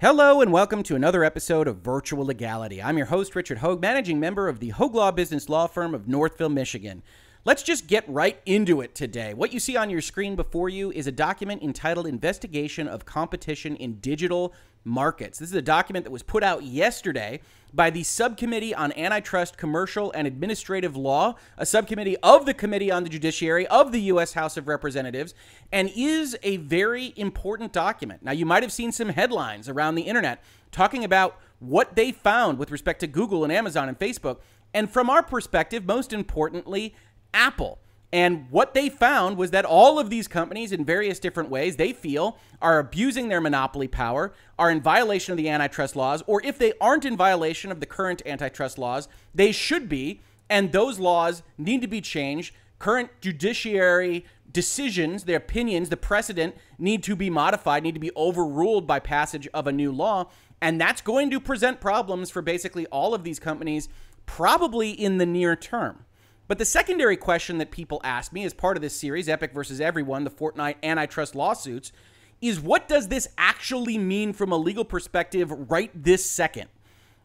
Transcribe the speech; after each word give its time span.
Hello 0.00 0.40
and 0.40 0.50
welcome 0.50 0.82
to 0.84 0.96
another 0.96 1.22
episode 1.22 1.68
of 1.68 1.82
Virtual 1.82 2.24
Legality. 2.24 2.82
I'm 2.82 2.96
your 2.96 3.08
host, 3.08 3.36
Richard 3.36 3.58
Hoeg, 3.58 3.82
managing 3.82 4.18
member 4.18 4.48
of 4.48 4.58
the 4.58 4.70
Hoeg 4.70 4.94
Law 4.94 5.10
Business 5.10 5.50
Law 5.50 5.66
Firm 5.66 5.94
of 5.94 6.08
Northville, 6.08 6.48
Michigan. 6.48 7.02
Let's 7.44 7.62
just 7.62 7.86
get 7.86 8.08
right 8.08 8.40
into 8.46 8.80
it 8.80 8.94
today. 8.94 9.34
What 9.34 9.52
you 9.52 9.60
see 9.60 9.76
on 9.76 9.90
your 9.90 10.00
screen 10.00 10.36
before 10.36 10.70
you 10.70 10.90
is 10.90 11.06
a 11.06 11.12
document 11.12 11.62
entitled 11.62 12.06
Investigation 12.06 12.88
of 12.88 13.04
Competition 13.04 13.76
in 13.76 14.00
Digital 14.00 14.54
Markets. 14.84 15.38
This 15.38 15.50
is 15.50 15.54
a 15.54 15.62
document 15.62 16.04
that 16.04 16.10
was 16.10 16.22
put 16.22 16.42
out 16.42 16.62
yesterday 16.62 17.40
by 17.72 17.90
the 17.90 18.02
Subcommittee 18.02 18.74
on 18.74 18.92
Antitrust, 18.92 19.56
Commercial, 19.56 20.10
and 20.12 20.26
Administrative 20.26 20.96
Law, 20.96 21.36
a 21.56 21.66
subcommittee 21.66 22.16
of 22.18 22.46
the 22.46 22.54
Committee 22.54 22.90
on 22.90 23.04
the 23.04 23.08
Judiciary 23.08 23.66
of 23.68 23.92
the 23.92 24.00
U.S. 24.02 24.32
House 24.32 24.56
of 24.56 24.68
Representatives, 24.68 25.34
and 25.70 25.90
is 25.94 26.36
a 26.42 26.56
very 26.58 27.12
important 27.16 27.72
document. 27.72 28.22
Now, 28.22 28.32
you 28.32 28.46
might 28.46 28.62
have 28.62 28.72
seen 28.72 28.92
some 28.92 29.10
headlines 29.10 29.68
around 29.68 29.94
the 29.94 30.02
internet 30.02 30.42
talking 30.72 31.04
about 31.04 31.38
what 31.58 31.94
they 31.94 32.10
found 32.10 32.58
with 32.58 32.70
respect 32.70 33.00
to 33.00 33.06
Google 33.06 33.44
and 33.44 33.52
Amazon 33.52 33.88
and 33.88 33.98
Facebook. 33.98 34.38
And 34.72 34.90
from 34.90 35.10
our 35.10 35.22
perspective, 35.22 35.84
most 35.84 36.12
importantly, 36.12 36.94
Apple. 37.34 37.78
And 38.12 38.46
what 38.50 38.74
they 38.74 38.88
found 38.88 39.36
was 39.36 39.52
that 39.52 39.64
all 39.64 39.98
of 39.98 40.10
these 40.10 40.26
companies, 40.26 40.72
in 40.72 40.84
various 40.84 41.20
different 41.20 41.48
ways, 41.48 41.76
they 41.76 41.92
feel 41.92 42.38
are 42.60 42.80
abusing 42.80 43.28
their 43.28 43.40
monopoly 43.40 43.86
power, 43.86 44.32
are 44.58 44.70
in 44.70 44.80
violation 44.80 45.32
of 45.32 45.36
the 45.36 45.48
antitrust 45.48 45.94
laws, 45.94 46.22
or 46.26 46.42
if 46.44 46.58
they 46.58 46.72
aren't 46.80 47.04
in 47.04 47.16
violation 47.16 47.70
of 47.70 47.78
the 47.78 47.86
current 47.86 48.20
antitrust 48.26 48.78
laws, 48.78 49.08
they 49.34 49.52
should 49.52 49.88
be. 49.88 50.20
And 50.48 50.72
those 50.72 50.98
laws 50.98 51.44
need 51.56 51.80
to 51.82 51.86
be 51.86 52.00
changed. 52.00 52.52
Current 52.80 53.10
judiciary 53.20 54.24
decisions, 54.50 55.24
their 55.24 55.36
opinions, 55.36 55.88
the 55.88 55.96
precedent 55.96 56.56
need 56.78 57.04
to 57.04 57.14
be 57.14 57.30
modified, 57.30 57.84
need 57.84 57.94
to 57.94 58.00
be 58.00 58.10
overruled 58.16 58.86
by 58.86 58.98
passage 58.98 59.46
of 59.54 59.68
a 59.68 59.72
new 59.72 59.92
law. 59.92 60.28
And 60.60 60.80
that's 60.80 61.00
going 61.00 61.30
to 61.30 61.38
present 61.38 61.80
problems 61.80 62.30
for 62.30 62.42
basically 62.42 62.86
all 62.86 63.14
of 63.14 63.22
these 63.22 63.38
companies, 63.38 63.88
probably 64.26 64.90
in 64.90 65.18
the 65.18 65.26
near 65.26 65.54
term. 65.54 66.04
But 66.50 66.58
the 66.58 66.64
secondary 66.64 67.16
question 67.16 67.58
that 67.58 67.70
people 67.70 68.00
ask 68.02 68.32
me 68.32 68.44
as 68.44 68.52
part 68.52 68.76
of 68.76 68.80
this 68.80 68.96
series, 68.98 69.28
Epic 69.28 69.52
versus 69.52 69.80
Everyone, 69.80 70.24
the 70.24 70.32
Fortnite 70.32 70.82
antitrust 70.82 71.36
lawsuits, 71.36 71.92
is 72.40 72.58
what 72.58 72.88
does 72.88 73.06
this 73.06 73.28
actually 73.38 73.98
mean 73.98 74.32
from 74.32 74.50
a 74.50 74.56
legal 74.56 74.84
perspective 74.84 75.52
right 75.70 75.92
this 75.94 76.28
second? 76.28 76.68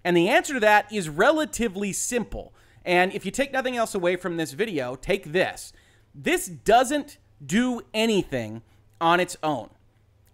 And 0.04 0.16
the 0.16 0.30
answer 0.30 0.54
to 0.54 0.60
that 0.60 0.94
is 0.94 1.10
relatively 1.10 1.92
simple. 1.92 2.54
And 2.86 3.12
if 3.16 3.26
you 3.26 3.32
take 3.32 3.52
nothing 3.52 3.76
else 3.76 3.96
away 3.96 4.16
from 4.16 4.38
this 4.38 4.52
video, 4.52 4.94
take 4.94 5.32
this. 5.32 5.74
This 6.14 6.46
doesn't 6.46 7.18
do 7.44 7.82
anything 7.96 8.62
on 9.02 9.20
its 9.20 9.38
own. 9.42 9.72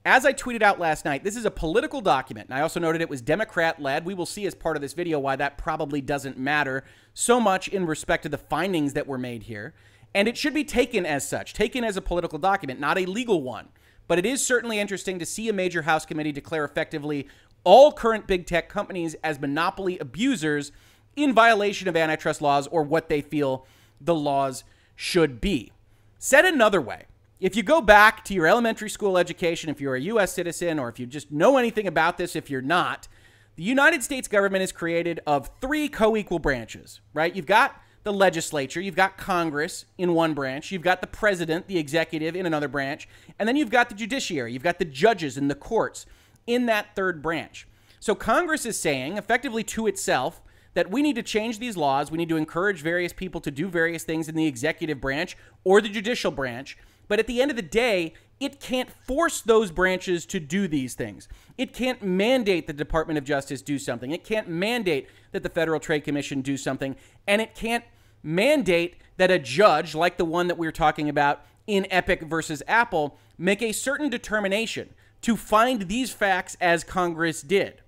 As 0.04 0.26
I 0.26 0.34
tweeted 0.34 0.64
out 0.64 0.80
last 0.80 1.06
night, 1.06 1.24
this 1.24 1.36
is 1.36 1.46
a 1.46 1.52
political 1.52 2.02
document, 2.02 2.50
and 2.50 2.58
I 2.58 2.62
also 2.62 2.80
noted 2.80 3.02
it 3.02 3.10
was 3.10 3.22
Democrat 3.22 3.80
led. 3.80 4.04
We 4.04 4.16
will 4.16 4.26
see 4.26 4.48
as 4.48 4.56
part 4.56 4.76
of 4.76 4.82
this 4.82 4.94
video 4.94 5.20
why 5.20 5.36
that 5.36 5.60
probably 5.60 6.02
doesn't 6.02 6.40
matter 6.40 6.84
so 7.14 7.40
much 7.40 7.68
in 7.68 7.86
respect 7.86 8.24
to 8.24 8.30
the 8.30 8.40
findings 8.40 8.94
that 8.94 9.06
were 9.06 9.20
made 9.20 9.44
here. 9.44 9.76
And 10.16 10.28
it 10.28 10.38
should 10.38 10.56
be 10.56 10.64
taken 10.64 11.06
as 11.06 11.28
such, 11.28 11.54
taken 11.54 11.84
as 11.84 11.98
a 11.98 12.02
political 12.02 12.40
document, 12.40 12.80
not 12.80 12.98
a 12.98 13.06
legal 13.06 13.44
one. 13.44 13.70
But 14.08 14.18
it 14.18 14.26
is 14.26 14.44
certainly 14.44 14.80
interesting 14.80 15.20
to 15.20 15.26
see 15.26 15.50
a 15.50 15.54
major 15.54 15.84
House 15.84 16.04
committee 16.04 16.32
declare 16.32 16.66
effectively 16.66 17.28
all 17.64 17.92
current 17.92 18.26
big 18.26 18.48
tech 18.48 18.70
companies 18.70 19.16
as 19.24 19.40
monopoly 19.40 20.00
abusers 20.00 20.72
in 21.16 21.32
violation 21.32 21.88
of 21.88 21.96
antitrust 21.96 22.42
laws 22.42 22.66
or 22.68 22.82
what 22.82 23.08
they 23.08 23.22
feel 23.22 23.68
the 24.02 24.16
laws 24.16 24.64
should 24.96 25.40
be. 25.40 25.72
Said 26.18 26.44
another 26.44 26.82
way, 26.82 27.06
if 27.42 27.56
you 27.56 27.64
go 27.64 27.82
back 27.82 28.24
to 28.26 28.36
your 28.36 28.46
elementary 28.46 28.90
school 28.90 29.18
education, 29.18 29.72
if 29.72 29.82
you're 29.82 29.96
a 29.96 30.02
U.S. 30.02 30.32
citizen, 30.32 30.78
or 30.78 30.90
if 30.90 31.00
you 31.00 31.08
just 31.08 31.32
know 31.32 31.58
anything 31.58 31.88
about 31.88 32.20
this, 32.20 32.36
if 32.36 32.52
you're 32.52 32.62
not, 32.62 33.08
the 33.56 33.64
United 33.64 34.04
States 34.04 34.28
government 34.28 34.64
is 34.64 34.72
created 34.72 35.20
of 35.26 35.50
three 35.60 35.90
co 35.90 36.16
equal 36.16 36.38
branches, 36.38 37.02
right? 37.16 37.36
You've 37.36 37.48
got 37.48 37.82
the 38.04 38.14
legislature, 38.14 38.80
you've 38.80 38.96
got 38.96 39.18
Congress 39.18 39.86
in 39.98 40.14
one 40.14 40.36
branch, 40.36 40.72
you've 40.72 40.84
got 40.84 41.02
the 41.02 41.08
president, 41.08 41.68
the 41.68 41.80
executive 41.80 42.36
in 42.36 42.46
another 42.46 42.68
branch, 42.68 43.10
and 43.40 43.50
then 43.50 43.56
you've 43.56 43.72
got 43.72 43.90
the 43.90 43.96
judiciary, 43.96 44.54
you've 44.54 44.64
got 44.64 44.78
the 44.78 44.86
judges 44.86 45.36
and 45.36 45.50
the 45.50 45.56
courts 45.56 46.06
in 46.46 46.68
that 46.68 46.96
third 46.96 47.24
branch. 47.24 47.68
So 48.00 48.14
Congress 48.14 48.68
is 48.68 48.80
saying, 48.80 49.18
effectively 49.18 49.64
to 49.66 49.88
itself, 49.88 50.42
that 50.74 50.90
we 50.90 51.02
need 51.02 51.16
to 51.16 51.24
change 51.24 51.60
these 51.60 51.76
laws. 51.76 52.12
We 52.12 52.18
need 52.18 52.30
to 52.30 52.38
encourage 52.38 52.82
various 52.82 53.14
people 53.14 53.42
to 53.42 53.52
do 53.52 53.68
various 53.68 54.04
things 54.04 54.30
in 54.30 54.36
the 54.36 54.48
executive 54.48 55.02
branch 55.02 55.36
or 55.64 55.82
the 55.82 55.90
judicial 55.90 56.32
branch 56.32 56.78
but 57.12 57.20
at 57.20 57.28
the 57.28 57.42
end 57.42 57.52
of 57.52 57.58
the 57.58 57.62
day, 57.62 58.14
it 58.40 58.62
can't 58.62 58.90
force 58.90 59.42
those 59.42 59.70
branches 59.70 60.26
to 60.28 60.40
do 60.40 60.66
these 60.66 60.94
things. 60.94 61.28
It 61.58 61.74
can't 61.74 62.02
mandate 62.02 62.68
the 62.68 62.72
Department 62.74 63.18
of 63.18 63.26
Justice 63.26 63.62
do 63.62 63.78
something. 63.78 64.12
It 64.12 64.24
can't 64.24 64.48
mandate 64.48 65.10
that 65.34 65.44
the 65.44 65.50
Federal 65.50 65.82
Trade 65.82 66.06
Commission 66.06 66.40
do 66.40 66.56
something. 66.56 66.96
And 67.28 67.42
it 67.42 67.54
can't 67.54 67.84
mandate 68.24 68.96
that 69.18 69.30
a 69.30 69.40
judge, 69.40 69.94
like 69.94 70.16
the 70.16 70.24
one 70.24 70.48
that 70.48 70.58
we 70.58 70.66
we're 70.66 70.72
talking 70.72 71.10
about 71.10 71.44
in 71.68 71.86
Epic 71.92 72.22
versus 72.22 72.64
Apple, 72.66 73.18
make 73.38 73.62
a 73.62 73.74
certain 73.74 74.10
determination 74.10 74.94
to 75.24 75.36
find 75.36 75.90
these 75.90 76.14
facts 76.14 76.56
as 76.62 76.86
Congress 76.86 77.42
did. 77.42 77.82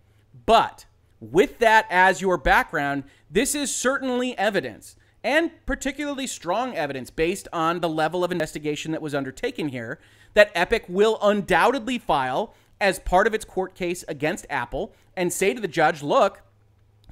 But 0.46 0.86
with 1.22 1.60
that 1.60 1.88
as 1.90 2.20
your 2.20 2.36
background, 2.36 3.06
this 3.32 3.56
is 3.56 3.74
certainly 3.74 4.38
evidence 4.38 4.98
and 5.24 5.52
particularly 5.66 6.28
strong 6.28 6.76
evidence 6.76 7.10
based 7.10 7.48
on 7.54 7.80
the 7.80 7.90
level 7.90 8.24
of 8.24 8.32
investigation 8.32 8.92
that 8.92 9.02
was 9.02 9.16
undertaken 9.16 9.70
here 9.70 10.00
that 10.34 10.52
Epic 10.54 10.86
will 10.88 11.18
undoubtedly 11.22 11.98
file 11.98 12.54
as 12.82 13.00
part 13.00 13.28
of 13.28 13.34
its 13.34 13.46
court 13.46 13.76
case 13.76 14.04
against 14.08 14.46
Apple 14.50 14.94
and 15.16 15.32
say 15.32 15.54
to 15.54 15.62
the 15.62 15.68
judge, 15.68 16.04
look, 16.04 16.42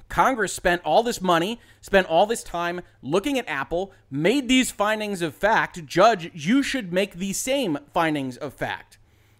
Congress 0.08 0.52
spent 0.52 0.82
all 0.84 1.02
this 1.02 1.22
money, 1.22 1.58
spent 1.80 2.06
all 2.06 2.26
this 2.26 2.42
time 2.42 2.82
looking 3.00 3.38
at 3.38 3.48
Apple, 3.48 3.92
made 4.10 4.46
these 4.46 4.70
findings 4.70 5.22
of 5.22 5.34
fact. 5.34 5.86
Judge, 5.86 6.30
you 6.34 6.62
should 6.62 6.92
make 6.92 7.14
the 7.14 7.32
same 7.32 7.78
findings 7.94 8.36
of 8.36 8.52
fact. 8.52 8.98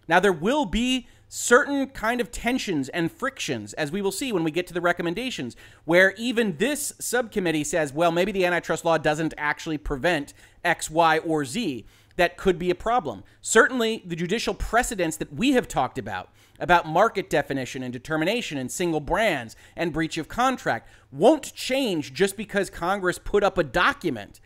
Now, 0.08 0.18
there 0.18 0.32
will 0.32 0.64
be 0.64 1.06
certain 1.34 1.86
kind 1.86 2.20
of 2.20 2.30
tensions 2.30 2.90
and 2.90 3.10
frictions, 3.10 3.72
as 3.72 3.90
we 3.90 4.02
will 4.02 4.12
see 4.12 4.32
when 4.32 4.44
we 4.44 4.50
get 4.50 4.66
to 4.66 4.74
the 4.74 4.82
recommendations, 4.82 5.56
where 5.86 6.12
even 6.18 6.58
this 6.58 6.92
subcommittee 6.98 7.64
says, 7.64 7.90
well, 7.90 8.12
maybe 8.12 8.32
the 8.32 8.44
antitrust 8.44 8.84
law 8.84 8.98
doesn't 8.98 9.32
actually 9.38 9.78
prevent 9.78 10.34
X, 10.62 10.90
Y, 10.90 11.16
or 11.20 11.46
Z. 11.46 11.86
That 12.16 12.36
could 12.36 12.58
be 12.58 12.68
a 12.68 12.74
problem. 12.74 13.24
Certainly, 13.40 14.02
the 14.04 14.14
judicial 14.14 14.52
precedents 14.52 15.16
that 15.16 15.32
we 15.32 15.52
have 15.52 15.68
talked 15.68 15.96
about, 15.96 16.28
about 16.60 16.86
market 16.86 17.30
definition 17.30 17.82
and 17.82 17.94
determination 17.94 18.58
and 18.58 18.70
single 18.70 19.00
brands 19.00 19.56
and 19.74 19.90
breach 19.90 20.18
of 20.18 20.28
contract, 20.28 20.86
won't 21.10 21.54
change 21.54 22.12
just 22.12 22.36
because 22.36 22.68
Congress 22.68 23.18
put 23.18 23.42
up 23.42 23.56
a 23.56 23.64
document 23.64 24.38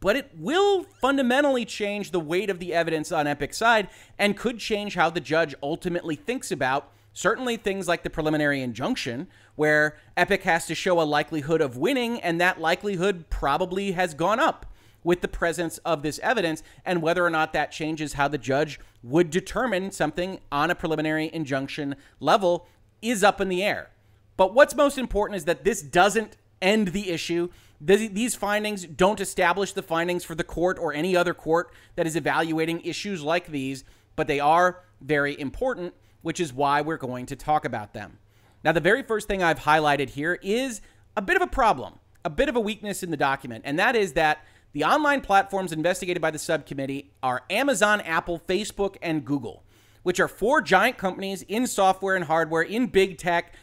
but 0.00 0.16
it 0.16 0.30
will 0.36 0.84
fundamentally 1.00 1.64
change 1.64 2.10
the 2.10 2.20
weight 2.20 2.50
of 2.50 2.58
the 2.58 2.74
evidence 2.74 3.10
on 3.10 3.26
Epic's 3.26 3.56
side 3.56 3.88
and 4.18 4.36
could 4.36 4.58
change 4.58 4.94
how 4.94 5.10
the 5.10 5.20
judge 5.20 5.54
ultimately 5.62 6.16
thinks 6.16 6.50
about 6.50 6.92
certainly 7.14 7.56
things 7.56 7.88
like 7.88 8.02
the 8.02 8.10
preliminary 8.10 8.60
injunction, 8.60 9.28
where 9.54 9.96
Epic 10.16 10.42
has 10.42 10.66
to 10.66 10.74
show 10.74 11.00
a 11.00 11.04
likelihood 11.04 11.60
of 11.60 11.76
winning, 11.76 12.20
and 12.20 12.40
that 12.40 12.60
likelihood 12.60 13.30
probably 13.30 13.92
has 13.92 14.12
gone 14.12 14.40
up 14.40 14.66
with 15.04 15.20
the 15.20 15.28
presence 15.28 15.78
of 15.78 16.02
this 16.02 16.18
evidence, 16.22 16.62
and 16.84 17.00
whether 17.00 17.24
or 17.24 17.30
not 17.30 17.52
that 17.52 17.70
changes 17.70 18.14
how 18.14 18.26
the 18.26 18.38
judge 18.38 18.80
would 19.02 19.30
determine 19.30 19.90
something 19.90 20.40
on 20.50 20.70
a 20.70 20.74
preliminary 20.74 21.30
injunction 21.32 21.94
level 22.20 22.66
is 23.00 23.22
up 23.22 23.40
in 23.40 23.48
the 23.48 23.62
air. 23.62 23.90
But 24.36 24.52
what's 24.52 24.74
most 24.74 24.98
important 24.98 25.36
is 25.36 25.44
that 25.44 25.64
this 25.64 25.82
doesn't 25.82 26.36
end 26.60 26.88
the 26.88 27.10
issue. 27.10 27.48
These 27.86 28.34
findings 28.34 28.86
don't 28.86 29.20
establish 29.20 29.74
the 29.74 29.82
findings 29.82 30.24
for 30.24 30.34
the 30.34 30.42
court 30.42 30.78
or 30.78 30.94
any 30.94 31.14
other 31.14 31.34
court 31.34 31.70
that 31.96 32.06
is 32.06 32.16
evaluating 32.16 32.80
issues 32.80 33.22
like 33.22 33.48
these, 33.48 33.84
but 34.16 34.26
they 34.26 34.40
are 34.40 34.80
very 35.02 35.38
important, 35.38 35.92
which 36.22 36.40
is 36.40 36.50
why 36.50 36.80
we're 36.80 36.96
going 36.96 37.26
to 37.26 37.36
talk 37.36 37.66
about 37.66 37.92
them. 37.92 38.18
Now, 38.64 38.72
the 38.72 38.80
very 38.80 39.02
first 39.02 39.28
thing 39.28 39.42
I've 39.42 39.60
highlighted 39.60 40.08
here 40.08 40.38
is 40.42 40.80
a 41.14 41.20
bit 41.20 41.36
of 41.36 41.42
a 41.42 41.46
problem, 41.46 41.98
a 42.24 42.30
bit 42.30 42.48
of 42.48 42.56
a 42.56 42.60
weakness 42.60 43.02
in 43.02 43.10
the 43.10 43.18
document, 43.18 43.64
and 43.66 43.78
that 43.78 43.96
is 43.96 44.14
that 44.14 44.38
the 44.72 44.84
online 44.84 45.20
platforms 45.20 45.70
investigated 45.70 46.22
by 46.22 46.30
the 46.30 46.38
subcommittee 46.38 47.12
are 47.22 47.42
Amazon, 47.50 48.00
Apple, 48.00 48.40
Facebook, 48.48 48.96
and 49.02 49.26
Google, 49.26 49.62
which 50.04 50.18
are 50.18 50.28
four 50.28 50.62
giant 50.62 50.96
companies 50.96 51.42
in 51.42 51.66
software 51.66 52.16
and 52.16 52.24
hardware, 52.24 52.62
in 52.62 52.86
big 52.86 53.18
tech, 53.18 53.54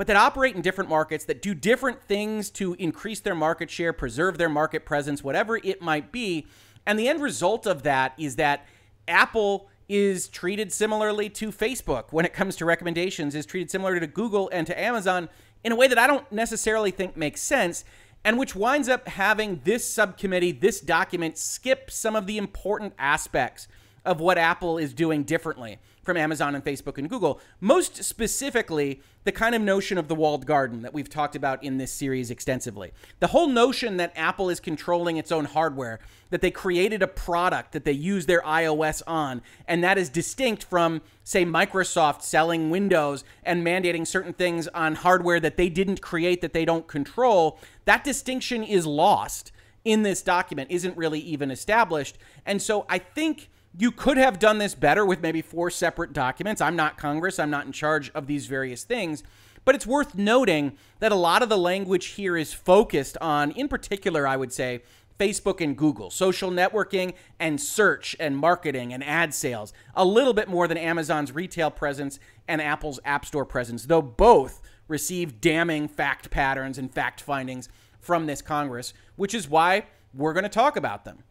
but 0.00 0.06
that 0.06 0.16
operate 0.16 0.56
in 0.56 0.62
different 0.62 0.88
markets, 0.88 1.26
that 1.26 1.42
do 1.42 1.52
different 1.52 2.02
things 2.02 2.48
to 2.48 2.72
increase 2.78 3.20
their 3.20 3.34
market 3.34 3.70
share, 3.70 3.92
preserve 3.92 4.38
their 4.38 4.48
market 4.48 4.86
presence, 4.86 5.22
whatever 5.22 5.58
it 5.58 5.82
might 5.82 6.10
be. 6.10 6.46
And 6.86 6.98
the 6.98 7.06
end 7.06 7.20
result 7.20 7.66
of 7.66 7.82
that 7.82 8.14
is 8.16 8.36
that 8.36 8.66
Apple 9.06 9.68
is 9.90 10.26
treated 10.26 10.72
similarly 10.72 11.28
to 11.28 11.52
Facebook 11.52 12.12
when 12.12 12.24
it 12.24 12.32
comes 12.32 12.56
to 12.56 12.64
recommendations, 12.64 13.34
is 13.34 13.44
treated 13.44 13.70
similar 13.70 14.00
to 14.00 14.06
Google 14.06 14.48
and 14.54 14.66
to 14.66 14.80
Amazon 14.80 15.28
in 15.64 15.70
a 15.70 15.76
way 15.76 15.86
that 15.86 15.98
I 15.98 16.06
don't 16.06 16.32
necessarily 16.32 16.90
think 16.90 17.14
makes 17.14 17.42
sense, 17.42 17.84
and 18.24 18.38
which 18.38 18.56
winds 18.56 18.88
up 18.88 19.06
having 19.06 19.60
this 19.64 19.86
subcommittee, 19.86 20.52
this 20.52 20.80
document, 20.80 21.36
skip 21.36 21.90
some 21.90 22.16
of 22.16 22.26
the 22.26 22.38
important 22.38 22.94
aspects 22.98 23.68
of 24.06 24.18
what 24.18 24.38
Apple 24.38 24.78
is 24.78 24.94
doing 24.94 25.24
differently. 25.24 25.78
From 26.02 26.16
Amazon 26.16 26.54
and 26.54 26.64
Facebook 26.64 26.98
and 26.98 27.08
Google. 27.08 27.40
Most 27.60 28.02
specifically, 28.02 29.00
the 29.24 29.32
kind 29.32 29.54
of 29.54 29.60
notion 29.60 29.98
of 29.98 30.08
the 30.08 30.14
walled 30.14 30.46
garden 30.46 30.82
that 30.82 30.94
we've 30.94 31.10
talked 31.10 31.36
about 31.36 31.62
in 31.62 31.76
this 31.76 31.92
series 31.92 32.30
extensively. 32.30 32.92
The 33.18 33.28
whole 33.28 33.48
notion 33.48 33.98
that 33.98 34.12
Apple 34.16 34.48
is 34.48 34.60
controlling 34.60 35.18
its 35.18 35.30
own 35.30 35.44
hardware, 35.44 36.00
that 36.30 36.40
they 36.40 36.50
created 36.50 37.02
a 37.02 37.06
product 37.06 37.72
that 37.72 37.84
they 37.84 37.92
use 37.92 38.26
their 38.26 38.40
iOS 38.42 39.02
on, 39.06 39.42
and 39.68 39.84
that 39.84 39.98
is 39.98 40.08
distinct 40.08 40.64
from, 40.64 41.02
say, 41.22 41.44
Microsoft 41.44 42.22
selling 42.22 42.70
Windows 42.70 43.24
and 43.42 43.66
mandating 43.66 44.06
certain 44.06 44.32
things 44.32 44.68
on 44.68 44.94
hardware 44.94 45.40
that 45.40 45.58
they 45.58 45.68
didn't 45.68 46.00
create, 46.00 46.40
that 46.40 46.54
they 46.54 46.64
don't 46.64 46.86
control. 46.86 47.58
That 47.84 48.04
distinction 48.04 48.62
is 48.62 48.86
lost 48.86 49.52
in 49.84 50.02
this 50.02 50.22
document, 50.22 50.70
isn't 50.70 50.96
really 50.96 51.20
even 51.20 51.50
established. 51.50 52.16
And 52.46 52.60
so 52.60 52.86
I 52.88 52.98
think 52.98 53.50
you 53.78 53.90
could 53.90 54.16
have 54.16 54.38
done 54.38 54.58
this 54.58 54.74
better 54.74 55.04
with 55.04 55.20
maybe 55.20 55.42
four 55.42 55.70
separate 55.70 56.12
documents. 56.12 56.60
I'm 56.60 56.76
not 56.76 56.98
Congress, 56.98 57.38
I'm 57.38 57.50
not 57.50 57.66
in 57.66 57.72
charge 57.72 58.10
of 58.10 58.26
these 58.26 58.46
various 58.46 58.84
things. 58.84 59.22
But 59.64 59.74
it's 59.74 59.86
worth 59.86 60.14
noting 60.14 60.72
that 61.00 61.12
a 61.12 61.16
lot 61.16 61.42
of 61.42 61.48
the 61.48 61.58
language 61.58 62.06
here 62.06 62.36
is 62.36 62.52
focused 62.52 63.18
on, 63.20 63.50
in 63.52 63.68
particular, 63.68 64.26
I 64.26 64.36
would 64.36 64.52
say, 64.52 64.82
Facebook 65.18 65.60
and 65.60 65.76
Google, 65.76 66.08
social 66.10 66.50
networking 66.50 67.12
and 67.38 67.60
search 67.60 68.16
and 68.18 68.38
marketing 68.38 68.94
and 68.94 69.04
ad 69.04 69.34
sales, 69.34 69.74
a 69.94 70.04
little 70.04 70.32
bit 70.32 70.48
more 70.48 70.66
than 70.66 70.78
Amazon's 70.78 71.30
retail 71.32 71.70
presence 71.70 72.18
and 72.48 72.62
Apple's 72.62 72.98
App 73.04 73.26
Store 73.26 73.44
presence, 73.44 73.84
though 73.84 74.00
both 74.00 74.62
receive 74.88 75.40
damning 75.40 75.88
fact 75.88 76.30
patterns 76.30 76.78
and 76.78 76.92
fact 76.92 77.20
findings 77.20 77.68
from 78.00 78.26
this 78.26 78.40
Congress, 78.40 78.94
which 79.16 79.34
is 79.34 79.46
why 79.46 79.84
we're 80.14 80.32
going 80.32 80.42
to 80.42 80.48
talk 80.48 80.74
about 80.74 81.04
them. 81.04 81.22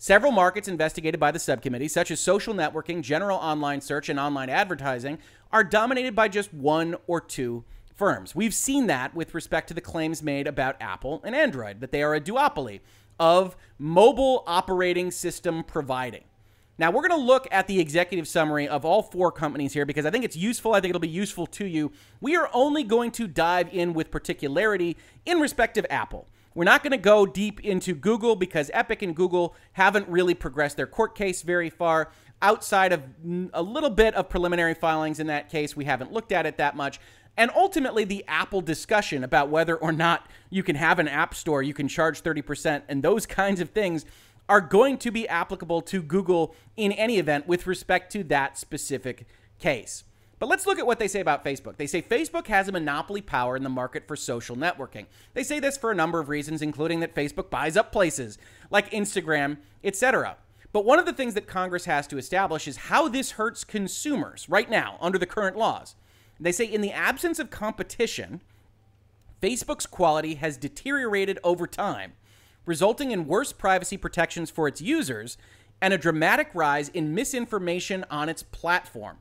Several 0.00 0.30
markets 0.30 0.68
investigated 0.68 1.18
by 1.18 1.32
the 1.32 1.40
subcommittee, 1.40 1.88
such 1.88 2.12
as 2.12 2.20
social 2.20 2.54
networking, 2.54 3.02
general 3.02 3.36
online 3.36 3.80
search, 3.80 4.08
and 4.08 4.18
online 4.18 4.48
advertising, 4.48 5.18
are 5.50 5.64
dominated 5.64 6.14
by 6.14 6.28
just 6.28 6.54
one 6.54 6.94
or 7.08 7.20
two 7.20 7.64
firms. 7.96 8.32
We've 8.32 8.54
seen 8.54 8.86
that 8.86 9.12
with 9.12 9.34
respect 9.34 9.66
to 9.68 9.74
the 9.74 9.80
claims 9.80 10.22
made 10.22 10.46
about 10.46 10.76
Apple 10.80 11.20
and 11.24 11.34
Android, 11.34 11.80
that 11.80 11.90
they 11.90 12.04
are 12.04 12.14
a 12.14 12.20
duopoly 12.20 12.78
of 13.18 13.56
mobile 13.76 14.44
operating 14.46 15.10
system 15.10 15.64
providing. 15.64 16.22
Now, 16.78 16.92
we're 16.92 17.08
going 17.08 17.20
to 17.20 17.26
look 17.26 17.48
at 17.50 17.66
the 17.66 17.80
executive 17.80 18.28
summary 18.28 18.68
of 18.68 18.84
all 18.84 19.02
four 19.02 19.32
companies 19.32 19.72
here 19.72 19.84
because 19.84 20.06
I 20.06 20.10
think 20.10 20.24
it's 20.24 20.36
useful. 20.36 20.74
I 20.74 20.80
think 20.80 20.90
it'll 20.90 21.00
be 21.00 21.08
useful 21.08 21.48
to 21.48 21.66
you. 21.66 21.90
We 22.20 22.36
are 22.36 22.48
only 22.52 22.84
going 22.84 23.10
to 23.12 23.26
dive 23.26 23.68
in 23.72 23.94
with 23.94 24.12
particularity 24.12 24.96
in 25.26 25.40
respect 25.40 25.76
of 25.76 25.84
Apple. 25.90 26.28
We're 26.58 26.64
not 26.64 26.82
going 26.82 26.90
to 26.90 26.96
go 26.96 27.24
deep 27.24 27.60
into 27.60 27.94
Google 27.94 28.34
because 28.34 28.68
Epic 28.74 29.02
and 29.02 29.14
Google 29.14 29.54
haven't 29.74 30.08
really 30.08 30.34
progressed 30.34 30.76
their 30.76 30.88
court 30.88 31.14
case 31.14 31.42
very 31.42 31.70
far. 31.70 32.10
Outside 32.42 32.92
of 32.92 33.04
a 33.52 33.62
little 33.62 33.90
bit 33.90 34.12
of 34.16 34.28
preliminary 34.28 34.74
filings 34.74 35.20
in 35.20 35.28
that 35.28 35.50
case, 35.50 35.76
we 35.76 35.84
haven't 35.84 36.12
looked 36.12 36.32
at 36.32 36.46
it 36.46 36.56
that 36.56 36.74
much. 36.74 36.98
And 37.36 37.52
ultimately, 37.54 38.02
the 38.02 38.24
Apple 38.26 38.60
discussion 38.60 39.22
about 39.22 39.50
whether 39.50 39.76
or 39.76 39.92
not 39.92 40.26
you 40.50 40.64
can 40.64 40.74
have 40.74 40.98
an 40.98 41.06
app 41.06 41.32
store, 41.32 41.62
you 41.62 41.74
can 41.74 41.86
charge 41.86 42.24
30%, 42.24 42.82
and 42.88 43.04
those 43.04 43.24
kinds 43.40 43.60
of 43.60 43.70
things 43.70 44.04
are 44.48 44.60
going 44.60 44.98
to 44.98 45.12
be 45.12 45.28
applicable 45.28 45.82
to 45.82 46.02
Google 46.02 46.56
in 46.76 46.90
any 46.90 47.18
event 47.18 47.46
with 47.46 47.68
respect 47.68 48.10
to 48.14 48.24
that 48.24 48.58
specific 48.58 49.28
case. 49.60 50.02
But 50.38 50.48
let's 50.48 50.66
look 50.66 50.78
at 50.78 50.86
what 50.86 50.98
they 50.98 51.08
say 51.08 51.20
about 51.20 51.44
Facebook. 51.44 51.76
They 51.76 51.86
say 51.86 52.00
Facebook 52.00 52.46
has 52.46 52.68
a 52.68 52.72
monopoly 52.72 53.20
power 53.20 53.56
in 53.56 53.64
the 53.64 53.68
market 53.68 54.06
for 54.06 54.14
social 54.14 54.56
networking. 54.56 55.06
They 55.34 55.42
say 55.42 55.58
this 55.58 55.76
for 55.76 55.90
a 55.90 55.96
number 55.96 56.20
of 56.20 56.28
reasons, 56.28 56.62
including 56.62 57.00
that 57.00 57.14
Facebook 57.14 57.50
buys 57.50 57.76
up 57.76 57.90
places 57.90 58.38
like 58.70 58.90
Instagram, 58.90 59.58
etc. 59.82 60.36
But 60.72 60.84
one 60.84 60.98
of 60.98 61.06
the 61.06 61.12
things 61.12 61.34
that 61.34 61.46
Congress 61.46 61.86
has 61.86 62.06
to 62.08 62.18
establish 62.18 62.68
is 62.68 62.76
how 62.76 63.08
this 63.08 63.32
hurts 63.32 63.64
consumers 63.64 64.48
right 64.48 64.70
now 64.70 64.96
under 65.00 65.18
the 65.18 65.26
current 65.26 65.56
laws. 65.56 65.96
They 66.38 66.52
say 66.52 66.66
in 66.66 66.82
the 66.82 66.92
absence 66.92 67.38
of 67.38 67.50
competition, 67.50 68.40
Facebook's 69.42 69.86
quality 69.86 70.36
has 70.36 70.56
deteriorated 70.56 71.38
over 71.42 71.66
time, 71.66 72.12
resulting 72.64 73.10
in 73.10 73.26
worse 73.26 73.52
privacy 73.52 73.96
protections 73.96 74.50
for 74.50 74.68
its 74.68 74.80
users 74.80 75.36
and 75.80 75.94
a 75.94 75.98
dramatic 75.98 76.50
rise 76.54 76.88
in 76.90 77.14
misinformation 77.14 78.04
on 78.10 78.28
its 78.28 78.42
platform. 78.42 79.18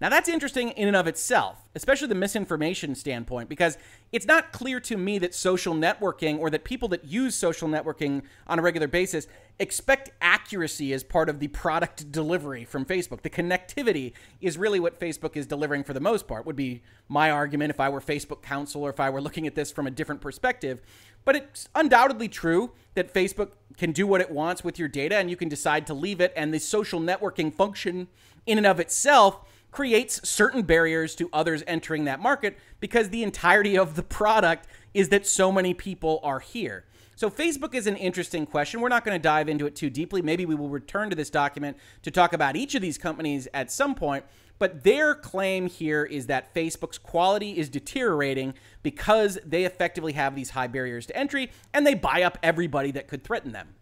Now, 0.00 0.08
that's 0.08 0.28
interesting 0.28 0.70
in 0.70 0.86
and 0.86 0.96
of 0.96 1.08
itself, 1.08 1.66
especially 1.74 2.06
the 2.06 2.14
misinformation 2.14 2.94
standpoint, 2.94 3.48
because 3.48 3.76
it's 4.12 4.26
not 4.26 4.52
clear 4.52 4.78
to 4.80 4.96
me 4.96 5.18
that 5.18 5.34
social 5.34 5.74
networking 5.74 6.38
or 6.38 6.50
that 6.50 6.62
people 6.62 6.86
that 6.90 7.04
use 7.04 7.34
social 7.34 7.68
networking 7.68 8.22
on 8.46 8.60
a 8.60 8.62
regular 8.62 8.86
basis 8.86 9.26
expect 9.58 10.10
accuracy 10.20 10.92
as 10.92 11.02
part 11.02 11.28
of 11.28 11.40
the 11.40 11.48
product 11.48 12.12
delivery 12.12 12.64
from 12.64 12.84
Facebook. 12.84 13.22
The 13.22 13.30
connectivity 13.30 14.12
is 14.40 14.56
really 14.56 14.78
what 14.78 15.00
Facebook 15.00 15.36
is 15.36 15.48
delivering 15.48 15.82
for 15.82 15.94
the 15.94 16.00
most 16.00 16.28
part, 16.28 16.46
would 16.46 16.54
be 16.54 16.82
my 17.08 17.32
argument 17.32 17.70
if 17.70 17.80
I 17.80 17.88
were 17.88 18.00
Facebook 18.00 18.40
counsel 18.40 18.82
or 18.82 18.90
if 18.90 19.00
I 19.00 19.10
were 19.10 19.20
looking 19.20 19.48
at 19.48 19.56
this 19.56 19.72
from 19.72 19.88
a 19.88 19.90
different 19.90 20.20
perspective. 20.20 20.80
But 21.24 21.34
it's 21.34 21.68
undoubtedly 21.74 22.28
true 22.28 22.70
that 22.94 23.12
Facebook 23.12 23.54
can 23.76 23.90
do 23.90 24.06
what 24.06 24.20
it 24.20 24.30
wants 24.30 24.62
with 24.62 24.78
your 24.78 24.88
data 24.88 25.16
and 25.16 25.28
you 25.28 25.36
can 25.36 25.48
decide 25.48 25.88
to 25.88 25.94
leave 25.94 26.20
it, 26.20 26.32
and 26.36 26.54
the 26.54 26.60
social 26.60 27.00
networking 27.00 27.52
function 27.52 28.06
in 28.46 28.58
and 28.58 28.66
of 28.66 28.78
itself 28.78 29.40
creates 29.70 30.26
certain 30.28 30.62
barriers 30.62 31.14
to 31.16 31.28
others 31.32 31.62
entering 31.66 32.04
that 32.04 32.20
market 32.20 32.58
because 32.80 33.10
the 33.10 33.22
entirety 33.22 33.76
of 33.76 33.96
the 33.96 34.02
product 34.02 34.66
is 34.94 35.10
that 35.10 35.26
so 35.26 35.52
many 35.52 35.74
people 35.74 36.20
are 36.22 36.40
here. 36.40 36.84
So, 37.16 37.28
Facebook 37.28 37.74
is 37.74 37.88
an 37.88 37.96
interesting 37.96 38.46
question. 38.46 38.80
We're 38.80 38.88
not 38.88 39.04
going 39.04 39.16
to 39.16 39.22
dive 39.22 39.48
into 39.48 39.66
it 39.66 39.74
too 39.74 39.90
deeply. 39.90 40.22
Maybe 40.22 40.46
we 40.46 40.54
will 40.54 40.68
return 40.68 41.10
to 41.10 41.16
this 41.16 41.30
document 41.30 41.76
to 42.02 42.12
talk 42.12 42.32
about 42.32 42.54
each 42.54 42.76
of 42.76 42.82
these 42.82 42.96
companies 42.96 43.48
at 43.52 43.72
some 43.72 43.96
point. 43.96 44.24
But 44.58 44.84
their 44.84 45.14
claim 45.14 45.68
here 45.68 46.04
is 46.04 46.26
that 46.26 46.54
Facebook's 46.54 46.98
quality 46.98 47.58
is 47.58 47.68
deteriorating 47.68 48.54
because 48.82 49.38
they 49.44 49.64
effectively 49.64 50.12
have 50.12 50.34
these 50.34 50.50
high 50.50 50.66
barriers 50.66 51.06
to 51.06 51.16
entry 51.16 51.50
and 51.72 51.86
they 51.86 51.94
buy 51.94 52.22
up 52.22 52.38
everybody 52.42 52.90
that 52.92 53.08
could 53.08 53.22
threaten 53.22 53.52
them. 53.52 53.74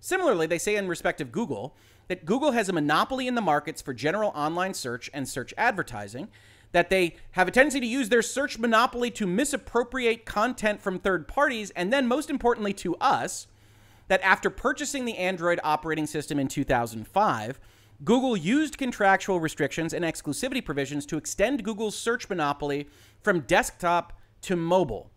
Similarly, 0.00 0.46
they 0.46 0.58
say 0.58 0.76
in 0.76 0.86
respect 0.86 1.20
of 1.20 1.32
Google 1.32 1.76
that 2.08 2.24
Google 2.24 2.52
has 2.52 2.68
a 2.68 2.72
monopoly 2.72 3.26
in 3.26 3.34
the 3.34 3.40
markets 3.40 3.82
for 3.82 3.92
general 3.92 4.30
online 4.34 4.74
search 4.74 5.10
and 5.12 5.28
search 5.28 5.52
advertising, 5.56 6.28
that 6.72 6.90
they 6.90 7.16
have 7.32 7.48
a 7.48 7.50
tendency 7.50 7.80
to 7.80 7.86
use 7.86 8.08
their 8.08 8.22
search 8.22 8.58
monopoly 8.58 9.10
to 9.10 9.26
misappropriate 9.26 10.24
content 10.24 10.80
from 10.80 10.98
third 10.98 11.26
parties, 11.28 11.70
and 11.70 11.92
then, 11.92 12.06
most 12.06 12.30
importantly, 12.30 12.72
to 12.72 12.96
us, 12.96 13.46
that 14.08 14.20
after 14.22 14.50
purchasing 14.50 15.04
the 15.04 15.16
Android 15.16 15.58
operating 15.64 16.06
system 16.06 16.38
in 16.38 16.48
2005, 16.48 17.58
Google 18.04 18.36
used 18.36 18.76
contractual 18.76 19.40
restrictions 19.40 19.94
and 19.94 20.04
exclusivity 20.04 20.64
provisions 20.64 21.06
to 21.06 21.16
extend 21.16 21.64
Google's 21.64 21.96
search 21.96 22.28
monopoly 22.28 22.88
from 23.22 23.40
desktop 23.40 24.12
to 24.42 24.54
mobile. 24.54 25.10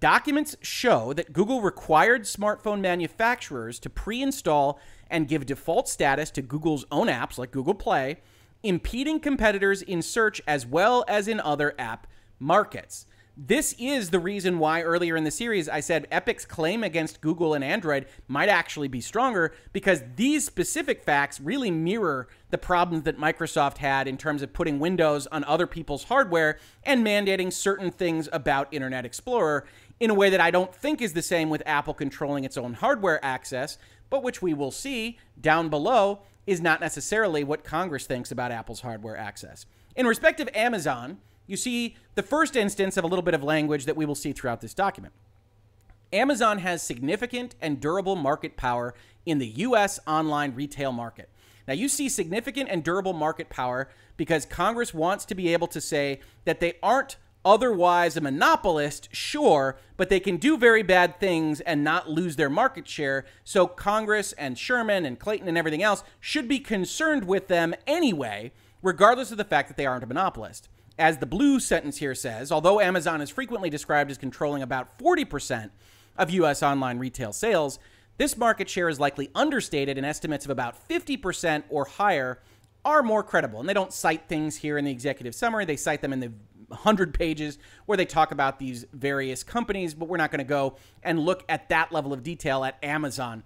Documents 0.00 0.56
show 0.60 1.12
that 1.12 1.32
Google 1.32 1.62
required 1.62 2.22
smartphone 2.22 2.80
manufacturers 2.80 3.78
to 3.78 3.88
pre 3.88 4.20
install 4.20 4.80
and 5.14 5.28
give 5.28 5.46
default 5.46 5.88
status 5.88 6.28
to 6.32 6.42
Google's 6.42 6.84
own 6.90 7.06
apps 7.06 7.38
like 7.38 7.52
Google 7.52 7.72
Play, 7.72 8.16
impeding 8.64 9.20
competitors 9.20 9.80
in 9.80 10.02
search 10.02 10.42
as 10.44 10.66
well 10.66 11.04
as 11.06 11.28
in 11.28 11.38
other 11.38 11.72
app 11.78 12.08
markets. 12.40 13.06
This 13.36 13.74
is 13.78 14.10
the 14.10 14.18
reason 14.18 14.58
why 14.58 14.82
earlier 14.82 15.16
in 15.16 15.24
the 15.24 15.30
series 15.30 15.68
I 15.68 15.80
said 15.80 16.08
Epic's 16.10 16.44
claim 16.44 16.82
against 16.82 17.20
Google 17.20 17.54
and 17.54 17.62
Android 17.62 18.06
might 18.26 18.48
actually 18.48 18.88
be 18.88 19.00
stronger 19.00 19.52
because 19.72 20.02
these 20.16 20.44
specific 20.44 21.02
facts 21.02 21.40
really 21.40 21.70
mirror 21.70 22.28
the 22.50 22.58
problems 22.58 23.04
that 23.04 23.18
Microsoft 23.18 23.78
had 23.78 24.06
in 24.08 24.16
terms 24.16 24.42
of 24.42 24.52
putting 24.52 24.78
Windows 24.80 25.26
on 25.28 25.44
other 25.44 25.66
people's 25.66 26.04
hardware 26.04 26.58
and 26.84 27.06
mandating 27.06 27.52
certain 27.52 27.90
things 27.90 28.28
about 28.32 28.72
Internet 28.72 29.04
Explorer 29.04 29.64
in 29.98 30.10
a 30.10 30.14
way 30.14 30.30
that 30.30 30.40
I 30.40 30.50
don't 30.50 30.74
think 30.74 31.00
is 31.00 31.12
the 31.12 31.22
same 31.22 31.50
with 31.50 31.62
Apple 31.66 31.94
controlling 31.94 32.44
its 32.44 32.56
own 32.56 32.74
hardware 32.74 33.24
access, 33.24 33.78
but 34.10 34.22
which 34.22 34.42
we 34.42 34.54
will 34.54 34.70
see 34.70 35.18
down 35.40 35.68
below 35.68 36.20
is 36.46 36.60
not 36.60 36.80
necessarily 36.80 37.42
what 37.42 37.64
Congress 37.64 38.06
thinks 38.06 38.30
about 38.30 38.52
Apple's 38.52 38.80
hardware 38.80 39.16
access. 39.16 39.66
In 39.96 40.06
respect 40.06 40.40
of 40.40 40.48
Amazon, 40.54 41.18
you 41.46 41.56
see 41.56 41.96
the 42.14 42.22
first 42.22 42.56
instance 42.56 42.96
of 42.96 43.04
a 43.04 43.06
little 43.06 43.22
bit 43.22 43.34
of 43.34 43.42
language 43.42 43.84
that 43.86 43.96
we 43.96 44.06
will 44.06 44.14
see 44.14 44.32
throughout 44.32 44.60
this 44.60 44.74
document. 44.74 45.12
Amazon 46.12 46.58
has 46.58 46.82
significant 46.82 47.54
and 47.60 47.80
durable 47.80 48.16
market 48.16 48.56
power 48.56 48.94
in 49.26 49.38
the 49.38 49.46
US 49.46 49.98
online 50.06 50.54
retail 50.54 50.92
market. 50.92 51.28
Now, 51.66 51.74
you 51.74 51.88
see 51.88 52.08
significant 52.08 52.68
and 52.70 52.84
durable 52.84 53.14
market 53.14 53.48
power 53.48 53.88
because 54.16 54.44
Congress 54.44 54.92
wants 54.92 55.24
to 55.24 55.34
be 55.34 55.52
able 55.52 55.66
to 55.68 55.80
say 55.80 56.20
that 56.44 56.60
they 56.60 56.74
aren't 56.82 57.16
otherwise 57.44 58.16
a 58.16 58.20
monopolist, 58.20 59.08
sure, 59.12 59.76
but 59.96 60.08
they 60.08 60.20
can 60.20 60.36
do 60.36 60.56
very 60.56 60.82
bad 60.82 61.20
things 61.20 61.60
and 61.60 61.84
not 61.84 62.08
lose 62.08 62.36
their 62.36 62.50
market 62.50 62.88
share. 62.88 63.24
So 63.44 63.66
Congress 63.66 64.32
and 64.34 64.58
Sherman 64.58 65.04
and 65.04 65.18
Clayton 65.18 65.48
and 65.48 65.58
everything 65.58 65.82
else 65.82 66.02
should 66.20 66.48
be 66.48 66.58
concerned 66.58 67.26
with 67.26 67.48
them 67.48 67.74
anyway, 67.86 68.52
regardless 68.82 69.30
of 69.30 69.38
the 69.38 69.44
fact 69.44 69.68
that 69.68 69.76
they 69.76 69.86
aren't 69.86 70.04
a 70.04 70.06
monopolist. 70.06 70.68
As 70.98 71.18
the 71.18 71.26
blue 71.26 71.58
sentence 71.58 71.98
here 71.98 72.14
says, 72.14 72.52
although 72.52 72.80
Amazon 72.80 73.20
is 73.20 73.30
frequently 73.30 73.68
described 73.68 74.10
as 74.10 74.18
controlling 74.18 74.62
about 74.62 74.98
40% 74.98 75.70
of 76.16 76.30
US 76.30 76.62
online 76.62 76.98
retail 76.98 77.32
sales, 77.32 77.78
this 78.16 78.36
market 78.36 78.68
share 78.68 78.88
is 78.88 79.00
likely 79.00 79.30
understated 79.34 79.98
and 79.98 80.06
estimates 80.06 80.44
of 80.44 80.50
about 80.50 80.88
50% 80.88 81.64
or 81.68 81.84
higher 81.84 82.38
are 82.84 83.02
more 83.02 83.22
credible. 83.22 83.60
And 83.60 83.68
they 83.68 83.74
don't 83.74 83.92
cite 83.92 84.28
things 84.28 84.56
here 84.56 84.78
in 84.78 84.84
the 84.84 84.92
executive 84.92 85.34
summary, 85.34 85.64
they 85.64 85.76
cite 85.76 86.02
them 86.02 86.12
in 86.12 86.20
the 86.20 86.32
100 86.74 87.14
pages 87.14 87.58
where 87.86 87.96
they 87.96 88.04
talk 88.04 88.32
about 88.32 88.58
these 88.58 88.84
various 88.92 89.42
companies, 89.42 89.94
but 89.94 90.08
we're 90.08 90.16
not 90.16 90.30
going 90.30 90.38
to 90.38 90.44
go 90.44 90.76
and 91.02 91.18
look 91.18 91.44
at 91.48 91.68
that 91.70 91.92
level 91.92 92.12
of 92.12 92.22
detail 92.22 92.64
at 92.64 92.76
Amazon 92.82 93.42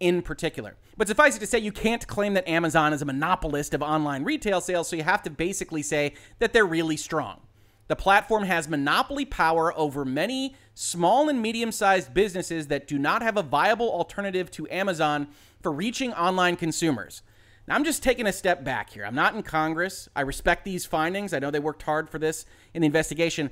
in 0.00 0.20
particular. 0.20 0.76
But 0.96 1.08
suffice 1.08 1.36
it 1.36 1.40
to 1.40 1.46
say, 1.46 1.60
you 1.60 1.72
can't 1.72 2.06
claim 2.06 2.34
that 2.34 2.48
Amazon 2.48 2.92
is 2.92 3.02
a 3.02 3.04
monopolist 3.04 3.72
of 3.72 3.82
online 3.82 4.24
retail 4.24 4.60
sales, 4.60 4.88
so 4.88 4.96
you 4.96 5.04
have 5.04 5.22
to 5.22 5.30
basically 5.30 5.82
say 5.82 6.14
that 6.40 6.52
they're 6.52 6.66
really 6.66 6.96
strong. 6.96 7.40
The 7.86 7.96
platform 7.96 8.44
has 8.44 8.68
monopoly 8.68 9.24
power 9.24 9.76
over 9.78 10.04
many 10.04 10.56
small 10.74 11.28
and 11.28 11.40
medium 11.40 11.70
sized 11.70 12.12
businesses 12.12 12.66
that 12.68 12.86
do 12.86 12.98
not 12.98 13.22
have 13.22 13.36
a 13.36 13.42
viable 13.42 13.90
alternative 13.90 14.50
to 14.52 14.68
Amazon 14.70 15.28
for 15.60 15.70
reaching 15.70 16.12
online 16.14 16.56
consumers. 16.56 17.22
Now, 17.68 17.76
I'm 17.76 17.84
just 17.84 18.02
taking 18.02 18.26
a 18.26 18.32
step 18.32 18.64
back 18.64 18.90
here. 18.90 19.04
I'm 19.04 19.14
not 19.14 19.34
in 19.34 19.42
Congress. 19.42 20.08
I 20.16 20.22
respect 20.22 20.64
these 20.64 20.84
findings. 20.84 21.32
I 21.32 21.38
know 21.38 21.50
they 21.50 21.60
worked 21.60 21.82
hard 21.82 22.10
for 22.10 22.18
this 22.18 22.44
in 22.74 22.82
the 22.82 22.86
investigation. 22.86 23.50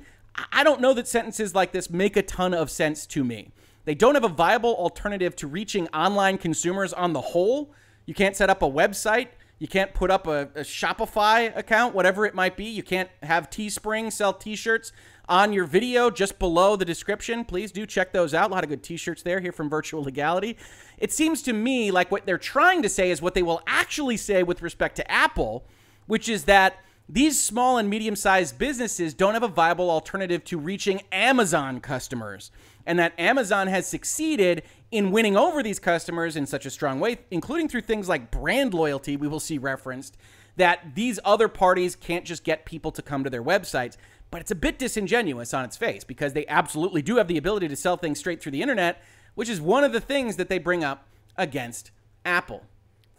I 0.51 0.63
don't 0.63 0.81
know 0.81 0.93
that 0.93 1.07
sentences 1.07 1.53
like 1.53 1.71
this 1.71 1.89
make 1.89 2.15
a 2.15 2.21
ton 2.21 2.53
of 2.53 2.69
sense 2.69 3.05
to 3.07 3.23
me. 3.23 3.51
They 3.85 3.95
don't 3.95 4.15
have 4.15 4.23
a 4.23 4.29
viable 4.29 4.75
alternative 4.75 5.35
to 5.37 5.47
reaching 5.47 5.87
online 5.89 6.37
consumers 6.37 6.93
on 6.93 7.13
the 7.13 7.21
whole. 7.21 7.73
You 8.05 8.13
can't 8.13 8.35
set 8.35 8.49
up 8.49 8.61
a 8.61 8.69
website. 8.69 9.29
You 9.59 9.67
can't 9.67 9.93
put 9.93 10.09
up 10.09 10.25
a, 10.25 10.49
a 10.55 10.61
Shopify 10.61 11.55
account, 11.55 11.93
whatever 11.93 12.25
it 12.25 12.33
might 12.33 12.57
be. 12.57 12.65
You 12.65 12.81
can't 12.81 13.09
have 13.21 13.49
Teespring 13.49 14.11
sell 14.11 14.33
t 14.33 14.55
shirts 14.55 14.91
on 15.29 15.53
your 15.53 15.65
video 15.65 16.09
just 16.09 16.39
below 16.39 16.75
the 16.75 16.85
description. 16.85 17.45
Please 17.45 17.71
do 17.71 17.85
check 17.85 18.11
those 18.11 18.33
out. 18.33 18.49
A 18.49 18.53
lot 18.53 18.63
of 18.63 18.69
good 18.69 18.83
t 18.83 18.97
shirts 18.97 19.21
there 19.21 19.39
here 19.39 19.51
from 19.51 19.69
Virtual 19.69 20.03
Legality. 20.03 20.57
It 20.97 21.11
seems 21.11 21.41
to 21.43 21.53
me 21.53 21.91
like 21.91 22.11
what 22.11 22.25
they're 22.25 22.39
trying 22.39 22.81
to 22.81 22.89
say 22.89 23.11
is 23.11 23.21
what 23.21 23.33
they 23.35 23.43
will 23.43 23.61
actually 23.67 24.17
say 24.17 24.41
with 24.41 24.61
respect 24.61 24.95
to 24.95 25.11
Apple, 25.11 25.63
which 26.07 26.27
is 26.27 26.45
that 26.45 26.77
these 27.09 27.41
small 27.41 27.77
and 27.77 27.89
medium 27.89 28.15
sized 28.15 28.57
businesses 28.57 29.13
don't 29.13 29.33
have 29.33 29.43
a 29.43 29.47
viable 29.47 29.89
alternative 29.89 30.43
to 30.45 30.57
reaching 30.57 31.01
Amazon 31.11 31.81
customers 31.81 32.51
and 32.85 32.97
that 32.99 33.17
Amazon 33.19 33.67
has 33.67 33.87
succeeded 33.87 34.63
in 34.91 35.11
winning 35.11 35.37
over 35.37 35.63
these 35.63 35.79
customers 35.79 36.35
in 36.35 36.45
such 36.45 36.65
a 36.65 36.69
strong 36.69 36.99
way, 36.99 37.19
including 37.29 37.67
through 37.67 37.81
things 37.81 38.09
like 38.09 38.31
brand 38.31 38.73
loyalty, 38.73 39.15
we 39.15 39.27
will 39.27 39.39
see 39.39 39.57
referenced, 39.57 40.17
that 40.57 40.95
these 40.95 41.19
other 41.23 41.47
parties 41.47 41.95
can't 41.95 42.25
just 42.25 42.43
get 42.43 42.65
people 42.65 42.91
to 42.91 43.01
come 43.01 43.23
to 43.23 43.29
their 43.29 43.43
websites. 43.43 43.97
But 44.29 44.41
it's 44.41 44.51
a 44.51 44.55
bit 44.55 44.79
disingenuous 44.79 45.53
on 45.53 45.65
its 45.65 45.77
face 45.77 46.03
because 46.03 46.33
they 46.33 46.47
absolutely 46.47 47.01
do 47.01 47.17
have 47.17 47.27
the 47.27 47.37
ability 47.37 47.67
to 47.67 47.75
sell 47.75 47.97
things 47.97 48.19
straight 48.19 48.41
through 48.41 48.53
the 48.53 48.61
internet, 48.61 49.01
which 49.35 49.49
is 49.49 49.61
one 49.61 49.83
of 49.83 49.93
the 49.93 50.01
things 50.01 50.37
that 50.37 50.49
they 50.49 50.57
bring 50.57 50.83
up 50.83 51.07
against 51.37 51.91
Apple. 52.25 52.63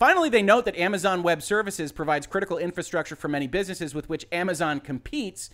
Finally, 0.02 0.30
they 0.30 0.42
note 0.42 0.64
that 0.64 0.74
Amazon 0.74 1.22
Web 1.22 1.40
Services 1.44 1.92
provides 1.92 2.26
critical 2.26 2.58
infrastructure 2.58 3.14
for 3.14 3.28
many 3.28 3.46
businesses 3.46 3.94
with 3.94 4.08
which 4.08 4.26
Amazon 4.32 4.80
competes, 4.80 5.48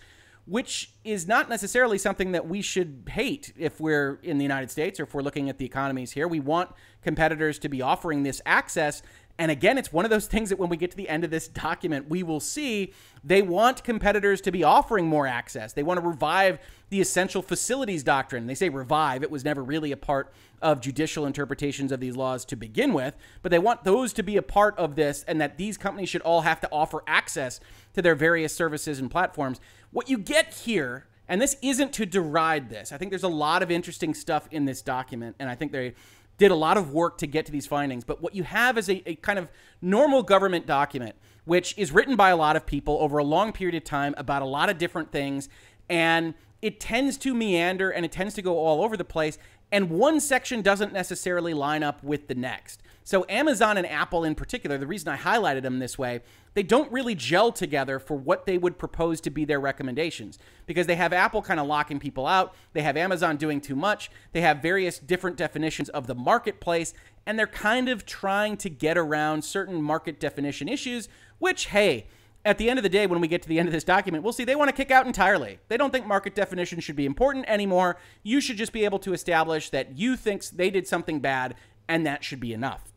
which 0.47 0.93
is 1.03 1.27
not 1.27 1.49
necessarily 1.49 1.99
something 1.99 2.31
that 2.31 2.47
we 2.47 2.59
should 2.59 3.07
hate 3.11 3.53
if 3.55 3.79
we're 3.79 4.15
in 4.23 4.39
the 4.39 4.43
United 4.43 4.71
States 4.71 4.99
or 4.99 5.03
if 5.03 5.13
we're 5.13 5.21
looking 5.21 5.49
at 5.49 5.59
the 5.59 5.65
economies 5.65 6.13
here. 6.13 6.27
We 6.27 6.39
want 6.39 6.71
competitors 7.03 7.59
to 7.59 7.69
be 7.69 7.83
offering 7.83 8.23
this 8.23 8.41
access. 8.43 9.03
And 9.39 9.49
again, 9.49 9.77
it's 9.77 9.93
one 9.93 10.03
of 10.03 10.11
those 10.11 10.27
things 10.27 10.49
that 10.49 10.59
when 10.59 10.67
we 10.67 10.75
get 10.75 10.91
to 10.91 10.97
the 10.97 11.07
end 11.07 11.23
of 11.23 11.31
this 11.31 11.47
document, 11.47 12.09
we 12.09 12.23
will 12.23 12.41
see 12.41 12.93
they 13.23 13.41
want 13.41 13.85
competitors 13.85 14.41
to 14.41 14.51
be 14.51 14.65
offering 14.65 15.07
more 15.07 15.25
access. 15.25 15.71
They 15.71 15.81
want 15.81 15.97
to 15.97 16.05
revive 16.05 16.59
the 16.89 16.99
essential 16.99 17.41
facilities 17.41 18.03
doctrine. 18.03 18.47
They 18.47 18.55
say 18.55 18.67
revive, 18.67 19.23
it 19.23 19.31
was 19.31 19.45
never 19.45 19.63
really 19.63 19.93
a 19.93 19.97
part 19.97 20.33
of 20.61 20.81
judicial 20.81 21.25
interpretations 21.25 21.93
of 21.93 22.01
these 22.01 22.17
laws 22.17 22.43
to 22.45 22.57
begin 22.57 22.93
with, 22.93 23.15
but 23.41 23.49
they 23.49 23.59
want 23.59 23.85
those 23.85 24.11
to 24.13 24.23
be 24.23 24.35
a 24.35 24.41
part 24.41 24.77
of 24.77 24.95
this 24.95 25.23
and 25.25 25.39
that 25.39 25.57
these 25.57 25.77
companies 25.77 26.09
should 26.09 26.21
all 26.23 26.41
have 26.41 26.59
to 26.59 26.69
offer 26.69 27.01
access 27.07 27.61
to 27.93 28.01
their 28.01 28.15
various 28.15 28.53
services 28.53 28.99
and 28.99 29.09
platforms. 29.09 29.61
What 29.91 30.09
you 30.09 30.17
get 30.17 30.53
here, 30.53 31.07
and 31.29 31.41
this 31.41 31.55
isn't 31.61 31.93
to 31.93 32.05
deride 32.05 32.69
this, 32.69 32.91
I 32.91 32.97
think 32.97 33.09
there's 33.09 33.23
a 33.23 33.29
lot 33.29 33.63
of 33.63 33.71
interesting 33.71 34.13
stuff 34.13 34.49
in 34.51 34.65
this 34.65 34.81
document, 34.81 35.37
and 35.39 35.49
I 35.49 35.55
think 35.55 35.71
they 35.71 35.93
did 36.39 36.49
a 36.49 36.55
lot 36.55 36.77
of 36.77 36.91
work 36.91 37.19
to 37.19 37.27
get 37.27 37.45
to 37.45 37.51
these 37.51 37.67
findings. 37.67 38.03
But 38.03 38.23
what 38.23 38.33
you 38.33 38.43
have 38.43 38.77
is 38.77 38.89
a, 38.89 39.07
a 39.07 39.15
kind 39.15 39.37
of 39.37 39.49
normal 39.81 40.23
government 40.23 40.65
document, 40.65 41.15
which 41.45 41.75
is 41.77 41.91
written 41.91 42.15
by 42.15 42.29
a 42.29 42.37
lot 42.37 42.55
of 42.55 42.65
people 42.65 42.97
over 43.01 43.19
a 43.19 43.23
long 43.23 43.51
period 43.51 43.75
of 43.75 43.83
time 43.83 44.15
about 44.17 44.41
a 44.41 44.45
lot 44.45 44.69
of 44.69 44.79
different 44.79 45.11
things. 45.11 45.49
And 45.89 46.33
it 46.61 46.79
tends 46.79 47.17
to 47.19 47.33
meander 47.33 47.91
and 47.91 48.05
it 48.05 48.11
tends 48.11 48.33
to 48.35 48.41
go 48.41 48.57
all 48.57 48.83
over 48.83 48.97
the 48.97 49.03
place 49.03 49.37
and 49.71 49.89
one 49.89 50.19
section 50.19 50.61
doesn't 50.61 50.93
necessarily 50.93 51.53
line 51.53 51.83
up 51.83 52.03
with 52.03 52.27
the 52.27 52.35
next. 52.35 52.81
So, 53.03 53.25
Amazon 53.27 53.77
and 53.77 53.87
Apple 53.87 54.23
in 54.23 54.35
particular, 54.35 54.77
the 54.77 54.85
reason 54.85 55.09
I 55.09 55.17
highlighted 55.17 55.63
them 55.63 55.79
this 55.79 55.97
way, 55.97 56.21
they 56.53 56.63
don't 56.63 56.91
really 56.91 57.15
gel 57.15 57.51
together 57.51 57.97
for 57.99 58.15
what 58.15 58.45
they 58.45 58.57
would 58.57 58.77
propose 58.77 59.19
to 59.21 59.29
be 59.29 59.45
their 59.45 59.59
recommendations 59.59 60.37
because 60.67 60.87
they 60.87 60.95
have 60.95 61.13
Apple 61.13 61.41
kind 61.41 61.59
of 61.59 61.67
locking 61.67 61.99
people 61.99 62.27
out, 62.27 62.53
they 62.73 62.81
have 62.81 62.97
Amazon 62.97 63.37
doing 63.37 63.61
too 63.61 63.75
much, 63.75 64.11
they 64.31 64.41
have 64.41 64.61
various 64.61 64.99
different 64.99 65.37
definitions 65.37 65.89
of 65.89 66.05
the 66.05 66.15
marketplace, 66.15 66.93
and 67.25 67.37
they're 67.37 67.47
kind 67.47 67.89
of 67.89 68.05
trying 68.05 68.57
to 68.57 68.69
get 68.69 68.97
around 68.97 69.43
certain 69.43 69.81
market 69.81 70.19
definition 70.19 70.67
issues, 70.67 71.09
which, 71.39 71.67
hey, 71.67 72.07
at 72.45 72.57
the 72.57 72.69
end 72.69 72.79
of 72.79 72.83
the 72.83 72.89
day, 72.89 73.05
when 73.05 73.19
we 73.19 73.27
get 73.27 73.41
to 73.41 73.49
the 73.49 73.59
end 73.59 73.67
of 73.67 73.73
this 73.73 73.83
document, 73.83 74.23
we'll 74.23 74.33
see 74.33 74.45
they 74.45 74.55
want 74.55 74.69
to 74.69 74.75
kick 74.75 74.91
out 74.91 75.05
entirely. 75.05 75.59
They 75.67 75.77
don't 75.77 75.91
think 75.91 76.05
market 76.05 76.35
definition 76.35 76.79
should 76.79 76.95
be 76.95 77.05
important 77.05 77.45
anymore. 77.47 77.97
You 78.23 78.39
should 78.39 78.57
just 78.57 78.71
be 78.71 78.85
able 78.85 78.99
to 78.99 79.13
establish 79.13 79.69
that 79.71 79.97
you 79.97 80.15
think 80.15 80.45
they 80.45 80.69
did 80.69 80.87
something 80.87 81.19
bad, 81.19 81.55
and 81.87 82.05
that 82.05 82.23
should 82.23 82.39
be 82.39 82.53
enough. 82.53 82.93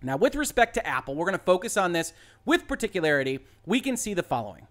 Now, 0.00 0.16
with 0.16 0.36
respect 0.36 0.74
to 0.74 0.86
Apple, 0.86 1.16
we're 1.16 1.26
going 1.26 1.38
to 1.38 1.44
focus 1.44 1.76
on 1.76 1.92
this 1.92 2.12
with 2.44 2.68
particularity. 2.68 3.40
We 3.66 3.80
can 3.80 3.96
see 3.96 4.14
the 4.14 4.22
following 4.22 4.68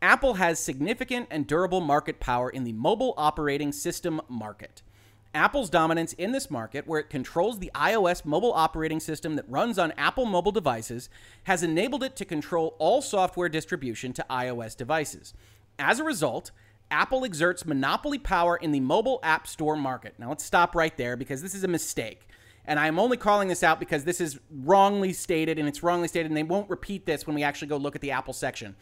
Apple 0.00 0.34
has 0.34 0.60
significant 0.60 1.26
and 1.30 1.46
durable 1.46 1.80
market 1.80 2.20
power 2.20 2.48
in 2.48 2.62
the 2.64 2.72
mobile 2.72 3.14
operating 3.16 3.72
system 3.72 4.20
market. 4.28 4.82
Apple's 5.32 5.70
dominance 5.70 6.12
in 6.14 6.32
this 6.32 6.50
market, 6.50 6.86
where 6.86 6.98
it 6.98 7.08
controls 7.08 7.58
the 7.58 7.70
iOS 7.74 8.24
mobile 8.24 8.52
operating 8.52 8.98
system 8.98 9.36
that 9.36 9.48
runs 9.48 9.78
on 9.78 9.92
Apple 9.92 10.26
mobile 10.26 10.50
devices, 10.50 11.08
has 11.44 11.62
enabled 11.62 12.02
it 12.02 12.16
to 12.16 12.24
control 12.24 12.74
all 12.78 13.00
software 13.00 13.48
distribution 13.48 14.12
to 14.12 14.26
iOS 14.28 14.76
devices. 14.76 15.32
As 15.78 16.00
a 16.00 16.04
result, 16.04 16.50
Apple 16.90 17.24
exerts 17.24 17.64
monopoly 17.64 18.18
power 18.18 18.56
in 18.56 18.72
the 18.72 18.80
mobile 18.80 19.20
app 19.22 19.46
store 19.46 19.76
market. 19.76 20.14
Now, 20.18 20.30
let's 20.30 20.44
stop 20.44 20.74
right 20.74 20.96
there 20.96 21.16
because 21.16 21.42
this 21.42 21.54
is 21.54 21.62
a 21.62 21.68
mistake. 21.68 22.26
And 22.64 22.78
I'm 22.78 22.98
only 22.98 23.16
calling 23.16 23.48
this 23.48 23.62
out 23.62 23.80
because 23.80 24.04
this 24.04 24.20
is 24.20 24.38
wrongly 24.50 25.12
stated 25.12 25.58
and 25.58 25.66
it's 25.68 25.82
wrongly 25.82 26.08
stated, 26.08 26.30
and 26.30 26.36
they 26.36 26.42
won't 26.42 26.68
repeat 26.68 27.06
this 27.06 27.26
when 27.26 27.34
we 27.34 27.42
actually 27.42 27.68
go 27.68 27.76
look 27.76 27.94
at 27.94 28.00
the 28.00 28.10
Apple 28.10 28.34
section. 28.34 28.74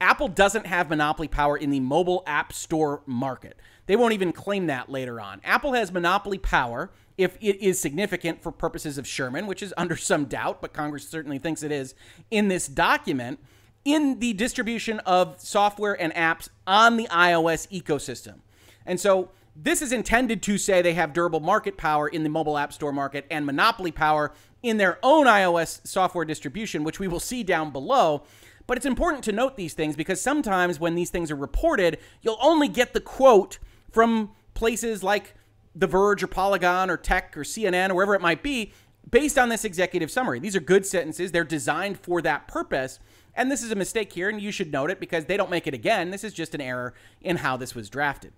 Apple 0.00 0.28
doesn't 0.28 0.66
have 0.66 0.90
monopoly 0.90 1.28
power 1.28 1.56
in 1.56 1.70
the 1.70 1.80
mobile 1.80 2.22
app 2.26 2.52
store 2.52 3.02
market. 3.06 3.58
They 3.86 3.96
won't 3.96 4.12
even 4.12 4.32
claim 4.32 4.66
that 4.66 4.90
later 4.90 5.20
on. 5.20 5.40
Apple 5.44 5.72
has 5.72 5.92
monopoly 5.92 6.38
power 6.38 6.90
if 7.16 7.36
it 7.40 7.64
is 7.64 7.78
significant 7.78 8.42
for 8.42 8.50
purposes 8.50 8.98
of 8.98 9.06
Sherman, 9.06 9.46
which 9.46 9.62
is 9.62 9.72
under 9.78 9.96
some 9.96 10.24
doubt, 10.24 10.60
but 10.60 10.72
Congress 10.72 11.08
certainly 11.08 11.38
thinks 11.38 11.62
it 11.62 11.72
is 11.72 11.94
in 12.30 12.48
this 12.48 12.66
document, 12.66 13.38
in 13.84 14.18
the 14.18 14.32
distribution 14.32 14.98
of 15.00 15.40
software 15.40 16.00
and 16.00 16.12
apps 16.14 16.48
on 16.66 16.96
the 16.96 17.06
iOS 17.08 17.68
ecosystem. 17.70 18.40
And 18.86 18.98
so 18.98 19.30
this 19.56 19.82
is 19.82 19.92
intended 19.92 20.42
to 20.42 20.58
say 20.58 20.82
they 20.82 20.94
have 20.94 21.12
durable 21.12 21.40
market 21.40 21.76
power 21.76 22.08
in 22.08 22.22
the 22.22 22.28
mobile 22.28 22.58
app 22.58 22.72
store 22.72 22.92
market 22.92 23.26
and 23.30 23.46
monopoly 23.46 23.92
power 23.92 24.32
in 24.62 24.78
their 24.78 24.98
own 25.02 25.26
iOS 25.26 25.86
software 25.86 26.24
distribution, 26.24 26.82
which 26.82 26.98
we 26.98 27.06
will 27.06 27.20
see 27.20 27.42
down 27.42 27.70
below. 27.70 28.22
But 28.66 28.76
it's 28.76 28.86
important 28.86 29.24
to 29.24 29.32
note 29.32 29.56
these 29.56 29.74
things 29.74 29.96
because 29.96 30.20
sometimes 30.20 30.80
when 30.80 30.94
these 30.94 31.10
things 31.10 31.30
are 31.30 31.36
reported, 31.36 31.98
you'll 32.22 32.38
only 32.40 32.68
get 32.68 32.94
the 32.94 33.00
quote 33.00 33.58
from 33.90 34.30
places 34.54 35.02
like 35.02 35.34
The 35.74 35.86
Verge 35.86 36.22
or 36.22 36.26
Polygon 36.26 36.90
or 36.90 36.96
Tech 36.96 37.36
or 37.36 37.42
CNN 37.42 37.90
or 37.90 37.94
wherever 37.94 38.14
it 38.14 38.22
might 38.22 38.42
be 38.42 38.72
based 39.10 39.38
on 39.38 39.48
this 39.48 39.64
executive 39.64 40.10
summary. 40.10 40.38
These 40.38 40.56
are 40.56 40.60
good 40.60 40.86
sentences, 40.86 41.32
they're 41.32 41.44
designed 41.44 41.98
for 41.98 42.22
that 42.22 42.48
purpose. 42.48 42.98
And 43.34 43.50
this 43.50 43.62
is 43.62 43.72
a 43.72 43.76
mistake 43.76 44.12
here, 44.12 44.28
and 44.28 44.40
you 44.40 44.52
should 44.52 44.72
note 44.72 44.90
it 44.90 45.00
because 45.00 45.24
they 45.24 45.36
don't 45.36 45.50
make 45.50 45.66
it 45.66 45.74
again. 45.74 46.10
This 46.10 46.24
is 46.24 46.32
just 46.32 46.54
an 46.54 46.60
error 46.60 46.94
in 47.20 47.38
how 47.38 47.56
this 47.56 47.74
was 47.74 47.90
drafted. 47.90 48.32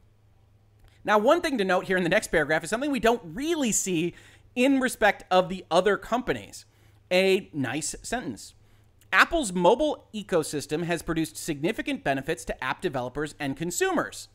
Now, 1.04 1.18
one 1.18 1.40
thing 1.40 1.58
to 1.58 1.64
note 1.64 1.84
here 1.84 1.96
in 1.96 2.02
the 2.02 2.08
next 2.08 2.28
paragraph 2.28 2.64
is 2.64 2.70
something 2.70 2.90
we 2.90 2.98
don't 2.98 3.22
really 3.24 3.72
see 3.72 4.14
in 4.54 4.80
respect 4.80 5.24
of 5.30 5.48
the 5.48 5.64
other 5.70 5.96
companies. 5.96 6.64
A 7.12 7.48
nice 7.52 7.94
sentence. 8.02 8.54
Apple's 9.12 9.52
mobile 9.52 10.08
ecosystem 10.14 10.84
has 10.84 11.02
produced 11.02 11.36
significant 11.36 12.04
benefits 12.04 12.44
to 12.44 12.64
app 12.64 12.80
developers 12.80 13.34
and 13.38 13.56
consumers. 13.56 14.28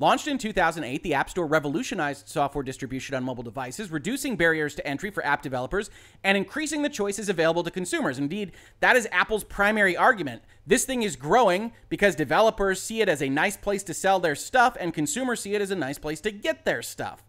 Launched 0.00 0.26
in 0.26 0.38
2008, 0.38 1.04
the 1.04 1.14
App 1.14 1.30
Store 1.30 1.46
revolutionized 1.46 2.28
software 2.28 2.64
distribution 2.64 3.14
on 3.14 3.22
mobile 3.22 3.44
devices, 3.44 3.92
reducing 3.92 4.34
barriers 4.34 4.74
to 4.74 4.84
entry 4.84 5.08
for 5.08 5.24
app 5.24 5.40
developers 5.40 5.88
and 6.24 6.36
increasing 6.36 6.82
the 6.82 6.88
choices 6.88 7.28
available 7.28 7.62
to 7.62 7.70
consumers. 7.70 8.18
Indeed, 8.18 8.52
that 8.80 8.96
is 8.96 9.06
Apple's 9.12 9.44
primary 9.44 9.96
argument. 9.96 10.42
This 10.66 10.84
thing 10.84 11.04
is 11.04 11.14
growing 11.14 11.72
because 11.88 12.16
developers 12.16 12.82
see 12.82 13.02
it 13.02 13.08
as 13.08 13.22
a 13.22 13.28
nice 13.28 13.56
place 13.56 13.84
to 13.84 13.94
sell 13.94 14.18
their 14.18 14.34
stuff 14.34 14.76
and 14.80 14.92
consumers 14.92 15.40
see 15.40 15.54
it 15.54 15.62
as 15.62 15.70
a 15.70 15.76
nice 15.76 15.98
place 15.98 16.20
to 16.22 16.32
get 16.32 16.64
their 16.64 16.82
stuff. 16.82 17.22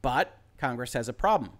But 0.00 0.38
Congress 0.58 0.92
has 0.92 1.08
a 1.08 1.12
problem. 1.12 1.50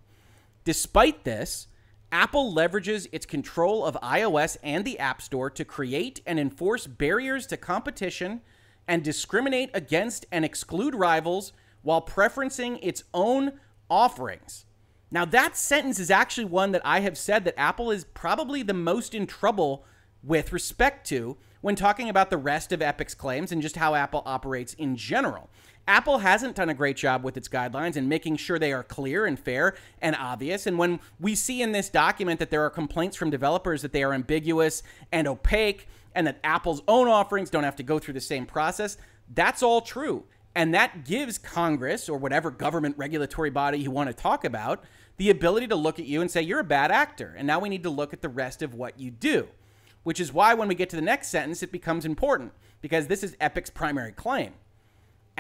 Despite 0.65 1.25
this, 1.25 1.67
Apple 2.13 2.53
leverages 2.55 3.07
its 3.11 3.25
control 3.25 3.87
of 3.87 3.97
iOS 4.03 4.59
and 4.63 4.85
the 4.85 4.99
App 4.99 5.23
Store 5.23 5.49
to 5.49 5.65
create 5.65 6.21
and 6.27 6.39
enforce 6.39 6.87
barriers 6.87 7.47
to 7.47 7.57
competition 7.57 8.43
and 8.87 9.03
discriminate 9.03 9.71
against 9.73 10.27
and 10.31 10.45
exclude 10.45 10.95
rivals 10.95 11.55
while 11.81 12.03
preferencing 12.05 12.79
its 12.83 13.05
own 13.15 13.53
offerings. 13.89 14.67
Now, 15.11 15.25
that 15.25 15.57
sentence 15.57 15.99
is 15.99 16.11
actually 16.11 16.45
one 16.45 16.73
that 16.73 16.83
I 16.85 17.01
have 17.01 17.17
said 17.17 17.47
that 17.47 17.59
Apple 17.59 17.91
is 17.91 18.05
probably 18.05 18.63
the 18.63 18.75
most 18.75 19.15
in 19.15 19.27
trouble 19.27 19.87
with 20.23 20.53
respect 20.53 21.07
to 21.09 21.39
when 21.63 21.77
talking 21.77 22.09
about 22.09 22.29
the 22.29 22.37
rest 22.37 22.73
of 22.73 22.83
Epic's 22.83 23.15
claims 23.15 23.53
and 23.53 23.63
just 23.63 23.77
how 23.77 23.95
Apple 23.95 24.23
operates 24.27 24.75
in 24.75 24.97
general. 24.97 25.49
Apple 25.89 26.19
hasn't 26.19 26.55
done 26.55 26.69
a 26.69 26.75
great 26.75 26.97
job 26.97 27.25
with 27.25 27.37
its 27.37 27.49
guidelines 27.49 27.97
and 27.97 28.09
making 28.09 28.37
sure 28.37 28.59
they 28.59 28.73
are 28.73 28.85
clear 28.85 29.27
and 29.27 29.39
fair 29.39 29.75
and 30.01 30.15
obvious. 30.15 30.67
And 30.67 30.79
when 30.79 31.01
we 31.19 31.35
see 31.35 31.61
in 31.61 31.73
this 31.73 31.89
document 31.89 32.39
that 32.39 32.51
there 32.51 32.65
are 32.65 32.71
complaints 32.71 33.17
from 33.17 33.31
developers 33.31 33.83
that 33.83 33.93
they 33.93 34.05
are 34.05 34.13
ambiguous 34.13 34.83
and 35.11 35.27
opaque 35.27 35.89
and 36.15 36.27
that 36.27 36.39
Apple's 36.45 36.83
own 36.87 37.09
offerings 37.09 37.51
don't 37.51 37.65
have 37.65 37.77
to 37.77 37.83
go 37.83 37.99
through 37.99 38.15
the 38.15 38.21
same 38.21 38.47
process, 38.47 38.97
that's 39.35 39.63
all 39.63 39.81
true. 39.81 40.25
And 40.55 40.75
that 40.75 41.05
gives 41.05 41.39
Congress 41.39 42.09
or 42.09 42.19
whatever 42.19 42.51
government 42.51 42.97
regulatory 42.99 43.51
body 43.51 43.79
you 43.79 43.91
want 43.91 44.09
to 44.09 44.15
talk 44.15 44.45
about 44.45 44.85
the 45.17 45.31
ability 45.31 45.67
to 45.69 45.77
look 45.77 45.99
at 45.99 46.07
you 46.07 46.21
and 46.21 46.31
say, 46.31 46.43
you're 46.43 46.61
a 46.61 46.65
bad 46.65 46.91
actor. 46.91 47.35
And 47.37 47.47
now 47.47 47.59
we 47.59 47.69
need 47.69 47.83
to 47.83 47.91
look 47.91 48.13
at 48.13 48.23
the 48.23 48.29
rest 48.29 48.63
of 48.63 48.75
what 48.75 48.99
you 48.99 49.11
do. 49.11 49.49
Which 50.05 50.21
is 50.21 50.33
why 50.33 50.55
when 50.55 50.69
we 50.69 50.75
get 50.75 50.91
to 50.91 50.97
the 50.97 51.03
next 51.03 51.29
sentence, 51.29 51.63
it 51.63 51.71
becomes 51.73 52.05
important 52.05 52.53
because 52.81 53.07
this 53.07 53.23
is 53.23 53.37
Epic's 53.41 53.71
primary 53.71 54.13
claim. 54.13 54.55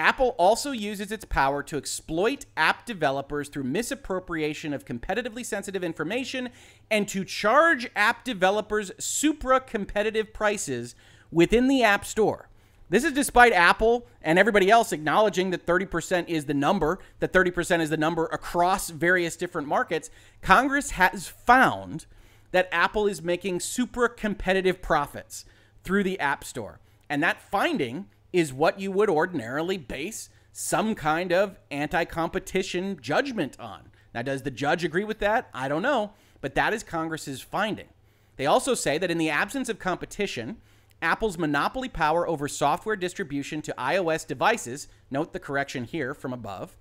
Apple 0.02 0.35
also 0.37 0.73
uses 0.73 1.12
its 1.12 1.25
power 1.25 1.62
to 1.62 1.76
exploit 1.76 2.44
app 2.56 2.85
developers 2.85 3.49
through 3.49 3.62
misappropriation 3.62 4.73
of 4.73 4.85
competitively 4.85 5.47
sensitive 5.47 5.85
information 5.85 6.49
and 6.90 7.06
to 7.06 7.25
charge 7.25 7.88
app 7.94 8.25
developers 8.25 8.90
supra 8.99 9.61
competitive 9.61 10.35
prices 10.35 10.97
within 11.30 11.68
the 11.68 11.85
App 11.85 12.04
Store. 12.04 12.49
This 12.90 13.04
is 13.04 13.12
despite 13.12 13.52
Apple 13.52 14.09
and 14.23 14.40
everybody 14.40 14.71
else 14.71 14.90
acknowledging 14.90 15.50
that 15.50 15.66
30% 15.66 16.28
is 16.28 16.47
the 16.47 16.52
number, 16.52 16.99
that 17.21 17.32
30% 17.32 17.80
is 17.80 17.90
the 17.90 17.97
number 17.97 18.25
across 18.26 18.90
various 18.90 19.37
different 19.37 19.68
markets. 19.68 20.11
Congress 20.40 20.90
has 20.90 21.28
found 21.28 22.06
that 22.50 22.68
Apple 22.73 23.06
is 23.06 23.23
making 23.23 23.61
supra 23.61 24.09
competitive 24.09 24.82
profits 24.82 25.44
through 25.85 26.02
the 26.02 26.18
App 26.18 26.42
Store. 26.42 26.80
And 27.09 27.23
that 27.23 27.40
finding 27.40 28.09
is 28.33 28.53
what 28.53 28.81
you 28.81 28.91
would 28.93 29.11
ordinarily 29.11 29.77
base 29.77 30.29
some 30.53 30.95
kind 30.95 31.33
of 31.33 31.59
anti 31.71 32.05
competition 32.05 32.99
judgment 33.01 33.59
on. 33.59 33.91
Now, 34.15 34.23
does 34.23 34.43
the 34.43 34.51
judge 34.51 34.85
agree 34.85 35.05
with 35.05 35.19
that? 35.21 35.49
I 35.55 35.69
don't 35.69 35.83
know, 35.83 36.12
but 36.41 36.55
that 36.55 36.75
is 36.75 36.83
Congress's 36.83 37.41
finding. 37.41 37.89
They 38.37 38.47
also 38.47 38.75
say 38.75 38.99
that 38.99 39.11
in 39.11 39.19
the 39.19 39.31
absence 39.31 39.69
of 39.69 39.79
competition, 39.79 40.59
Apple's 41.01 41.39
monopoly 41.39 41.89
power 41.89 42.29
over 42.29 42.47
software 42.47 42.97
distribution 42.97 43.61
to 43.62 43.75
iOS 43.77 44.27
devices, 44.27 44.89
note 45.11 45.33
the 45.33 45.41
correction 45.41 45.85
here 45.85 46.15
from 46.15 46.33
above, 46.33 46.77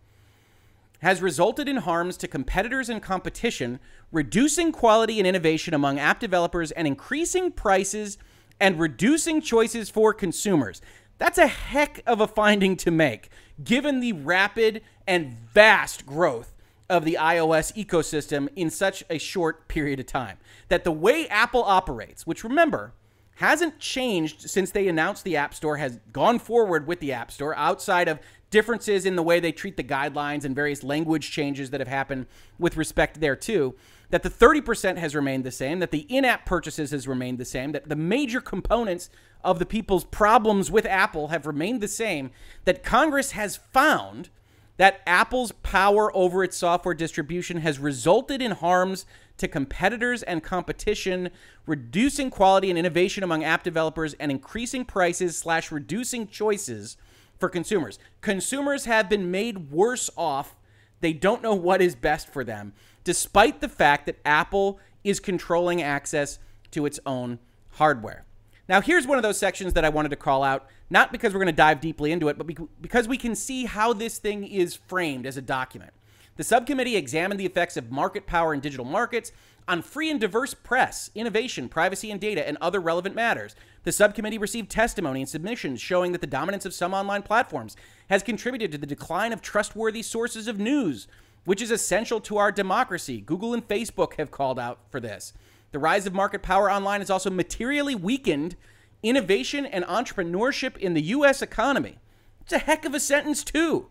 has 1.01 1.21
resulted 1.21 1.67
in 1.67 1.77
harms 1.77 2.15
to 2.17 2.27
competitors 2.27 2.87
and 2.87 3.01
competition, 3.01 3.79
reducing 4.11 4.71
quality 4.71 5.17
and 5.17 5.27
innovation 5.27 5.73
among 5.73 5.97
app 5.97 6.19
developers 6.19 6.71
and 6.71 6.87
increasing 6.87 7.51
prices 7.51 8.19
and 8.59 8.79
reducing 8.79 9.41
choices 9.41 9.89
for 9.89 10.13
consumers. 10.13 10.81
That's 11.21 11.37
a 11.37 11.45
heck 11.45 12.01
of 12.07 12.19
a 12.19 12.25
finding 12.25 12.75
to 12.77 12.89
make, 12.89 13.29
given 13.63 13.99
the 13.99 14.11
rapid 14.11 14.81
and 15.05 15.37
vast 15.53 16.03
growth 16.03 16.55
of 16.89 17.05
the 17.05 17.19
iOS 17.21 17.71
ecosystem 17.75 18.49
in 18.55 18.71
such 18.71 19.03
a 19.07 19.19
short 19.19 19.67
period 19.67 19.99
of 19.99 20.07
time. 20.07 20.39
That 20.69 20.83
the 20.83 20.91
way 20.91 21.27
Apple 21.27 21.63
operates, 21.63 22.25
which 22.25 22.43
remember, 22.43 22.93
hasn't 23.35 23.77
changed 23.77 24.49
since 24.49 24.71
they 24.71 24.87
announced 24.87 25.23
the 25.23 25.37
App 25.37 25.53
Store, 25.53 25.77
has 25.77 25.99
gone 26.11 26.39
forward 26.39 26.87
with 26.87 26.99
the 26.99 27.13
App 27.13 27.31
Store 27.31 27.55
outside 27.55 28.07
of 28.07 28.19
differences 28.51 29.05
in 29.05 29.15
the 29.15 29.23
way 29.23 29.39
they 29.39 29.51
treat 29.51 29.77
the 29.77 29.83
guidelines 29.83 30.45
and 30.45 30.55
various 30.55 30.83
language 30.83 31.31
changes 31.31 31.71
that 31.71 31.81
have 31.81 31.87
happened 31.87 32.27
with 32.59 32.77
respect 32.77 33.19
there 33.19 33.35
too 33.35 33.75
that 34.11 34.23
the 34.23 34.29
30% 34.29 34.97
has 34.97 35.15
remained 35.15 35.43
the 35.43 35.51
same, 35.51 35.79
that 35.79 35.91
the 35.91 36.05
in 36.09 36.25
app 36.25 36.45
purchases 36.45 36.91
has 36.91 37.07
remained 37.07 37.37
the 37.37 37.45
same, 37.45 37.71
that 37.71 37.89
the 37.89 37.95
major 37.95 38.41
components 38.41 39.09
of 39.43 39.57
the 39.57 39.65
people's 39.65 40.03
problems 40.03 40.69
with 40.69 40.85
Apple 40.85 41.29
have 41.29 41.47
remained 41.47 41.81
the 41.81 41.87
same, 41.87 42.29
that 42.65 42.83
Congress 42.83 43.31
has 43.31 43.55
found 43.55 44.29
that 44.77 45.01
Apple's 45.07 45.51
power 45.63 46.15
over 46.15 46.43
its 46.43 46.57
software 46.57 46.93
distribution 46.93 47.57
has 47.57 47.79
resulted 47.79 48.41
in 48.41 48.51
harms 48.51 49.05
to 49.37 49.47
competitors 49.47 50.23
and 50.23 50.43
competition, 50.43 51.29
reducing 51.65 52.29
quality 52.29 52.69
and 52.69 52.77
innovation 52.77 53.23
among 53.23 53.43
app 53.43 53.63
developers, 53.63 54.13
and 54.15 54.29
increasing 54.29 54.83
prices 54.83 55.37
slash 55.37 55.71
reducing 55.71 56.27
choices 56.27 56.97
for 57.41 57.49
consumers. 57.49 57.99
Consumers 58.21 58.85
have 58.85 59.09
been 59.09 59.29
made 59.29 59.69
worse 59.71 60.09
off. 60.15 60.55
They 61.01 61.11
don't 61.11 61.43
know 61.43 61.55
what 61.55 61.81
is 61.81 61.95
best 61.95 62.31
for 62.31 62.45
them 62.45 62.73
despite 63.03 63.61
the 63.61 63.69
fact 63.69 64.05
that 64.05 64.19
Apple 64.25 64.79
is 65.03 65.19
controlling 65.19 65.81
access 65.81 66.39
to 66.71 66.85
its 66.85 66.99
own 67.05 67.39
hardware. 67.71 68.25
Now, 68.69 68.79
here's 68.79 69.07
one 69.07 69.17
of 69.17 69.23
those 69.23 69.37
sections 69.37 69.73
that 69.73 69.83
I 69.83 69.89
wanted 69.89 70.09
to 70.09 70.15
call 70.15 70.43
out, 70.43 70.67
not 70.89 71.11
because 71.11 71.33
we're 71.33 71.39
going 71.39 71.47
to 71.47 71.51
dive 71.53 71.81
deeply 71.81 72.11
into 72.11 72.29
it, 72.29 72.37
but 72.37 72.47
because 72.81 73.07
we 73.07 73.17
can 73.17 73.35
see 73.35 73.65
how 73.65 73.91
this 73.91 74.17
thing 74.17 74.45
is 74.45 74.75
framed 74.75 75.25
as 75.25 75.35
a 75.35 75.41
document. 75.41 75.91
The 76.37 76.43
subcommittee 76.43 76.95
examined 76.95 77.39
the 77.39 77.45
effects 77.45 77.75
of 77.75 77.91
market 77.91 78.25
power 78.25 78.53
in 78.53 78.61
digital 78.61 78.85
markets 78.85 79.31
on 79.67 79.81
free 79.81 80.09
and 80.09 80.19
diverse 80.19 80.53
press, 80.53 81.09
innovation, 81.15 81.69
privacy 81.69 82.11
and 82.11 82.19
data, 82.19 82.47
and 82.47 82.57
other 82.59 82.79
relevant 82.79 83.15
matters. 83.15 83.55
The 83.83 83.91
subcommittee 83.91 84.37
received 84.37 84.69
testimony 84.69 85.21
and 85.21 85.29
submissions 85.29 85.81
showing 85.81 86.11
that 86.11 86.21
the 86.21 86.27
dominance 86.27 86.65
of 86.65 86.73
some 86.73 86.93
online 86.93 87.23
platforms 87.23 87.75
has 88.09 88.23
contributed 88.23 88.71
to 88.71 88.77
the 88.77 88.85
decline 88.85 89.33
of 89.33 89.41
trustworthy 89.41 90.01
sources 90.01 90.47
of 90.47 90.59
news, 90.59 91.07
which 91.45 91.61
is 91.61 91.71
essential 91.71 92.21
to 92.21 92.37
our 92.37 92.51
democracy. 92.51 93.21
Google 93.21 93.53
and 93.53 93.67
Facebook 93.67 94.15
have 94.15 94.31
called 94.31 94.59
out 94.59 94.79
for 94.89 94.99
this. 94.99 95.33
The 95.71 95.79
rise 95.79 96.05
of 96.05 96.13
market 96.13 96.41
power 96.41 96.69
online 96.69 97.01
has 97.01 97.09
also 97.09 97.29
materially 97.29 97.95
weakened 97.95 98.55
innovation 99.01 99.65
and 99.65 99.85
entrepreneurship 99.85 100.77
in 100.77 100.93
the 100.93 101.01
U.S. 101.01 101.41
economy. 101.41 101.97
It's 102.41 102.53
a 102.53 102.59
heck 102.59 102.85
of 102.85 102.93
a 102.93 102.99
sentence, 102.99 103.43
too. 103.43 103.87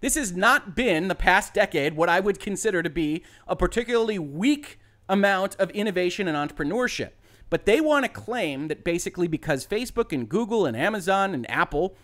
This 0.00 0.16
has 0.16 0.32
not 0.32 0.74
been 0.74 1.08
the 1.08 1.14
past 1.14 1.54
decade 1.54 1.94
what 1.94 2.08
I 2.08 2.20
would 2.20 2.40
consider 2.40 2.82
to 2.82 2.90
be 2.90 3.22
a 3.46 3.56
particularly 3.56 4.18
weak 4.18 4.78
amount 5.08 5.56
of 5.56 5.70
innovation 5.70 6.28
and 6.28 6.36
entrepreneurship. 6.36 7.10
But 7.50 7.66
they 7.66 7.80
want 7.80 8.04
to 8.04 8.08
claim 8.08 8.68
that 8.68 8.82
basically 8.84 9.28
because 9.28 9.66
Facebook 9.66 10.12
and 10.12 10.28
Google 10.28 10.64
and 10.64 10.76
Amazon 10.76 11.34
and 11.34 11.48
Apple 11.50 11.94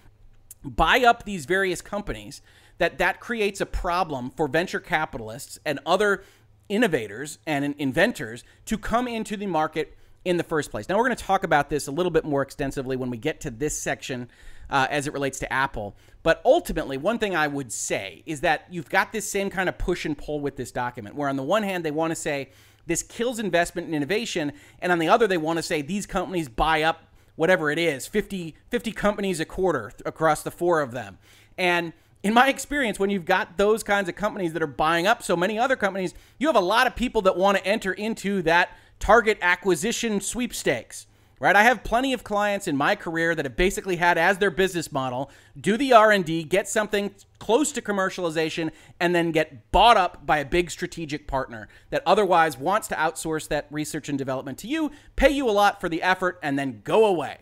buy 0.62 1.00
up 1.00 1.24
these 1.24 1.46
various 1.46 1.80
companies, 1.80 2.42
that 2.78 2.98
that 2.98 3.20
creates 3.20 3.61
a 3.61 3.66
problem 3.66 4.30
for 4.30 4.48
venture 4.48 4.80
capitalists 4.80 5.58
and 5.64 5.78
other 5.87 6.22
innovators 6.68 7.38
and 7.46 7.74
inventors 7.78 8.44
to 8.66 8.76
come 8.78 9.08
into 9.08 9.37
the 9.37 9.46
market 9.46 9.96
in 10.24 10.37
the 10.37 10.42
first 10.42 10.70
place. 10.70 10.88
Now, 10.88 10.96
we're 10.96 11.06
going 11.06 11.16
to 11.16 11.24
talk 11.24 11.44
about 11.44 11.70
this 11.70 11.87
a 11.87 11.92
little 11.92 12.11
bit 12.11 12.24
more 12.24 12.42
extensively 12.42 12.96
when 12.96 13.11
we 13.11 13.16
get 13.16 13.40
to 13.42 13.50
this 13.50 13.80
section 13.80 14.28
uh, 14.68 14.87
as 14.90 15.06
it 15.06 15.12
relates 15.12 15.38
to 15.38 15.52
Apple. 15.52 15.96
But 16.22 16.42
ultimately, 16.44 16.98
one 16.98 17.18
thing 17.18 17.34
I 17.34 17.46
would 17.46 17.72
say 17.72 18.22
is 18.26 18.42
that 18.42 18.66
you've 18.70 18.90
got 18.90 19.12
this 19.12 19.28
same 19.28 19.48
kind 19.48 19.68
of 19.68 19.78
push 19.78 20.04
and 20.04 20.18
pull 20.18 20.40
with 20.40 20.56
this 20.56 20.70
document, 20.70 21.14
where 21.14 21.28
on 21.28 21.37
the 21.37 21.42
one 21.42 21.62
hand, 21.62 21.84
they 21.84 21.90
want 21.90 22.11
to 22.11 22.16
say 22.16 22.50
this 22.88 23.03
kills 23.03 23.38
investment 23.38 23.87
and 23.87 23.94
innovation, 23.94 24.53
and 24.81 24.90
on 24.90 24.98
the 24.98 25.09
other, 25.09 25.27
they 25.27 25.37
want 25.37 25.59
to 25.59 25.62
say 25.62 25.83
these 25.83 26.07
companies 26.07 26.48
buy 26.48 26.83
up 26.83 27.05
whatever 27.37 27.70
it 27.70 27.79
is 27.79 28.07
50, 28.07 28.57
50 28.68 28.92
companies 28.92 29.38
a 29.38 29.44
quarter 29.44 29.92
across 30.05 30.42
the 30.42 30.51
four 30.51 30.81
of 30.81 30.90
them. 30.90 31.18
And 31.57 31.92
in 32.22 32.35
my 32.35 32.48
experience, 32.48 32.98
when 32.98 33.11
you've 33.11 33.24
got 33.24 33.57
those 33.57 33.83
kinds 33.85 34.09
of 34.09 34.16
companies 34.16 34.53
that 34.55 34.62
are 34.62 34.66
buying 34.66 35.07
up 35.07 35.22
so 35.22 35.37
many 35.37 35.59
other 35.59 35.77
companies, 35.77 36.14
you 36.38 36.48
have 36.48 36.57
a 36.57 36.61
lot 36.61 36.87
of 36.87 36.96
people 36.96 37.22
that 37.22 37.37
want 37.37 37.57
to 37.57 37.64
enter 37.64 37.92
into 37.92 38.42
that 38.42 38.70
target 38.98 39.38
acquisition 39.40 40.20
sweepstakes. 40.20 41.07
Right? 41.40 41.55
I 41.55 41.62
have 41.62 41.85
plenty 41.85 42.12
of 42.12 42.24
clients 42.24 42.66
in 42.66 42.77
my 42.77 42.96
career 42.96 43.35
that 43.35 43.44
have 43.44 43.57
basically 43.57 43.96
had 43.96 44.18
as 44.18 44.38
their 44.38 44.51
business 44.51 44.90
model 44.90 45.31
do 45.61 45.77
the 45.77 45.92
R&D, 45.92 46.44
get 46.44 46.68
something 46.68 47.14
close 47.38 47.70
to 47.72 47.83
commercialization 47.83 48.72
and 48.98 49.14
then 49.14 49.31
get 49.31 49.70
bought 49.70 49.96
up 49.96 50.27
by 50.27 50.38
a 50.38 50.44
big 50.44 50.70
strategic 50.70 51.29
partner 51.29 51.68
that 51.90 52.03
otherwise 52.05 52.59
wants 52.59 52.88
to 52.88 52.96
outsource 52.96 53.46
that 53.48 53.68
research 53.70 54.09
and 54.09 54.18
development 54.18 54.59
to 54.59 54.66
you, 54.66 54.90
pay 55.14 55.31
you 55.31 55.48
a 55.48 55.53
lot 55.53 55.81
for 55.81 55.88
the 55.88 56.03
effort 56.03 56.40
and 56.42 56.59
then 56.59 56.81
go 56.83 57.07
away. 57.07 57.38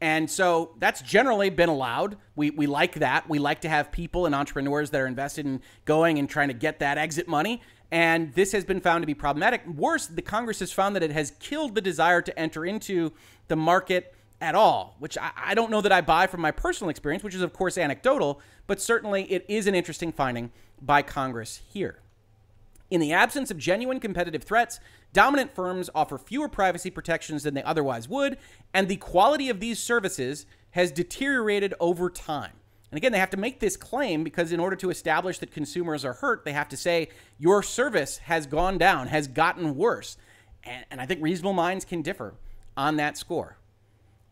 And 0.00 0.30
so 0.30 0.74
that's 0.78 1.00
generally 1.00 1.48
been 1.48 1.70
allowed. 1.70 2.18
We, 2.34 2.50
we 2.50 2.66
like 2.66 2.96
that. 2.96 3.28
We 3.28 3.38
like 3.38 3.62
to 3.62 3.68
have 3.68 3.90
people 3.90 4.26
and 4.26 4.34
entrepreneurs 4.34 4.90
that 4.90 5.00
are 5.00 5.06
invested 5.06 5.46
in 5.46 5.62
going 5.86 6.18
and 6.18 6.28
trying 6.28 6.48
to 6.48 6.54
get 6.54 6.80
that 6.80 6.98
exit 6.98 7.28
money. 7.28 7.62
And 7.90 8.34
this 8.34 8.52
has 8.52 8.64
been 8.64 8.80
found 8.80 9.02
to 9.02 9.06
be 9.06 9.14
problematic. 9.14 9.66
Worse, 9.66 10.06
the 10.06 10.22
Congress 10.22 10.58
has 10.60 10.72
found 10.72 10.96
that 10.96 11.02
it 11.02 11.12
has 11.12 11.32
killed 11.38 11.74
the 11.74 11.80
desire 11.80 12.20
to 12.22 12.36
enter 12.38 12.66
into 12.66 13.12
the 13.48 13.56
market 13.56 14.14
at 14.40 14.54
all, 14.54 14.96
which 14.98 15.16
I, 15.16 15.30
I 15.36 15.54
don't 15.54 15.70
know 15.70 15.80
that 15.80 15.92
I 15.92 16.00
buy 16.00 16.26
from 16.26 16.40
my 16.40 16.50
personal 16.50 16.90
experience, 16.90 17.22
which 17.22 17.34
is, 17.34 17.42
of 17.42 17.52
course, 17.52 17.78
anecdotal, 17.78 18.40
but 18.66 18.80
certainly 18.80 19.24
it 19.32 19.44
is 19.48 19.66
an 19.66 19.74
interesting 19.74 20.12
finding 20.12 20.50
by 20.80 21.02
Congress 21.02 21.62
here. 21.68 22.00
In 22.90 23.00
the 23.00 23.12
absence 23.12 23.50
of 23.50 23.58
genuine 23.58 23.98
competitive 23.98 24.44
threats, 24.44 24.78
dominant 25.12 25.54
firms 25.54 25.90
offer 25.94 26.18
fewer 26.18 26.48
privacy 26.48 26.90
protections 26.90 27.42
than 27.42 27.54
they 27.54 27.62
otherwise 27.62 28.08
would, 28.08 28.36
and 28.74 28.88
the 28.88 28.96
quality 28.96 29.48
of 29.48 29.60
these 29.60 29.78
services 29.78 30.46
has 30.72 30.92
deteriorated 30.92 31.74
over 31.80 32.10
time. 32.10 32.52
And 32.90 32.98
again, 32.98 33.12
they 33.12 33.18
have 33.18 33.30
to 33.30 33.36
make 33.36 33.60
this 33.60 33.76
claim 33.76 34.22
because 34.22 34.52
in 34.52 34.60
order 34.60 34.76
to 34.76 34.90
establish 34.90 35.38
that 35.38 35.50
consumers 35.50 36.04
are 36.04 36.14
hurt, 36.14 36.44
they 36.44 36.52
have 36.52 36.68
to 36.68 36.76
say 36.76 37.08
your 37.38 37.62
service 37.62 38.18
has 38.18 38.46
gone 38.46 38.78
down, 38.78 39.08
has 39.08 39.26
gotten 39.26 39.76
worse. 39.76 40.16
And, 40.64 40.84
and 40.90 41.00
I 41.00 41.06
think 41.06 41.22
reasonable 41.22 41.52
minds 41.52 41.84
can 41.84 42.02
differ 42.02 42.34
on 42.76 42.96
that 42.96 43.18
score. 43.18 43.58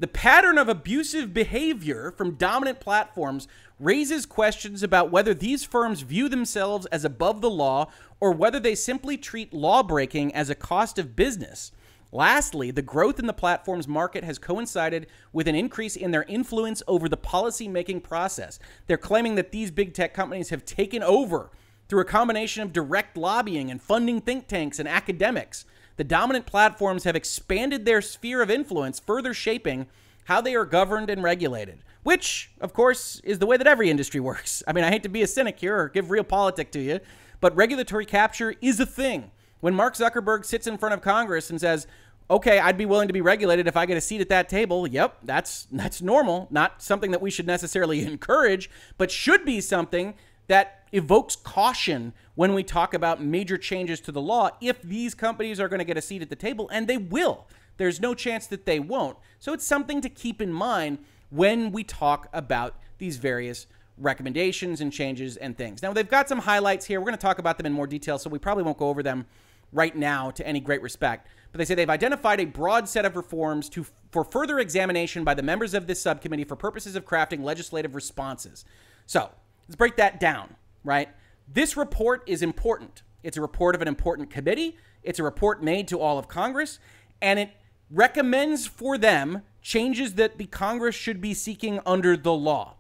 The 0.00 0.08
pattern 0.08 0.58
of 0.58 0.68
abusive 0.68 1.32
behavior 1.32 2.12
from 2.16 2.34
dominant 2.34 2.80
platforms 2.80 3.46
raises 3.78 4.26
questions 4.26 4.82
about 4.82 5.10
whether 5.10 5.34
these 5.34 5.64
firms 5.64 6.00
view 6.00 6.28
themselves 6.28 6.86
as 6.86 7.04
above 7.04 7.40
the 7.40 7.50
law 7.50 7.90
or 8.20 8.32
whether 8.32 8.58
they 8.58 8.74
simply 8.74 9.16
treat 9.16 9.52
lawbreaking 9.52 10.34
as 10.34 10.50
a 10.50 10.54
cost 10.54 10.98
of 10.98 11.14
business. 11.14 11.70
Lastly, 12.14 12.70
the 12.70 12.80
growth 12.80 13.18
in 13.18 13.26
the 13.26 13.32
platform's 13.32 13.88
market 13.88 14.22
has 14.22 14.38
coincided 14.38 15.08
with 15.32 15.48
an 15.48 15.56
increase 15.56 15.96
in 15.96 16.12
their 16.12 16.22
influence 16.22 16.80
over 16.86 17.08
the 17.08 17.16
policy-making 17.16 18.02
process. 18.02 18.60
They're 18.86 18.96
claiming 18.96 19.34
that 19.34 19.50
these 19.50 19.72
big 19.72 19.94
tech 19.94 20.14
companies 20.14 20.50
have 20.50 20.64
taken 20.64 21.02
over 21.02 21.50
through 21.88 22.02
a 22.02 22.06
combination 22.06 22.62
of 22.62 22.72
direct 22.72 23.16
lobbying 23.16 23.68
and 23.68 23.82
funding 23.82 24.20
think 24.20 24.46
tanks 24.46 24.78
and 24.78 24.88
academics. 24.88 25.64
The 25.96 26.04
dominant 26.04 26.46
platforms 26.46 27.02
have 27.02 27.16
expanded 27.16 27.84
their 27.84 28.00
sphere 28.00 28.42
of 28.42 28.50
influence, 28.50 29.00
further 29.00 29.34
shaping 29.34 29.88
how 30.26 30.40
they 30.40 30.54
are 30.54 30.64
governed 30.64 31.10
and 31.10 31.20
regulated, 31.20 31.82
which, 32.04 32.52
of 32.60 32.72
course, 32.72 33.20
is 33.24 33.40
the 33.40 33.46
way 33.46 33.56
that 33.56 33.66
every 33.66 33.90
industry 33.90 34.20
works. 34.20 34.62
I 34.68 34.72
mean, 34.72 34.84
I 34.84 34.90
hate 34.90 35.02
to 35.02 35.08
be 35.08 35.22
a 35.22 35.26
cynic 35.26 35.58
here 35.58 35.76
or 35.76 35.88
give 35.88 36.06
realpolitik 36.06 36.70
to 36.70 36.80
you, 36.80 37.00
but 37.40 37.56
regulatory 37.56 38.06
capture 38.06 38.54
is 38.60 38.78
a 38.78 38.86
thing. 38.86 39.32
When 39.60 39.74
Mark 39.74 39.94
Zuckerberg 39.94 40.44
sits 40.44 40.66
in 40.66 40.76
front 40.76 40.92
of 40.92 41.00
Congress 41.00 41.48
and 41.48 41.58
says, 41.58 41.86
okay, 42.30 42.58
I'd 42.58 42.78
be 42.78 42.86
willing 42.86 43.08
to 43.08 43.14
be 43.14 43.20
regulated 43.20 43.66
if 43.66 43.76
I 43.76 43.86
get 43.86 43.96
a 43.96 44.00
seat 44.00 44.20
at 44.20 44.28
that 44.30 44.48
table. 44.48 44.86
Yep, 44.86 45.18
that's 45.22 45.66
that's 45.70 46.00
normal, 46.02 46.48
not 46.50 46.82
something 46.82 47.10
that 47.10 47.22
we 47.22 47.30
should 47.30 47.46
necessarily 47.46 48.04
encourage, 48.06 48.70
but 48.98 49.10
should 49.10 49.44
be 49.44 49.60
something 49.60 50.14
that 50.46 50.86
evokes 50.92 51.36
caution 51.36 52.12
when 52.34 52.54
we 52.54 52.62
talk 52.62 52.94
about 52.94 53.22
major 53.22 53.56
changes 53.56 54.00
to 54.00 54.12
the 54.12 54.20
law 54.20 54.50
if 54.60 54.80
these 54.82 55.14
companies 55.14 55.58
are 55.58 55.68
going 55.68 55.78
to 55.78 55.84
get 55.84 55.96
a 55.96 56.02
seat 56.02 56.22
at 56.22 56.30
the 56.30 56.36
table 56.36 56.68
and 56.72 56.86
they 56.86 56.96
will. 56.96 57.46
There's 57.76 58.00
no 58.00 58.14
chance 58.14 58.46
that 58.48 58.66
they 58.66 58.78
won't. 58.78 59.16
So 59.40 59.52
it's 59.52 59.66
something 59.66 60.00
to 60.00 60.08
keep 60.08 60.40
in 60.40 60.52
mind 60.52 60.98
when 61.30 61.72
we 61.72 61.82
talk 61.82 62.28
about 62.32 62.76
these 62.98 63.16
various 63.16 63.66
recommendations 63.98 64.80
and 64.80 64.92
changes 64.92 65.36
and 65.36 65.56
things. 65.56 65.82
Now, 65.82 65.92
they've 65.92 66.08
got 66.08 66.28
some 66.28 66.40
highlights 66.40 66.86
here. 66.86 67.00
We're 67.00 67.06
going 67.06 67.18
to 67.18 67.22
talk 67.22 67.38
about 67.38 67.56
them 67.56 67.66
in 67.66 67.72
more 67.72 67.86
detail, 67.86 68.18
so 68.18 68.30
we 68.30 68.38
probably 68.38 68.64
won't 68.64 68.78
go 68.78 68.88
over 68.88 69.02
them 69.02 69.26
right 69.72 69.96
now 69.96 70.30
to 70.32 70.46
any 70.46 70.60
great 70.60 70.82
respect. 70.82 71.26
But 71.54 71.58
they 71.58 71.66
say 71.66 71.76
they've 71.76 71.88
identified 71.88 72.40
a 72.40 72.46
broad 72.46 72.88
set 72.88 73.04
of 73.04 73.14
reforms 73.14 73.68
to 73.68 73.86
for 74.10 74.24
further 74.24 74.58
examination 74.58 75.22
by 75.22 75.34
the 75.34 75.42
members 75.42 75.72
of 75.72 75.86
this 75.86 76.02
subcommittee 76.02 76.42
for 76.42 76.56
purposes 76.56 76.96
of 76.96 77.04
crafting 77.04 77.44
legislative 77.44 77.94
responses. 77.94 78.64
So, 79.06 79.30
let's 79.68 79.76
break 79.76 79.94
that 79.94 80.18
down, 80.18 80.56
right? 80.82 81.10
This 81.46 81.76
report 81.76 82.24
is 82.26 82.42
important. 82.42 83.04
It's 83.22 83.36
a 83.36 83.40
report 83.40 83.76
of 83.76 83.82
an 83.82 83.86
important 83.86 84.30
committee. 84.30 84.76
It's 85.04 85.20
a 85.20 85.22
report 85.22 85.62
made 85.62 85.86
to 85.88 86.00
all 86.00 86.18
of 86.18 86.26
Congress, 86.26 86.80
and 87.22 87.38
it 87.38 87.50
recommends 87.88 88.66
for 88.66 88.98
them 88.98 89.42
changes 89.62 90.14
that 90.14 90.38
the 90.38 90.46
Congress 90.46 90.96
should 90.96 91.20
be 91.20 91.34
seeking 91.34 91.78
under 91.86 92.16
the 92.16 92.32
law. 92.32 92.74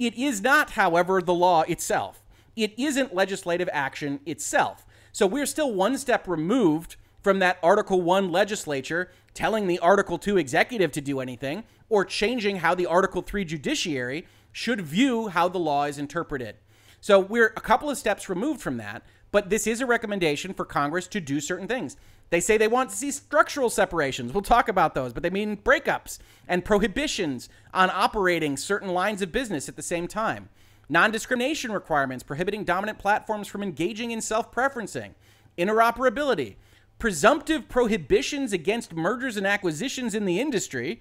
It 0.00 0.14
is 0.14 0.42
not, 0.42 0.70
however, 0.70 1.22
the 1.22 1.32
law 1.32 1.62
itself. 1.62 2.24
It 2.56 2.76
isn't 2.76 3.14
legislative 3.14 3.68
action 3.72 4.18
itself. 4.26 4.84
So 5.12 5.28
we're 5.28 5.46
still 5.46 5.72
one 5.72 5.96
step 5.96 6.26
removed 6.26 6.96
from 7.26 7.40
that 7.40 7.58
Article 7.60 8.02
1 8.02 8.30
legislature 8.30 9.10
telling 9.34 9.66
the 9.66 9.80
Article 9.80 10.16
2 10.16 10.36
executive 10.36 10.92
to 10.92 11.00
do 11.00 11.18
anything 11.18 11.64
or 11.88 12.04
changing 12.04 12.58
how 12.58 12.72
the 12.72 12.86
Article 12.86 13.20
3 13.20 13.44
judiciary 13.44 14.24
should 14.52 14.80
view 14.80 15.26
how 15.26 15.48
the 15.48 15.58
law 15.58 15.86
is 15.86 15.98
interpreted. 15.98 16.54
So 17.00 17.18
we're 17.18 17.52
a 17.56 17.60
couple 17.60 17.90
of 17.90 17.98
steps 17.98 18.28
removed 18.28 18.60
from 18.60 18.76
that, 18.76 19.02
but 19.32 19.50
this 19.50 19.66
is 19.66 19.80
a 19.80 19.86
recommendation 19.86 20.54
for 20.54 20.64
Congress 20.64 21.08
to 21.08 21.20
do 21.20 21.40
certain 21.40 21.66
things. 21.66 21.96
They 22.30 22.38
say 22.38 22.58
they 22.58 22.68
want 22.68 22.90
to 22.90 22.96
see 22.96 23.10
structural 23.10 23.70
separations. 23.70 24.32
We'll 24.32 24.42
talk 24.42 24.68
about 24.68 24.94
those, 24.94 25.12
but 25.12 25.24
they 25.24 25.30
mean 25.30 25.56
breakups 25.56 26.18
and 26.46 26.64
prohibitions 26.64 27.48
on 27.74 27.90
operating 27.90 28.56
certain 28.56 28.90
lines 28.90 29.20
of 29.20 29.32
business 29.32 29.68
at 29.68 29.74
the 29.74 29.82
same 29.82 30.06
time 30.06 30.48
non 30.88 31.10
discrimination 31.10 31.72
requirements 31.72 32.22
prohibiting 32.22 32.62
dominant 32.62 33.00
platforms 33.00 33.48
from 33.48 33.64
engaging 33.64 34.12
in 34.12 34.20
self 34.20 34.52
preferencing, 34.52 35.14
interoperability, 35.58 36.54
presumptive 36.98 37.68
prohibitions 37.68 38.52
against 38.52 38.94
mergers 38.94 39.36
and 39.36 39.46
acquisitions 39.46 40.14
in 40.14 40.24
the 40.24 40.40
industry, 40.40 41.00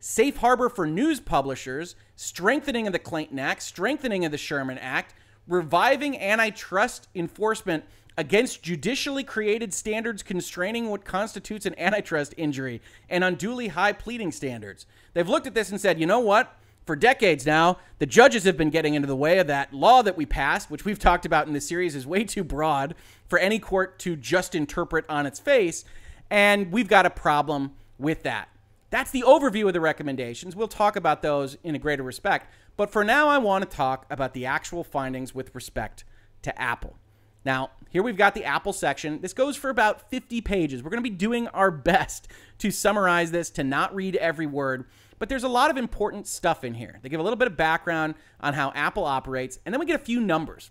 safe 0.00 0.38
harbor 0.38 0.68
for 0.68 0.86
news 0.86 1.20
publishers, 1.20 1.94
strengthening 2.14 2.86
of 2.86 2.92
the 2.92 2.98
Clayton 2.98 3.38
Act, 3.38 3.62
strengthening 3.62 4.24
of 4.24 4.32
the 4.32 4.38
Sherman 4.38 4.78
Act, 4.78 5.14
reviving 5.46 6.18
antitrust 6.18 7.08
enforcement 7.14 7.84
against 8.18 8.62
judicially 8.62 9.22
created 9.22 9.74
standards 9.74 10.22
constraining 10.22 10.88
what 10.88 11.04
constitutes 11.04 11.66
an 11.66 11.78
antitrust 11.78 12.34
injury 12.36 12.80
and 13.10 13.22
unduly 13.22 13.68
high 13.68 13.92
pleading 13.92 14.32
standards. 14.32 14.86
They've 15.12 15.28
looked 15.28 15.46
at 15.46 15.54
this 15.54 15.70
and 15.70 15.80
said, 15.80 16.00
you 16.00 16.06
know 16.06 16.20
what? 16.20 16.56
For 16.86 16.94
decades 16.94 17.44
now, 17.44 17.78
the 17.98 18.06
judges 18.06 18.44
have 18.44 18.56
been 18.56 18.70
getting 18.70 18.94
into 18.94 19.08
the 19.08 19.16
way 19.16 19.38
of 19.38 19.48
that 19.48 19.74
law 19.74 20.02
that 20.02 20.16
we 20.16 20.24
passed, 20.24 20.70
which 20.70 20.84
we've 20.84 20.98
talked 20.98 21.26
about 21.26 21.48
in 21.48 21.52
this 21.52 21.68
series 21.68 21.96
is 21.96 22.06
way 22.06 22.22
too 22.22 22.44
broad 22.44 22.94
for 23.26 23.40
any 23.40 23.58
court 23.58 23.98
to 23.98 24.14
just 24.14 24.54
interpret 24.54 25.04
on 25.08 25.26
its 25.26 25.40
face. 25.40 25.84
And 26.30 26.70
we've 26.70 26.88
got 26.88 27.04
a 27.04 27.10
problem 27.10 27.72
with 27.98 28.22
that. 28.22 28.48
That's 28.90 29.10
the 29.10 29.24
overview 29.26 29.66
of 29.66 29.72
the 29.72 29.80
recommendations. 29.80 30.54
We'll 30.54 30.68
talk 30.68 30.94
about 30.94 31.22
those 31.22 31.56
in 31.64 31.74
a 31.74 31.78
greater 31.78 32.04
respect. 32.04 32.52
But 32.76 32.90
for 32.90 33.02
now, 33.02 33.28
I 33.28 33.38
want 33.38 33.68
to 33.68 33.76
talk 33.76 34.06
about 34.08 34.32
the 34.32 34.46
actual 34.46 34.84
findings 34.84 35.34
with 35.34 35.52
respect 35.56 36.04
to 36.42 36.60
Apple. 36.60 36.96
Now, 37.44 37.70
here 37.90 38.02
we've 38.02 38.16
got 38.16 38.34
the 38.34 38.44
Apple 38.44 38.72
section. 38.72 39.20
This 39.20 39.32
goes 39.32 39.56
for 39.56 39.70
about 39.70 40.08
50 40.10 40.40
pages. 40.40 40.82
We're 40.82 40.90
going 40.90 41.02
to 41.02 41.10
be 41.10 41.16
doing 41.16 41.48
our 41.48 41.70
best 41.70 42.28
to 42.58 42.70
summarize 42.70 43.32
this, 43.32 43.50
to 43.50 43.64
not 43.64 43.94
read 43.94 44.14
every 44.16 44.46
word. 44.46 44.84
But 45.18 45.28
there's 45.28 45.44
a 45.44 45.48
lot 45.48 45.70
of 45.70 45.76
important 45.76 46.26
stuff 46.26 46.62
in 46.64 46.74
here. 46.74 46.98
They 47.02 47.08
give 47.08 47.20
a 47.20 47.22
little 47.22 47.38
bit 47.38 47.48
of 47.48 47.56
background 47.56 48.14
on 48.40 48.54
how 48.54 48.72
Apple 48.74 49.04
operates, 49.04 49.58
and 49.64 49.72
then 49.72 49.80
we 49.80 49.86
get 49.86 50.00
a 50.00 50.04
few 50.04 50.20
numbers. 50.20 50.70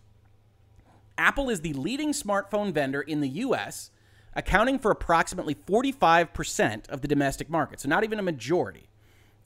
Apple 1.17 1.49
is 1.49 1.61
the 1.61 1.73
leading 1.73 2.11
smartphone 2.11 2.73
vendor 2.73 3.01
in 3.01 3.21
the 3.21 3.29
US, 3.29 3.89
accounting 4.35 4.77
for 4.77 4.91
approximately 4.91 5.55
45% 5.55 6.89
of 6.89 7.01
the 7.01 7.07
domestic 7.07 7.49
market, 7.49 7.79
so 7.79 7.89
not 7.89 8.03
even 8.03 8.19
a 8.19 8.23
majority. 8.23 8.89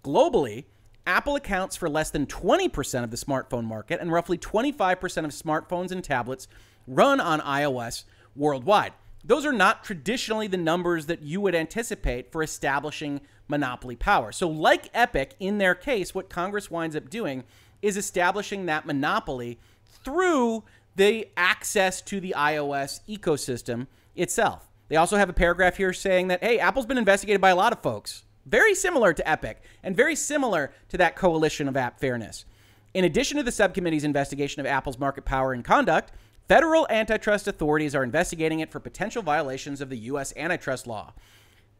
Globally, 0.03 0.65
Apple 1.05 1.35
accounts 1.35 1.75
for 1.75 1.89
less 1.89 2.11
than 2.11 2.25
20% 2.25 3.03
of 3.03 3.11
the 3.11 3.17
smartphone 3.17 3.65
market, 3.65 4.01
and 4.01 4.11
roughly 4.11 4.37
25% 4.37 5.25
of 5.25 5.31
smartphones 5.31 5.91
and 5.91 6.03
tablets 6.03 6.47
run 6.87 7.19
on 7.19 7.39
iOS 7.41 8.03
worldwide. 8.35 8.93
Those 9.23 9.45
are 9.45 9.53
not 9.53 9.83
traditionally 9.83 10.47
the 10.47 10.57
numbers 10.57 11.07
that 11.07 11.21
you 11.21 11.41
would 11.41 11.55
anticipate 11.55 12.31
for 12.31 12.41
establishing 12.41 13.21
monopoly 13.47 13.95
power. 13.95 14.31
So, 14.31 14.47
like 14.47 14.89
Epic, 14.93 15.35
in 15.39 15.57
their 15.57 15.75
case, 15.75 16.15
what 16.15 16.29
Congress 16.29 16.71
winds 16.71 16.95
up 16.95 17.09
doing 17.09 17.43
is 17.81 17.97
establishing 17.97 18.65
that 18.65 18.85
monopoly 18.85 19.59
through 20.03 20.63
the 20.95 21.27
access 21.37 22.01
to 22.01 22.19
the 22.19 22.33
iOS 22.37 23.01
ecosystem 23.07 23.87
itself. 24.15 24.69
They 24.87 24.95
also 24.95 25.17
have 25.17 25.29
a 25.29 25.33
paragraph 25.33 25.77
here 25.77 25.93
saying 25.93 26.27
that, 26.29 26.43
hey, 26.43 26.59
Apple's 26.59 26.85
been 26.85 26.97
investigated 26.97 27.41
by 27.41 27.51
a 27.51 27.55
lot 27.55 27.73
of 27.73 27.81
folks, 27.81 28.23
very 28.45 28.73
similar 28.73 29.13
to 29.13 29.29
Epic 29.29 29.61
and 29.83 29.95
very 29.95 30.15
similar 30.15 30.71
to 30.89 30.97
that 30.97 31.15
coalition 31.15 31.67
of 31.67 31.77
app 31.77 31.99
fairness. 31.99 32.45
In 32.93 33.05
addition 33.05 33.37
to 33.37 33.43
the 33.43 33.51
subcommittee's 33.51 34.03
investigation 34.03 34.59
of 34.59 34.65
Apple's 34.65 34.97
market 34.97 35.23
power 35.23 35.53
and 35.53 35.63
conduct, 35.63 36.11
federal 36.49 36.87
antitrust 36.89 37.47
authorities 37.47 37.93
are 37.93 38.03
investigating 38.03 38.59
it 38.59 38.71
for 38.71 38.79
potential 38.79 39.21
violations 39.21 39.81
of 39.81 39.89
the 39.89 39.97
U.S. 39.97 40.33
antitrust 40.35 40.87
law. 40.87 41.13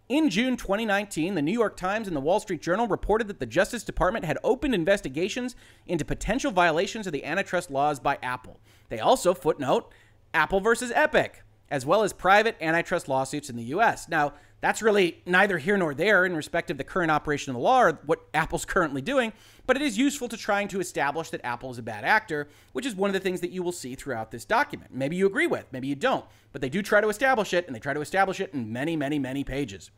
In 0.08 0.30
June 0.30 0.58
2019, 0.58 1.34
the 1.34 1.42
New 1.42 1.52
York 1.52 1.76
Times 1.76 2.08
and 2.08 2.16
the 2.16 2.22
Wall 2.22 2.40
Street 2.40 2.62
Journal 2.62 2.88
reported 2.88 3.28
that 3.28 3.40
the 3.40 3.48
Justice 3.48 3.84
Department 3.84 4.26
had 4.26 4.38
opened 4.44 4.76
investigations 4.76 5.56
into 5.88 6.06
potential 6.06 6.52
violations 6.52 7.08
of 7.08 7.14
the 7.14 7.26
antitrust 7.26 7.72
laws 7.72 8.00
by 8.00 8.20
Apple. 8.22 8.60
They 8.90 9.00
also 9.00 9.34
footnote 9.34 9.92
Apple 10.36 10.60
versus 10.60 10.92
Epic, 10.94 11.44
as 11.72 11.86
well 11.86 12.04
as 12.04 12.14
private 12.14 12.56
antitrust 12.62 13.10
lawsuits 13.10 13.50
in 13.50 13.56
the 13.56 13.64
US. 13.64 14.08
Now, 14.08 14.34
that's 14.62 14.82
really 14.82 15.22
neither 15.26 15.58
here 15.58 15.78
nor 15.78 15.94
there 15.94 16.26
in 16.26 16.36
respect 16.36 16.70
of 16.70 16.78
the 16.78 16.84
current 16.84 17.12
operation 17.12 17.52
of 17.52 17.56
the 17.56 17.62
law 17.62 17.82
or 17.82 18.00
what 18.06 18.28
Apple's 18.34 18.66
currently 18.66 19.02
doing, 19.02 19.34
but 19.70 19.76
it 19.76 19.84
is 19.84 20.00
useful 20.00 20.28
to 20.28 20.36
trying 20.36 20.68
to 20.68 20.80
establish 20.80 21.30
that 21.30 21.46
Apple 21.46 21.70
is 21.70 21.78
a 21.78 21.84
bad 21.84 22.04
actor, 22.04 22.48
which 22.72 22.88
is 22.88 22.96
one 22.96 23.08
of 23.08 23.14
the 23.14 23.20
things 23.20 23.42
that 23.42 23.52
you 23.52 23.62
will 23.62 23.72
see 23.72 23.94
throughout 23.94 24.32
this 24.32 24.44
document. 24.44 24.90
Maybe 24.92 25.16
you 25.16 25.28
agree 25.28 25.46
with, 25.46 25.68
maybe 25.72 25.88
you 25.88 25.94
don't, 25.94 26.26
but 26.52 26.62
they 26.62 26.70
do 26.70 26.82
try 26.82 27.02
to 27.02 27.08
establish 27.08 27.54
it, 27.54 27.68
and 27.68 27.76
they 27.76 27.80
try 27.80 27.94
to 27.94 28.02
establish 28.02 28.40
it 28.40 28.52
in 28.52 28.74
many, 28.74 28.96
many, 28.96 29.20
many 29.20 29.44
pages. 29.44 29.92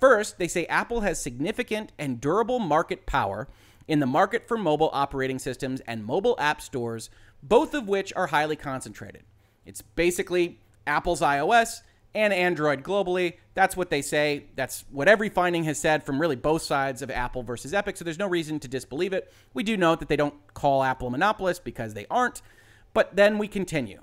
First, 0.00 0.38
they 0.38 0.48
say 0.48 0.66
Apple 0.66 1.02
has 1.02 1.22
significant 1.22 1.92
and 2.00 2.20
durable 2.20 2.58
market 2.58 3.06
power 3.06 3.46
in 3.86 4.00
the 4.00 4.06
market 4.06 4.48
for 4.48 4.58
mobile 4.58 4.90
operating 4.92 5.38
systems 5.38 5.80
and 5.86 6.04
mobile 6.04 6.34
app 6.40 6.60
stores, 6.60 7.08
both 7.44 7.74
of 7.74 7.86
which 7.86 8.12
are 8.16 8.26
highly 8.26 8.56
concentrated. 8.56 9.22
It's 9.64 9.82
basically 9.82 10.58
Apple's 10.84 11.20
iOS 11.20 11.82
and 12.14 12.32
Android 12.32 12.82
globally. 12.82 13.34
That's 13.54 13.76
what 13.76 13.90
they 13.90 14.02
say. 14.02 14.46
That's 14.54 14.84
what 14.90 15.08
every 15.08 15.28
finding 15.28 15.64
has 15.64 15.78
said 15.78 16.04
from 16.04 16.20
really 16.20 16.36
both 16.36 16.62
sides 16.62 17.02
of 17.02 17.10
Apple 17.10 17.42
versus 17.42 17.72
Epic. 17.72 17.96
So 17.96 18.04
there's 18.04 18.18
no 18.18 18.28
reason 18.28 18.60
to 18.60 18.68
disbelieve 18.68 19.12
it. 19.12 19.32
We 19.54 19.62
do 19.62 19.76
note 19.76 20.00
that 20.00 20.08
they 20.08 20.16
don't 20.16 20.34
call 20.54 20.82
Apple 20.82 21.08
a 21.08 21.10
monopolist 21.10 21.64
because 21.64 21.94
they 21.94 22.06
aren't. 22.10 22.42
But 22.94 23.16
then 23.16 23.38
we 23.38 23.48
continue. 23.48 24.00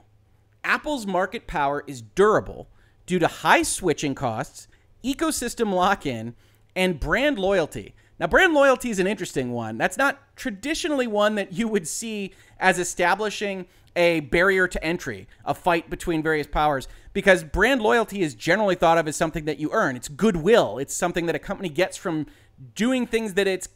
Apple's 0.64 1.06
market 1.06 1.48
power 1.48 1.84
is 1.88 2.02
durable 2.02 2.68
due 3.06 3.20
to 3.20 3.28
high 3.28 3.64
switching 3.64 4.16
costs, 4.16 4.68
ecosystem 5.04 5.74
lock 5.74 6.06
in, 6.06 6.36
and 6.76 7.00
brand 7.00 7.40
loyalty. 7.40 7.94
Now, 8.20 8.28
brand 8.28 8.54
loyalty 8.54 8.90
is 8.90 9.00
an 9.00 9.08
interesting 9.08 9.52
one. 9.54 9.78
That's 9.78 9.98
not 9.98 10.20
traditionally 10.36 11.08
one 11.08 11.36
that 11.36 11.54
you 11.54 11.68
would 11.70 11.88
see 11.88 12.34
as 12.60 12.78
establishing 12.78 13.66
a 13.96 14.22
barrier 14.22 14.68
to 14.68 14.84
entry, 14.84 15.28
a 15.46 15.54
fight 15.54 15.90
between 15.90 16.24
various 16.24 16.48
powers, 16.48 16.88
because 17.14 17.44
brand 17.44 17.82
loyalty 17.82 18.22
is 18.22 18.36
generally 18.36 18.76
thought 18.76 18.98
of 18.98 19.08
as 19.08 19.16
something 19.16 19.46
that 19.46 19.60
you 19.60 19.70
earn. 19.72 19.96
It's 19.96 20.08
goodwill, 20.08 20.78
it's 20.78 20.96
something 20.96 21.26
that 21.26 21.36
a 21.36 21.40
company 21.40 21.70
gets 21.70 21.98
from 21.98 22.28
doing 22.76 23.06
things 23.06 23.34
that 23.34 23.48
its 23.48 23.70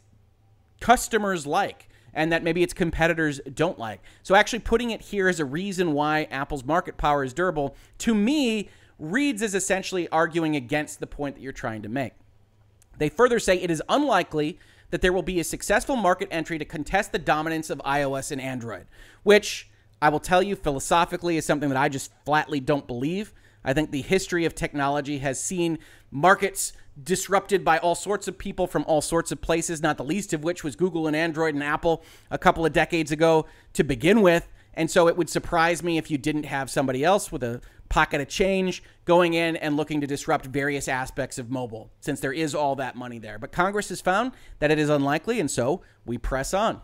customers 0.80 1.46
like 1.46 1.88
and 2.12 2.32
that 2.32 2.42
maybe 2.42 2.62
its 2.62 2.72
competitors 2.72 3.40
don't 3.52 3.78
like. 3.78 4.00
So, 4.22 4.34
actually, 4.34 4.60
putting 4.60 4.90
it 4.90 5.00
here 5.00 5.28
as 5.28 5.40
a 5.40 5.44
reason 5.44 5.92
why 5.92 6.24
Apple's 6.30 6.64
market 6.64 6.96
power 6.96 7.24
is 7.24 7.34
durable, 7.34 7.74
to 7.98 8.14
me, 8.14 8.68
reads 8.98 9.42
as 9.42 9.54
essentially 9.54 10.08
arguing 10.10 10.54
against 10.54 11.00
the 11.00 11.06
point 11.06 11.34
that 11.34 11.42
you're 11.42 11.52
trying 11.52 11.82
to 11.82 11.88
make. 11.88 12.12
They 12.98 13.08
further 13.08 13.40
say 13.40 13.60
it 13.60 13.70
is 13.70 13.82
unlikely 13.88 14.58
that 14.90 15.02
there 15.02 15.12
will 15.12 15.22
be 15.22 15.40
a 15.40 15.44
successful 15.44 15.96
market 15.96 16.28
entry 16.30 16.58
to 16.58 16.64
contest 16.64 17.10
the 17.10 17.18
dominance 17.18 17.68
of 17.68 17.78
iOS 17.78 18.30
and 18.30 18.40
Android, 18.40 18.86
which 19.24 19.68
I 20.04 20.10
will 20.10 20.20
tell 20.20 20.42
you 20.42 20.54
philosophically 20.54 21.38
is 21.38 21.46
something 21.46 21.70
that 21.70 21.78
I 21.78 21.88
just 21.88 22.12
flatly 22.26 22.60
don't 22.60 22.86
believe. 22.86 23.32
I 23.64 23.72
think 23.72 23.90
the 23.90 24.02
history 24.02 24.44
of 24.44 24.54
technology 24.54 25.16
has 25.20 25.42
seen 25.42 25.78
markets 26.10 26.74
disrupted 27.02 27.64
by 27.64 27.78
all 27.78 27.94
sorts 27.94 28.28
of 28.28 28.36
people 28.36 28.66
from 28.66 28.84
all 28.86 29.00
sorts 29.00 29.32
of 29.32 29.40
places, 29.40 29.80
not 29.80 29.96
the 29.96 30.04
least 30.04 30.34
of 30.34 30.44
which 30.44 30.62
was 30.62 30.76
Google 30.76 31.06
and 31.06 31.16
Android 31.16 31.54
and 31.54 31.64
Apple 31.64 32.04
a 32.30 32.36
couple 32.36 32.66
of 32.66 32.74
decades 32.74 33.12
ago 33.12 33.46
to 33.72 33.82
begin 33.82 34.20
with. 34.20 34.46
And 34.74 34.90
so 34.90 35.08
it 35.08 35.16
would 35.16 35.30
surprise 35.30 35.82
me 35.82 35.96
if 35.96 36.10
you 36.10 36.18
didn't 36.18 36.44
have 36.44 36.68
somebody 36.68 37.02
else 37.02 37.32
with 37.32 37.42
a 37.42 37.62
pocket 37.88 38.20
of 38.20 38.28
change 38.28 38.82
going 39.06 39.32
in 39.32 39.56
and 39.56 39.74
looking 39.74 40.02
to 40.02 40.06
disrupt 40.06 40.44
various 40.44 40.86
aspects 40.86 41.38
of 41.38 41.50
mobile, 41.50 41.90
since 42.00 42.20
there 42.20 42.34
is 42.34 42.54
all 42.54 42.76
that 42.76 42.94
money 42.94 43.18
there. 43.18 43.38
But 43.38 43.52
Congress 43.52 43.88
has 43.88 44.02
found 44.02 44.32
that 44.58 44.70
it 44.70 44.78
is 44.78 44.90
unlikely, 44.90 45.40
and 45.40 45.50
so 45.50 45.80
we 46.04 46.18
press 46.18 46.52
on. 46.52 46.82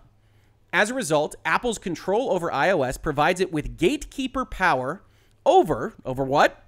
As 0.73 0.91
a 0.91 0.95
result, 0.95 1.35
Apple's 1.45 1.79
control 1.79 2.31
over 2.31 2.51
iOS 2.51 3.01
provides 3.01 3.41
it 3.41 3.53
with 3.53 3.77
gatekeeper 3.77 4.45
power 4.45 5.03
over 5.45 5.95
over 6.05 6.25
what? 6.25 6.65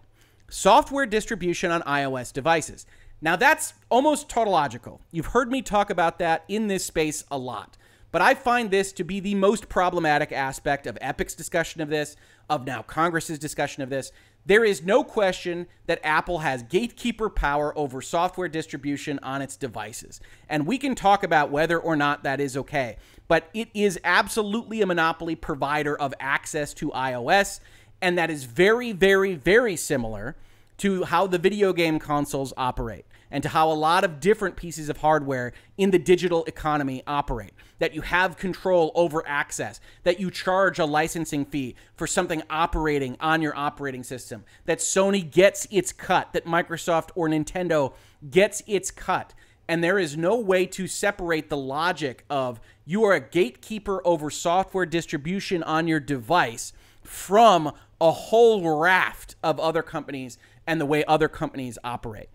Software 0.49 1.07
distribution 1.07 1.71
on 1.71 1.83
iOS 1.83 2.33
devices. 2.33 2.85
Now 3.21 3.37
that's 3.37 3.75
almost 3.89 4.29
tautological. 4.29 5.01
You've 5.13 5.27
heard 5.27 5.51
me 5.51 5.63
talk 5.63 5.89
about 5.91 6.19
that 6.19 6.45
in 6.49 6.67
this 6.67 6.85
space 6.85 7.25
a 7.31 7.39
lot. 7.39 7.77
But 8.11 8.21
I 8.21 8.35
find 8.35 8.71
this 8.71 8.93
to 8.93 9.05
be 9.05 9.21
the 9.21 9.37
most 9.37 9.69
problematic 9.69 10.33
aspect 10.33 10.87
of 10.87 10.99
Epic's 11.01 11.35
discussion 11.35 11.81
of 11.81 11.89
this, 11.89 12.17
of 12.51 12.67
now 12.67 12.83
Congress's 12.83 13.39
discussion 13.39 13.83
of 13.83 13.89
this. 13.89 14.13
There 14.45 14.65
is 14.65 14.83
no 14.83 15.05
question 15.05 15.69
that 15.87 16.01
Apple 16.03 16.39
has 16.39 16.65
gatekeeper 16.65 17.31
power 17.31 17.77
over 17.79 18.01
software 18.01 18.49
distribution 18.49 19.21
on 19.23 19.41
its 19.41 19.57
devices. 19.57 20.21
And 20.49 20.67
we 20.67 20.79
can 20.79 20.95
talk 20.95 21.23
about 21.23 21.51
whether 21.51 21.79
or 21.79 21.95
not 21.95 22.25
that 22.25 22.41
is 22.41 22.57
okay. 22.57 22.97
But 23.29 23.49
it 23.55 23.69
is 23.73 24.01
absolutely 24.03 24.83
a 24.83 24.87
monopoly 24.87 25.37
provider 25.37 25.97
of 25.97 26.13
access 26.19 26.75
to 26.75 26.91
iOS. 26.91 27.61
And 28.01 28.19
that 28.19 28.31
is 28.31 28.45
very, 28.45 28.93
very, 28.93 29.35
very 29.35 29.77
similar 29.77 30.37
to 30.79 31.05
how 31.05 31.29
the 31.29 31.39
video 31.39 31.73
game 31.73 32.01
consoles 32.01 32.53
operate 32.57 33.07
and 33.33 33.43
to 33.43 33.49
how 33.49 33.73
a 33.73 33.75
lot 33.75 34.05
of 34.05 34.21
different 34.21 34.55
pieces 34.55 34.89
of 34.89 34.99
hardware 34.99 35.53
in 35.79 35.91
the 35.91 35.99
digital 35.99 36.45
economy 36.45 37.03
operate. 37.07 37.53
That 37.81 37.95
you 37.95 38.03
have 38.03 38.37
control 38.37 38.93
over 38.95 39.27
access, 39.27 39.81
that 40.05 40.21
you 40.21 40.31
charge 40.31 40.79
a 40.79 40.85
licensing 40.85 41.47
fee 41.47 41.75
for 41.97 42.07
something 42.07 42.43
operating 42.51 43.17
on 43.19 43.43
your 43.43 43.57
operating 43.57 44.05
system, 44.05 44.45
that 44.67 44.79
Sony 44.79 45.29
gets 45.29 45.67
its 45.71 45.93
cut, 45.93 46.33
that 46.35 46.45
Microsoft 46.45 47.11
or 47.17 47.29
Nintendo 47.29 47.95
gets 48.31 48.63
its 48.67 48.93
cut. 48.93 49.35
And 49.67 49.83
there 49.83 49.99
is 49.99 50.17
no 50.17 50.39
way 50.39 50.67
to 50.67 50.87
separate 50.87 51.49
the 51.49 51.57
logic 51.57 52.25
of 52.29 52.61
you 52.85 53.05
are 53.05 53.15
a 53.15 53.21
gatekeeper 53.21 54.07
over 54.07 54.29
software 54.29 54.85
distribution 54.85 55.63
on 55.63 55.89
your 55.89 56.01
device 56.01 56.73
from 57.03 57.73
a 58.01 58.11
whole 58.11 58.79
raft 58.79 59.37
of 59.43 59.59
other 59.59 59.83
companies 59.83 60.37
and 60.67 60.81
the 60.81 60.87
way 60.87 61.05
other 61.05 61.29
companies 61.29 61.79
operate. 61.83 62.29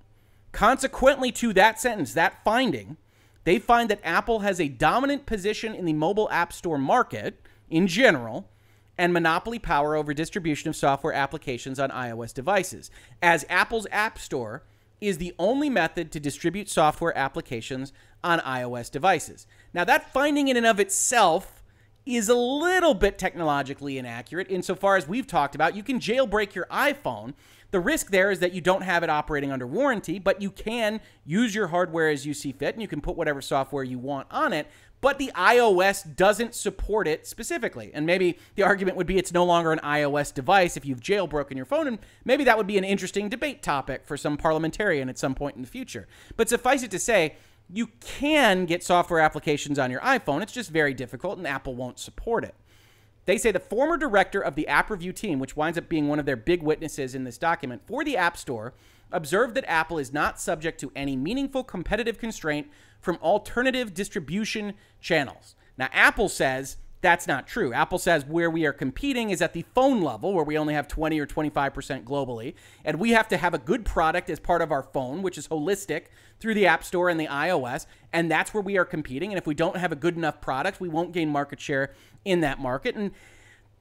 Consequently, 0.58 1.32
to 1.34 1.54
that 1.54 1.80
sentence, 1.80 2.14
that 2.14 2.44
finding, 2.44 2.98
they 3.44 3.60
find 3.60 3.92
that 3.92 4.00
Apple 4.04 4.40
has 4.40 4.60
a 4.60 4.68
dominant 4.68 5.28
position 5.28 5.76
in 5.76 5.86
the 5.86 5.94
mobile 5.94 6.28
app 6.32 6.52
store 6.52 6.80
market 6.80 7.40
in 7.70 7.86
general 7.86 8.50
and 8.98 9.14
monopoly 9.14 9.60
power 9.60 9.96
over 9.96 10.16
distribution 10.16 10.68
of 10.68 10.76
software 10.76 11.14
applications 11.14 11.80
on 11.80 11.92
iOS 11.92 12.34
devices, 12.34 12.90
as 13.22 13.46
Apple's 13.50 13.86
App 13.92 14.18
Store 14.18 14.64
is 15.00 15.20
the 15.20 15.36
only 15.38 15.70
method 15.70 16.12
to 16.12 16.20
distribute 16.20 16.72
software 16.72 17.16
applications 17.16 17.94
on 18.24 18.40
iOS 18.40 18.90
devices. 18.90 19.46
Now, 19.76 19.84
that 19.84 20.12
finding 20.12 20.48
in 20.48 20.58
and 20.58 20.66
of 20.66 20.80
itself 20.80 21.62
is 22.04 22.30
a 22.30 22.36
little 22.36 22.96
bit 22.96 23.20
technologically 23.20 24.00
inaccurate 24.00 24.48
insofar 24.50 24.96
as 24.96 25.08
we've 25.08 25.28
talked 25.28 25.54
about. 25.54 25.76
You 25.76 25.84
can 25.84 26.00
jailbreak 26.00 26.56
your 26.56 26.66
iPhone 26.72 27.36
the 27.72 27.80
risk 27.80 28.12
there 28.12 28.32
is 28.32 28.40
that 28.40 28.54
you 28.54 28.62
don't 28.62 28.82
have 28.82 29.04
it 29.04 29.10
operating 29.10 29.52
under 29.52 29.68
warranty, 29.68 30.20
but 30.20 30.42
you 30.42 30.52
can 30.52 31.02
use 31.26 31.54
your 31.54 31.68
hardware 31.68 32.10
as 32.10 32.26
you 32.26 32.34
see 32.34 32.52
fit 32.52 32.76
and 32.76 32.82
you 32.82 32.88
can 32.88 33.02
put 33.02 33.18
whatever 33.18 33.42
software 33.42 33.84
you 33.84 34.00
want 34.00 34.28
on 34.32 34.54
it. 34.54 34.68
But 35.00 35.20
the 35.20 35.32
iOS 35.36 36.16
doesn't 36.16 36.56
support 36.56 37.08
it 37.08 37.28
specifically. 37.28 37.92
And 37.94 38.06
maybe 38.06 38.40
the 38.56 38.64
argument 38.64 38.98
would 38.98 39.06
be 39.06 39.18
it's 39.18 39.32
no 39.32 39.46
longer 39.46 39.72
an 39.72 39.80
iOS 39.80 40.34
device 40.34 40.76
if 40.76 40.86
you've 40.86 41.02
jailbroken 41.02 41.56
your 41.56 41.66
phone. 41.66 41.88
And 41.88 42.00
maybe 42.26 42.44
that 42.46 42.58
would 42.58 42.68
be 42.68 42.78
an 42.78 42.84
interesting 42.84 43.30
debate 43.30 43.62
topic 43.62 44.06
for 44.06 44.18
some 44.18 44.38
parliamentarian 44.38 45.08
at 45.08 45.20
some 45.20 45.36
point 45.36 45.56
in 45.56 45.62
the 45.62 45.68
future. 45.68 46.08
But 46.36 46.50
suffice 46.50 46.82
it 46.82 46.92
to 46.92 47.00
say, 47.00 47.36
you 47.70 47.88
can 48.00 48.66
get 48.66 48.84
software 48.84 49.20
applications 49.20 49.78
on 49.78 49.92
your 49.92 50.02
iPhone. 50.02 50.42
It's 50.42 50.54
just 50.54 50.70
very 50.72 50.94
difficult, 50.94 51.38
and 51.38 51.46
Apple 51.46 51.76
won't 51.76 52.00
support 52.00 52.44
it. 52.44 52.56
They 53.28 53.38
say 53.38 53.52
the 53.52 53.60
former 53.60 53.98
director 53.98 54.40
of 54.40 54.56
the 54.56 54.70
app 54.70 54.90
review 54.90 55.12
team, 55.12 55.38
which 55.38 55.58
winds 55.58 55.78
up 55.78 55.90
being 55.90 56.08
one 56.08 56.18
of 56.18 56.26
their 56.26 56.38
big 56.38 56.64
witnesses 56.64 57.14
in 57.14 57.26
this 57.26 57.38
document 57.38 57.82
for 57.86 58.06
the 58.06 58.16
App 58.16 58.38
Store, 58.38 58.74
observed 59.12 59.54
that 59.56 59.70
Apple 59.70 60.00
is 60.00 60.14
not 60.14 60.40
subject 60.40 60.80
to 60.80 60.94
any 60.96 61.18
meaningful 61.18 61.62
competitive 61.66 62.18
constraint 62.18 62.68
from 63.02 63.18
alternative 63.18 63.94
distribution 63.94 64.74
channels. 65.02 65.56
Now, 65.78 65.90
Apple 65.92 66.30
says 66.30 66.78
that's 67.02 67.28
not 67.28 67.48
true. 67.48 67.74
Apple 67.74 68.00
says 68.00 68.26
where 68.26 68.50
we 68.50 68.66
are 68.66 68.74
competing 68.74 69.30
is 69.30 69.42
at 69.42 69.54
the 69.54 69.66
phone 69.76 70.02
level, 70.02 70.34
where 70.34 70.44
we 70.44 70.58
only 70.58 70.74
have 70.74 70.88
20 70.88 71.20
or 71.20 71.28
25% 71.28 72.04
globally. 72.04 72.56
And 72.84 73.00
we 73.00 73.12
have 73.12 73.28
to 73.28 73.38
have 73.38 73.54
a 73.54 73.60
good 73.60 73.86
product 73.86 74.30
as 74.30 74.40
part 74.40 74.62
of 74.62 74.72
our 74.72 74.82
phone, 74.82 75.22
which 75.22 75.38
is 75.38 75.48
holistic 75.48 76.06
through 76.40 76.56
the 76.56 76.66
App 76.66 76.84
Store 76.84 77.10
and 77.10 77.20
the 77.20 77.28
iOS. 77.28 77.86
And 78.12 78.32
that's 78.32 78.54
where 78.54 78.64
we 78.64 78.78
are 78.78 78.86
competing. 78.86 79.32
And 79.32 79.38
if 79.38 79.46
we 79.46 79.54
don't 79.54 79.78
have 79.78 79.92
a 79.92 79.96
good 79.96 80.16
enough 80.16 80.42
product, 80.42 80.80
we 80.82 80.90
won't 80.90 81.12
gain 81.12 81.30
market 81.30 81.60
share 81.60 81.94
in 82.26 82.42
that 82.42 82.60
market. 82.60 82.96
And 82.96 83.12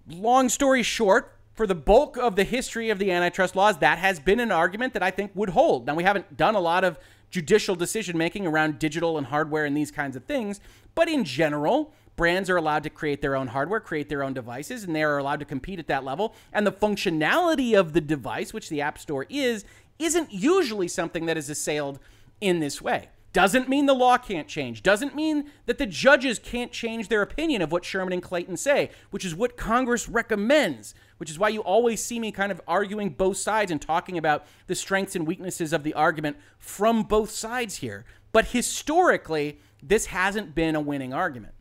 long 0.09 0.49
story 0.49 0.83
short, 0.83 1.33
for 1.55 1.67
the 1.67 1.75
bulk 1.75 2.19
of 2.19 2.37
the 2.37 2.45
history 2.45 2.91
of 2.91 2.99
the 2.99 3.11
antitrust 3.11 3.57
laws, 3.57 3.79
that 3.79 3.97
has 3.99 4.21
been 4.21 4.41
an 4.41 4.53
argument 4.53 4.93
that 4.93 5.03
I 5.03 5.11
think 5.11 5.31
would 5.35 5.51
hold. 5.51 5.87
Now, 5.87 5.95
we 5.95 6.05
haven't 6.05 6.37
done 6.37 6.55
a 6.55 6.61
lot 6.61 6.85
of 6.85 6.99
judicial 7.31 7.75
decision 7.75 8.19
making 8.19 8.47
around 8.47 8.79
digital 8.79 9.17
and 9.17 9.27
hardware 9.27 9.65
and 9.65 9.75
these 9.75 9.91
kinds 9.91 10.17
of 10.17 10.25
things, 10.25 10.61
but 10.95 11.09
in 11.09 11.25
general, 11.25 11.95
brands 12.17 12.51
are 12.51 12.57
allowed 12.57 12.83
to 12.83 12.91
create 12.91 13.21
their 13.21 13.37
own 13.37 13.49
hardware, 13.49 13.81
create 13.81 14.09
their 14.09 14.23
own 14.23 14.35
devices, 14.35 14.85
and 14.85 14.97
they 14.97 15.03
are 15.03 15.19
allowed 15.19 15.41
to 15.41 15.47
compete 15.47 15.79
at 15.79 15.87
that 15.87 16.05
level. 16.05 16.35
And 16.53 16.67
the 16.67 16.73
functionality 16.73 17.79
of 17.79 17.93
the 17.93 18.01
device, 18.01 18.53
which 18.53 18.69
the 18.69 18.81
App 18.81 18.99
Store 18.99 19.27
is, 19.29 19.65
isn't 19.99 20.33
usually 20.33 20.89
something 20.89 21.27
that 21.27 21.37
is 21.37 21.49
assailed 21.49 21.99
in 22.41 22.61
this 22.61 22.83
way. 22.83 23.09
Doesn't 23.33 23.69
mean 23.69 23.85
the 23.85 23.95
law 23.95 24.17
can't 24.17 24.49
change. 24.49 24.83
Doesn't 24.83 25.15
mean 25.15 25.51
that 25.67 25.77
the 25.77 25.85
judges 25.85 26.39
can't 26.39 26.73
change 26.73 27.09
their 27.09 27.21
opinion 27.21 27.61
of 27.61 27.71
what 27.71 27.85
Sherman 27.85 28.15
and 28.15 28.23
Clayton 28.23 28.57
say, 28.57 28.91
which 29.11 29.27
is 29.27 29.35
what 29.35 29.59
Congress 29.59 30.09
recommends, 30.09 30.95
which 31.19 31.29
is 31.29 31.39
why 31.39 31.51
you 31.51 31.61
always 31.61 32.03
see 32.03 32.19
me 32.19 32.33
kind 32.33 32.51
of 32.51 32.63
arguing 32.67 33.11
both 33.11 33.37
sides 33.37 33.71
and 33.71 33.81
talking 33.81 34.17
about 34.17 34.47
the 34.69 34.75
strengths 34.75 35.15
and 35.15 35.27
weaknesses 35.27 35.75
of 35.75 35.83
the 35.83 35.93
argument 35.93 36.39
from 36.59 37.03
both 37.03 37.29
sides 37.29 37.77
here. 37.77 38.07
But 38.33 38.47
historically, 38.47 39.61
this 39.83 40.07
hasn't 40.07 40.55
been 40.55 40.75
a 40.75 40.81
winning 40.81 41.13
argument. 41.13 41.53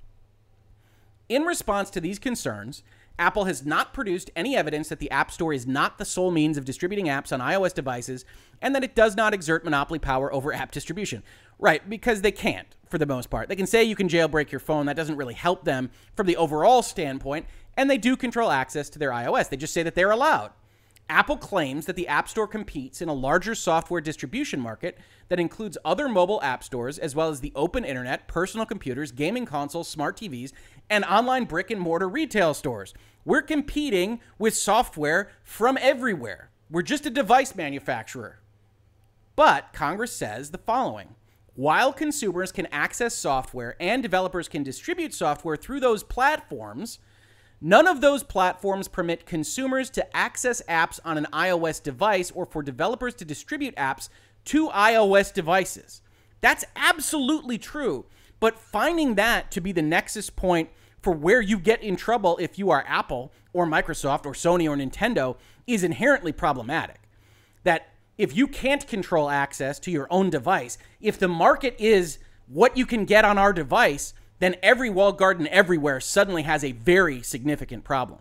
In 1.27 1.43
response 1.43 1.89
to 1.91 2.01
these 2.01 2.19
concerns, 2.19 2.83
Apple 3.17 3.45
has 3.45 3.65
not 3.65 3.93
produced 3.93 4.29
any 4.35 4.55
evidence 4.55 4.89
that 4.89 4.99
the 4.99 5.09
App 5.09 5.31
Store 5.31 5.53
is 5.53 5.65
not 5.65 5.97
the 5.97 6.05
sole 6.05 6.31
means 6.31 6.57
of 6.57 6.65
distributing 6.65 7.05
apps 7.05 7.31
on 7.31 7.39
iOS 7.39 7.73
devices 7.73 8.25
and 8.61 8.75
that 8.75 8.83
it 8.83 8.93
does 8.93 9.15
not 9.15 9.33
exert 9.33 9.63
monopoly 9.63 9.99
power 9.99 10.31
over 10.31 10.53
app 10.53 10.71
distribution. 10.71 11.23
Right, 11.57 11.89
because 11.89 12.21
they 12.21 12.31
can't 12.31 12.67
for 12.89 12.97
the 12.97 13.05
most 13.05 13.29
part. 13.29 13.49
They 13.49 13.55
can 13.55 13.65
say 13.65 13.83
you 13.83 13.95
can 13.95 14.09
jailbreak 14.09 14.51
your 14.51 14.59
phone, 14.59 14.85
that 14.85 14.95
doesn't 14.95 15.15
really 15.15 15.33
help 15.33 15.63
them 15.63 15.89
from 16.15 16.27
the 16.27 16.37
overall 16.37 16.81
standpoint, 16.81 17.45
and 17.77 17.89
they 17.89 17.97
do 17.97 18.15
control 18.15 18.51
access 18.51 18.89
to 18.89 18.99
their 18.99 19.11
iOS. 19.11 19.49
They 19.49 19.57
just 19.57 19.73
say 19.73 19.81
that 19.83 19.95
they're 19.95 20.11
allowed. 20.11 20.51
Apple 21.07 21.37
claims 21.37 21.85
that 21.85 21.95
the 21.95 22.07
App 22.07 22.27
Store 22.27 22.47
competes 22.47 22.99
in 22.99 23.09
a 23.09 23.13
larger 23.13 23.53
software 23.53 24.01
distribution 24.01 24.59
market 24.59 24.97
that 25.29 25.39
includes 25.39 25.77
other 25.85 26.09
mobile 26.09 26.41
app 26.41 26.63
stores, 26.63 26.97
as 26.97 27.15
well 27.15 27.29
as 27.29 27.41
the 27.41 27.51
open 27.55 27.85
internet, 27.85 28.27
personal 28.27 28.65
computers, 28.65 29.11
gaming 29.11 29.45
consoles, 29.45 29.87
smart 29.87 30.17
TVs, 30.17 30.51
and 30.89 31.03
online 31.05 31.45
brick 31.45 31.71
and 31.71 31.81
mortar 31.81 32.07
retail 32.07 32.53
stores. 32.53 32.93
We're 33.23 33.41
competing 33.41 34.19
with 34.37 34.55
software 34.55 35.31
from 35.43 35.77
everywhere. 35.81 36.49
We're 36.69 36.81
just 36.81 37.05
a 37.05 37.09
device 37.09 37.55
manufacturer. 37.55 38.39
But 39.35 39.73
Congress 39.73 40.11
says 40.11 40.51
the 40.51 40.57
following 40.57 41.15
while 41.55 41.93
consumers 41.93 42.51
can 42.51 42.67
access 42.67 43.15
software 43.15 43.77
and 43.79 44.03
developers 44.03 44.49
can 44.49 44.61
distribute 44.61 45.13
software 45.13 45.55
through 45.55 45.79
those 45.79 46.03
platforms, 46.03 46.99
None 47.61 47.87
of 47.87 48.01
those 48.01 48.23
platforms 48.23 48.87
permit 48.87 49.25
consumers 49.25 49.89
to 49.91 50.15
access 50.15 50.61
apps 50.67 50.99
on 51.05 51.17
an 51.17 51.27
iOS 51.31 51.81
device 51.81 52.31
or 52.31 52.45
for 52.45 52.61
developers 52.61 53.15
to 53.15 53.25
distribute 53.25 53.75
apps 53.75 54.09
to 54.45 54.69
iOS 54.69 55.33
devices. 55.33 56.01
That's 56.41 56.65
absolutely 56.75 57.57
true. 57.57 58.05
But 58.39 58.59
finding 58.59 59.15
that 59.15 59.51
to 59.51 59.61
be 59.61 59.71
the 59.71 59.81
nexus 59.81 60.29
point 60.29 60.69
for 61.01 61.11
where 61.11 61.41
you 61.41 61.59
get 61.59 61.83
in 61.83 61.95
trouble 61.95 62.37
if 62.41 62.57
you 62.57 62.71
are 62.71 62.83
Apple 62.87 63.31
or 63.53 63.65
Microsoft 63.65 64.25
or 64.25 64.33
Sony 64.33 64.67
or 64.67 64.75
Nintendo 64.75 65.37
is 65.67 65.83
inherently 65.83 66.31
problematic. 66.31 67.01
That 67.63 67.89
if 68.17 68.35
you 68.35 68.47
can't 68.47 68.87
control 68.87 69.29
access 69.29 69.79
to 69.79 69.91
your 69.91 70.07
own 70.09 70.29
device, 70.29 70.77
if 70.99 71.19
the 71.19 71.27
market 71.27 71.75
is 71.79 72.17
what 72.47 72.77
you 72.77 72.85
can 72.85 73.05
get 73.05 73.25
on 73.25 73.37
our 73.37 73.53
device, 73.53 74.13
then 74.39 74.55
every 74.61 74.89
walled 74.89 75.17
garden 75.17 75.47
everywhere 75.47 75.99
suddenly 75.99 76.43
has 76.43 76.63
a 76.63 76.71
very 76.71 77.21
significant 77.21 77.83
problem. 77.83 78.19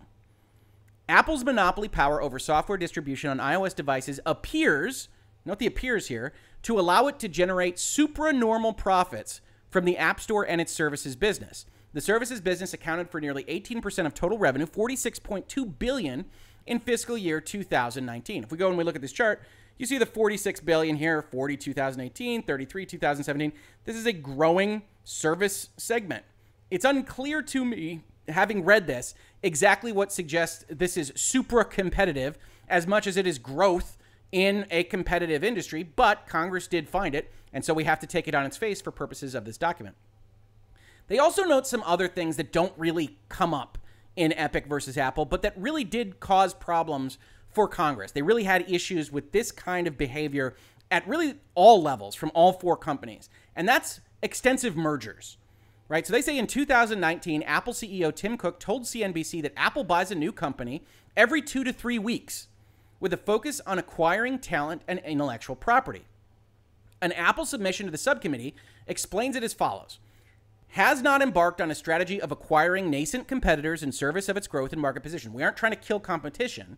Apple's 1.07 1.43
monopoly 1.43 1.87
power 1.87 2.21
over 2.21 2.39
software 2.39 2.77
distribution 2.77 3.29
on 3.29 3.37
iOS 3.37 3.75
devices 3.75 4.19
appears, 4.25 5.09
note 5.45 5.59
the 5.59 5.67
appears 5.67 6.07
here, 6.07 6.33
to 6.63 6.79
allow 6.79 7.07
it 7.07 7.19
to 7.19 7.27
generate 7.27 7.75
supranormal 7.75 8.75
profits 8.75 9.41
from 9.75 9.83
the 9.83 9.97
App 9.97 10.21
Store 10.21 10.47
and 10.47 10.61
its 10.61 10.71
services 10.71 11.17
business. 11.17 11.65
The 11.91 11.99
services 11.99 12.39
business 12.39 12.73
accounted 12.73 13.09
for 13.09 13.19
nearly 13.19 13.43
18% 13.43 14.05
of 14.05 14.13
total 14.13 14.37
revenue, 14.37 14.65
46.2 14.65 15.77
billion 15.77 16.23
in 16.65 16.79
fiscal 16.79 17.17
year 17.17 17.41
2019. 17.41 18.45
If 18.45 18.51
we 18.53 18.57
go 18.57 18.69
and 18.69 18.77
we 18.77 18.85
look 18.85 18.95
at 18.95 19.01
this 19.01 19.11
chart, 19.11 19.41
you 19.77 19.85
see 19.85 19.97
the 19.97 20.05
46 20.05 20.61
billion 20.61 20.95
here, 20.95 21.21
40 21.21 21.57
2018, 21.57 22.43
33 22.43 22.85
2017. 22.85 23.51
This 23.83 23.97
is 23.97 24.05
a 24.05 24.13
growing 24.13 24.83
service 25.03 25.67
segment. 25.75 26.23
It's 26.71 26.85
unclear 26.85 27.41
to 27.41 27.65
me, 27.65 28.05
having 28.29 28.63
read 28.63 28.87
this, 28.87 29.13
exactly 29.43 29.91
what 29.91 30.09
suggests 30.09 30.63
this 30.69 30.95
is 30.95 31.11
supra 31.17 31.65
competitive 31.65 32.37
as 32.69 32.87
much 32.87 33.07
as 33.07 33.17
it 33.17 33.27
is 33.27 33.39
growth 33.39 33.97
in 34.31 34.65
a 34.71 34.83
competitive 34.83 35.43
industry, 35.43 35.83
but 35.83 36.27
Congress 36.27 36.67
did 36.67 36.89
find 36.89 37.15
it, 37.15 37.31
and 37.53 37.63
so 37.63 37.73
we 37.73 37.85
have 37.85 37.99
to 37.99 38.07
take 38.07 38.27
it 38.27 38.35
on 38.35 38.45
its 38.45 38.57
face 38.57 38.81
for 38.81 38.91
purposes 38.91 39.35
of 39.35 39.45
this 39.45 39.57
document. 39.57 39.95
They 41.07 41.19
also 41.19 41.43
note 41.43 41.67
some 41.67 41.83
other 41.85 42.07
things 42.07 42.37
that 42.37 42.51
don't 42.51 42.73
really 42.77 43.17
come 43.29 43.53
up 43.53 43.77
in 44.15 44.33
Epic 44.33 44.65
versus 44.67 44.97
Apple, 44.97 45.25
but 45.25 45.41
that 45.41 45.53
really 45.57 45.83
did 45.83 46.19
cause 46.19 46.53
problems 46.53 47.17
for 47.51 47.67
Congress. 47.67 48.11
They 48.11 48.21
really 48.21 48.43
had 48.43 48.69
issues 48.69 49.11
with 49.11 49.31
this 49.31 49.51
kind 49.51 49.87
of 49.87 49.97
behavior 49.97 50.55
at 50.91 51.07
really 51.07 51.35
all 51.53 51.81
levels 51.81 52.15
from 52.15 52.31
all 52.33 52.53
four 52.53 52.77
companies. 52.77 53.29
And 53.55 53.67
that's 53.67 54.01
extensive 54.21 54.75
mergers. 54.75 55.37
Right? 55.87 56.05
So 56.05 56.13
they 56.13 56.21
say 56.21 56.37
in 56.37 56.47
2019, 56.47 57.43
Apple 57.43 57.73
CEO 57.73 58.13
Tim 58.13 58.37
Cook 58.37 58.59
told 58.59 58.83
CNBC 58.83 59.43
that 59.43 59.53
Apple 59.55 59.83
buys 59.83 60.09
a 60.09 60.15
new 60.15 60.31
company 60.31 60.83
every 61.15 61.41
2 61.41 61.63
to 61.63 61.71
3 61.71 61.99
weeks 61.99 62.47
with 63.05 63.13
a 63.13 63.17
focus 63.17 63.61
on 63.67 63.77
acquiring 63.77 64.39
talent 64.39 64.81
and 64.87 64.97
intellectual 65.05 65.55
property. 65.55 66.05
An 67.03 67.11
Apple 67.11 67.45
submission 67.45 67.85
to 67.85 67.91
the 67.91 67.99
subcommittee 67.99 68.55
explains 68.87 69.35
it 69.35 69.43
as 69.43 69.53
follows 69.53 69.99
has 70.69 71.03
not 71.03 71.21
embarked 71.21 71.61
on 71.61 71.69
a 71.69 71.75
strategy 71.75 72.19
of 72.19 72.31
acquiring 72.31 72.89
nascent 72.89 73.27
competitors 73.27 73.83
in 73.83 73.91
service 73.91 74.27
of 74.27 74.35
its 74.37 74.47
growth 74.47 74.73
and 74.73 74.81
market 74.81 75.03
position. 75.03 75.33
We 75.33 75.43
aren't 75.43 75.55
trying 75.55 75.73
to 75.73 75.77
kill 75.77 75.99
competition. 75.99 76.77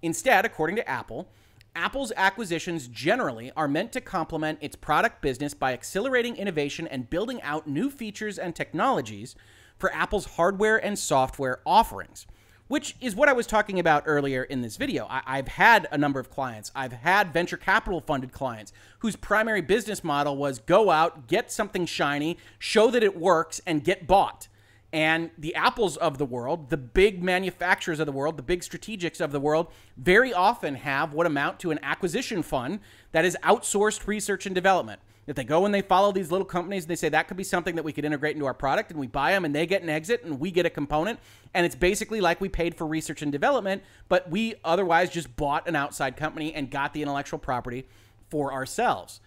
Instead, 0.00 0.46
according 0.46 0.76
to 0.76 0.88
Apple, 0.88 1.28
Apple's 1.76 2.12
acquisitions 2.16 2.88
generally 2.88 3.52
are 3.54 3.68
meant 3.68 3.92
to 3.92 4.00
complement 4.00 4.60
its 4.62 4.74
product 4.74 5.20
business 5.20 5.52
by 5.52 5.74
accelerating 5.74 6.34
innovation 6.34 6.88
and 6.88 7.10
building 7.10 7.42
out 7.42 7.68
new 7.68 7.90
features 7.90 8.38
and 8.38 8.56
technologies 8.56 9.36
for 9.76 9.92
Apple's 9.92 10.36
hardware 10.36 10.82
and 10.82 10.98
software 10.98 11.60
offerings, 11.66 12.26
which 12.68 12.96
is 13.00 13.16
what 13.16 13.28
I 13.28 13.32
was 13.32 13.46
talking 13.46 13.78
about 13.78 14.04
earlier 14.06 14.44
in 14.44 14.62
this 14.62 14.76
video. 14.76 15.06
I- 15.10 15.36
have 15.36 15.48
had 15.48 15.88
a 15.90 15.98
number 15.98 16.20
of 16.20 16.30
clients, 16.30 16.70
I've 16.74 16.92
had 16.92 17.32
venture 17.32 17.56
capital 17.56 18.00
funded 18.00 18.32
clients 18.32 18.72
whose 19.00 19.16
primary 19.16 19.60
business 19.60 20.04
model 20.04 20.36
was 20.36 20.60
go 20.60 20.90
out, 20.90 21.26
get 21.26 21.50
something 21.50 21.86
shiny, 21.86 22.38
show 22.58 22.90
that 22.90 23.02
it 23.02 23.18
works, 23.18 23.60
and 23.66 23.82
get 23.82 24.06
bought 24.06 24.48
and 24.92 25.30
the 25.36 25.54
apples 25.54 25.96
of 25.98 26.18
the 26.18 26.24
world, 26.24 26.70
the 26.70 26.76
big 26.76 27.22
manufacturers 27.22 28.00
of 28.00 28.06
the 28.06 28.12
world, 28.12 28.36
the 28.36 28.42
big 28.42 28.60
strategics 28.60 29.20
of 29.20 29.32
the 29.32 29.40
world, 29.40 29.68
very 29.96 30.32
often 30.32 30.76
have 30.76 31.12
what 31.12 31.26
amount 31.26 31.60
to 31.60 31.70
an 31.70 31.78
acquisition 31.82 32.42
fund 32.42 32.80
that 33.12 33.24
is 33.24 33.36
outsourced 33.42 34.06
research 34.06 34.46
and 34.46 34.54
development. 34.54 35.00
If 35.28 35.36
they 35.36 35.44
go 35.44 35.66
and 35.66 35.74
they 35.74 35.82
follow 35.82 36.10
these 36.10 36.30
little 36.30 36.46
companies 36.46 36.84
and 36.84 36.90
they 36.90 36.96
say 36.96 37.10
that 37.10 37.28
could 37.28 37.36
be 37.36 37.44
something 37.44 37.76
that 37.76 37.84
we 37.84 37.92
could 37.92 38.04
integrate 38.04 38.34
into 38.34 38.46
our 38.46 38.54
product 38.54 38.90
and 38.90 38.98
we 38.98 39.06
buy 39.06 39.32
them 39.32 39.44
and 39.44 39.54
they 39.54 39.66
get 39.66 39.82
an 39.82 39.90
exit 39.90 40.24
and 40.24 40.40
we 40.40 40.50
get 40.50 40.66
a 40.66 40.70
component 40.70 41.20
and 41.54 41.66
it's 41.66 41.74
basically 41.74 42.20
like 42.20 42.40
we 42.40 42.48
paid 42.48 42.74
for 42.74 42.86
research 42.86 43.22
and 43.22 43.30
development, 43.30 43.82
but 44.08 44.30
we 44.30 44.54
otherwise 44.64 45.10
just 45.10 45.36
bought 45.36 45.68
an 45.68 45.76
outside 45.76 46.16
company 46.16 46.54
and 46.54 46.70
got 46.70 46.94
the 46.94 47.02
intellectual 47.02 47.38
property 47.38 47.86
for 48.30 48.52
ourselves 48.52 49.20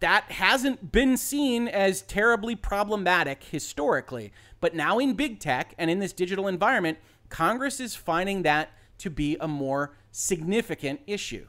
that 0.00 0.30
hasn't 0.30 0.92
been 0.92 1.16
seen 1.16 1.66
as 1.66 2.02
terribly 2.02 2.54
problematic 2.54 3.42
historically. 3.44 4.32
But 4.60 4.74
now 4.74 4.98
in 4.98 5.14
big 5.14 5.40
tech 5.40 5.74
and 5.78 5.90
in 5.90 5.98
this 5.98 6.12
digital 6.12 6.46
environment, 6.46 6.98
Congress 7.28 7.80
is 7.80 7.94
finding 7.94 8.42
that 8.42 8.70
to 8.98 9.10
be 9.10 9.36
a 9.40 9.48
more 9.48 9.96
significant 10.12 11.00
issue. 11.06 11.46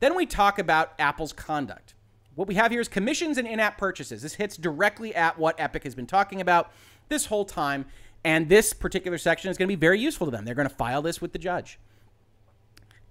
Then 0.00 0.14
we 0.14 0.26
talk 0.26 0.58
about 0.58 0.92
Apple's 0.98 1.32
conduct. 1.32 1.94
What 2.36 2.46
we 2.46 2.54
have 2.54 2.70
here 2.70 2.80
is 2.80 2.88
commissions 2.88 3.38
and 3.38 3.48
in 3.48 3.58
app 3.58 3.78
purchases. 3.78 4.22
This 4.22 4.34
hits 4.34 4.56
directly 4.56 5.14
at 5.14 5.38
what 5.38 5.58
Epic 5.58 5.82
has 5.84 5.94
been 5.94 6.06
talking 6.06 6.40
about 6.40 6.70
this 7.08 7.26
whole 7.26 7.44
time. 7.44 7.86
And 8.24 8.48
this 8.48 8.72
particular 8.72 9.18
section 9.18 9.50
is 9.50 9.56
going 9.56 9.66
to 9.66 9.74
be 9.74 9.80
very 9.80 9.98
useful 9.98 10.26
to 10.26 10.30
them. 10.30 10.44
They're 10.44 10.54
going 10.54 10.68
to 10.68 10.74
file 10.74 11.02
this 11.02 11.20
with 11.20 11.32
the 11.32 11.38
judge. 11.38 11.78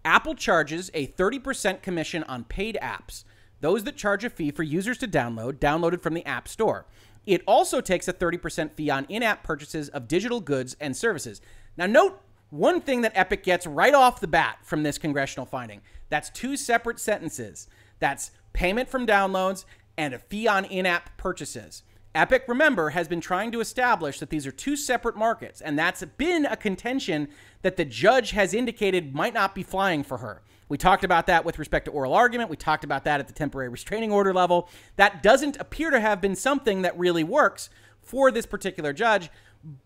Apple 0.03 0.35
charges 0.35 0.91
a 0.93 1.07
30% 1.07 1.81
commission 1.81 2.23
on 2.23 2.43
paid 2.45 2.77
apps 2.81 3.23
those 3.61 3.83
that 3.85 3.95
charge 3.95 4.23
a 4.23 4.29
fee 4.29 4.51
for 4.51 4.63
users 4.63 4.97
to 4.99 5.07
download, 5.07 5.53
downloaded 5.53 6.01
from 6.01 6.13
the 6.13 6.25
App 6.25 6.47
Store. 6.47 6.85
It 7.25 7.41
also 7.47 7.81
takes 7.81 8.07
a 8.07 8.13
30% 8.13 8.73
fee 8.73 8.89
on 8.89 9.05
in 9.05 9.23
app 9.23 9.43
purchases 9.43 9.89
of 9.89 10.07
digital 10.07 10.39
goods 10.39 10.75
and 10.79 10.95
services. 10.95 11.41
Now, 11.75 11.87
note 11.87 12.21
one 12.51 12.79
thing 12.81 13.01
that 13.01 13.13
Epic 13.15 13.43
gets 13.43 13.65
right 13.65 13.93
off 13.93 14.19
the 14.19 14.27
bat 14.27 14.59
from 14.61 14.83
this 14.83 14.97
congressional 14.97 15.45
finding 15.45 15.81
that's 16.09 16.29
two 16.29 16.55
separate 16.55 16.99
sentences 16.99 17.67
that's 17.99 18.29
payment 18.55 18.89
from 18.89 19.05
downloads 19.05 19.65
and 19.97 20.13
a 20.13 20.19
fee 20.19 20.47
on 20.47 20.65
in 20.65 20.85
app 20.85 21.15
purchases. 21.17 21.83
Epic, 22.15 22.45
remember, 22.47 22.91
has 22.91 23.09
been 23.09 23.19
trying 23.19 23.51
to 23.51 23.59
establish 23.59 24.19
that 24.19 24.29
these 24.29 24.47
are 24.47 24.51
two 24.51 24.77
separate 24.77 25.17
markets, 25.17 25.59
and 25.59 25.77
that's 25.77 26.01
been 26.17 26.45
a 26.45 26.55
contention 26.55 27.27
that 27.61 27.75
the 27.75 27.83
judge 27.83 28.31
has 28.31 28.53
indicated 28.53 29.13
might 29.13 29.33
not 29.33 29.53
be 29.53 29.63
flying 29.63 30.01
for 30.01 30.19
her. 30.19 30.41
We 30.69 30.77
talked 30.77 31.03
about 31.03 31.27
that 31.27 31.43
with 31.43 31.59
respect 31.59 31.85
to 31.85 31.91
oral 31.91 32.13
argument. 32.13 32.49
We 32.49 32.55
talked 32.55 32.85
about 32.85 33.03
that 33.03 33.19
at 33.19 33.27
the 33.27 33.33
temporary 33.33 33.67
restraining 33.67 34.13
order 34.13 34.33
level. 34.33 34.69
That 34.95 35.21
doesn't 35.21 35.57
appear 35.57 35.91
to 35.91 35.99
have 35.99 36.21
been 36.21 36.35
something 36.35 36.81
that 36.83 36.97
really 36.97 37.23
works 37.23 37.69
for 38.01 38.31
this 38.31 38.45
particular 38.45 38.93
judge. 38.93 39.29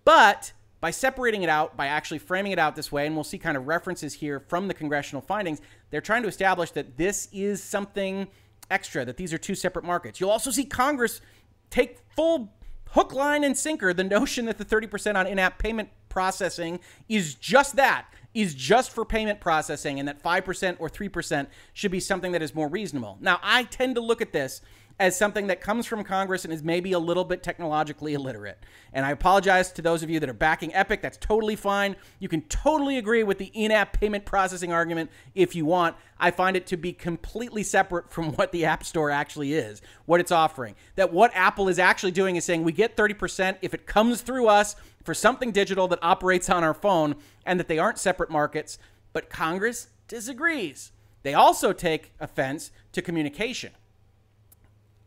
But 0.06 0.54
by 0.82 0.91
separating 0.91 1.41
it 1.41 1.50
out, 1.50 1.76
by 1.76 1.88
actually 1.88 2.20
framing 2.20 2.52
it 2.52 2.60
out 2.60 2.76
this 2.76 2.91
way, 2.91 3.08
and 3.08 3.16
we'll 3.16 3.24
see 3.24 3.39
kind 3.39 3.58
of 3.58 3.68
references 3.68 4.14
here 4.14 4.39
from 4.39 4.68
the 4.68 4.74
congressional 4.74 5.22
findings, 5.22 5.62
they're 5.89 6.00
trying 6.00 6.22
to 6.22 6.30
establish 6.30 6.72
that 6.72 6.98
this 6.98 7.28
is 7.34 7.62
something 7.62 8.28
extra, 8.70 9.06
that 9.06 9.18
these 9.18 9.34
are 9.34 9.38
two 9.38 9.56
separate 9.56 9.86
markets. 9.86 10.20
You'll 10.20 10.30
also 10.30 10.52
see 10.52 10.66
Congress 10.66 11.22
take 11.70 12.00
full 12.16 12.54
hook, 12.92 13.14
line, 13.14 13.44
and 13.44 13.58
sinker 13.58 13.94
the 13.94 14.04
notion 14.04 14.46
that 14.46 14.58
the 14.58 14.66
30% 14.66 15.16
on 15.16 15.28
in 15.28 15.40
app 15.40 15.60
payment 15.60 15.90
processing 16.10 16.80
is 17.08 17.36
just 17.36 17.76
that 17.76 18.08
is 18.34 18.54
just 18.54 18.92
for 18.92 19.06
payment 19.06 19.40
processing 19.40 20.00
and 20.00 20.08
that 20.08 20.22
5% 20.22 20.76
or 20.80 20.90
3% 20.90 21.48
should 21.74 21.92
be 21.92 22.00
something 22.00 22.32
that 22.32 22.42
is 22.42 22.54
more 22.54 22.68
reasonable. 22.68 23.18
Now, 23.20 23.40
I 23.42 23.64
tend 23.64 23.96
to 23.96 24.02
look 24.02 24.22
at 24.22 24.34
this 24.34 24.62
as 25.00 25.18
something 25.18 25.47
that 25.47 25.62
comes 25.62 25.86
from 25.86 26.04
Congress 26.04 26.43
and 26.43 26.54
is 26.54 26.62
maybe 26.62 26.91
a 26.91 27.00
little 27.00 27.24
bit 27.24 27.41
technologically 27.41 28.14
illiterate. 28.14 28.60
And 28.91 29.06
I 29.06 29.12
apologize 29.12 29.72
to 29.74 29.82
those 29.82 30.04
of 30.04 30.10
you 30.10 30.20
that 30.20 30.30
are 30.30 30.34
backing 30.34 30.74
Epic. 30.74 31.02
That's 31.02 31.18
totally 31.18 31.56
fine. 31.56 31.95
You 32.20 32.28
can 32.28 32.41
totally 32.43 32.97
agree 32.97 33.24
with 33.24 33.38
the 33.38 33.52
in 33.54 33.72
app 33.72 33.93
payment 33.93 34.26
processing 34.26 34.74
argument 34.74 35.10
if 35.34 35.56
you 35.56 35.66
want. 35.66 35.95
I 36.20 36.32
find 36.32 36.58
it 36.58 36.68
to 36.68 36.78
be 36.78 36.91
completely 36.91 37.64
separate 37.64 38.12
from 38.12 38.34
what 38.36 38.52
the 38.52 38.66
App 38.66 38.84
Store 38.84 39.10
actually 39.10 39.54
is, 39.54 39.82
what 40.06 40.20
it's 40.20 40.34
offering. 40.34 40.76
That 40.95 41.14
what 41.14 41.32
Apple 41.34 41.70
is 41.70 41.80
actually 41.80 42.12
doing 42.12 42.36
is 42.36 42.43
saying 42.43 42.64
we 42.64 42.74
get 42.74 42.97
30% 42.97 43.58
if 43.62 43.74
it 43.74 43.86
comes 43.86 44.22
through 44.22 44.47
us 44.47 44.76
for 45.04 45.14
something 45.14 45.52
digital 45.52 45.88
that 45.88 46.00
operates 46.02 46.50
on 46.50 46.64
our 46.64 46.74
phone 46.74 47.16
and 47.45 47.58
that 47.58 47.70
they 47.70 47.80
aren't 47.80 48.00
separate 48.00 48.30
markets. 48.30 48.78
But 49.14 49.30
Congress 49.30 49.88
disagrees. 50.10 50.91
They 51.24 51.34
also 51.34 51.72
take 51.72 52.12
offense 52.20 52.72
to 52.91 53.02
communication. 53.02 53.72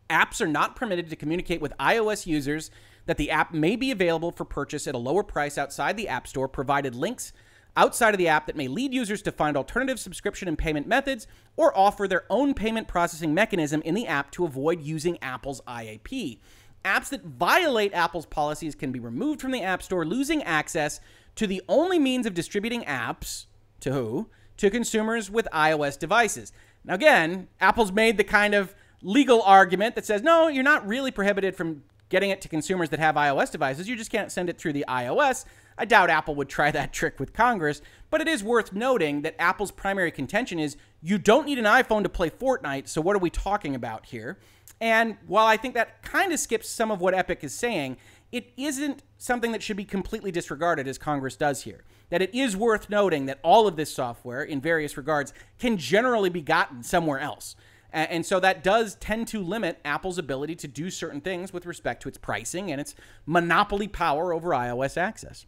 Apps 0.09 0.41
are 0.41 0.47
not 0.47 0.75
permitted 0.75 1.09
to 1.09 1.15
communicate 1.15 1.61
with 1.61 1.73
iOS 1.79 2.25
users 2.25 2.71
that 3.05 3.17
the 3.17 3.31
app 3.31 3.53
may 3.53 3.75
be 3.75 3.91
available 3.91 4.31
for 4.31 4.45
purchase 4.45 4.87
at 4.87 4.95
a 4.95 4.99
lower 4.99 5.23
price 5.23 5.57
outside 5.57 5.97
the 5.97 6.07
App 6.07 6.27
Store, 6.27 6.47
provided 6.47 6.95
links 6.95 7.33
outside 7.75 8.13
of 8.13 8.17
the 8.17 8.27
app 8.27 8.45
that 8.45 8.55
may 8.55 8.67
lead 8.67 8.93
users 8.93 9.21
to 9.23 9.31
find 9.31 9.57
alternative 9.57 9.99
subscription 9.99 10.47
and 10.47 10.57
payment 10.57 10.87
methods 10.87 11.27
or 11.55 11.75
offer 11.77 12.07
their 12.07 12.25
own 12.29 12.53
payment 12.53 12.87
processing 12.87 13.33
mechanism 13.33 13.81
in 13.81 13.95
the 13.95 14.07
app 14.07 14.31
to 14.31 14.45
avoid 14.45 14.81
using 14.81 15.17
Apple's 15.21 15.61
IAP. 15.61 16.39
Apps 16.85 17.09
that 17.09 17.23
violate 17.23 17.93
Apple's 17.93 18.25
policies 18.25 18.75
can 18.75 18.91
be 18.91 18.99
removed 18.99 19.41
from 19.41 19.51
the 19.51 19.63
App 19.63 19.81
Store, 19.81 20.05
losing 20.05 20.43
access 20.43 20.99
to 21.35 21.47
the 21.47 21.61
only 21.67 21.97
means 21.97 22.25
of 22.25 22.33
distributing 22.33 22.83
apps 22.83 23.45
to 23.79 23.91
who? 23.91 24.29
To 24.57 24.69
consumers 24.69 25.31
with 25.31 25.47
iOS 25.51 25.97
devices. 25.97 26.51
Now, 26.83 26.95
again, 26.95 27.47
Apple's 27.59 27.91
made 27.91 28.17
the 28.17 28.23
kind 28.23 28.53
of 28.53 28.75
legal 29.03 29.41
argument 29.43 29.95
that 29.95 30.05
says, 30.05 30.21
no, 30.23 30.47
you're 30.47 30.63
not 30.63 30.87
really 30.87 31.11
prohibited 31.11 31.55
from 31.55 31.83
getting 32.09 32.29
it 32.29 32.41
to 32.41 32.47
consumers 32.47 32.89
that 32.89 32.99
have 32.99 33.15
iOS 33.15 33.51
devices. 33.51 33.87
You 33.87 33.95
just 33.95 34.11
can't 34.11 34.31
send 34.31 34.49
it 34.49 34.57
through 34.57 34.73
the 34.73 34.85
iOS. 34.87 35.45
I 35.77 35.85
doubt 35.85 36.09
Apple 36.09 36.35
would 36.35 36.49
try 36.49 36.71
that 36.71 36.93
trick 36.93 37.19
with 37.19 37.33
Congress, 37.33 37.81
but 38.09 38.21
it 38.21 38.27
is 38.27 38.43
worth 38.43 38.73
noting 38.73 39.21
that 39.23 39.35
Apple's 39.39 39.71
primary 39.71 40.11
contention 40.11 40.59
is 40.59 40.77
you 41.01 41.17
don't 41.17 41.45
need 41.45 41.59
an 41.59 41.65
iPhone 41.65 42.03
to 42.03 42.09
play 42.09 42.29
Fortnite, 42.29 42.87
so 42.87 43.01
what 43.01 43.15
are 43.15 43.19
we 43.19 43.29
talking 43.29 43.75
about 43.75 44.05
here? 44.05 44.37
And 44.79 45.17
while 45.27 45.45
I 45.45 45.57
think 45.57 45.73
that 45.75 46.01
kind 46.03 46.31
of 46.33 46.39
skips 46.39 46.69
some 46.69 46.91
of 46.91 47.01
what 47.01 47.13
Epic 47.13 47.43
is 47.43 47.53
saying, 47.53 47.97
it 48.31 48.51
isn't 48.57 49.03
something 49.17 49.51
that 49.51 49.63
should 49.63 49.77
be 49.77 49.85
completely 49.85 50.31
disregarded 50.31 50.87
as 50.87 50.97
Congress 50.97 51.35
does 51.35 51.63
here. 51.63 51.83
That 52.09 52.21
it 52.21 52.33
is 52.35 52.57
worth 52.57 52.89
noting 52.89 53.25
that 53.27 53.39
all 53.43 53.67
of 53.67 53.75
this 53.75 53.93
software, 53.93 54.43
in 54.43 54.59
various 54.59 54.97
regards, 54.97 55.33
can 55.57 55.77
generally 55.77 56.29
be 56.29 56.41
gotten 56.41 56.83
somewhere 56.83 57.19
else. 57.19 57.55
And 57.93 58.25
so 58.25 58.39
that 58.39 58.63
does 58.63 58.95
tend 58.95 59.27
to 59.29 59.43
limit 59.43 59.79
Apple's 59.85 60.17
ability 60.17 60.55
to 60.55 60.67
do 60.67 60.89
certain 60.89 61.21
things 61.21 61.53
with 61.53 61.67
respect 61.67 62.01
to 62.01 62.09
its 62.09 62.17
pricing 62.17 62.71
and 62.71 62.81
its 62.81 62.95
monopoly 63.27 63.87
power 63.87 64.33
over 64.33 64.49
iOS 64.49 64.97
access. 64.97 65.45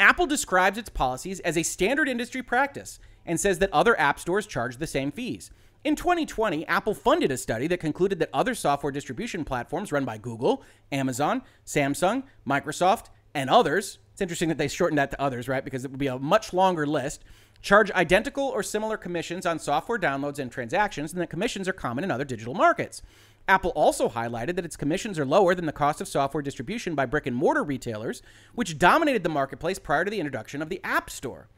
Apple 0.00 0.26
describes 0.26 0.78
its 0.78 0.88
policies 0.88 1.38
as 1.40 1.56
a 1.56 1.62
standard 1.62 2.08
industry 2.08 2.42
practice 2.42 2.98
and 3.24 3.38
says 3.38 3.60
that 3.60 3.72
other 3.72 3.98
app 4.00 4.18
stores 4.18 4.46
charge 4.46 4.78
the 4.78 4.86
same 4.86 5.12
fees. 5.12 5.52
In 5.84 5.94
2020, 5.94 6.66
Apple 6.66 6.92
funded 6.92 7.30
a 7.30 7.36
study 7.36 7.66
that 7.68 7.78
concluded 7.78 8.18
that 8.18 8.30
other 8.34 8.54
software 8.54 8.90
distribution 8.90 9.44
platforms 9.44 9.92
run 9.92 10.04
by 10.04 10.18
Google, 10.18 10.64
Amazon, 10.90 11.42
Samsung, 11.64 12.24
Microsoft, 12.46 13.06
and 13.32 13.48
others, 13.48 13.98
it's 14.12 14.20
interesting 14.20 14.48
that 14.48 14.58
they 14.58 14.68
shortened 14.68 14.98
that 14.98 15.12
to 15.12 15.22
others, 15.22 15.48
right? 15.48 15.64
Because 15.64 15.84
it 15.84 15.90
would 15.90 16.00
be 16.00 16.08
a 16.08 16.18
much 16.18 16.52
longer 16.52 16.86
list, 16.86 17.24
charge 17.60 17.90
identical 17.92 18.44
or 18.44 18.62
similar 18.62 18.96
commissions 18.96 19.46
on 19.46 19.58
software 19.58 19.98
downloads 19.98 20.38
and 20.38 20.50
transactions, 20.50 21.12
and 21.12 21.20
that 21.20 21.30
commissions 21.30 21.68
are 21.68 21.72
common 21.72 22.04
in 22.04 22.10
other 22.10 22.24
digital 22.24 22.54
markets. 22.54 23.02
Apple 23.48 23.70
also 23.70 24.08
highlighted 24.08 24.56
that 24.56 24.64
its 24.64 24.76
commissions 24.76 25.18
are 25.18 25.26
lower 25.26 25.54
than 25.54 25.66
the 25.66 25.72
cost 25.72 26.00
of 26.00 26.08
software 26.08 26.42
distribution 26.42 26.94
by 26.94 27.06
brick 27.06 27.26
and 27.26 27.36
mortar 27.36 27.64
retailers, 27.64 28.22
which 28.54 28.78
dominated 28.78 29.22
the 29.22 29.28
marketplace 29.28 29.78
prior 29.78 30.04
to 30.04 30.10
the 30.10 30.20
introduction 30.20 30.62
of 30.62 30.68
the 30.68 30.80
App 30.84 31.10
Store. 31.10 31.48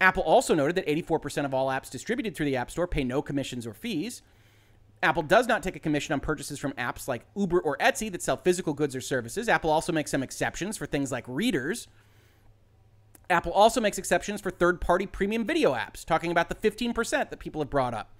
Apple 0.00 0.22
also 0.22 0.54
noted 0.54 0.76
that 0.76 0.86
84% 0.86 1.44
of 1.44 1.52
all 1.52 1.68
apps 1.68 1.90
distributed 1.90 2.34
through 2.34 2.46
the 2.46 2.56
App 2.56 2.70
Store 2.70 2.86
pay 2.86 3.04
no 3.04 3.20
commissions 3.20 3.66
or 3.66 3.74
fees. 3.74 4.22
Apple 5.02 5.22
does 5.22 5.46
not 5.46 5.62
take 5.62 5.76
a 5.76 5.80
commission 5.80 6.12
on 6.12 6.20
purchases 6.20 6.58
from 6.58 6.72
apps 6.72 7.06
like 7.06 7.26
Uber 7.36 7.60
or 7.60 7.76
Etsy 7.78 8.10
that 8.12 8.22
sell 8.22 8.36
physical 8.36 8.72
goods 8.72 8.96
or 8.96 9.00
services. 9.00 9.48
Apple 9.48 9.70
also 9.70 9.92
makes 9.92 10.10
some 10.10 10.22
exceptions 10.22 10.76
for 10.76 10.86
things 10.86 11.12
like 11.12 11.24
readers. 11.26 11.88
Apple 13.30 13.52
also 13.52 13.80
makes 13.80 13.98
exceptions 13.98 14.40
for 14.40 14.50
third 14.50 14.80
party 14.80 15.06
premium 15.06 15.46
video 15.46 15.72
apps, 15.74 16.04
talking 16.04 16.30
about 16.30 16.48
the 16.48 16.54
15% 16.54 17.30
that 17.30 17.38
people 17.38 17.60
have 17.60 17.70
brought 17.70 17.94
up. 17.94 18.14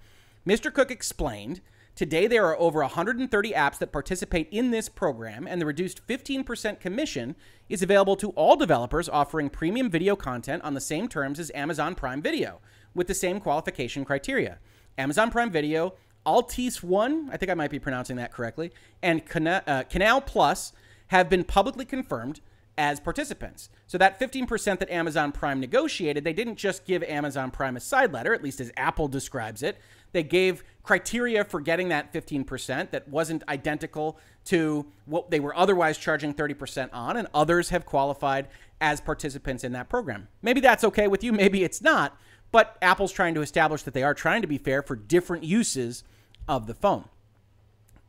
Mr. 0.47 0.73
Cook 0.73 0.89
explained 0.89 1.61
Today, 1.93 2.25
there 2.25 2.45
are 2.45 2.57
over 2.57 2.79
130 2.79 3.51
apps 3.51 3.77
that 3.77 3.91
participate 3.91 4.47
in 4.49 4.71
this 4.71 4.87
program, 4.87 5.45
and 5.45 5.61
the 5.61 5.65
reduced 5.65 6.07
15% 6.07 6.79
commission 6.79 7.35
is 7.67 7.83
available 7.83 8.15
to 8.15 8.29
all 8.29 8.55
developers 8.55 9.09
offering 9.09 9.49
premium 9.49 9.89
video 9.89 10.15
content 10.15 10.63
on 10.63 10.73
the 10.73 10.79
same 10.79 11.09
terms 11.09 11.37
as 11.37 11.51
Amazon 11.53 11.93
Prime 11.93 12.21
Video, 12.21 12.61
with 12.95 13.07
the 13.07 13.13
same 13.13 13.41
qualification 13.41 14.05
criteria. 14.05 14.59
Amazon 14.97 15.29
Prime 15.29 15.51
Video, 15.51 15.93
Altice 16.25 16.81
One, 16.81 17.29
I 17.31 17.37
think 17.37 17.51
I 17.51 17.55
might 17.55 17.71
be 17.71 17.79
pronouncing 17.79 18.15
that 18.15 18.31
correctly, 18.31 18.71
and 19.03 19.25
Cana- 19.25 19.63
uh, 19.67 19.83
Canal 19.83 20.21
Plus 20.21 20.71
have 21.07 21.29
been 21.29 21.43
publicly 21.43 21.85
confirmed 21.85 22.39
as 22.77 22.99
participants. 22.99 23.69
So 23.87 23.97
that 23.97 24.19
15% 24.19 24.79
that 24.79 24.89
Amazon 24.89 25.31
Prime 25.31 25.59
negotiated, 25.59 26.23
they 26.23 26.33
didn't 26.33 26.55
just 26.55 26.85
give 26.85 27.03
Amazon 27.03 27.51
Prime 27.51 27.75
a 27.75 27.79
side 27.79 28.13
letter, 28.13 28.33
at 28.33 28.43
least 28.43 28.59
as 28.59 28.71
Apple 28.77 29.07
describes 29.07 29.61
it. 29.61 29.77
They 30.13 30.23
gave 30.23 30.63
criteria 30.83 31.43
for 31.43 31.59
getting 31.59 31.89
that 31.89 32.13
15% 32.13 32.91
that 32.91 33.07
wasn't 33.07 33.43
identical 33.47 34.17
to 34.45 34.85
what 35.05 35.29
they 35.31 35.39
were 35.39 35.55
otherwise 35.55 35.97
charging 35.97 36.33
30% 36.33 36.89
on, 36.93 37.17
and 37.17 37.27
others 37.33 37.69
have 37.69 37.85
qualified 37.85 38.47
as 38.79 38.99
participants 38.99 39.63
in 39.63 39.73
that 39.73 39.89
program. 39.89 40.27
Maybe 40.41 40.59
that's 40.59 40.83
okay 40.83 41.07
with 41.07 41.23
you, 41.23 41.31
maybe 41.33 41.63
it's 41.63 41.81
not, 41.81 42.17
but 42.51 42.77
Apple's 42.81 43.11
trying 43.11 43.35
to 43.35 43.41
establish 43.41 43.83
that 43.83 43.93
they 43.93 44.03
are 44.03 44.13
trying 44.13 44.41
to 44.41 44.47
be 44.47 44.57
fair 44.57 44.81
for 44.81 44.95
different 44.95 45.43
uses 45.43 46.03
of 46.47 46.67
the 46.67 46.73
phone. 46.73 47.05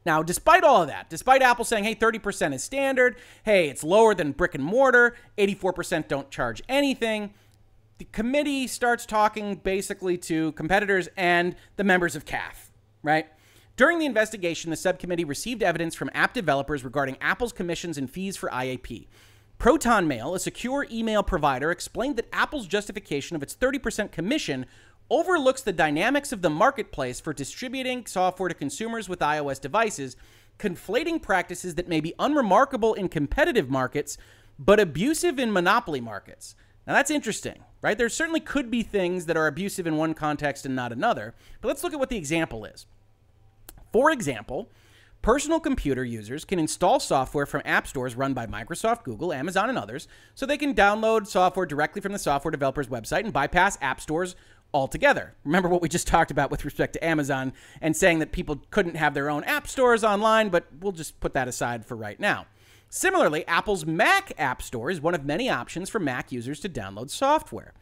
Now, 0.05 0.23
despite 0.23 0.65
all 0.65 0.83
of 0.83 0.89
that, 0.89 1.09
despite 1.09 1.43
Apple 1.43 1.65
saying, 1.65 1.85
hey, 1.85 1.95
30% 1.95 2.55
is 2.55 2.65
standard, 2.65 3.17
hey, 3.45 3.69
it's 3.69 3.85
lower 3.85 4.15
than 4.15 4.33
brick 4.33 4.55
and 4.55 4.65
mortar, 4.65 5.15
84% 5.39 6.09
don't 6.09 6.31
charge 6.31 6.63
anything, 6.69 7.33
the 7.99 8.05
committee 8.07 8.67
starts 8.67 9.07
talking 9.07 9.57
basically 9.57 10.19
to 10.19 10.53
competitors 10.53 11.09
and 11.17 11.55
the 11.77 11.85
members 11.85 12.17
of 12.17 12.25
CAF, 12.25 12.71
right? 13.03 13.27
During 13.77 14.01
the 14.01 14.07
investigation, 14.07 14.71
the 14.71 14.77
subcommittee 14.77 15.25
received 15.25 15.63
evidence 15.63 15.95
from 15.95 16.11
app 16.13 16.35
developers 16.35 16.85
regarding 16.85 17.17
Apple's 17.21 17.53
commissions 17.53 17.97
and 17.97 18.11
fees 18.11 18.37
for 18.37 18.49
IAP. 18.51 19.07
ProtonMail, 19.59 20.35
a 20.35 20.39
secure 20.41 20.87
email 20.91 21.23
provider, 21.23 21.71
explained 21.71 22.17
that 22.17 22.29
Apple's 22.33 22.67
justification 22.67 23.37
of 23.37 23.43
its 23.43 23.55
30% 23.55 24.11
commission 24.11 24.67
overlooks 25.13 25.61
the 25.61 25.75
dynamics 25.75 26.33
of 26.33 26.41
the 26.41 26.49
marketplace 26.49 27.21
for 27.21 27.35
distributing 27.35 28.07
software 28.07 28.49
to 28.49 28.55
consumers 28.55 29.11
with 29.11 29.19
iOS 29.19 29.61
devices, 29.61 30.17
conflating 30.59 31.21
practices 31.21 31.75
that 31.75 31.87
may 31.87 32.01
be 32.01 32.15
unremarkable 32.19 32.95
in 32.95 33.11
competitive 33.11 33.69
markets 33.69 34.17
but 34.59 34.81
abusive 34.81 35.39
in 35.39 35.53
monopoly 35.53 36.01
markets. 36.01 36.55
Now 36.87 36.95
that's 36.95 37.11
interesting, 37.11 37.63
right? 37.83 37.99
There 37.99 38.09
certainly 38.09 38.41
could 38.41 38.71
be 38.71 38.83
things 38.83 39.27
that 39.27 39.37
are 39.37 39.47
abusive 39.47 39.87
in 39.87 39.99
one 39.99 40.15
context 40.15 40.65
and 40.65 40.75
not 40.75 40.93
another, 40.93 41.35
but 41.61 41.69
let's 41.69 41.85
look 41.85 41.93
at 41.93 41.99
what 41.99 42.09
the 42.09 42.17
example 42.17 42.65
is. 42.65 42.87
For 43.93 44.11
example, 44.11 44.71
personal 45.21 45.61
computer 45.61 46.05
users 46.05 46.47
can 46.47 46.59
install 46.59 47.01
software 47.01 47.45
from 47.45 47.63
app 47.67 47.87
stores 47.87 48.17
run 48.17 48.33
by 48.33 48.47
Microsoft, 48.47 49.05
Google, 49.05 49.33
Amazon, 49.33 49.69
and 49.69 49.79
others, 49.79 50.09
so 50.35 50.47
they 50.47 50.57
can 50.57 50.75
download 50.75 51.27
software 51.27 51.67
directly 51.67 52.01
from 52.01 52.13
the 52.13 52.19
software 52.19 52.51
developer's 52.51 52.89
website 52.89 53.25
and 53.25 53.33
bypass 53.33 53.77
app 53.83 54.01
stores 54.01 54.37
altogether. 54.75 55.35
Remember 55.45 55.69
what 55.69 55.83
we 55.83 55.89
just 55.89 56.07
talked 56.07 56.31
about 56.31 56.51
with 56.51 56.65
respect 56.65 56.93
to 56.95 57.05
Amazon 57.05 57.53
and 57.81 57.97
saying 57.97 58.19
that 58.21 58.33
people 58.33 58.63
couldn't 58.71 58.97
have 58.97 59.15
their 59.15 59.31
own 59.31 59.45
app 59.45 59.69
stores 59.69 60.05
online, 60.05 60.49
but 60.49 60.67
we'll 60.81 60.93
just 60.93 61.21
put 61.21 61.35
that 61.35 61.49
aside 61.49 61.85
for 61.85 61.97
right 61.97 62.19
now. 62.19 62.47
Similarly, 62.89 63.47
Apple's 63.47 63.87
Mac 63.87 64.33
App 64.39 64.61
Store 64.61 64.91
is 64.91 65.01
one 65.01 65.15
of 65.15 65.25
many 65.25 65.49
options 65.49 65.89
for 65.89 65.99
Mac 65.99 66.31
users 66.31 66.61
to 66.61 66.69
download 66.69 67.11
software. 67.11 67.73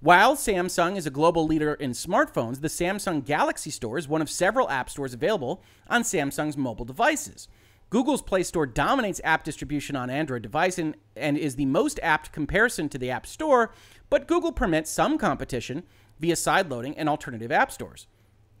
While 0.00 0.34
Samsung 0.34 0.96
is 0.96 1.06
a 1.06 1.10
global 1.10 1.44
leader 1.44 1.74
in 1.74 1.90
smartphones, 1.90 2.60
the 2.60 2.68
Samsung 2.68 3.24
Galaxy 3.24 3.70
Store 3.70 3.98
is 3.98 4.08
one 4.08 4.22
of 4.22 4.30
several 4.30 4.70
app 4.70 4.88
stores 4.88 5.12
available 5.12 5.62
on 5.88 6.02
Samsung's 6.02 6.56
mobile 6.56 6.84
devices. 6.84 7.48
Google's 7.90 8.22
Play 8.22 8.44
Store 8.44 8.64
dominates 8.66 9.20
app 9.24 9.42
distribution 9.42 9.96
on 9.96 10.08
Android 10.08 10.42
device 10.42 10.78
and, 10.78 10.96
and 11.16 11.36
is 11.36 11.56
the 11.56 11.66
most 11.66 11.98
apt 12.02 12.32
comparison 12.32 12.88
to 12.88 12.98
the 12.98 13.10
App 13.10 13.26
Store, 13.26 13.72
but 14.08 14.28
Google 14.28 14.52
permits 14.52 14.90
some 14.90 15.18
competition 15.18 15.82
via 16.20 16.34
sideloading 16.34 16.94
and 16.96 17.08
alternative 17.08 17.50
app 17.50 17.72
stores. 17.72 18.06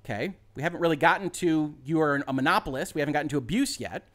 Okay, 0.04 0.34
we 0.56 0.62
haven't 0.62 0.80
really 0.80 0.96
gotten 0.96 1.30
to 1.30 1.74
you 1.84 2.00
are 2.00 2.24
a 2.26 2.32
monopolist, 2.32 2.94
we 2.94 3.00
haven't 3.00 3.12
gotten 3.12 3.28
to 3.28 3.36
abuse 3.36 3.78
yet. 3.78 4.08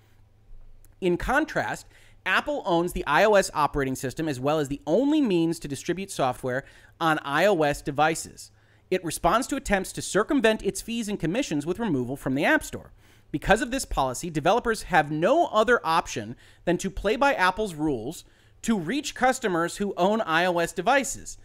In 0.99 1.15
contrast, 1.15 1.85
Apple 2.25 2.63
owns 2.65 2.93
the 2.93 3.03
iOS 3.05 3.51
operating 3.53 3.95
system 3.95 4.27
as 4.27 4.39
well 4.39 4.59
as 4.59 4.67
the 4.67 4.81
only 4.87 5.21
means 5.21 5.59
to 5.59 5.67
distribute 5.67 6.09
software 6.09 6.65
on 6.99 7.19
iOS 7.19 7.83
devices. 7.83 8.51
It 8.89 9.05
responds 9.05 9.47
to 9.47 9.55
attempts 9.55 9.93
to 9.93 10.01
circumvent 10.01 10.63
its 10.63 10.81
fees 10.81 11.07
and 11.07 11.19
commissions 11.19 11.65
with 11.65 11.79
removal 11.79 12.15
from 12.15 12.33
the 12.33 12.45
App 12.45 12.63
Store. 12.63 12.91
Because 13.31 13.61
of 13.61 13.69
this 13.69 13.85
policy, 13.85 14.29
developers 14.29 14.83
have 14.83 15.11
no 15.11 15.47
other 15.47 15.81
option 15.83 16.35
than 16.63 16.77
to 16.77 16.89
play 16.89 17.15
by 17.15 17.33
Apple's 17.33 17.75
rules 17.75 18.23
to 18.61 18.79
reach 18.79 19.13
customers 19.13 19.77
who 19.77 19.93
own 19.97 20.19
iOS 20.21 20.73
devices. 20.73 21.37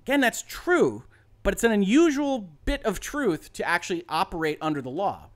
Again, 0.00 0.20
that's 0.20 0.42
true, 0.42 1.04
but 1.44 1.54
it's 1.54 1.62
an 1.62 1.70
unusual 1.70 2.50
bit 2.64 2.84
of 2.84 2.98
truth 2.98 3.52
to 3.52 3.66
actually 3.66 4.02
operate 4.08 4.58
under 4.60 4.82
the 4.82 4.90
law. 4.90 5.28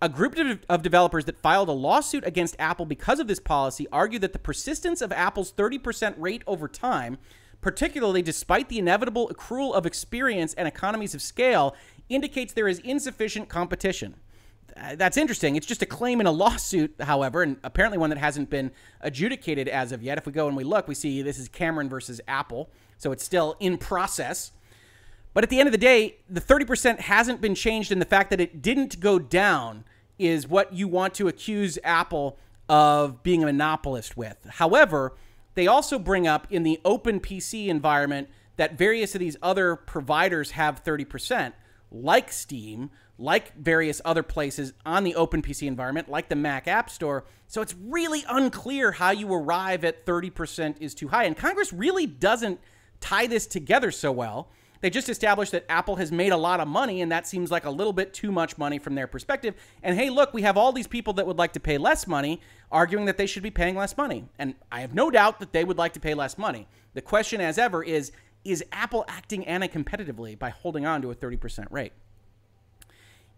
A 0.00 0.08
group 0.08 0.38
of 0.70 0.82
developers 0.82 1.26
that 1.26 1.36
filed 1.36 1.68
a 1.68 1.72
lawsuit 1.72 2.26
against 2.26 2.56
Apple 2.58 2.86
because 2.86 3.20
of 3.20 3.26
this 3.26 3.40
policy 3.40 3.86
argued 3.92 4.22
that 4.22 4.32
the 4.32 4.38
persistence 4.38 5.02
of 5.02 5.12
Apple's 5.12 5.52
30% 5.52 6.14
rate 6.16 6.42
over 6.46 6.68
time 6.68 7.18
particularly 7.60 8.22
despite 8.22 8.68
the 8.68 8.78
inevitable 8.78 9.28
accrual 9.28 9.74
of 9.74 9.86
experience 9.86 10.54
and 10.54 10.68
economies 10.68 11.14
of 11.14 11.22
scale, 11.22 11.74
indicates 12.08 12.52
there 12.52 12.68
is 12.68 12.78
insufficient 12.80 13.48
competition. 13.48 14.14
That's 14.94 15.16
interesting. 15.16 15.56
It's 15.56 15.66
just 15.66 15.82
a 15.82 15.86
claim 15.86 16.20
in 16.20 16.26
a 16.26 16.30
lawsuit, 16.44 16.94
however, 17.00 17.42
and 17.42 17.56
apparently 17.64 17.98
one 17.98 18.10
that 18.10 18.18
hasn't 18.18 18.48
been 18.48 18.70
adjudicated 19.00 19.68
as 19.68 19.92
of 19.92 20.02
yet. 20.02 20.18
If 20.18 20.26
we 20.26 20.32
go 20.32 20.46
and 20.46 20.56
we 20.56 20.64
look, 20.64 20.86
we 20.86 20.94
see 20.94 21.22
this 21.22 21.38
is 21.38 21.48
Cameron 21.48 21.88
versus 21.88 22.20
Apple, 22.28 22.70
so 22.96 23.12
it's 23.12 23.24
still 23.24 23.56
in 23.60 23.76
process. 23.76 24.52
But 25.34 25.44
at 25.44 25.50
the 25.50 25.60
end 25.60 25.68
of 25.68 25.72
the 25.72 25.78
day, 25.78 26.16
the 26.28 26.40
30% 26.40 27.00
hasn't 27.00 27.40
been 27.40 27.54
changed, 27.54 27.92
and 27.92 28.00
the 28.00 28.06
fact 28.06 28.30
that 28.30 28.40
it 28.40 28.62
didn't 28.62 29.00
go 29.00 29.18
down 29.18 29.84
is 30.18 30.48
what 30.48 30.72
you 30.72 30.88
want 30.88 31.14
to 31.14 31.28
accuse 31.28 31.78
Apple 31.84 32.38
of 32.68 33.22
being 33.22 33.42
a 33.42 33.46
monopolist 33.46 34.16
with. 34.16 34.36
However, 34.48 35.14
they 35.54 35.66
also 35.66 35.98
bring 35.98 36.26
up 36.26 36.46
in 36.50 36.62
the 36.62 36.80
open 36.84 37.20
PC 37.20 37.68
environment 37.68 38.28
that 38.56 38.76
various 38.76 39.14
of 39.14 39.20
these 39.20 39.36
other 39.42 39.76
providers 39.76 40.52
have 40.52 40.84
30%, 40.84 41.52
like 41.90 42.32
Steam, 42.32 42.90
like 43.18 43.56
various 43.56 44.00
other 44.04 44.22
places 44.22 44.72
on 44.84 45.04
the 45.04 45.14
open 45.14 45.42
PC 45.42 45.66
environment, 45.66 46.08
like 46.08 46.28
the 46.28 46.36
Mac 46.36 46.68
App 46.68 46.90
Store. 46.90 47.24
So 47.46 47.62
it's 47.62 47.74
really 47.74 48.24
unclear 48.28 48.92
how 48.92 49.10
you 49.10 49.32
arrive 49.32 49.84
at 49.84 50.06
30% 50.06 50.76
is 50.80 50.94
too 50.94 51.08
high. 51.08 51.24
And 51.24 51.36
Congress 51.36 51.72
really 51.72 52.06
doesn't 52.06 52.60
tie 53.00 53.26
this 53.26 53.46
together 53.46 53.90
so 53.90 54.12
well. 54.12 54.50
They 54.80 54.90
just 54.90 55.08
established 55.08 55.52
that 55.52 55.64
Apple 55.68 55.96
has 55.96 56.12
made 56.12 56.32
a 56.32 56.36
lot 56.36 56.60
of 56.60 56.68
money, 56.68 57.02
and 57.02 57.10
that 57.10 57.26
seems 57.26 57.50
like 57.50 57.64
a 57.64 57.70
little 57.70 57.92
bit 57.92 58.14
too 58.14 58.30
much 58.30 58.56
money 58.58 58.78
from 58.78 58.94
their 58.94 59.06
perspective. 59.06 59.54
And 59.82 59.96
hey, 59.96 60.08
look, 60.10 60.32
we 60.32 60.42
have 60.42 60.56
all 60.56 60.72
these 60.72 60.86
people 60.86 61.12
that 61.14 61.26
would 61.26 61.38
like 61.38 61.52
to 61.54 61.60
pay 61.60 61.78
less 61.78 62.06
money 62.06 62.40
arguing 62.70 63.06
that 63.06 63.16
they 63.16 63.26
should 63.26 63.42
be 63.42 63.50
paying 63.50 63.74
less 63.74 63.96
money. 63.96 64.26
And 64.38 64.54
I 64.70 64.80
have 64.80 64.94
no 64.94 65.10
doubt 65.10 65.40
that 65.40 65.52
they 65.52 65.64
would 65.64 65.78
like 65.78 65.94
to 65.94 66.00
pay 66.00 66.14
less 66.14 66.38
money. 66.38 66.68
The 66.94 67.02
question, 67.02 67.40
as 67.40 67.58
ever, 67.58 67.82
is 67.82 68.12
is 68.44 68.64
Apple 68.72 69.04
acting 69.08 69.46
anti 69.46 69.68
competitively 69.68 70.38
by 70.38 70.50
holding 70.50 70.86
on 70.86 71.02
to 71.02 71.10
a 71.10 71.14
30% 71.14 71.66
rate? 71.70 71.92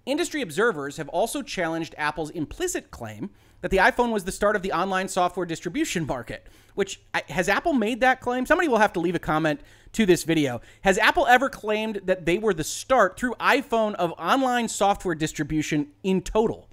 Industry 0.07 0.43
observers 0.43 0.97
have 0.97 1.09
also 1.09 1.43
challenged 1.43 1.95
Apple's 1.99 2.31
implicit 2.31 2.91
claim 2.91 3.31
that 3.61 3.71
the 3.71 3.79
iPhone 3.79 4.13
was 4.13 4.25
the 4.25 4.33
start 4.33 4.57
of 4.57 4.63
the 4.63 4.73
online 4.73 5.09
software 5.09 5.47
distribution 5.47 6.07
market. 6.07 6.47
Which 6.75 7.01
has 7.29 7.49
Apple 7.49 7.73
made 7.73 8.01
that 8.01 8.21
claim? 8.21 8.47
Somebody 8.47 8.69
will 8.69 8.79
have 8.79 8.93
to 8.95 9.01
leave 9.01 9.15
a 9.15 9.21
comment 9.21 9.61
to 9.93 10.07
this 10.07 10.23
video. 10.25 10.61
Has 10.83 10.99
Apple 10.99 11.27
ever 11.27 11.49
claimed 11.49 12.01
that 12.05 12.25
they 12.25 12.39
were 12.39 12.55
the 12.55 12.65
start 12.65 13.19
through 13.19 13.35
iPhone 13.35 13.95
of 13.95 14.13
online 14.13 14.69
software 14.69 15.15
distribution 15.15 15.89
in 16.03 16.23
total? 16.23 16.69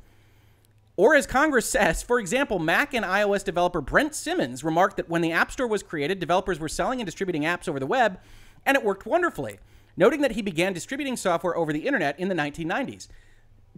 Or 0.96 1.16
as 1.16 1.28
Congress 1.28 1.70
says, 1.70 2.02
for 2.02 2.20
example, 2.20 2.58
Mac 2.58 2.94
and 2.94 3.06
iOS 3.06 3.44
developer 3.44 3.82
Brent 3.82 4.16
Simmons 4.16 4.64
remarked 4.64 4.98
that 4.98 5.10
when 5.10 5.22
the 5.22 5.32
App 5.32 5.52
Store 5.52 5.68
was 5.68 5.84
created, 5.84 6.20
developers 6.20 6.60
were 6.60 6.70
selling 6.70 7.00
and 7.00 7.06
distributing 7.06 7.44
apps 7.44 7.68
over 7.68 7.80
the 7.80 7.86
web, 7.86 8.20
and 8.66 8.76
it 8.76 8.84
worked 8.84 9.06
wonderfully, 9.06 9.60
noting 9.96 10.22
that 10.22 10.32
he 10.32 10.42
began 10.42 10.74
distributing 10.74 11.16
software 11.16 11.56
over 11.56 11.72
the 11.72 11.86
internet 11.86 12.20
in 12.20 12.30
the 12.30 12.36
1990s. 12.36 13.08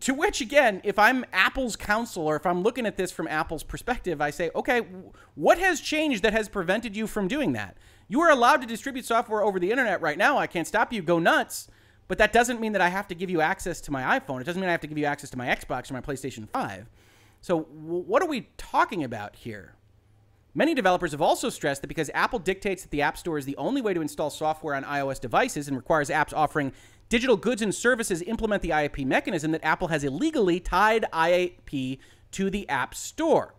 To 0.01 0.13
which, 0.13 0.39
again, 0.39 0.81
if 0.83 0.99
I'm 0.99 1.25
Apple's 1.33 1.75
counsel 1.75 2.27
or 2.27 2.35
if 2.35 2.45
I'm 2.45 2.61
looking 2.61 2.85
at 2.85 2.95
this 2.95 3.11
from 3.11 3.27
Apple's 3.27 3.63
perspective, 3.63 4.21
I 4.21 4.29
say, 4.29 4.49
okay, 4.55 4.81
what 5.35 5.57
has 5.57 5.81
changed 5.81 6.23
that 6.23 6.33
has 6.33 6.47
prevented 6.47 6.95
you 6.95 7.07
from 7.07 7.27
doing 7.27 7.53
that? 7.53 7.75
You 8.07 8.21
are 8.21 8.29
allowed 8.29 8.61
to 8.61 8.67
distribute 8.67 9.05
software 9.05 9.43
over 9.43 9.59
the 9.59 9.71
internet 9.71 10.01
right 10.01 10.17
now. 10.17 10.37
I 10.37 10.47
can't 10.47 10.67
stop 10.67 10.93
you. 10.93 11.01
Go 11.01 11.19
nuts. 11.19 11.67
But 12.07 12.17
that 12.17 12.33
doesn't 12.33 12.59
mean 12.59 12.71
that 12.71 12.81
I 12.81 12.89
have 12.89 13.07
to 13.09 13.15
give 13.15 13.29
you 13.29 13.39
access 13.39 13.81
to 13.81 13.91
my 13.91 14.19
iPhone. 14.19 14.41
It 14.41 14.45
doesn't 14.45 14.59
mean 14.59 14.69
I 14.69 14.71
have 14.71 14.81
to 14.81 14.87
give 14.87 14.97
you 14.97 15.05
access 15.05 15.29
to 15.29 15.37
my 15.37 15.47
Xbox 15.47 15.91
or 15.91 15.93
my 15.93 16.01
PlayStation 16.01 16.49
5. 16.49 16.89
So, 17.41 17.61
what 17.61 18.21
are 18.21 18.27
we 18.27 18.49
talking 18.57 19.03
about 19.03 19.35
here? 19.35 19.75
Many 20.55 20.73
developers 20.73 21.11
have 21.11 21.21
also 21.21 21.49
stressed 21.49 21.81
that 21.81 21.87
because 21.87 22.09
Apple 22.15 22.39
dictates 22.39 22.81
that 22.81 22.91
the 22.91 23.03
App 23.03 23.17
Store 23.17 23.37
is 23.37 23.45
the 23.45 23.55
only 23.57 23.81
way 23.81 23.93
to 23.93 24.01
install 24.01 24.31
software 24.31 24.73
on 24.73 24.83
iOS 24.83 25.21
devices 25.21 25.67
and 25.67 25.77
requires 25.77 26.09
apps 26.09 26.33
offering 26.33 26.73
digital 27.09 27.35
goods 27.35 27.61
and 27.61 27.73
services 27.73 28.21
implement 28.21 28.61
the 28.61 28.69
IAP 28.69 29.05
mechanism 29.05 29.51
that 29.51 29.65
Apple 29.65 29.89
has 29.89 30.03
illegally 30.03 30.59
tied 30.59 31.05
IAP 31.11 31.99
to 32.31 32.49
the 32.49 32.69
App 32.69 32.95
Store. 32.95 33.55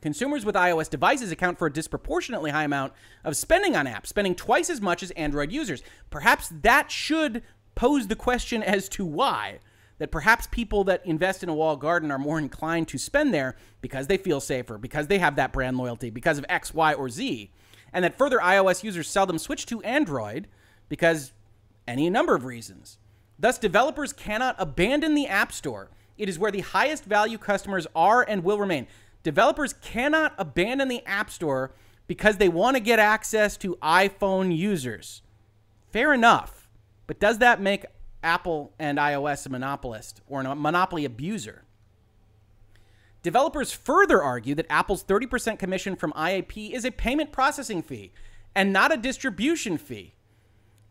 Consumers 0.00 0.44
with 0.44 0.56
iOS 0.56 0.90
devices 0.90 1.30
account 1.30 1.58
for 1.58 1.66
a 1.66 1.72
disproportionately 1.72 2.50
high 2.50 2.64
amount 2.64 2.92
of 3.22 3.36
spending 3.36 3.76
on 3.76 3.86
apps, 3.86 4.06
spending 4.06 4.34
twice 4.34 4.68
as 4.68 4.80
much 4.80 5.02
as 5.02 5.12
Android 5.12 5.52
users. 5.52 5.82
Perhaps 6.10 6.52
that 6.62 6.90
should 6.90 7.42
pose 7.76 8.08
the 8.08 8.16
question 8.16 8.62
as 8.64 8.88
to 8.88 9.04
why. 9.04 9.60
That 9.98 10.10
perhaps 10.10 10.48
people 10.50 10.82
that 10.84 11.06
invest 11.06 11.44
in 11.44 11.48
a 11.48 11.54
walled 11.54 11.80
garden 11.80 12.10
are 12.10 12.18
more 12.18 12.40
inclined 12.40 12.88
to 12.88 12.98
spend 12.98 13.32
there 13.32 13.54
because 13.80 14.08
they 14.08 14.16
feel 14.16 14.40
safer, 14.40 14.76
because 14.76 15.06
they 15.06 15.18
have 15.18 15.36
that 15.36 15.52
brand 15.52 15.78
loyalty, 15.78 16.10
because 16.10 16.38
of 16.38 16.46
X, 16.48 16.74
Y, 16.74 16.94
or 16.94 17.08
Z. 17.08 17.52
And 17.92 18.04
that 18.04 18.18
further 18.18 18.38
iOS 18.38 18.82
users 18.82 19.06
seldom 19.06 19.38
switch 19.38 19.66
to 19.66 19.80
Android 19.82 20.48
because 20.88 21.32
any 21.86 22.10
number 22.10 22.34
of 22.34 22.44
reasons. 22.44 22.98
Thus, 23.38 23.58
developers 23.58 24.12
cannot 24.12 24.56
abandon 24.58 25.14
the 25.14 25.26
App 25.26 25.52
Store. 25.52 25.90
It 26.16 26.28
is 26.28 26.38
where 26.38 26.52
the 26.52 26.60
highest 26.60 27.04
value 27.04 27.38
customers 27.38 27.86
are 27.94 28.24
and 28.28 28.44
will 28.44 28.58
remain. 28.58 28.86
Developers 29.22 29.72
cannot 29.72 30.34
abandon 30.38 30.88
the 30.88 31.04
App 31.06 31.30
Store 31.30 31.72
because 32.06 32.36
they 32.36 32.48
want 32.48 32.76
to 32.76 32.80
get 32.80 32.98
access 32.98 33.56
to 33.58 33.76
iPhone 33.82 34.56
users. 34.56 35.22
Fair 35.90 36.12
enough. 36.12 36.68
But 37.06 37.20
does 37.20 37.38
that 37.38 37.60
make 37.60 37.86
Apple 38.22 38.72
and 38.78 38.98
iOS 38.98 39.46
a 39.46 39.48
monopolist 39.48 40.20
or 40.26 40.40
a 40.40 40.54
monopoly 40.54 41.04
abuser? 41.04 41.64
Developers 43.22 43.72
further 43.72 44.22
argue 44.22 44.54
that 44.56 44.66
Apple's 44.68 45.04
30% 45.04 45.58
commission 45.58 45.94
from 45.94 46.12
IAP 46.12 46.72
is 46.72 46.84
a 46.84 46.90
payment 46.90 47.30
processing 47.30 47.82
fee 47.82 48.12
and 48.54 48.72
not 48.72 48.92
a 48.92 48.96
distribution 48.96 49.78
fee. 49.78 50.14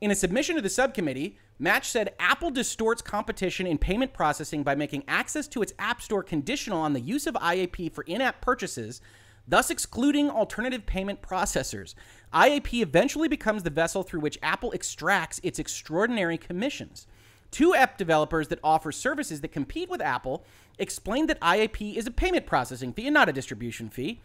In 0.02 0.10
a 0.10 0.16
submission 0.16 0.56
to 0.56 0.64
the 0.64 0.70
subcommittee, 0.70 1.38
Match 1.60 1.88
said 1.88 2.16
Apple 2.20 2.50
distorts 2.50 3.04
competition 3.04 3.68
in 3.68 3.78
payment 3.78 4.14
processing 4.14 4.64
by 4.64 4.74
making 4.74 5.04
access 5.08 5.48
to 5.50 5.62
its 5.62 5.74
App 5.78 6.02
Store 6.02 6.24
conditional 6.24 6.80
on 6.80 6.94
the 6.94 7.00
use 7.00 7.28
of 7.28 7.36
IAP 7.36 7.94
for 7.94 8.04
in 8.06 8.20
app 8.20 8.42
purchases, 8.42 9.00
thus 9.48 9.70
excluding 9.70 10.28
alternative 10.28 10.88
payment 10.88 11.22
processors. 11.22 11.94
IAP 12.34 12.82
eventually 12.82 13.28
becomes 13.28 13.62
the 13.62 13.70
vessel 13.70 14.02
through 14.02 14.22
which 14.22 14.40
Apple 14.42 14.72
extracts 14.72 15.40
its 15.44 15.60
extraordinary 15.60 16.40
commissions. 16.40 17.06
Two 17.52 17.76
app 17.76 18.00
developers 18.00 18.48
that 18.48 18.60
offer 18.64 18.92
services 18.92 19.42
that 19.42 19.50
compete 19.50 19.88
with 19.88 20.02
Apple 20.02 20.44
explained 20.80 21.30
that 21.30 21.40
IAP 21.42 21.96
is 21.96 22.08
a 22.08 22.12
payment 22.12 22.48
processing 22.48 22.92
fee 22.92 23.06
and 23.06 23.14
not 23.14 23.30
a 23.30 23.34
distribution 23.34 23.88
fee. 23.88 24.20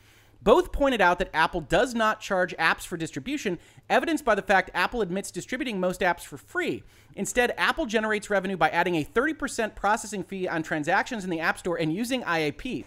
Both 0.46 0.70
pointed 0.70 1.00
out 1.00 1.18
that 1.18 1.34
Apple 1.34 1.60
does 1.60 1.92
not 1.92 2.20
charge 2.20 2.56
apps 2.56 2.86
for 2.86 2.96
distribution, 2.96 3.58
evidenced 3.90 4.24
by 4.24 4.36
the 4.36 4.42
fact 4.42 4.70
Apple 4.74 5.00
admits 5.00 5.32
distributing 5.32 5.80
most 5.80 6.02
apps 6.02 6.20
for 6.20 6.36
free. 6.36 6.84
Instead, 7.16 7.52
Apple 7.58 7.84
generates 7.84 8.30
revenue 8.30 8.56
by 8.56 8.68
adding 8.68 8.94
a 8.94 9.02
30% 9.04 9.74
processing 9.74 10.22
fee 10.22 10.46
on 10.46 10.62
transactions 10.62 11.24
in 11.24 11.30
the 11.30 11.40
App 11.40 11.58
Store 11.58 11.76
and 11.76 11.92
using 11.92 12.22
IAP. 12.22 12.84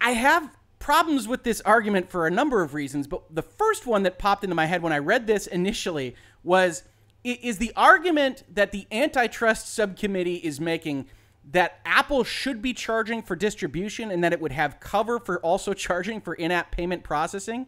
I 0.00 0.12
have 0.12 0.56
problems 0.78 1.28
with 1.28 1.44
this 1.44 1.60
argument 1.60 2.10
for 2.10 2.26
a 2.26 2.30
number 2.30 2.62
of 2.62 2.72
reasons, 2.72 3.06
but 3.06 3.22
the 3.34 3.42
first 3.42 3.84
one 3.84 4.04
that 4.04 4.18
popped 4.18 4.42
into 4.42 4.56
my 4.56 4.64
head 4.64 4.80
when 4.80 4.94
I 4.94 4.98
read 4.98 5.26
this 5.26 5.46
initially 5.46 6.16
was 6.42 6.84
is 7.22 7.58
the 7.58 7.74
argument 7.76 8.44
that 8.48 8.72
the 8.72 8.86
antitrust 8.90 9.74
subcommittee 9.74 10.36
is 10.36 10.58
making 10.58 11.06
that 11.44 11.80
Apple 11.84 12.24
should 12.24 12.62
be 12.62 12.72
charging 12.72 13.22
for 13.22 13.34
distribution 13.34 14.10
and 14.10 14.22
that 14.22 14.32
it 14.32 14.40
would 14.40 14.52
have 14.52 14.80
cover 14.80 15.18
for 15.18 15.40
also 15.40 15.72
charging 15.74 16.20
for 16.20 16.34
in 16.34 16.50
app 16.50 16.70
payment 16.70 17.02
processing. 17.02 17.66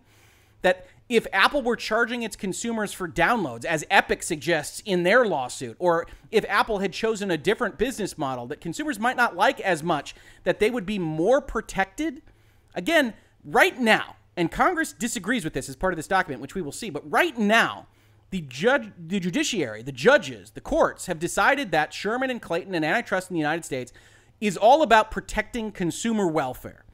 That 0.62 0.86
if 1.08 1.26
Apple 1.32 1.62
were 1.62 1.76
charging 1.76 2.22
its 2.22 2.36
consumers 2.36 2.92
for 2.92 3.08
downloads, 3.08 3.64
as 3.64 3.84
Epic 3.90 4.22
suggests 4.22 4.80
in 4.86 5.02
their 5.02 5.26
lawsuit, 5.26 5.76
or 5.78 6.06
if 6.30 6.44
Apple 6.48 6.78
had 6.78 6.92
chosen 6.92 7.30
a 7.30 7.36
different 7.36 7.78
business 7.78 8.16
model 8.16 8.46
that 8.46 8.60
consumers 8.60 8.98
might 8.98 9.16
not 9.16 9.36
like 9.36 9.60
as 9.60 9.82
much, 9.82 10.14
that 10.44 10.60
they 10.60 10.70
would 10.70 10.86
be 10.86 10.98
more 10.98 11.40
protected. 11.40 12.22
Again, 12.74 13.14
right 13.44 13.78
now, 13.78 14.16
and 14.36 14.50
Congress 14.50 14.92
disagrees 14.92 15.44
with 15.44 15.52
this 15.52 15.68
as 15.68 15.76
part 15.76 15.92
of 15.92 15.96
this 15.96 16.06
document, 16.06 16.40
which 16.40 16.54
we 16.54 16.62
will 16.62 16.72
see, 16.72 16.88
but 16.88 17.08
right 17.10 17.36
now, 17.36 17.86
the 18.32 18.40
judge, 18.40 18.90
the 18.98 19.20
judiciary, 19.20 19.82
the 19.82 19.92
judges, 19.92 20.52
the 20.52 20.60
courts 20.60 21.04
have 21.04 21.18
decided 21.18 21.70
that 21.70 21.92
Sherman 21.92 22.30
and 22.30 22.40
Clayton 22.40 22.74
and 22.74 22.82
antitrust 22.82 23.30
in 23.30 23.34
the 23.34 23.40
United 23.40 23.62
States 23.62 23.92
is 24.40 24.56
all 24.56 24.82
about 24.82 25.10
protecting 25.10 25.70
consumer 25.70 26.26
welfare. 26.26 26.86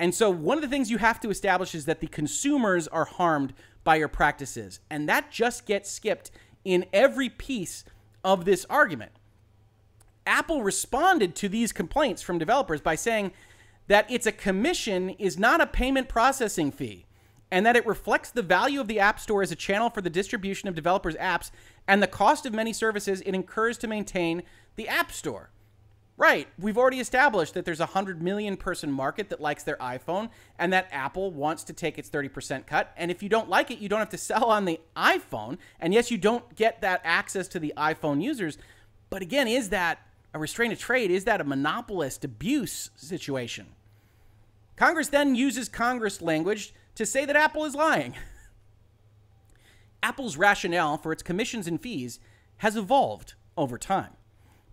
And 0.00 0.14
so 0.14 0.30
one 0.30 0.56
of 0.56 0.62
the 0.62 0.68
things 0.68 0.90
you 0.90 0.96
have 0.96 1.20
to 1.20 1.28
establish 1.28 1.74
is 1.74 1.84
that 1.84 2.00
the 2.00 2.06
consumers 2.06 2.88
are 2.88 3.04
harmed 3.04 3.52
by 3.84 3.96
your 3.96 4.08
practices. 4.08 4.80
And 4.88 5.06
that 5.06 5.30
just 5.30 5.66
gets 5.66 5.90
skipped 5.90 6.30
in 6.64 6.86
every 6.94 7.28
piece 7.28 7.84
of 8.24 8.46
this 8.46 8.64
argument. 8.70 9.12
Apple 10.26 10.62
responded 10.62 11.34
to 11.36 11.48
these 11.50 11.72
complaints 11.72 12.22
from 12.22 12.38
developers 12.38 12.80
by 12.80 12.94
saying 12.94 13.32
that 13.86 14.10
it's 14.10 14.26
a 14.26 14.32
commission 14.32 15.10
is 15.10 15.38
not 15.38 15.60
a 15.60 15.66
payment 15.66 16.08
processing 16.08 16.72
fee 16.72 17.04
and 17.50 17.64
that 17.64 17.76
it 17.76 17.86
reflects 17.86 18.30
the 18.30 18.42
value 18.42 18.80
of 18.80 18.88
the 18.88 18.98
App 18.98 19.20
Store 19.20 19.42
as 19.42 19.52
a 19.52 19.56
channel 19.56 19.90
for 19.90 20.00
the 20.00 20.10
distribution 20.10 20.68
of 20.68 20.74
developers' 20.74 21.14
apps 21.16 21.50
and 21.86 22.02
the 22.02 22.06
cost 22.06 22.46
of 22.46 22.52
many 22.52 22.72
services 22.72 23.20
it 23.20 23.34
incurs 23.34 23.78
to 23.78 23.86
maintain 23.86 24.42
the 24.76 24.88
App 24.88 25.12
Store. 25.12 25.50
Right. 26.18 26.48
We've 26.58 26.78
already 26.78 26.98
established 26.98 27.52
that 27.54 27.66
there's 27.66 27.80
a 27.80 27.84
100 27.84 28.22
million 28.22 28.56
person 28.56 28.90
market 28.90 29.28
that 29.28 29.40
likes 29.40 29.64
their 29.64 29.76
iPhone 29.76 30.30
and 30.58 30.72
that 30.72 30.88
Apple 30.90 31.30
wants 31.30 31.62
to 31.64 31.74
take 31.74 31.98
its 31.98 32.08
30% 32.08 32.66
cut. 32.66 32.90
And 32.96 33.10
if 33.10 33.22
you 33.22 33.28
don't 33.28 33.50
like 33.50 33.70
it, 33.70 33.80
you 33.80 33.90
don't 33.90 33.98
have 33.98 34.08
to 34.10 34.18
sell 34.18 34.46
on 34.46 34.64
the 34.64 34.80
iPhone. 34.96 35.58
And 35.78 35.92
yes, 35.92 36.10
you 36.10 36.16
don't 36.16 36.54
get 36.56 36.80
that 36.80 37.02
access 37.04 37.48
to 37.48 37.58
the 37.58 37.74
iPhone 37.76 38.22
users. 38.22 38.56
But 39.10 39.20
again, 39.20 39.46
is 39.46 39.68
that 39.68 39.98
a 40.32 40.38
restraint 40.38 40.72
of 40.72 40.78
trade? 40.78 41.10
Is 41.10 41.24
that 41.24 41.42
a 41.42 41.44
monopolist 41.44 42.24
abuse 42.24 42.90
situation? 42.96 43.66
Congress 44.76 45.08
then 45.08 45.34
uses 45.34 45.68
Congress 45.68 46.22
language 46.22 46.72
to 46.96 47.06
say 47.06 47.24
that 47.24 47.36
Apple 47.36 47.64
is 47.64 47.74
lying. 47.74 48.14
Apple's 50.02 50.36
rationale 50.36 50.96
for 50.98 51.12
its 51.12 51.22
commissions 51.22 51.66
and 51.66 51.80
fees 51.80 52.18
has 52.58 52.76
evolved 52.76 53.34
over 53.56 53.78
time. 53.78 54.12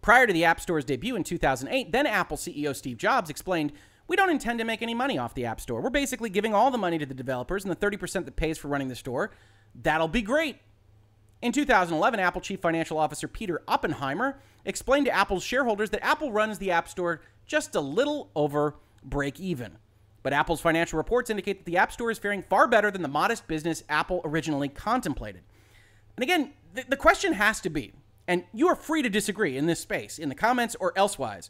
Prior 0.01 0.27
to 0.27 0.33
the 0.33 0.43
App 0.43 0.59
Store's 0.59 0.85
debut 0.85 1.15
in 1.15 1.23
2008, 1.23 1.91
then 1.91 2.05
Apple 2.05 2.37
CEO 2.37 2.75
Steve 2.75 2.97
Jobs 2.97 3.29
explained, 3.29 3.71
We 4.07 4.15
don't 4.15 4.29
intend 4.29 4.59
to 4.59 4.65
make 4.65 4.81
any 4.81 4.93
money 4.93 5.17
off 5.17 5.33
the 5.33 5.45
App 5.45 5.61
Store. 5.61 5.81
We're 5.81 5.89
basically 5.89 6.29
giving 6.29 6.53
all 6.53 6.71
the 6.71 6.77
money 6.77 6.97
to 6.97 7.05
the 7.05 7.13
developers 7.13 7.63
and 7.63 7.71
the 7.71 7.75
30% 7.75 8.25
that 8.25 8.35
pays 8.35 8.57
for 8.57 8.67
running 8.67 8.89
the 8.89 8.95
store. 8.95 9.31
That'll 9.75 10.07
be 10.07 10.21
great. 10.21 10.57
In 11.41 11.51
2011, 11.51 12.19
Apple 12.19 12.41
Chief 12.41 12.59
Financial 12.59 12.97
Officer 12.97 13.27
Peter 13.27 13.61
Oppenheimer 13.67 14.39
explained 14.65 15.07
to 15.07 15.11
Apple's 15.11 15.43
shareholders 15.43 15.89
that 15.89 16.03
Apple 16.03 16.31
runs 16.31 16.57
the 16.57 16.71
App 16.71 16.87
Store 16.87 17.21
just 17.45 17.75
a 17.75 17.81
little 17.81 18.29
over 18.35 18.75
break 19.03 19.39
even. 19.39 19.77
But 20.23 20.33
Apple's 20.33 20.61
financial 20.61 20.97
reports 20.97 21.29
indicate 21.29 21.59
that 21.59 21.65
the 21.65 21.77
App 21.77 21.91
Store 21.91 22.09
is 22.09 22.17
faring 22.17 22.41
far 22.41 22.67
better 22.67 22.89
than 22.89 23.01
the 23.01 23.07
modest 23.07 23.47
business 23.47 23.83
Apple 23.89 24.21
originally 24.23 24.69
contemplated. 24.69 25.43
And 26.15 26.23
again, 26.23 26.53
the, 26.73 26.85
the 26.87 26.97
question 26.97 27.33
has 27.33 27.59
to 27.61 27.69
be 27.69 27.93
and 28.27 28.43
you 28.53 28.67
are 28.67 28.75
free 28.75 29.01
to 29.01 29.09
disagree 29.09 29.57
in 29.57 29.65
this 29.65 29.79
space, 29.79 30.17
in 30.17 30.29
the 30.29 30.35
comments 30.35 30.75
or 30.79 30.93
elsewise. 30.95 31.49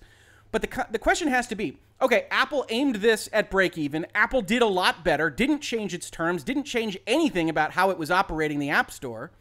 But 0.51 0.61
the, 0.61 0.88
the 0.91 0.99
question 0.99 1.28
has 1.28 1.47
to 1.47 1.55
be 1.55 1.78
okay, 2.01 2.28
Apple 2.30 2.65
aimed 2.69 2.97
this 2.97 3.30
at 3.32 3.49
break 3.49 3.78
even. 3.78 4.05
Apple 4.13 4.41
did 4.41 4.61
a 4.61 4.67
lot 4.67 5.05
better, 5.05 5.30
didn't 5.30 5.61
change 5.61 5.93
its 5.93 6.09
terms, 6.09 6.43
didn't 6.43 6.65
change 6.65 6.97
anything 7.07 7.49
about 7.49 7.71
how 7.71 7.91
it 7.91 7.97
was 7.97 8.11
operating 8.11 8.59
the 8.59 8.69
App 8.69 8.91
Store. 8.91 9.32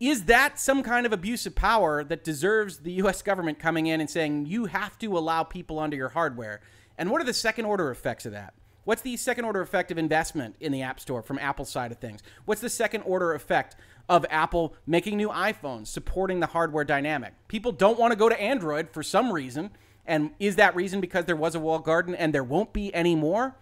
Is 0.00 0.24
that 0.24 0.58
some 0.58 0.82
kind 0.82 1.06
of 1.06 1.12
abuse 1.12 1.46
of 1.46 1.54
power 1.54 2.02
that 2.04 2.24
deserves 2.24 2.78
the 2.78 2.92
US 2.94 3.22
government 3.22 3.58
coming 3.58 3.86
in 3.86 4.00
and 4.00 4.10
saying 4.10 4.46
you 4.46 4.66
have 4.66 4.98
to 4.98 5.16
allow 5.16 5.42
people 5.42 5.78
onto 5.78 5.96
your 5.96 6.10
hardware? 6.10 6.60
And 6.98 7.10
what 7.10 7.20
are 7.20 7.24
the 7.24 7.34
second 7.34 7.64
order 7.64 7.90
effects 7.90 8.26
of 8.26 8.32
that? 8.32 8.54
What's 8.84 9.02
the 9.02 9.16
second 9.16 9.44
order 9.44 9.60
effect 9.60 9.90
of 9.90 9.98
investment 9.98 10.54
in 10.60 10.70
the 10.70 10.82
App 10.82 11.00
Store 11.00 11.22
from 11.22 11.38
Apple's 11.38 11.70
side 11.70 11.90
of 11.90 11.98
things? 11.98 12.22
What's 12.44 12.60
the 12.60 12.70
second 12.70 13.02
order 13.02 13.34
effect 13.34 13.76
of 14.08 14.24
Apple 14.30 14.74
making 14.86 15.16
new 15.16 15.28
iPhones, 15.28 15.88
supporting 15.88 16.40
the 16.40 16.46
hardware 16.46 16.84
dynamic. 16.84 17.34
People 17.48 17.72
don't 17.72 17.98
want 17.98 18.12
to 18.12 18.18
go 18.18 18.28
to 18.28 18.40
Android 18.40 18.90
for 18.90 19.02
some 19.02 19.32
reason. 19.32 19.70
And 20.06 20.30
is 20.38 20.56
that 20.56 20.76
reason 20.76 21.00
because 21.00 21.24
there 21.24 21.36
was 21.36 21.54
a 21.54 21.60
walled 21.60 21.84
garden 21.84 22.14
and 22.14 22.32
there 22.32 22.44
won't 22.44 22.72
be 22.72 22.94
any 22.94 23.16
more? 23.16 23.56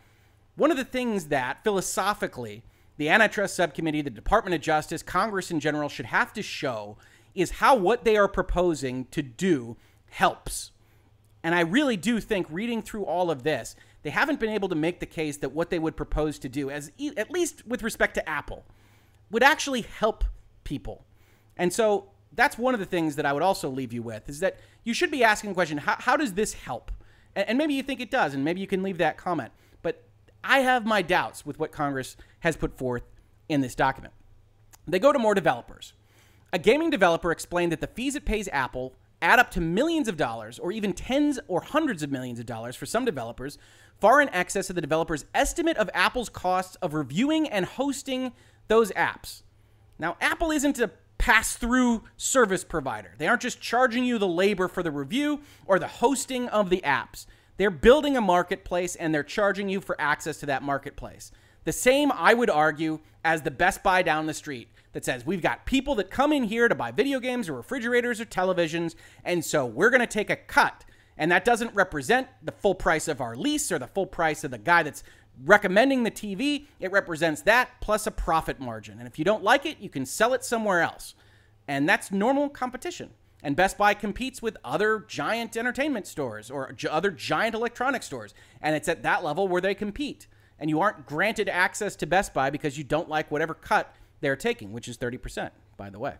One 0.56 0.70
of 0.70 0.76
the 0.76 0.84
things 0.84 1.26
that 1.26 1.64
philosophically 1.64 2.62
the 2.96 3.08
antitrust 3.08 3.56
subcommittee, 3.56 4.02
the 4.02 4.10
Department 4.10 4.54
of 4.54 4.60
Justice, 4.60 5.02
Congress 5.02 5.50
in 5.50 5.58
general 5.58 5.88
should 5.88 6.06
have 6.06 6.32
to 6.34 6.42
show 6.42 6.96
is 7.34 7.52
how 7.52 7.74
what 7.74 8.04
they 8.04 8.16
are 8.16 8.28
proposing 8.28 9.06
to 9.06 9.20
do 9.20 9.76
helps. 10.10 10.70
And 11.44 11.54
I 11.54 11.60
really 11.60 11.98
do 11.98 12.20
think 12.20 12.46
reading 12.50 12.80
through 12.80 13.04
all 13.04 13.30
of 13.30 13.42
this, 13.42 13.76
they 14.02 14.08
haven't 14.08 14.40
been 14.40 14.50
able 14.50 14.70
to 14.70 14.74
make 14.74 14.98
the 14.98 15.06
case 15.06 15.36
that 15.36 15.50
what 15.50 15.68
they 15.68 15.78
would 15.78 15.94
propose 15.94 16.38
to 16.38 16.48
do, 16.48 16.70
as 16.70 16.90
at 17.18 17.30
least 17.30 17.66
with 17.66 17.82
respect 17.82 18.14
to 18.14 18.26
Apple, 18.26 18.64
would 19.30 19.42
actually 19.42 19.82
help 19.82 20.24
people. 20.64 21.04
And 21.58 21.70
so 21.70 22.08
that's 22.32 22.56
one 22.56 22.72
of 22.72 22.80
the 22.80 22.86
things 22.86 23.16
that 23.16 23.26
I 23.26 23.34
would 23.34 23.42
also 23.42 23.68
leave 23.68 23.92
you 23.92 24.02
with 24.02 24.28
is 24.28 24.40
that 24.40 24.58
you 24.84 24.94
should 24.94 25.10
be 25.10 25.22
asking 25.22 25.50
the 25.50 25.54
question 25.54 25.76
how, 25.78 25.96
how 25.98 26.16
does 26.16 26.32
this 26.32 26.54
help? 26.54 26.90
And, 27.36 27.46
and 27.50 27.58
maybe 27.58 27.74
you 27.74 27.82
think 27.82 28.00
it 28.00 28.10
does, 28.10 28.32
and 28.32 28.42
maybe 28.42 28.62
you 28.62 28.66
can 28.66 28.82
leave 28.82 28.96
that 28.98 29.18
comment. 29.18 29.52
But 29.82 30.02
I 30.42 30.60
have 30.60 30.86
my 30.86 31.02
doubts 31.02 31.44
with 31.44 31.58
what 31.58 31.72
Congress 31.72 32.16
has 32.40 32.56
put 32.56 32.78
forth 32.78 33.02
in 33.50 33.60
this 33.60 33.74
document. 33.74 34.14
They 34.88 34.98
go 34.98 35.12
to 35.12 35.18
more 35.18 35.34
developers. 35.34 35.92
A 36.54 36.58
gaming 36.58 36.88
developer 36.88 37.30
explained 37.30 37.70
that 37.72 37.82
the 37.82 37.86
fees 37.86 38.16
it 38.16 38.24
pays 38.24 38.48
Apple 38.50 38.94
add 39.24 39.38
up 39.38 39.50
to 39.52 39.60
millions 39.60 40.06
of 40.06 40.16
dollars, 40.16 40.58
or 40.58 40.70
even 40.70 40.92
tens 40.92 41.40
or 41.48 41.62
hundreds 41.62 42.02
of 42.02 42.12
millions 42.12 42.38
of 42.38 42.46
dollars 42.46 42.76
for 42.76 42.84
some 42.84 43.04
developers, 43.04 43.58
far 43.98 44.20
in 44.20 44.28
excess 44.28 44.68
of 44.68 44.76
the 44.76 44.82
developer's 44.82 45.24
estimate 45.34 45.78
of 45.78 45.88
Apple's 45.94 46.28
costs 46.28 46.76
of 46.76 46.92
reviewing 46.92 47.48
and 47.48 47.64
hosting 47.64 48.32
those 48.68 48.92
apps. 48.92 49.42
Now, 49.98 50.16
Apple 50.20 50.50
isn't 50.50 50.78
a 50.78 50.90
pass 51.16 51.56
through 51.56 52.02
service 52.18 52.64
provider. 52.64 53.14
They 53.16 53.26
aren't 53.26 53.40
just 53.40 53.60
charging 53.60 54.04
you 54.04 54.18
the 54.18 54.28
labor 54.28 54.68
for 54.68 54.82
the 54.82 54.90
review 54.90 55.40
or 55.64 55.78
the 55.78 55.88
hosting 55.88 56.48
of 56.48 56.68
the 56.68 56.82
apps. 56.84 57.24
They're 57.56 57.70
building 57.70 58.16
a 58.16 58.20
marketplace 58.20 58.94
and 58.94 59.14
they're 59.14 59.22
charging 59.22 59.70
you 59.70 59.80
for 59.80 59.98
access 59.98 60.38
to 60.40 60.46
that 60.46 60.62
marketplace. 60.62 61.30
The 61.64 61.72
same, 61.72 62.12
I 62.12 62.34
would 62.34 62.50
argue, 62.50 63.00
as 63.24 63.40
the 63.40 63.50
Best 63.50 63.82
Buy 63.82 64.02
down 64.02 64.26
the 64.26 64.34
street 64.34 64.68
that 64.94 65.04
says 65.04 65.26
we've 65.26 65.42
got 65.42 65.66
people 65.66 65.94
that 65.96 66.10
come 66.10 66.32
in 66.32 66.44
here 66.44 66.68
to 66.68 66.74
buy 66.74 66.90
video 66.90 67.20
games 67.20 67.48
or 67.48 67.52
refrigerators 67.52 68.20
or 68.20 68.24
televisions, 68.24 68.94
and 69.22 69.44
so 69.44 69.66
we're 69.66 69.90
going 69.90 70.00
to 70.00 70.06
take 70.06 70.30
a 70.30 70.36
cut. 70.36 70.84
And 71.16 71.30
that 71.30 71.44
doesn't 71.44 71.74
represent 71.74 72.28
the 72.42 72.52
full 72.52 72.74
price 72.74 73.06
of 73.06 73.20
our 73.20 73.36
lease 73.36 73.70
or 73.70 73.78
the 73.78 73.86
full 73.86 74.06
price 74.06 74.42
of 74.42 74.50
the 74.50 74.58
guy 74.58 74.82
that's 74.82 75.04
recommending 75.44 76.02
the 76.02 76.10
TV, 76.10 76.66
it 76.80 76.92
represents 76.92 77.42
that 77.42 77.70
plus 77.80 78.06
a 78.06 78.10
profit 78.10 78.60
margin. 78.60 78.98
And 78.98 79.06
if 79.06 79.18
you 79.18 79.24
don't 79.24 79.42
like 79.42 79.66
it, 79.66 79.78
you 79.80 79.88
can 79.88 80.06
sell 80.06 80.32
it 80.32 80.44
somewhere 80.44 80.80
else. 80.80 81.14
And 81.66 81.88
that's 81.88 82.12
normal 82.12 82.48
competition. 82.48 83.10
And 83.42 83.56
Best 83.56 83.76
Buy 83.76 83.94
competes 83.94 84.40
with 84.40 84.56
other 84.64 85.04
giant 85.06 85.56
entertainment 85.56 86.06
stores 86.06 86.50
or 86.50 86.74
other 86.90 87.10
giant 87.10 87.54
electronic 87.54 88.02
stores. 88.02 88.32
And 88.62 88.74
it's 88.74 88.88
at 88.88 89.02
that 89.02 89.24
level 89.24 89.48
where 89.48 89.60
they 89.60 89.74
compete. 89.74 90.26
And 90.58 90.70
you 90.70 90.80
aren't 90.80 91.06
granted 91.06 91.48
access 91.48 91.96
to 91.96 92.06
Best 92.06 92.32
Buy 92.32 92.48
because 92.50 92.78
you 92.78 92.84
don't 92.84 93.08
like 93.08 93.30
whatever 93.30 93.54
cut 93.54 93.94
they're 94.20 94.36
taking, 94.36 94.72
which 94.72 94.88
is 94.88 94.98
30%, 94.98 95.50
by 95.76 95.90
the 95.90 95.98
way. 95.98 96.14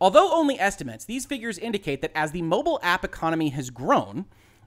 Although 0.00 0.32
only 0.32 0.60
estimates, 0.60 1.04
these 1.04 1.26
figures 1.26 1.58
indicate 1.58 2.02
that 2.02 2.12
as 2.14 2.30
the 2.30 2.42
mobile 2.42 2.78
app 2.82 3.04
economy 3.04 3.48
has 3.50 3.70
grown, 3.70 4.26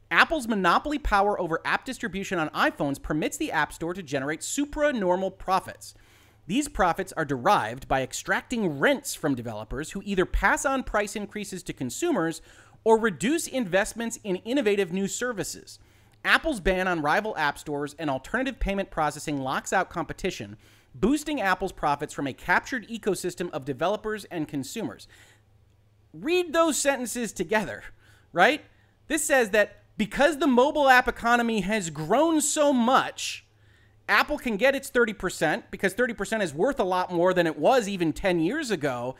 Apple's 0.09 0.47
monopoly 0.47 0.99
power 0.99 1.39
over 1.39 1.61
app 1.63 1.85
distribution 1.85 2.37
on 2.37 2.49
iPhones 2.49 3.01
permits 3.01 3.37
the 3.37 3.51
App 3.51 3.71
Store 3.71 3.93
to 3.93 4.03
generate 4.03 4.41
supranormal 4.41 5.37
profits. 5.37 5.93
These 6.47 6.67
profits 6.67 7.13
are 7.13 7.23
derived 7.23 7.87
by 7.87 8.01
extracting 8.01 8.77
rents 8.79 9.15
from 9.15 9.35
developers 9.35 9.91
who 9.91 10.01
either 10.03 10.25
pass 10.25 10.65
on 10.65 10.83
price 10.83 11.15
increases 11.15 11.63
to 11.63 11.73
consumers 11.73 12.41
or 12.83 12.97
reduce 12.97 13.47
investments 13.47 14.19
in 14.25 14.37
innovative 14.37 14.91
new 14.91 15.07
services. 15.07 15.79
Apple's 16.25 16.59
ban 16.59 16.89
on 16.89 17.01
rival 17.01 17.37
app 17.37 17.57
stores 17.57 17.95
and 17.97 18.09
alternative 18.09 18.59
payment 18.59 18.91
processing 18.91 19.39
locks 19.39 19.71
out 19.71 19.89
competition, 19.89 20.57
boosting 20.93 21.41
Apple's 21.41 21.71
profits 21.71 22.13
from 22.13 22.27
a 22.27 22.33
captured 22.33 22.87
ecosystem 22.87 23.49
of 23.51 23.65
developers 23.65 24.25
and 24.25 24.47
consumers. 24.47 25.07
Read 26.13 26.53
those 26.53 26.77
sentences 26.77 27.31
together, 27.31 27.83
right? 28.33 28.63
This 29.07 29.23
says 29.23 29.51
that 29.51 29.83
because 29.97 30.37
the 30.37 30.47
mobile 30.47 30.89
app 30.89 31.07
economy 31.07 31.61
has 31.61 31.89
grown 31.89 32.41
so 32.41 32.73
much, 32.73 33.45
Apple 34.09 34.37
can 34.37 34.57
get 34.57 34.75
its 34.75 34.89
30% 34.91 35.63
because 35.71 35.93
30% 35.93 36.41
is 36.41 36.53
worth 36.53 36.79
a 36.79 36.83
lot 36.83 37.11
more 37.11 37.33
than 37.33 37.47
it 37.47 37.57
was 37.57 37.87
even 37.87 38.11
10 38.11 38.39
years 38.39 38.71
ago. 38.71 39.15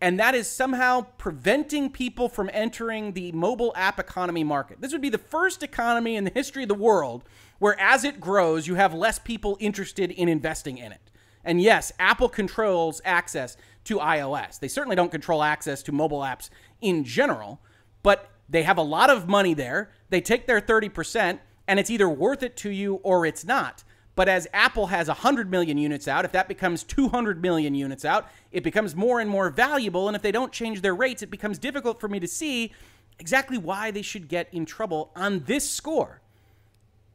And 0.00 0.18
that 0.20 0.34
is 0.34 0.50
somehow 0.50 1.06
preventing 1.18 1.88
people 1.88 2.28
from 2.28 2.50
entering 2.52 3.12
the 3.12 3.32
mobile 3.32 3.72
app 3.74 3.98
economy 3.98 4.44
market. 4.44 4.80
This 4.80 4.92
would 4.92 5.00
be 5.00 5.08
the 5.08 5.18
first 5.18 5.62
economy 5.62 6.16
in 6.16 6.24
the 6.24 6.30
history 6.30 6.64
of 6.64 6.68
the 6.68 6.74
world 6.74 7.24
where, 7.58 7.78
as 7.80 8.04
it 8.04 8.20
grows, 8.20 8.66
you 8.66 8.74
have 8.74 8.92
less 8.92 9.18
people 9.18 9.56
interested 9.60 10.10
in 10.10 10.28
investing 10.28 10.76
in 10.76 10.92
it. 10.92 11.10
And 11.44 11.60
yes, 11.60 11.92
Apple 11.98 12.28
controls 12.28 13.00
access 13.04 13.56
to 13.84 13.98
iOS. 13.98 14.58
They 14.58 14.68
certainly 14.68 14.96
don't 14.96 15.10
control 15.10 15.42
access 15.42 15.82
to 15.84 15.92
mobile 15.92 16.20
apps 16.20 16.48
in 16.80 17.04
general, 17.04 17.60
but 18.02 18.30
they 18.48 18.62
have 18.62 18.78
a 18.78 18.82
lot 18.82 19.10
of 19.10 19.28
money 19.28 19.54
there. 19.54 19.90
They 20.10 20.20
take 20.20 20.46
their 20.46 20.60
30%, 20.60 21.38
and 21.68 21.80
it's 21.80 21.90
either 21.90 22.08
worth 22.08 22.42
it 22.42 22.56
to 22.58 22.70
you 22.70 22.96
or 22.96 23.26
it's 23.26 23.44
not. 23.44 23.84
But 24.16 24.28
as 24.28 24.46
Apple 24.52 24.86
has 24.86 25.08
100 25.08 25.50
million 25.50 25.76
units 25.76 26.06
out, 26.06 26.24
if 26.24 26.32
that 26.32 26.46
becomes 26.46 26.84
200 26.84 27.42
million 27.42 27.74
units 27.74 28.04
out, 28.04 28.28
it 28.52 28.62
becomes 28.62 28.94
more 28.94 29.20
and 29.20 29.28
more 29.28 29.50
valuable. 29.50 30.08
And 30.08 30.14
if 30.14 30.22
they 30.22 30.30
don't 30.30 30.52
change 30.52 30.82
their 30.82 30.94
rates, 30.94 31.22
it 31.22 31.30
becomes 31.30 31.58
difficult 31.58 32.00
for 32.00 32.08
me 32.08 32.20
to 32.20 32.28
see 32.28 32.72
exactly 33.18 33.58
why 33.58 33.90
they 33.90 34.02
should 34.02 34.28
get 34.28 34.48
in 34.52 34.66
trouble 34.66 35.10
on 35.16 35.40
this 35.40 35.68
score. 35.68 36.20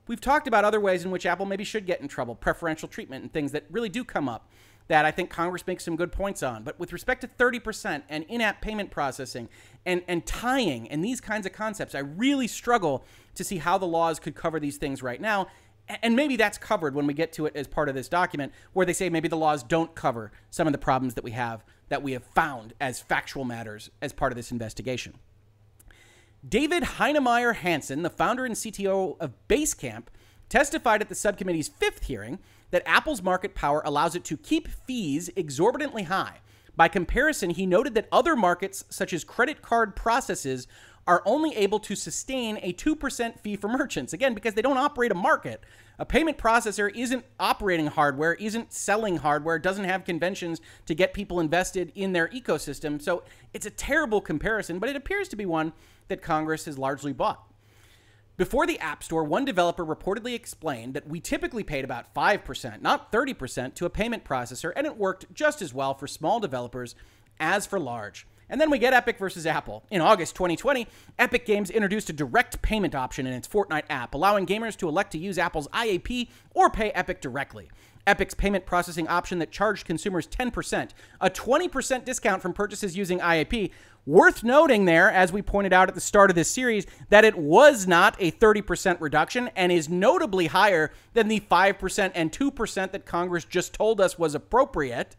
We've 0.09 0.19
talked 0.19 0.47
about 0.47 0.65
other 0.65 0.79
ways 0.79 1.05
in 1.05 1.11
which 1.11 1.27
Apple 1.27 1.45
maybe 1.45 1.63
should 1.63 1.85
get 1.85 2.01
in 2.01 2.07
trouble, 2.07 2.33
preferential 2.33 2.87
treatment 2.87 3.21
and 3.21 3.31
things 3.31 3.51
that 3.51 3.65
really 3.69 3.89
do 3.89 4.03
come 4.03 4.27
up 4.27 4.49
that 4.87 5.05
I 5.05 5.11
think 5.11 5.29
Congress 5.29 5.67
makes 5.67 5.85
some 5.85 5.95
good 5.95 6.11
points 6.11 6.41
on. 6.41 6.63
But 6.63 6.79
with 6.79 6.91
respect 6.91 7.21
to 7.21 7.27
30% 7.27 8.01
and 8.09 8.23
in 8.23 8.41
app 8.41 8.59
payment 8.59 8.89
processing 8.89 9.49
and, 9.85 10.01
and 10.07 10.25
tying 10.25 10.89
and 10.89 11.05
these 11.05 11.21
kinds 11.21 11.45
of 11.45 11.53
concepts, 11.53 11.93
I 11.93 11.99
really 11.99 12.47
struggle 12.47 13.05
to 13.35 13.43
see 13.43 13.57
how 13.57 13.77
the 13.77 13.85
laws 13.85 14.19
could 14.19 14.33
cover 14.33 14.59
these 14.59 14.77
things 14.77 15.03
right 15.03 15.21
now. 15.21 15.45
And 16.01 16.15
maybe 16.15 16.37
that's 16.37 16.57
covered 16.57 16.95
when 16.95 17.05
we 17.05 17.13
get 17.13 17.31
to 17.33 17.45
it 17.45 17.55
as 17.55 17.67
part 17.67 17.87
of 17.87 17.93
this 17.93 18.09
document, 18.09 18.51
where 18.73 18.87
they 18.87 18.93
say 18.93 19.11
maybe 19.11 19.27
the 19.27 19.37
laws 19.37 19.61
don't 19.61 19.93
cover 19.93 20.31
some 20.49 20.65
of 20.65 20.73
the 20.73 20.79
problems 20.79 21.13
that 21.13 21.23
we 21.23 21.31
have 21.31 21.63
that 21.89 22.01
we 22.01 22.13
have 22.13 22.23
found 22.23 22.73
as 22.81 22.99
factual 22.99 23.45
matters 23.45 23.91
as 24.01 24.11
part 24.11 24.31
of 24.31 24.37
this 24.37 24.51
investigation. 24.51 25.19
David 26.47 26.83
Heinemeier 26.83 27.55
Hansson, 27.55 28.01
the 28.01 28.09
founder 28.09 28.45
and 28.45 28.55
CTO 28.55 29.17
of 29.19 29.33
Basecamp, 29.49 30.03
testified 30.47 31.01
at 31.01 31.09
the 31.09 31.15
subcommittee's 31.15 31.67
fifth 31.67 32.05
hearing 32.05 32.39
that 32.71 32.83
Apple's 32.85 33.21
market 33.21 33.55
power 33.55 33.81
allows 33.83 34.15
it 34.15 34.23
to 34.25 34.37
keep 34.37 34.67
fees 34.67 35.29
exorbitantly 35.35 36.03
high. 36.03 36.37
By 36.77 36.87
comparison, 36.87 37.49
he 37.49 37.65
noted 37.65 37.93
that 37.95 38.07
other 38.11 38.37
markets, 38.37 38.85
such 38.89 39.11
as 39.11 39.25
credit 39.25 39.61
card 39.61 39.97
processes, 39.97 40.65
are 41.05 41.21
only 41.25 41.55
able 41.57 41.79
to 41.79 41.95
sustain 41.95 42.57
a 42.61 42.71
2% 42.71 43.39
fee 43.39 43.55
for 43.57 43.67
merchants. 43.67 44.13
Again, 44.13 44.33
because 44.33 44.53
they 44.53 44.61
don't 44.61 44.77
operate 44.77 45.11
a 45.11 45.15
market. 45.15 45.63
A 45.97 46.05
payment 46.05 46.37
processor 46.37 46.89
isn't 46.95 47.25
operating 47.39 47.87
hardware, 47.87 48.35
isn't 48.35 48.71
selling 48.71 49.17
hardware, 49.17 49.59
doesn't 49.59 49.83
have 49.83 50.05
conventions 50.05 50.61
to 50.85 50.95
get 50.95 51.13
people 51.13 51.41
invested 51.41 51.91
in 51.95 52.13
their 52.13 52.29
ecosystem. 52.29 53.01
So 53.01 53.23
it's 53.53 53.65
a 53.65 53.71
terrible 53.71 54.21
comparison, 54.21 54.79
but 54.79 54.87
it 54.87 54.95
appears 54.95 55.27
to 55.29 55.35
be 55.35 55.45
one 55.45 55.73
that 56.09 56.21
Congress 56.21 56.65
has 56.65 56.77
largely 56.77 57.13
bought. 57.13 57.45
Before 58.37 58.65
the 58.65 58.79
App 58.79 59.03
Store, 59.03 59.23
one 59.23 59.43
developer 59.43 59.85
reportedly 59.85 60.33
explained 60.33 60.93
that 60.93 61.09
we 61.09 61.19
typically 61.19 61.63
paid 61.63 61.83
about 61.83 62.13
5%, 62.13 62.81
not 62.81 63.11
30%, 63.11 63.75
to 63.75 63.85
a 63.85 63.89
payment 63.89 64.23
processor, 64.23 64.71
and 64.75 64.87
it 64.87 64.97
worked 64.97 65.33
just 65.33 65.61
as 65.61 65.73
well 65.73 65.93
for 65.93 66.07
small 66.07 66.39
developers 66.39 66.95
as 67.39 67.65
for 67.65 67.79
large. 67.79 68.25
And 68.49 68.59
then 68.59 68.71
we 68.71 68.79
get 68.79 68.93
Epic 68.93 69.19
versus 69.19 69.45
Apple. 69.45 69.83
In 69.91 70.01
August 70.01 70.35
2020, 70.35 70.87
Epic 71.19 71.45
Games 71.45 71.69
introduced 71.69 72.09
a 72.09 72.13
direct 72.13 72.61
payment 72.61 72.95
option 72.95 73.27
in 73.27 73.33
its 73.33 73.47
Fortnite 73.47 73.83
app, 73.89 74.15
allowing 74.15 74.47
gamers 74.47 74.75
to 74.77 74.87
elect 74.87 75.11
to 75.11 75.19
use 75.19 75.37
Apple's 75.37 75.67
IAP 75.67 76.29
or 76.55 76.69
pay 76.69 76.89
Epic 76.91 77.21
directly. 77.21 77.69
Epic's 78.07 78.33
payment 78.33 78.65
processing 78.65 79.07
option 79.07 79.37
that 79.37 79.51
charged 79.51 79.85
consumers 79.85 80.25
10%, 80.25 80.89
a 81.21 81.29
20% 81.29 82.05
discount 82.05 82.41
from 82.41 82.53
purchases 82.53 82.97
using 82.97 83.19
IAP. 83.19 83.69
Worth 84.09 84.43
noting 84.43 84.85
there, 84.85 85.11
as 85.11 85.31
we 85.31 85.43
pointed 85.43 85.71
out 85.71 85.87
at 85.87 85.93
the 85.93 86.01
start 86.01 86.31
of 86.31 86.35
this 86.35 86.49
series, 86.49 86.87
that 87.09 87.23
it 87.23 87.37
was 87.37 87.85
not 87.85 88.15
a 88.17 88.31
30% 88.31 88.99
reduction 88.99 89.51
and 89.55 89.71
is 89.71 89.87
notably 89.87 90.47
higher 90.47 90.91
than 91.13 91.27
the 91.27 91.41
5% 91.41 92.11
and 92.15 92.31
2% 92.31 92.91
that 92.91 93.05
Congress 93.05 93.45
just 93.45 93.71
told 93.71 94.01
us 94.01 94.17
was 94.17 94.33
appropriate. 94.33 95.15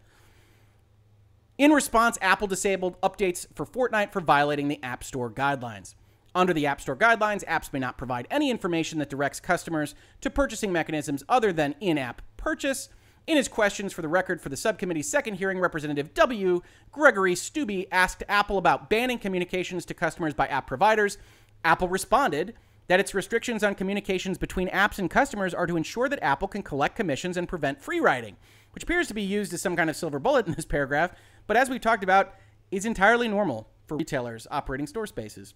In 1.57 1.71
response, 1.71 2.19
Apple 2.21 2.49
disabled 2.49 3.01
updates 3.01 3.47
for 3.55 3.65
Fortnite 3.65 4.11
for 4.11 4.21
violating 4.21 4.67
the 4.67 4.83
App 4.83 5.05
Store 5.05 5.31
guidelines. 5.31 5.95
Under 6.35 6.53
the 6.53 6.67
App 6.67 6.81
Store 6.81 6.97
guidelines, 6.97 7.45
apps 7.45 7.73
may 7.73 7.79
not 7.79 7.97
provide 7.97 8.27
any 8.29 8.51
information 8.51 8.99
that 8.99 9.09
directs 9.09 9.39
customers 9.39 9.95
to 10.21 10.31
purchasing 10.31 10.73
mechanisms 10.73 11.23
other 11.29 11.53
than 11.53 11.77
in 11.81 11.97
app 11.97 12.23
purchase. 12.37 12.89
In 13.31 13.37
his 13.37 13.47
questions 13.47 13.93
for 13.93 14.03
the 14.03 14.09
record 14.09 14.41
for 14.41 14.49
the 14.49 14.57
subcommittee's 14.57 15.09
second 15.09 15.35
hearing, 15.35 15.61
Representative 15.61 16.15
W. 16.15 16.63
Gregory 16.91 17.37
Steube 17.37 17.87
asked 17.93 18.25
Apple 18.29 18.59
about 18.59 18.91
banning 18.91 19.21
communications 19.21 19.85
to 19.85 19.95
customers 19.95 20.35
by 20.35 20.49
app 20.49 20.67
providers. 20.67 21.17
Apple 21.63 21.89
responded 21.89 22.55
that 22.89 22.99
its 22.99 23.15
restrictions 23.15 23.63
on 23.63 23.77
communications 23.77 24.37
between 24.37 24.69
apps 24.71 24.99
and 24.99 25.09
customers 25.09 25.55
are 25.55 25.69
to 25.69 25.77
ensure 25.77 26.09
that 26.09 26.21
Apple 26.25 26.49
can 26.49 26.65
collect 26.65 26.97
commissions 26.97 27.37
and 27.37 27.49
prevent 27.49 27.81
free 27.81 28.01
riding, 28.01 28.37
which 28.73 28.83
appears 28.83 29.07
to 29.07 29.15
be 29.15 29.23
used 29.23 29.55
as 29.55 29.63
some 29.63 29.77
kind 29.77 29.89
of 29.89 29.95
silver 29.95 30.19
bullet 30.19 30.49
in 30.49 30.55
this 30.55 30.65
paragraph, 30.65 31.15
but 31.47 31.57
as 31.57 31.71
we've 31.71 31.81
talked 31.81 32.03
about, 32.03 32.35
is 32.73 32.85
entirely 32.85 33.29
normal 33.29 33.69
for 33.87 33.97
retailers 33.97 34.49
operating 34.51 34.89
store 34.89 35.07
spaces, 35.07 35.55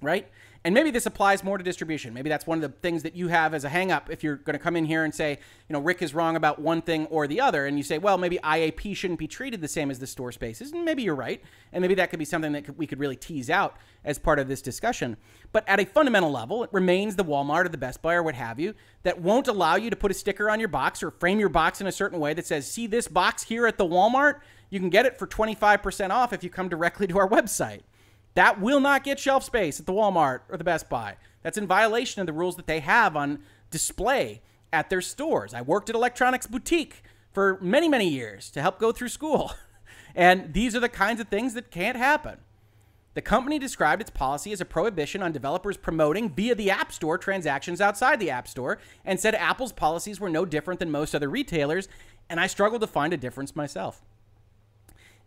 right? 0.00 0.28
And 0.64 0.74
maybe 0.74 0.90
this 0.90 1.06
applies 1.06 1.44
more 1.44 1.56
to 1.56 1.62
distribution. 1.62 2.12
Maybe 2.12 2.28
that's 2.28 2.46
one 2.46 2.62
of 2.62 2.62
the 2.62 2.76
things 2.80 3.04
that 3.04 3.14
you 3.14 3.28
have 3.28 3.54
as 3.54 3.64
a 3.64 3.68
hangup 3.68 4.10
if 4.10 4.24
you're 4.24 4.36
going 4.36 4.54
to 4.54 4.58
come 4.58 4.74
in 4.74 4.84
here 4.84 5.04
and 5.04 5.14
say, 5.14 5.38
you 5.68 5.72
know, 5.72 5.78
Rick 5.78 6.02
is 6.02 6.14
wrong 6.14 6.34
about 6.34 6.58
one 6.58 6.82
thing 6.82 7.06
or 7.06 7.28
the 7.28 7.40
other. 7.40 7.66
And 7.66 7.76
you 7.76 7.84
say, 7.84 7.98
well, 7.98 8.18
maybe 8.18 8.38
IAP 8.42 8.96
shouldn't 8.96 9.20
be 9.20 9.28
treated 9.28 9.60
the 9.60 9.68
same 9.68 9.90
as 9.90 10.00
the 10.00 10.06
store 10.06 10.32
spaces. 10.32 10.72
And 10.72 10.84
maybe 10.84 11.04
you're 11.04 11.14
right. 11.14 11.42
And 11.72 11.80
maybe 11.80 11.94
that 11.94 12.10
could 12.10 12.18
be 12.18 12.24
something 12.24 12.52
that 12.52 12.76
we 12.76 12.88
could 12.88 12.98
really 12.98 13.14
tease 13.14 13.50
out 13.50 13.76
as 14.04 14.18
part 14.18 14.40
of 14.40 14.48
this 14.48 14.60
discussion. 14.60 15.16
But 15.52 15.66
at 15.68 15.78
a 15.78 15.84
fundamental 15.84 16.32
level, 16.32 16.64
it 16.64 16.70
remains 16.72 17.14
the 17.14 17.24
Walmart 17.24 17.66
or 17.66 17.68
the 17.68 17.78
Best 17.78 18.02
Buy 18.02 18.14
or 18.14 18.22
what 18.24 18.34
have 18.34 18.58
you 18.58 18.74
that 19.04 19.20
won't 19.20 19.46
allow 19.46 19.76
you 19.76 19.90
to 19.90 19.96
put 19.96 20.10
a 20.10 20.14
sticker 20.14 20.50
on 20.50 20.58
your 20.58 20.68
box 20.68 21.04
or 21.04 21.12
frame 21.12 21.38
your 21.38 21.48
box 21.48 21.80
in 21.80 21.86
a 21.86 21.92
certain 21.92 22.18
way 22.18 22.34
that 22.34 22.46
says, 22.46 22.70
see 22.70 22.88
this 22.88 23.06
box 23.06 23.44
here 23.44 23.66
at 23.66 23.78
the 23.78 23.86
Walmart? 23.86 24.40
You 24.70 24.80
can 24.80 24.90
get 24.90 25.06
it 25.06 25.18
for 25.18 25.26
25% 25.26 26.10
off 26.10 26.32
if 26.32 26.42
you 26.42 26.50
come 26.50 26.68
directly 26.68 27.06
to 27.06 27.18
our 27.18 27.28
website. 27.28 27.82
That 28.34 28.60
will 28.60 28.80
not 28.80 29.04
get 29.04 29.18
shelf 29.18 29.44
space 29.44 29.80
at 29.80 29.86
the 29.86 29.92
Walmart 29.92 30.40
or 30.48 30.56
the 30.56 30.64
Best 30.64 30.88
Buy. 30.88 31.16
That's 31.42 31.58
in 31.58 31.66
violation 31.66 32.20
of 32.20 32.26
the 32.26 32.32
rules 32.32 32.56
that 32.56 32.66
they 32.66 32.80
have 32.80 33.16
on 33.16 33.40
display 33.70 34.42
at 34.72 34.90
their 34.90 35.00
stores. 35.00 35.54
I 35.54 35.62
worked 35.62 35.88
at 35.88 35.96
Electronics 35.96 36.46
Boutique 36.46 37.02
for 37.32 37.58
many, 37.60 37.88
many 37.88 38.08
years 38.08 38.50
to 38.50 38.60
help 38.60 38.78
go 38.78 38.92
through 38.92 39.08
school. 39.08 39.52
And 40.14 40.52
these 40.52 40.74
are 40.74 40.80
the 40.80 40.88
kinds 40.88 41.20
of 41.20 41.28
things 41.28 41.54
that 41.54 41.70
can't 41.70 41.96
happen. 41.96 42.38
The 43.14 43.22
company 43.22 43.58
described 43.58 44.00
its 44.00 44.10
policy 44.10 44.52
as 44.52 44.60
a 44.60 44.64
prohibition 44.64 45.22
on 45.22 45.30
developers 45.30 45.76
promoting 45.76 46.30
via 46.30 46.54
the 46.54 46.70
App 46.70 46.92
Store 46.92 47.18
transactions 47.18 47.80
outside 47.80 48.18
the 48.18 48.30
App 48.30 48.48
Store 48.48 48.78
and 49.04 49.18
said 49.18 49.34
Apple's 49.36 49.72
policies 49.72 50.18
were 50.18 50.28
no 50.28 50.44
different 50.44 50.80
than 50.80 50.90
most 50.90 51.14
other 51.14 51.28
retailers, 51.28 51.88
and 52.28 52.40
I 52.40 52.48
struggled 52.48 52.80
to 52.80 52.86
find 52.86 53.12
a 53.12 53.16
difference 53.16 53.54
myself. 53.54 54.02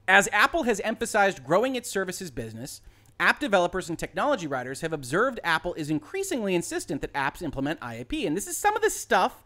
As 0.07 0.27
Apple 0.31 0.63
has 0.63 0.79
emphasized 0.81 1.43
growing 1.43 1.75
its 1.75 1.89
services 1.89 2.31
business, 2.31 2.81
app 3.19 3.39
developers 3.39 3.87
and 3.89 3.97
technology 3.97 4.47
writers 4.47 4.81
have 4.81 4.93
observed 4.93 5.39
Apple 5.43 5.73
is 5.75 5.89
increasingly 5.89 6.55
insistent 6.55 7.01
that 7.01 7.13
apps 7.13 7.41
implement 7.41 7.79
IAP. 7.79 8.25
And 8.25 8.35
this 8.35 8.47
is 8.47 8.57
some 8.57 8.75
of 8.75 8.81
the 8.81 8.89
stuff 8.89 9.43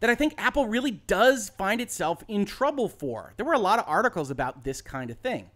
that 0.00 0.10
I 0.10 0.14
think 0.14 0.34
Apple 0.36 0.66
really 0.66 0.90
does 0.90 1.50
find 1.50 1.80
itself 1.80 2.22
in 2.28 2.44
trouble 2.44 2.88
for. 2.88 3.32
There 3.36 3.46
were 3.46 3.54
a 3.54 3.58
lot 3.58 3.78
of 3.78 3.84
articles 3.88 4.30
about 4.30 4.64
this 4.64 4.80
kind 4.80 5.10
of 5.10 5.18
thing. 5.18 5.50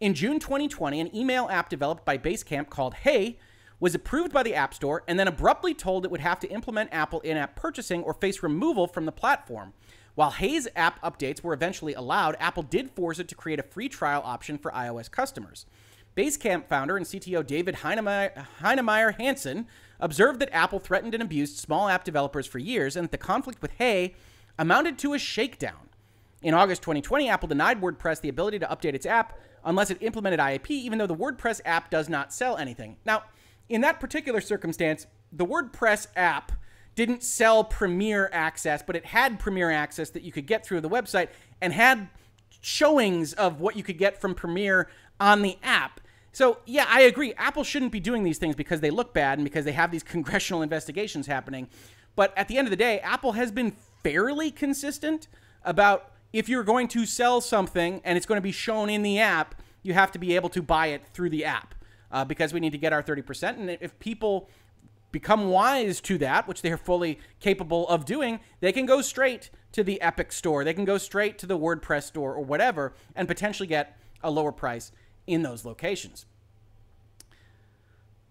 In 0.00 0.14
June 0.14 0.38
2020, 0.38 1.00
an 1.00 1.14
email 1.14 1.48
app 1.50 1.68
developed 1.68 2.04
by 2.04 2.18
Basecamp 2.18 2.70
called 2.70 2.94
Hey 2.94 3.38
was 3.78 3.94
approved 3.94 4.32
by 4.32 4.42
the 4.42 4.54
App 4.54 4.72
Store 4.74 5.02
and 5.08 5.18
then 5.18 5.28
abruptly 5.28 5.74
told 5.74 6.04
it 6.04 6.10
would 6.10 6.20
have 6.20 6.38
to 6.40 6.48
implement 6.48 6.90
Apple 6.92 7.20
in 7.20 7.36
app 7.36 7.56
purchasing 7.56 8.02
or 8.02 8.14
face 8.14 8.42
removal 8.42 8.86
from 8.86 9.06
the 9.06 9.12
platform. 9.12 9.72
While 10.14 10.32
Hey's 10.32 10.68
app 10.76 11.00
updates 11.02 11.42
were 11.42 11.54
eventually 11.54 11.94
allowed, 11.94 12.36
Apple 12.38 12.62
did 12.62 12.90
force 12.90 13.18
it 13.18 13.28
to 13.28 13.34
create 13.34 13.58
a 13.58 13.62
free 13.64 13.88
trial 13.88 14.22
option 14.24 14.58
for 14.58 14.70
iOS 14.72 15.10
customers. 15.10 15.66
Basecamp 16.16 16.68
founder 16.68 16.98
and 16.98 17.06
CTO 17.06 17.46
David 17.46 17.76
Heinemeier, 17.76 18.46
Heinemeier 18.60 19.16
Hansson 19.16 19.66
observed 19.98 20.40
that 20.40 20.54
Apple 20.54 20.78
threatened 20.78 21.14
and 21.14 21.22
abused 21.22 21.56
small 21.56 21.88
app 21.88 22.04
developers 22.04 22.46
for 22.46 22.58
years 22.58 22.96
and 22.96 23.04
that 23.04 23.12
the 23.12 23.18
conflict 23.18 23.62
with 23.62 23.70
Hey 23.72 24.14
amounted 24.58 24.98
to 24.98 25.14
a 25.14 25.18
shakedown. 25.18 25.88
In 26.42 26.52
August 26.52 26.82
2020, 26.82 27.28
Apple 27.28 27.48
denied 27.48 27.80
WordPress 27.80 28.20
the 28.20 28.28
ability 28.28 28.58
to 28.58 28.66
update 28.66 28.94
its 28.94 29.06
app 29.06 29.38
unless 29.64 29.90
it 29.90 29.98
implemented 30.02 30.40
IAP, 30.40 30.68
even 30.70 30.98
though 30.98 31.06
the 31.06 31.14
WordPress 31.14 31.60
app 31.64 31.88
does 31.88 32.08
not 32.08 32.32
sell 32.32 32.58
anything. 32.58 32.96
Now, 33.06 33.22
in 33.68 33.80
that 33.82 34.00
particular 34.00 34.40
circumstance, 34.40 35.06
the 35.32 35.46
WordPress 35.46 36.08
app 36.16 36.52
didn't 36.94 37.22
sell 37.22 37.64
Premier 37.64 38.28
Access, 38.32 38.82
but 38.82 38.96
it 38.96 39.06
had 39.06 39.38
Premier 39.38 39.70
Access 39.70 40.10
that 40.10 40.22
you 40.22 40.32
could 40.32 40.46
get 40.46 40.64
through 40.64 40.80
the 40.80 40.88
website 40.88 41.28
and 41.60 41.72
had 41.72 42.08
showings 42.60 43.32
of 43.32 43.60
what 43.60 43.76
you 43.76 43.82
could 43.82 43.98
get 43.98 44.20
from 44.20 44.34
Premier 44.34 44.88
on 45.18 45.42
the 45.42 45.58
app. 45.62 46.00
So, 46.32 46.58
yeah, 46.64 46.86
I 46.88 47.02
agree. 47.02 47.34
Apple 47.34 47.64
shouldn't 47.64 47.92
be 47.92 48.00
doing 48.00 48.24
these 48.24 48.38
things 48.38 48.54
because 48.54 48.80
they 48.80 48.90
look 48.90 49.12
bad 49.12 49.38
and 49.38 49.44
because 49.44 49.64
they 49.64 49.72
have 49.72 49.90
these 49.90 50.02
congressional 50.14 50.62
investigations 50.62 51.26
happening. 51.26 51.68
But 52.14 52.36
at 52.36 52.48
the 52.48 52.58
end 52.58 52.66
of 52.66 52.70
the 52.70 52.76
day, 52.76 53.00
Apple 53.00 53.32
has 53.32 53.50
been 53.50 53.72
fairly 54.02 54.50
consistent 54.50 55.28
about 55.64 56.10
if 56.32 56.48
you're 56.48 56.64
going 56.64 56.88
to 56.88 57.06
sell 57.06 57.40
something 57.40 58.00
and 58.04 58.16
it's 58.16 58.26
going 58.26 58.38
to 58.38 58.42
be 58.42 58.52
shown 58.52 58.88
in 58.88 59.02
the 59.02 59.18
app, 59.18 59.54
you 59.82 59.94
have 59.94 60.12
to 60.12 60.18
be 60.18 60.34
able 60.34 60.48
to 60.50 60.62
buy 60.62 60.88
it 60.88 61.06
through 61.12 61.30
the 61.30 61.44
app 61.44 61.74
uh, 62.10 62.24
because 62.24 62.52
we 62.52 62.60
need 62.60 62.72
to 62.72 62.78
get 62.78 62.92
our 62.92 63.02
30%. 63.02 63.58
And 63.58 63.70
if 63.80 63.98
people 63.98 64.48
become 65.12 65.50
wise 65.50 66.00
to 66.00 66.18
that, 66.18 66.48
which 66.48 66.62
they 66.62 66.72
are 66.72 66.76
fully 66.76 67.18
capable 67.38 67.86
of 67.88 68.04
doing, 68.04 68.40
they 68.60 68.72
can 68.72 68.86
go 68.86 69.02
straight 69.02 69.50
to 69.72 69.84
the 69.84 70.00
Epic 70.00 70.32
store. 70.32 70.64
They 70.64 70.74
can 70.74 70.84
go 70.84 70.98
straight 70.98 71.38
to 71.38 71.46
the 71.46 71.58
WordPress 71.58 72.04
store 72.04 72.34
or 72.34 72.42
whatever 72.42 72.94
and 73.14 73.28
potentially 73.28 73.66
get 73.66 73.96
a 74.22 74.30
lower 74.30 74.52
price 74.52 74.92
in 75.26 75.42
those 75.42 75.64
locations. 75.64 76.26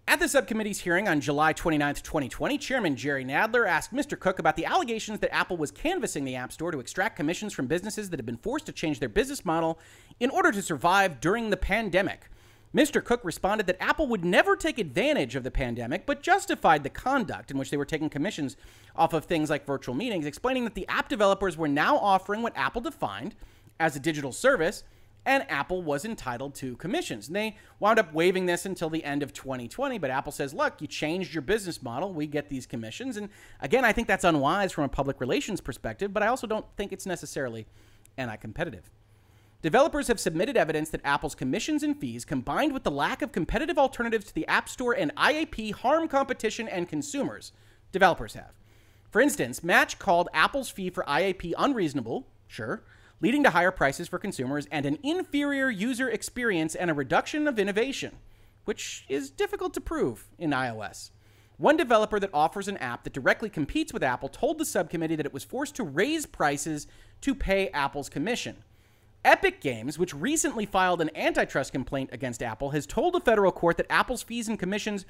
At 0.07 0.19
the 0.19 0.27
subcommittee's 0.27 0.81
hearing 0.81 1.07
on 1.07 1.21
July 1.21 1.53
29, 1.53 1.95
2020, 1.95 2.57
Chairman 2.57 2.95
Jerry 2.97 3.23
Nadler 3.23 3.65
asked 3.65 3.93
Mr. 3.93 4.19
Cook 4.19 4.39
about 4.39 4.57
the 4.57 4.65
allegations 4.65 5.19
that 5.19 5.33
Apple 5.33 5.55
was 5.55 5.71
canvassing 5.71 6.25
the 6.25 6.35
App 6.35 6.51
Store 6.51 6.71
to 6.71 6.81
extract 6.81 7.15
commissions 7.15 7.53
from 7.53 7.67
businesses 7.67 8.09
that 8.09 8.19
had 8.19 8.25
been 8.25 8.35
forced 8.35 8.65
to 8.65 8.73
change 8.73 8.99
their 8.99 9.07
business 9.07 9.45
model 9.45 9.79
in 10.19 10.29
order 10.29 10.51
to 10.51 10.61
survive 10.61 11.21
during 11.21 11.49
the 11.49 11.55
pandemic. 11.55 12.29
Mr. 12.75 13.03
Cook 13.03 13.19
responded 13.23 13.67
that 13.67 13.81
Apple 13.81 14.07
would 14.07 14.23
never 14.23 14.55
take 14.55 14.79
advantage 14.79 15.35
of 15.35 15.43
the 15.43 15.51
pandemic, 15.51 16.05
but 16.05 16.23
justified 16.23 16.83
the 16.83 16.89
conduct 16.89 17.51
in 17.51 17.57
which 17.57 17.69
they 17.69 17.77
were 17.77 17.85
taking 17.85 18.09
commissions 18.09 18.55
off 18.95 19.13
of 19.13 19.25
things 19.25 19.49
like 19.49 19.65
virtual 19.65 19.93
meetings, 19.93 20.25
explaining 20.25 20.63
that 20.63 20.73
the 20.73 20.87
app 20.87 21.09
developers 21.09 21.57
were 21.57 21.67
now 21.67 21.97
offering 21.97 22.41
what 22.41 22.55
Apple 22.55 22.81
defined 22.81 23.35
as 23.77 23.95
a 23.95 23.99
digital 23.99 24.31
service, 24.31 24.83
and 25.25 25.45
Apple 25.49 25.83
was 25.83 26.05
entitled 26.05 26.55
to 26.55 26.77
commissions. 26.77 27.27
And 27.27 27.35
they 27.35 27.57
wound 27.79 27.99
up 27.99 28.13
waiving 28.13 28.45
this 28.45 28.65
until 28.65 28.89
the 28.89 29.03
end 29.03 29.21
of 29.21 29.33
2020, 29.33 29.97
but 29.97 30.09
Apple 30.09 30.31
says, 30.31 30.53
look, 30.53 30.81
you 30.81 30.87
changed 30.87 31.33
your 31.33 31.41
business 31.41 31.83
model, 31.83 32.13
we 32.13 32.25
get 32.25 32.47
these 32.47 32.65
commissions. 32.65 33.17
And 33.17 33.27
again, 33.59 33.83
I 33.83 33.91
think 33.91 34.07
that's 34.07 34.23
unwise 34.23 34.71
from 34.71 34.85
a 34.85 34.89
public 34.89 35.19
relations 35.19 35.59
perspective, 35.59 36.13
but 36.13 36.23
I 36.23 36.27
also 36.27 36.47
don't 36.47 36.65
think 36.77 36.93
it's 36.93 37.05
necessarily 37.05 37.67
anti 38.17 38.37
competitive. 38.37 38.89
Developers 39.61 40.07
have 40.07 40.19
submitted 40.19 40.57
evidence 40.57 40.89
that 40.89 41.01
Apple's 41.03 41.35
commissions 41.35 41.83
and 41.83 41.99
fees, 41.99 42.25
combined 42.25 42.73
with 42.73 42.83
the 42.83 42.91
lack 42.91 43.21
of 43.21 43.31
competitive 43.31 43.77
alternatives 43.77 44.25
to 44.25 44.33
the 44.33 44.47
App 44.47 44.67
Store 44.69 44.93
and 44.93 45.15
IAP, 45.15 45.73
harm 45.73 46.07
competition 46.07 46.67
and 46.67 46.89
consumers. 46.89 47.51
Developers 47.91 48.33
have. 48.33 48.53
For 49.09 49.21
instance, 49.21 49.63
Match 49.63 49.99
called 49.99 50.29
Apple's 50.33 50.69
fee 50.69 50.89
for 50.89 51.03
IAP 51.03 51.53
unreasonable, 51.57 52.27
sure, 52.47 52.83
leading 53.19 53.43
to 53.43 53.51
higher 53.51 53.71
prices 53.71 54.07
for 54.07 54.17
consumers 54.17 54.67
and 54.71 54.85
an 54.85 54.97
inferior 55.03 55.69
user 55.69 56.09
experience 56.09 56.75
and 56.75 56.89
a 56.89 56.93
reduction 56.93 57.47
of 57.47 57.59
innovation, 57.59 58.15
which 58.65 59.05
is 59.09 59.29
difficult 59.29 59.73
to 59.73 59.81
prove 59.81 60.27
in 60.37 60.51
iOS. 60.51 61.11
One 61.57 61.77
developer 61.77 62.19
that 62.19 62.31
offers 62.33 62.67
an 62.67 62.77
app 62.77 63.03
that 63.03 63.13
directly 63.13 63.49
competes 63.49 63.93
with 63.93 64.01
Apple 64.01 64.29
told 64.29 64.57
the 64.57 64.65
subcommittee 64.65 65.15
that 65.17 65.27
it 65.27 65.33
was 65.33 65.43
forced 65.43 65.75
to 65.75 65.83
raise 65.83 66.25
prices 66.25 66.87
to 67.21 67.35
pay 67.35 67.69
Apple's 67.69 68.09
commission. 68.09 68.63
Epic 69.23 69.61
Games, 69.61 69.99
which 69.99 70.15
recently 70.15 70.65
filed 70.65 70.99
an 70.99 71.15
antitrust 71.15 71.71
complaint 71.71 72.09
against 72.11 72.41
Apple, 72.41 72.71
has 72.71 72.87
told 72.87 73.15
a 73.15 73.19
federal 73.19 73.51
court 73.51 73.77
that 73.77 73.91
Apple's 73.91 74.23
fees 74.23 74.47
and 74.47 74.57
commissions 74.57 75.05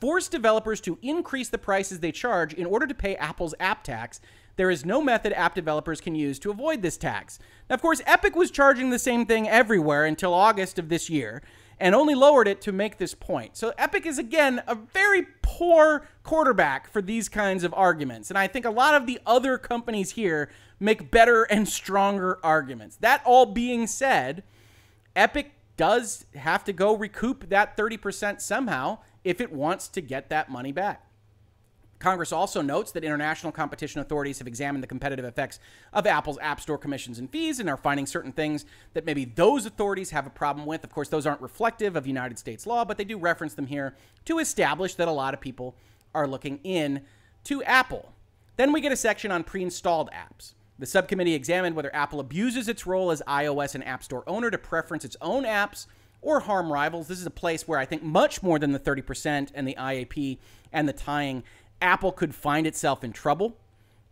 force 0.00 0.28
developers 0.28 0.80
to 0.82 0.98
increase 1.02 1.48
the 1.48 1.58
prices 1.58 2.00
they 2.00 2.12
charge 2.12 2.54
in 2.54 2.66
order 2.66 2.86
to 2.86 2.94
pay 2.94 3.16
Apple's 3.16 3.54
app 3.58 3.82
tax. 3.82 4.20
There 4.56 4.70
is 4.70 4.84
no 4.84 5.02
method 5.02 5.32
app 5.32 5.54
developers 5.54 6.00
can 6.00 6.14
use 6.14 6.38
to 6.40 6.50
avoid 6.50 6.82
this 6.82 6.96
tax. 6.96 7.38
Now, 7.68 7.74
of 7.74 7.82
course, 7.82 8.02
Epic 8.06 8.36
was 8.36 8.50
charging 8.50 8.90
the 8.90 8.98
same 8.98 9.26
thing 9.26 9.48
everywhere 9.48 10.04
until 10.04 10.32
August 10.32 10.78
of 10.78 10.88
this 10.88 11.10
year 11.10 11.42
and 11.78 11.94
only 11.94 12.14
lowered 12.14 12.48
it 12.48 12.60
to 12.62 12.72
make 12.72 12.96
this 12.96 13.14
point. 13.14 13.56
So 13.56 13.72
Epic 13.76 14.06
is, 14.06 14.18
again, 14.18 14.62
a 14.66 14.74
very 14.74 15.26
poor 15.42 16.08
quarterback 16.22 16.90
for 16.90 17.02
these 17.02 17.28
kinds 17.28 17.64
of 17.64 17.74
arguments. 17.74 18.30
And 18.30 18.38
I 18.38 18.46
think 18.46 18.64
a 18.64 18.70
lot 18.70 18.94
of 18.94 19.06
the 19.06 19.20
other 19.26 19.58
companies 19.58 20.12
here 20.12 20.50
make 20.78 21.10
better 21.10 21.44
and 21.44 21.68
stronger 21.68 22.38
arguments. 22.42 22.96
That 22.96 23.22
all 23.24 23.46
being 23.46 23.86
said, 23.86 24.42
Epic 25.14 25.52
does 25.76 26.26
have 26.34 26.64
to 26.64 26.72
go 26.72 26.94
recoup 26.94 27.48
that 27.48 27.76
30% 27.76 28.40
somehow 28.40 28.98
if 29.24 29.40
it 29.40 29.52
wants 29.52 29.88
to 29.88 30.00
get 30.00 30.28
that 30.30 30.50
money 30.50 30.72
back. 30.72 31.02
Congress 31.98 32.30
also 32.30 32.60
notes 32.60 32.92
that 32.92 33.04
international 33.04 33.50
competition 33.50 34.00
authorities 34.00 34.38
have 34.38 34.46
examined 34.46 34.82
the 34.82 34.86
competitive 34.86 35.24
effects 35.24 35.58
of 35.94 36.06
Apple's 36.06 36.38
App 36.42 36.60
Store 36.60 36.76
commissions 36.76 37.18
and 37.18 37.30
fees 37.30 37.58
and 37.58 37.70
are 37.70 37.76
finding 37.76 38.04
certain 38.04 38.32
things 38.32 38.66
that 38.92 39.06
maybe 39.06 39.24
those 39.24 39.64
authorities 39.64 40.10
have 40.10 40.26
a 40.26 40.30
problem 40.30 40.66
with. 40.66 40.84
Of 40.84 40.92
course, 40.92 41.08
those 41.08 41.26
aren't 41.26 41.40
reflective 41.40 41.96
of 41.96 42.06
United 42.06 42.38
States 42.38 42.66
law, 42.66 42.84
but 42.84 42.98
they 42.98 43.04
do 43.04 43.16
reference 43.16 43.54
them 43.54 43.66
here 43.66 43.94
to 44.26 44.38
establish 44.38 44.94
that 44.96 45.08
a 45.08 45.12
lot 45.12 45.32
of 45.32 45.40
people 45.40 45.74
are 46.14 46.26
looking 46.26 46.60
in 46.64 47.00
to 47.44 47.62
Apple. 47.64 48.12
Then 48.56 48.72
we 48.72 48.80
get 48.80 48.92
a 48.92 48.96
section 48.96 49.30
on 49.30 49.42
pre 49.42 49.62
installed 49.62 50.10
apps. 50.10 50.52
The 50.78 50.86
subcommittee 50.86 51.34
examined 51.34 51.74
whether 51.74 51.94
Apple 51.94 52.20
abuses 52.20 52.68
its 52.68 52.86
role 52.86 53.10
as 53.10 53.22
iOS 53.26 53.74
and 53.74 53.86
App 53.86 54.04
Store 54.04 54.24
owner 54.26 54.50
to 54.50 54.58
preference 54.58 55.04
its 55.04 55.16
own 55.22 55.44
apps 55.44 55.86
or 56.20 56.40
harm 56.40 56.70
rivals. 56.70 57.08
This 57.08 57.20
is 57.20 57.26
a 57.26 57.30
place 57.30 57.66
where 57.66 57.78
I 57.78 57.86
think 57.86 58.02
much 58.02 58.42
more 58.42 58.58
than 58.58 58.72
the 58.72 58.78
30% 58.78 59.50
and 59.54 59.66
the 59.66 59.76
IAP 59.78 60.38
and 60.72 60.86
the 60.86 60.92
tying, 60.92 61.44
Apple 61.80 62.12
could 62.12 62.34
find 62.34 62.66
itself 62.66 63.02
in 63.02 63.12
trouble. 63.12 63.56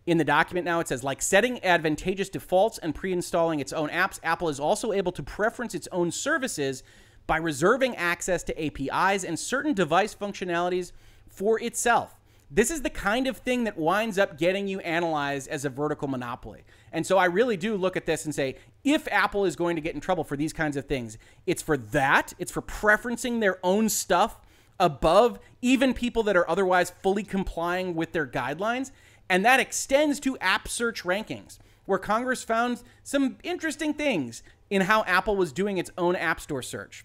In 0.06 0.18
the 0.18 0.24
document 0.24 0.64
now, 0.64 0.80
it 0.80 0.88
says, 0.88 1.02
like 1.02 1.22
setting 1.22 1.62
advantageous 1.64 2.28
defaults 2.28 2.78
and 2.78 2.94
pre 2.94 3.12
installing 3.12 3.60
its 3.60 3.72
own 3.72 3.88
apps, 3.88 4.20
Apple 4.22 4.48
is 4.48 4.60
also 4.60 4.92
able 4.92 5.12
to 5.12 5.22
preference 5.22 5.74
its 5.74 5.88
own 5.92 6.10
services 6.10 6.82
by 7.26 7.38
reserving 7.38 7.96
access 7.96 8.42
to 8.44 8.64
APIs 8.64 9.24
and 9.24 9.38
certain 9.38 9.72
device 9.72 10.14
functionalities 10.14 10.92
for 11.28 11.60
itself. 11.60 12.16
This 12.50 12.70
is 12.70 12.82
the 12.82 12.90
kind 12.90 13.26
of 13.26 13.38
thing 13.38 13.64
that 13.64 13.76
winds 13.76 14.18
up 14.18 14.38
getting 14.38 14.68
you 14.68 14.78
analyzed 14.80 15.48
as 15.48 15.64
a 15.64 15.70
vertical 15.70 16.08
monopoly. 16.08 16.64
And 16.92 17.06
so 17.06 17.18
I 17.18 17.24
really 17.24 17.56
do 17.56 17.76
look 17.76 17.96
at 17.96 18.06
this 18.06 18.24
and 18.24 18.34
say 18.34 18.56
if 18.84 19.08
Apple 19.10 19.44
is 19.44 19.56
going 19.56 19.76
to 19.76 19.82
get 19.82 19.94
in 19.94 20.00
trouble 20.00 20.24
for 20.24 20.36
these 20.36 20.52
kinds 20.52 20.76
of 20.76 20.84
things, 20.84 21.18
it's 21.46 21.62
for 21.62 21.76
that, 21.76 22.32
it's 22.38 22.52
for 22.52 22.62
preferencing 22.62 23.40
their 23.40 23.58
own 23.64 23.88
stuff 23.88 24.38
above 24.78 25.38
even 25.62 25.94
people 25.94 26.22
that 26.24 26.36
are 26.36 26.48
otherwise 26.48 26.92
fully 27.02 27.22
complying 27.22 27.94
with 27.94 28.12
their 28.12 28.26
guidelines. 28.26 28.90
And 29.28 29.44
that 29.44 29.60
extends 29.60 30.20
to 30.20 30.36
app 30.38 30.68
search 30.68 31.02
rankings, 31.02 31.58
where 31.86 31.98
Congress 31.98 32.44
found 32.44 32.82
some 33.02 33.38
interesting 33.42 33.94
things 33.94 34.42
in 34.70 34.82
how 34.82 35.02
Apple 35.04 35.36
was 35.36 35.52
doing 35.52 35.78
its 35.78 35.90
own 35.96 36.16
App 36.16 36.40
Store 36.40 36.62
search. 36.62 37.04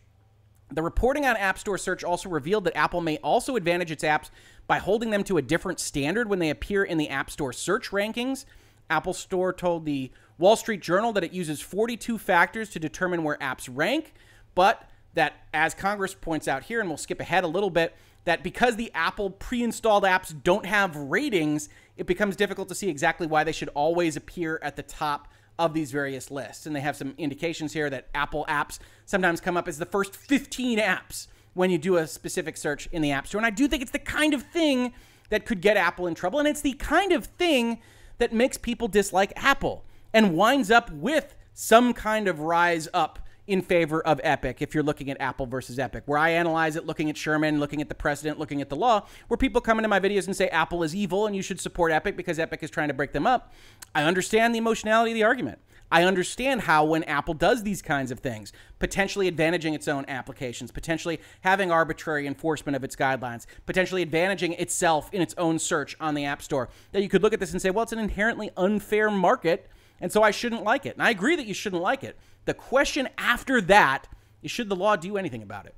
The 0.72 0.82
reporting 0.84 1.26
on 1.26 1.36
App 1.38 1.58
Store 1.58 1.78
search 1.78 2.04
also 2.04 2.30
revealed 2.30 2.66
that 2.66 2.78
Apple 2.78 3.02
may 3.02 3.18
also 3.18 3.56
advantage 3.56 3.92
its 3.92 4.04
apps 4.04 4.30
by 4.70 4.78
holding 4.78 5.10
them 5.10 5.24
to 5.24 5.38
a 5.38 5.42
different 5.42 5.80
standard 5.80 6.30
when 6.30 6.38
they 6.38 6.52
appear 6.52 6.84
in 6.84 7.00
the 7.00 7.10
App 7.10 7.32
Store 7.32 7.52
search 7.52 7.90
rankings. 7.90 8.46
Apple 8.88 9.14
Store 9.14 9.52
told 9.52 9.84
the 9.84 10.12
Wall 10.38 10.56
Street 10.56 10.80
Journal 10.80 11.12
that 11.14 11.24
it 11.24 11.34
uses 11.34 11.60
42 11.60 12.20
factors 12.20 12.70
to 12.70 12.80
determine 12.80 13.24
where 13.24 13.36
apps 13.38 13.68
rank, 13.74 14.14
but 14.54 14.88
that, 15.16 15.34
as 15.56 15.74
Congress 15.74 16.14
points 16.14 16.48
out 16.48 16.62
here, 16.62 16.82
and 16.82 16.88
we'll 16.88 17.00
skip 17.00 17.20
ahead 17.20 17.44
a 17.44 17.48
little 17.48 17.72
bit, 17.72 17.96
that 18.26 18.44
because 18.44 18.76
the 18.76 18.92
Apple 18.94 19.32
pre 19.32 19.64
installed 19.64 20.04
apps 20.04 20.36
don't 20.44 20.68
have 20.68 20.96
ratings, 20.96 21.68
it 21.98 22.06
becomes 22.06 22.36
difficult 22.36 22.70
to 22.70 22.76
see 22.76 22.90
exactly 22.90 23.26
why 23.26 23.44
they 23.44 23.52
should 23.52 23.70
always 23.70 24.16
appear 24.16 24.60
at 24.62 24.76
the 24.76 24.84
top 24.84 25.30
of 25.58 25.74
these 25.74 25.90
various 25.90 26.30
lists. 26.30 26.68
And 26.68 26.76
they 26.76 26.82
have 26.82 26.96
some 26.96 27.16
indications 27.18 27.74
here 27.74 27.90
that 27.90 28.08
Apple 28.14 28.46
apps 28.48 28.78
sometimes 29.08 29.42
come 29.42 29.58
up 29.58 29.68
as 29.68 29.80
the 29.80 29.88
first 29.88 30.16
15 30.16 30.78
apps 30.78 31.26
when 31.54 31.70
you 31.70 31.78
do 31.78 31.98
a 31.98 32.08
specific 32.08 32.58
search 32.58 32.88
in 32.92 33.02
the 33.02 33.12
App 33.12 33.28
Store. 33.28 33.40
And 33.40 33.46
I 33.46 33.52
do 33.52 33.68
think 33.68 33.82
it's 33.82 33.92
the 33.92 34.00
kind 34.00 34.34
of 34.34 34.44
thing 34.44 34.94
that 35.30 35.46
could 35.46 35.62
get 35.62 35.78
Apple 35.78 36.08
in 36.08 36.16
trouble. 36.16 36.40
And 36.40 36.48
it's 36.48 36.62
the 36.62 36.74
kind 36.74 37.12
of 37.12 37.26
thing 37.26 37.80
that 38.18 38.34
makes 38.34 38.58
people 38.58 38.88
dislike 38.88 39.34
Apple 39.36 39.86
and 40.14 40.36
winds 40.36 40.72
up 40.72 40.92
with 40.92 41.36
some 41.54 41.94
kind 41.94 42.28
of 42.28 42.40
rise 42.40 42.88
up 42.94 43.20
in 43.50 43.64
favor 43.64 44.00
of 44.06 44.22
Epic 44.24 44.62
if 44.62 44.76
you're 44.76 44.84
looking 44.84 45.10
at 45.10 45.20
Apple 45.20 45.48
versus 45.48 45.80
Epic, 45.80 46.04
where 46.06 46.20
I 46.20 46.30
analyze 46.30 46.76
it 46.76 46.86
looking 46.86 47.10
at 47.10 47.18
Sherman, 47.18 47.60
looking 47.60 47.82
at 47.82 47.90
the 47.90 47.96
precedent, 47.96 48.38
looking 48.38 48.62
at 48.62 48.70
the 48.70 48.76
law, 48.76 49.08
where 49.28 49.38
people 49.38 49.60
come 49.60 49.80
into 49.80 49.90
my 49.90 50.00
videos 50.00 50.28
and 50.28 50.36
say 50.36 50.50
Apple 50.50 50.84
is 50.84 50.96
evil 50.96 51.26
and 51.26 51.36
you 51.36 51.42
should 51.42 51.60
support 51.60 51.92
Epic 51.92 52.16
because 52.16 52.38
Epic 52.38 52.62
is 52.62 52.70
trying 52.70 52.90
to 52.90 52.94
break 52.94 53.12
them 53.12 53.26
up. 53.26 53.52
I 53.96 54.04
understand 54.04 54.54
the 54.54 54.60
emotionality 54.60 55.12
of 55.12 55.16
the 55.16 55.24
argument. 55.24 55.60
I 55.92 56.04
understand 56.04 56.62
how 56.62 56.86
when 56.86 57.04
Apple 57.06 57.34
does 57.34 57.64
these 57.64 57.82
kinds 57.82 58.12
of 58.12 58.20
things, 58.20 58.54
potentially 58.78 59.32
advantaging 59.32 59.74
its 59.74 59.88
own 59.88 60.06
applications, 60.08 60.72
potentially 60.72 61.20
having 61.42 61.72
arbitrary 61.72 62.28
enforcement 62.28 62.76
of 62.76 62.84
its 62.84 62.96
guidelines, 62.96 63.48
potentially 63.66 64.06
advantaging 64.06 64.60
itself 64.60 65.10
in 65.12 65.22
its 65.22 65.34
own 65.38 65.58
search 65.58 65.96
on 66.00 66.14
the 66.14 66.26
App 66.26 66.44
Store, 66.44 66.70
that 66.92 67.02
you 67.02 67.10
could 67.10 67.24
look 67.24 67.34
at 67.34 67.40
this 67.40 67.54
and 67.54 67.62
say, 67.62 67.72
well, 67.72 67.84
it's 67.84 67.92
an 67.92 68.00
inherently 68.00 68.52
unfair 68.56 69.10
market, 69.10 69.68
and 70.00 70.12
so 70.12 70.22
I 70.22 70.30
shouldn't 70.30 70.64
like 70.64 70.86
it. 70.86 70.94
And 70.94 71.04
I 71.04 71.10
agree 71.10 71.36
that 71.36 71.48
you 71.48 71.56
shouldn't 71.56 71.82
like 71.82 72.04
it. 72.04 72.18
The 72.46 72.54
question 72.54 73.10
after 73.18 73.60
that 73.62 74.08
is 74.44 74.52
should 74.52 74.70
the 74.70 74.76
law 74.76 74.96
do 74.96 75.18
anything 75.18 75.42
about 75.42 75.66
it? 75.66 75.76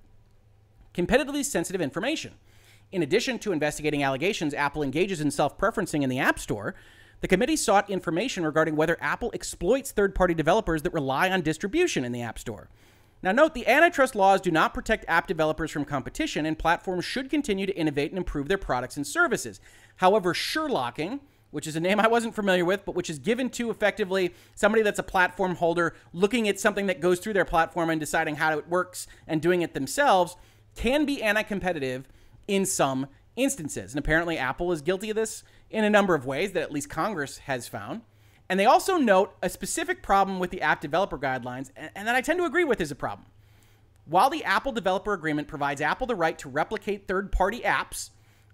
Competitively 0.93 1.43
sensitive 1.45 1.82
information. 1.82 2.34
In 2.91 3.01
addition 3.01 3.39
to 3.39 3.53
investigating 3.53 4.03
allegations 4.03 4.53
Apple 4.53 4.84
engages 4.84 5.22
in 5.22 5.32
self 5.32 5.57
preferencing 5.57 6.03
in 6.03 6.09
the 6.09 6.20
App 6.20 6.38
Store, 6.38 6.76
the 7.22 7.28
committee 7.28 7.55
sought 7.55 7.89
information 7.89 8.43
regarding 8.43 8.76
whether 8.76 8.97
Apple 8.99 9.32
exploits 9.34 9.91
third 9.91 10.13
party 10.13 10.34
developers 10.34 10.82
that 10.82 10.93
rely 10.93 11.30
on 11.30 11.41
distribution 11.41 12.03
in 12.03 12.11
the 12.11 12.22
App 12.22 12.38
Store. 12.38 12.69
Now, 13.24 13.32
note 13.32 13.53
the 13.53 13.67
antitrust 13.67 14.15
laws 14.15 14.41
do 14.41 14.49
not 14.49 14.74
protect 14.74 15.05
app 15.07 15.28
developers 15.28 15.69
from 15.69 15.86
competition, 15.86 16.45
and 16.47 16.57
platforms 16.57 17.05
should 17.05 17.30
continue 17.30 17.67
to 17.67 17.78
innovate 17.78 18.09
and 18.11 18.17
improve 18.17 18.47
their 18.47 18.57
products 18.57 18.97
and 18.97 19.05
services. 19.05 19.61
However, 19.97 20.34
Sherlocking, 20.34 21.19
which 21.51 21.67
is 21.67 21.76
a 21.76 21.80
name 21.80 21.99
I 21.99 22.07
wasn't 22.07 22.34
familiar 22.34 22.65
with, 22.65 22.84
but 22.84 22.95
which 22.95 23.11
is 23.11 23.19
given 23.19 23.51
to 23.51 23.69
effectively 23.69 24.34
somebody 24.55 24.82
that's 24.82 24.97
a 24.97 25.03
platform 25.03 25.55
holder 25.55 25.93
looking 26.13 26.47
at 26.47 26.59
something 26.59 26.88
that 26.88 26.99
goes 26.99 27.19
through 27.19 27.34
their 27.34 27.45
platform 27.45 27.91
and 27.91 27.99
deciding 27.99 28.38
how 28.38 28.57
it 28.57 28.67
works 28.67 29.05
and 29.28 29.39
doing 29.39 29.61
it 29.61 29.76
themselves, 29.76 30.36
can 30.76 31.05
be 31.05 31.22
anti 31.22 31.43
competitive 31.43 32.07
in 32.47 32.65
some 32.65 33.05
instances. 33.36 33.91
And 33.93 33.99
apparently, 33.99 34.38
Apple 34.38 34.72
is 34.72 34.82
guilty 34.82 35.11
of 35.11 35.15
this 35.15 35.43
in 35.72 35.84
a 35.84 35.89
number 35.89 36.13
of 36.13 36.26
ways 36.26 36.51
that 36.51 36.63
at 36.63 36.72
least 36.72 36.89
Congress 36.89 37.39
has 37.39 37.67
found. 37.67 38.01
And 38.49 38.59
they 38.59 38.65
also 38.65 38.97
note 38.97 39.34
a 39.41 39.49
specific 39.49 40.03
problem 40.03 40.38
with 40.39 40.51
the 40.51 40.61
app 40.61 40.82
developer 40.82 41.17
guidelines, 41.17 41.72
and 41.76 42.07
that 42.07 42.15
I 42.15 42.22
tend 42.22 42.39
to 42.39 42.45
agree 42.45 42.65
with 42.65 42.82
is 42.82 42.91
a 42.91 42.95
problem. 42.95 43.28
While 44.05 44.30
the 44.30 44.43
Apple 44.43 44.74
Developer 44.74 45.13
Agreement 45.13 45.47
provides 45.47 45.80
Apple 45.80 46.05
the 46.07 46.15
right 46.15 46.38
to 46.39 46.49
replicate 46.49 47.07
third 47.07 47.32
party 47.32 47.61
apps, 47.61 48.09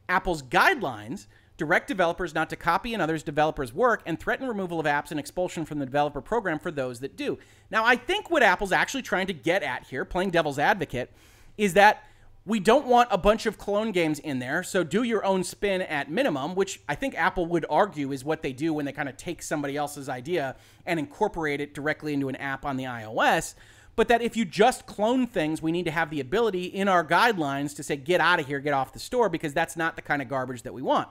Apple's 0.08 0.44
guidelines 0.44 1.26
direct 1.58 1.88
developers 1.88 2.36
not 2.36 2.50
to 2.52 2.56
copy 2.56 2.94
another's 2.94 3.24
developer's 3.24 3.74
work 3.74 4.04
and 4.06 4.20
threaten 4.20 4.48
removal 4.48 4.80
of 4.80 4.86
apps 4.86 5.10
and 5.10 5.20
expulsion 5.20 5.66
from 5.66 5.80
the 5.80 5.86
developer 5.86 6.22
program 6.22 6.60
for 6.60 6.70
those 6.70 7.00
that 7.00 7.18
do. 7.18 7.40
Now, 7.72 7.84
I 7.84 7.96
think 7.96 8.30
what 8.30 8.44
Apple's 8.44 8.72
actually 8.72 9.02
trying 9.02 9.26
to 9.28 9.34
get 9.34 9.64
at 9.64 9.88
here, 9.88 10.06
playing 10.06 10.30
devil's 10.30 10.60
advocate, 10.60 11.12
is 11.58 11.74
that 11.74 12.04
we 12.48 12.62
don't 12.62 12.88
want 12.88 13.10
a 13.12 13.18
bunch 13.18 13.46
of 13.46 13.58
clone 13.58 13.92
games 13.92 14.20
in 14.20 14.40
there, 14.40 14.64
so 14.64 14.82
do 14.82 15.04
your 15.04 15.26
own 15.26 15.44
spin 15.44 15.82
at 15.82 16.10
minimum, 16.10 16.56
which 16.56 16.80
I 16.88 16.96
think 16.96 17.14
Apple 17.16 17.46
would 17.48 17.66
argue 17.70 18.14
is 18.14 18.24
what 18.24 18.42
they 18.42 18.54
do 18.54 18.74
when 18.74 18.86
they 18.86 18.94
kind 18.94 19.10
of 19.10 19.18
take 19.18 19.42
somebody 19.42 19.76
else's 19.76 20.08
idea 20.08 20.56
and 20.86 20.98
incorporate 20.98 21.60
it 21.60 21.74
directly 21.74 22.14
into 22.14 22.30
an 22.30 22.38
app 22.38 22.66
on 22.66 22.78
the 22.78 22.86
iOS. 22.86 23.54
But 23.98 24.08
that 24.08 24.22
if 24.22 24.38
you 24.38 24.46
just 24.46 24.86
clone 24.86 25.28
things, 25.28 25.62
we 25.62 25.74
need 25.74 25.84
to 25.86 25.92
have 25.92 26.10
the 26.10 26.22
ability 26.22 26.66
in 26.66 26.88
our 26.88 27.04
guidelines 27.04 27.76
to 27.76 27.84
say, 27.84 27.98
get 27.98 28.22
out 28.22 28.40
of 28.40 28.48
here, 28.48 28.62
get 28.62 28.74
off 28.74 28.94
the 28.94 29.00
store, 29.00 29.28
because 29.28 29.54
that's 29.54 29.76
not 29.76 29.98
the 29.98 30.02
kind 30.02 30.22
of 30.22 30.30
garbage 30.30 30.62
that 30.62 30.74
we 30.74 30.82
want. 30.82 31.10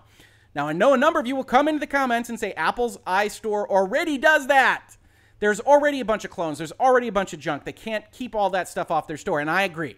Now, 0.54 0.68
I 0.68 0.72
know 0.72 0.94
a 0.94 0.96
number 0.96 1.20
of 1.20 1.26
you 1.26 1.36
will 1.36 1.44
come 1.44 1.68
into 1.68 1.80
the 1.80 1.86
comments 1.86 2.30
and 2.30 2.40
say 2.40 2.52
Apple's 2.52 2.96
iStore 3.06 3.66
already 3.66 4.16
does 4.16 4.46
that. 4.46 4.96
There's 5.40 5.60
already 5.60 6.00
a 6.00 6.04
bunch 6.06 6.24
of 6.24 6.30
clones. 6.30 6.56
There's 6.56 6.72
already 6.72 7.08
a 7.08 7.12
bunch 7.12 7.34
of 7.34 7.40
junk. 7.40 7.64
They 7.64 7.72
can't 7.72 8.10
keep 8.10 8.34
all 8.34 8.48
that 8.50 8.68
stuff 8.68 8.90
off 8.90 9.06
their 9.06 9.18
store. 9.18 9.40
And 9.40 9.50
I 9.50 9.62
agree. 9.64 9.96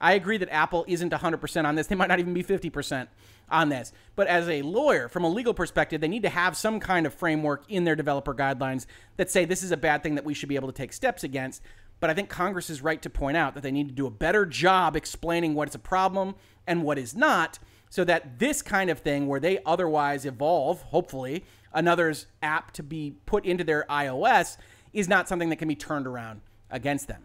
I 0.00 0.14
agree 0.14 0.36
that 0.38 0.52
Apple 0.52 0.84
isn't 0.88 1.12
100% 1.12 1.64
on 1.64 1.74
this. 1.74 1.86
They 1.86 1.94
might 1.94 2.08
not 2.08 2.18
even 2.18 2.34
be 2.34 2.44
50% 2.44 3.08
on 3.50 3.68
this. 3.68 3.92
But 4.14 4.26
as 4.26 4.48
a 4.48 4.62
lawyer, 4.62 5.08
from 5.08 5.24
a 5.24 5.28
legal 5.28 5.54
perspective, 5.54 6.00
they 6.00 6.08
need 6.08 6.22
to 6.22 6.28
have 6.28 6.56
some 6.56 6.80
kind 6.80 7.06
of 7.06 7.14
framework 7.14 7.64
in 7.68 7.84
their 7.84 7.96
developer 7.96 8.34
guidelines 8.34 8.86
that 9.16 9.30
say 9.30 9.44
this 9.44 9.62
is 9.62 9.72
a 9.72 9.76
bad 9.76 10.02
thing 10.02 10.14
that 10.16 10.24
we 10.24 10.34
should 10.34 10.48
be 10.48 10.56
able 10.56 10.68
to 10.68 10.74
take 10.74 10.92
steps 10.92 11.24
against. 11.24 11.62
But 11.98 12.10
I 12.10 12.14
think 12.14 12.28
Congress 12.28 12.68
is 12.68 12.82
right 12.82 13.00
to 13.00 13.10
point 13.10 13.36
out 13.36 13.54
that 13.54 13.62
they 13.62 13.70
need 13.70 13.88
to 13.88 13.94
do 13.94 14.06
a 14.06 14.10
better 14.10 14.44
job 14.44 14.96
explaining 14.96 15.54
what 15.54 15.68
is 15.68 15.74
a 15.74 15.78
problem 15.78 16.34
and 16.66 16.82
what 16.82 16.98
is 16.98 17.14
not, 17.14 17.58
so 17.88 18.04
that 18.04 18.38
this 18.38 18.60
kind 18.60 18.90
of 18.90 18.98
thing, 18.98 19.26
where 19.28 19.40
they 19.40 19.60
otherwise 19.64 20.26
evolve, 20.26 20.82
hopefully, 20.82 21.44
another's 21.72 22.26
app 22.42 22.72
to 22.72 22.82
be 22.82 23.14
put 23.24 23.46
into 23.46 23.64
their 23.64 23.86
iOS, 23.88 24.58
is 24.92 25.08
not 25.08 25.28
something 25.28 25.48
that 25.48 25.56
can 25.56 25.68
be 25.68 25.76
turned 25.76 26.06
around 26.06 26.40
against 26.70 27.08
them. 27.08 27.22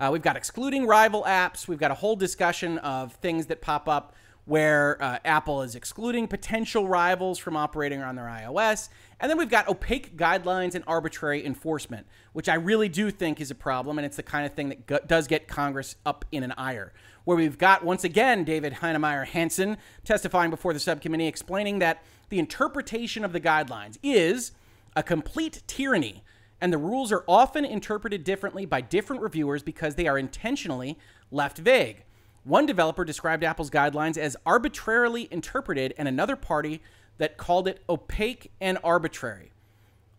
Uh, 0.00 0.08
we've 0.10 0.22
got 0.22 0.34
excluding 0.34 0.86
rival 0.86 1.24
apps. 1.24 1.68
We've 1.68 1.78
got 1.78 1.90
a 1.90 1.94
whole 1.94 2.16
discussion 2.16 2.78
of 2.78 3.12
things 3.16 3.46
that 3.46 3.60
pop 3.60 3.86
up 3.86 4.14
where 4.46 5.00
uh, 5.02 5.18
Apple 5.26 5.60
is 5.60 5.74
excluding 5.74 6.26
potential 6.26 6.88
rivals 6.88 7.38
from 7.38 7.54
operating 7.54 8.00
on 8.00 8.16
their 8.16 8.24
iOS. 8.24 8.88
And 9.20 9.30
then 9.30 9.36
we've 9.36 9.50
got 9.50 9.68
opaque 9.68 10.16
guidelines 10.16 10.74
and 10.74 10.82
arbitrary 10.86 11.44
enforcement, 11.44 12.06
which 12.32 12.48
I 12.48 12.54
really 12.54 12.88
do 12.88 13.10
think 13.10 13.42
is 13.42 13.50
a 13.50 13.54
problem. 13.54 13.98
And 13.98 14.06
it's 14.06 14.16
the 14.16 14.22
kind 14.22 14.46
of 14.46 14.54
thing 14.54 14.70
that 14.70 14.86
go- 14.86 15.00
does 15.06 15.26
get 15.26 15.46
Congress 15.46 15.96
up 16.06 16.24
in 16.32 16.42
an 16.42 16.52
ire. 16.52 16.94
Where 17.24 17.36
we've 17.36 17.58
got, 17.58 17.84
once 17.84 18.02
again, 18.02 18.44
David 18.44 18.72
Heinemeier 18.72 19.26
Hansson 19.26 19.76
testifying 20.04 20.48
before 20.48 20.72
the 20.72 20.80
subcommittee 20.80 21.26
explaining 21.26 21.78
that 21.80 22.02
the 22.30 22.38
interpretation 22.38 23.22
of 23.22 23.34
the 23.34 23.40
guidelines 23.40 23.98
is 24.02 24.52
a 24.96 25.02
complete 25.02 25.62
tyranny 25.66 26.24
and 26.60 26.72
the 26.72 26.78
rules 26.78 27.10
are 27.12 27.24
often 27.26 27.64
interpreted 27.64 28.24
differently 28.24 28.66
by 28.66 28.80
different 28.80 29.22
reviewers 29.22 29.62
because 29.62 29.94
they 29.94 30.06
are 30.06 30.18
intentionally 30.18 30.98
left 31.30 31.58
vague. 31.58 32.04
One 32.44 32.66
developer 32.66 33.04
described 33.04 33.44
Apple's 33.44 33.70
guidelines 33.70 34.16
as 34.16 34.36
arbitrarily 34.46 35.28
interpreted, 35.30 35.94
and 35.98 36.08
another 36.08 36.36
party 36.36 36.80
that 37.18 37.36
called 37.36 37.68
it 37.68 37.82
opaque 37.88 38.50
and 38.60 38.78
arbitrary. 38.82 39.52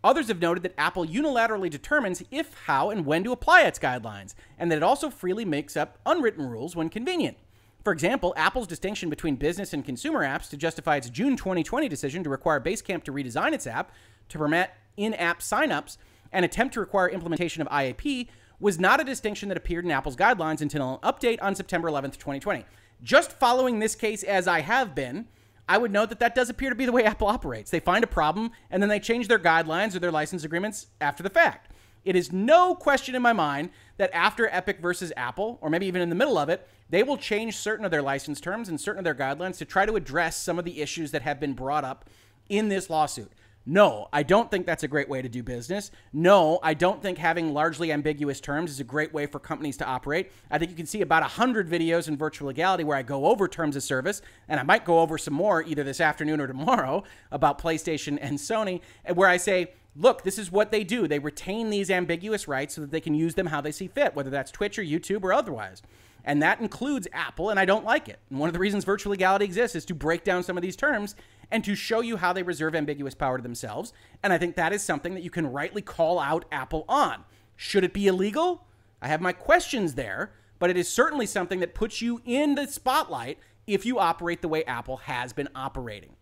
Others 0.04 0.28
have 0.28 0.40
noted 0.40 0.62
that 0.64 0.74
Apple 0.78 1.06
unilaterally 1.06 1.70
determines 1.70 2.22
if, 2.30 2.54
how, 2.66 2.90
and 2.90 3.06
when 3.06 3.22
to 3.24 3.32
apply 3.32 3.62
its 3.62 3.78
guidelines, 3.78 4.34
and 4.58 4.70
that 4.70 4.76
it 4.76 4.82
also 4.82 5.10
freely 5.10 5.44
makes 5.44 5.76
up 5.76 5.98
unwritten 6.06 6.48
rules 6.48 6.74
when 6.74 6.88
convenient. 6.88 7.36
For 7.84 7.92
example, 7.92 8.32
Apple's 8.36 8.66
distinction 8.66 9.10
between 9.10 9.36
business 9.36 9.72
and 9.72 9.84
consumer 9.84 10.24
apps 10.24 10.48
to 10.50 10.56
justify 10.56 10.96
its 10.96 11.10
June 11.10 11.36
2020 11.36 11.88
decision 11.88 12.22
to 12.24 12.30
require 12.30 12.60
Basecamp 12.60 13.02
to 13.04 13.12
redesign 13.12 13.52
its 13.52 13.66
app 13.66 13.90
to 14.28 14.38
permit 14.38 14.70
in 14.96 15.14
app 15.14 15.40
signups 15.40 15.96
and 16.32 16.44
attempt 16.44 16.74
to 16.74 16.80
require 16.80 17.08
implementation 17.08 17.62
of 17.62 17.68
IAP 17.68 18.28
was 18.58 18.78
not 18.78 19.00
a 19.00 19.04
distinction 19.04 19.48
that 19.48 19.58
appeared 19.58 19.84
in 19.84 19.90
Apple's 19.90 20.16
guidelines 20.16 20.60
until 20.60 20.94
an 20.94 20.98
update 21.00 21.38
on 21.42 21.54
September 21.54 21.88
11th, 21.88 22.12
2020. 22.12 22.64
Just 23.02 23.32
following 23.32 23.80
this 23.80 23.94
case 23.94 24.22
as 24.22 24.46
I 24.46 24.60
have 24.60 24.94
been, 24.94 25.26
I 25.68 25.78
would 25.78 25.90
note 25.90 26.10
that 26.10 26.20
that 26.20 26.34
does 26.34 26.48
appear 26.48 26.70
to 26.70 26.76
be 26.76 26.86
the 26.86 26.92
way 26.92 27.04
Apple 27.06 27.26
operates. 27.26 27.70
They 27.70 27.80
find 27.80 28.04
a 28.04 28.08
problem 28.08 28.52
and 28.70 28.82
then 28.82 28.88
they 28.88 29.00
change 29.00 29.28
their 29.28 29.38
guidelines 29.38 29.94
or 29.94 29.98
their 29.98 30.12
license 30.12 30.44
agreements 30.44 30.86
after 31.00 31.22
the 31.22 31.30
fact. 31.30 31.72
It 32.04 32.16
is 32.16 32.32
no 32.32 32.74
question 32.74 33.14
in 33.14 33.22
my 33.22 33.32
mind 33.32 33.70
that 33.96 34.10
after 34.12 34.48
Epic 34.48 34.80
versus 34.80 35.12
Apple, 35.16 35.58
or 35.60 35.70
maybe 35.70 35.86
even 35.86 36.02
in 36.02 36.08
the 36.08 36.16
middle 36.16 36.38
of 36.38 36.48
it, 36.48 36.68
they 36.90 37.02
will 37.02 37.16
change 37.16 37.56
certain 37.56 37.84
of 37.84 37.90
their 37.90 38.02
license 38.02 38.40
terms 38.40 38.68
and 38.68 38.80
certain 38.80 38.98
of 38.98 39.04
their 39.04 39.14
guidelines 39.14 39.58
to 39.58 39.64
try 39.64 39.86
to 39.86 39.96
address 39.96 40.36
some 40.36 40.58
of 40.58 40.64
the 40.64 40.80
issues 40.80 41.12
that 41.12 41.22
have 41.22 41.38
been 41.38 41.54
brought 41.54 41.84
up 41.84 42.08
in 42.48 42.68
this 42.68 42.90
lawsuit. 42.90 43.32
No, 43.64 44.08
I 44.12 44.24
don't 44.24 44.50
think 44.50 44.66
that's 44.66 44.82
a 44.82 44.88
great 44.88 45.08
way 45.08 45.22
to 45.22 45.28
do 45.28 45.42
business. 45.42 45.92
No, 46.12 46.58
I 46.64 46.74
don't 46.74 47.00
think 47.00 47.18
having 47.18 47.54
largely 47.54 47.92
ambiguous 47.92 48.40
terms 48.40 48.72
is 48.72 48.80
a 48.80 48.84
great 48.84 49.14
way 49.14 49.26
for 49.26 49.38
companies 49.38 49.76
to 49.76 49.86
operate. 49.86 50.32
I 50.50 50.58
think 50.58 50.70
you 50.72 50.76
can 50.76 50.86
see 50.86 51.00
about 51.00 51.22
100 51.22 51.68
videos 51.68 52.08
in 52.08 52.16
virtual 52.16 52.48
legality 52.48 52.82
where 52.82 52.96
I 52.96 53.02
go 53.02 53.26
over 53.26 53.46
terms 53.46 53.76
of 53.76 53.84
service, 53.84 54.20
and 54.48 54.58
I 54.58 54.64
might 54.64 54.84
go 54.84 54.98
over 54.98 55.16
some 55.16 55.34
more 55.34 55.62
either 55.62 55.84
this 55.84 56.00
afternoon 56.00 56.40
or 56.40 56.48
tomorrow 56.48 57.04
about 57.30 57.60
PlayStation 57.60 58.18
and 58.20 58.36
Sony, 58.38 58.80
where 59.14 59.28
I 59.28 59.36
say, 59.36 59.72
look, 59.94 60.22
this 60.22 60.38
is 60.38 60.50
what 60.50 60.72
they 60.72 60.82
do. 60.82 61.06
They 61.06 61.20
retain 61.20 61.70
these 61.70 61.88
ambiguous 61.88 62.48
rights 62.48 62.74
so 62.74 62.80
that 62.80 62.90
they 62.90 63.00
can 63.00 63.14
use 63.14 63.34
them 63.36 63.46
how 63.46 63.60
they 63.60 63.72
see 63.72 63.86
fit, 63.86 64.16
whether 64.16 64.30
that's 64.30 64.50
Twitch 64.50 64.76
or 64.76 64.82
YouTube 64.82 65.22
or 65.22 65.32
otherwise. 65.32 65.82
And 66.24 66.42
that 66.42 66.60
includes 66.60 67.08
Apple, 67.12 67.50
and 67.50 67.58
I 67.58 67.64
don't 67.64 67.84
like 67.84 68.08
it. 68.08 68.18
And 68.30 68.38
one 68.38 68.48
of 68.48 68.52
the 68.52 68.58
reasons 68.58 68.84
virtual 68.84 69.10
legality 69.10 69.44
exists 69.44 69.76
is 69.76 69.84
to 69.86 69.94
break 69.94 70.24
down 70.24 70.42
some 70.42 70.56
of 70.56 70.62
these 70.62 70.76
terms 70.76 71.16
and 71.52 71.62
to 71.62 71.74
show 71.76 72.00
you 72.00 72.16
how 72.16 72.32
they 72.32 72.42
reserve 72.42 72.74
ambiguous 72.74 73.14
power 73.14 73.36
to 73.36 73.42
themselves. 73.42 73.92
And 74.22 74.32
I 74.32 74.38
think 74.38 74.56
that 74.56 74.72
is 74.72 74.82
something 74.82 75.14
that 75.14 75.22
you 75.22 75.30
can 75.30 75.46
rightly 75.46 75.82
call 75.82 76.18
out 76.18 76.46
Apple 76.50 76.84
on. 76.88 77.24
Should 77.54 77.84
it 77.84 77.92
be 77.92 78.08
illegal? 78.08 78.66
I 79.02 79.08
have 79.08 79.20
my 79.20 79.32
questions 79.32 79.94
there, 79.94 80.32
but 80.58 80.70
it 80.70 80.76
is 80.76 80.88
certainly 80.88 81.26
something 81.26 81.60
that 81.60 81.74
puts 81.74 82.00
you 82.00 82.22
in 82.24 82.54
the 82.54 82.66
spotlight 82.66 83.38
if 83.66 83.84
you 83.84 83.98
operate 83.98 84.40
the 84.42 84.48
way 84.48 84.64
Apple 84.64 84.96
has 84.96 85.32
been 85.32 85.48
operating. 85.54 86.16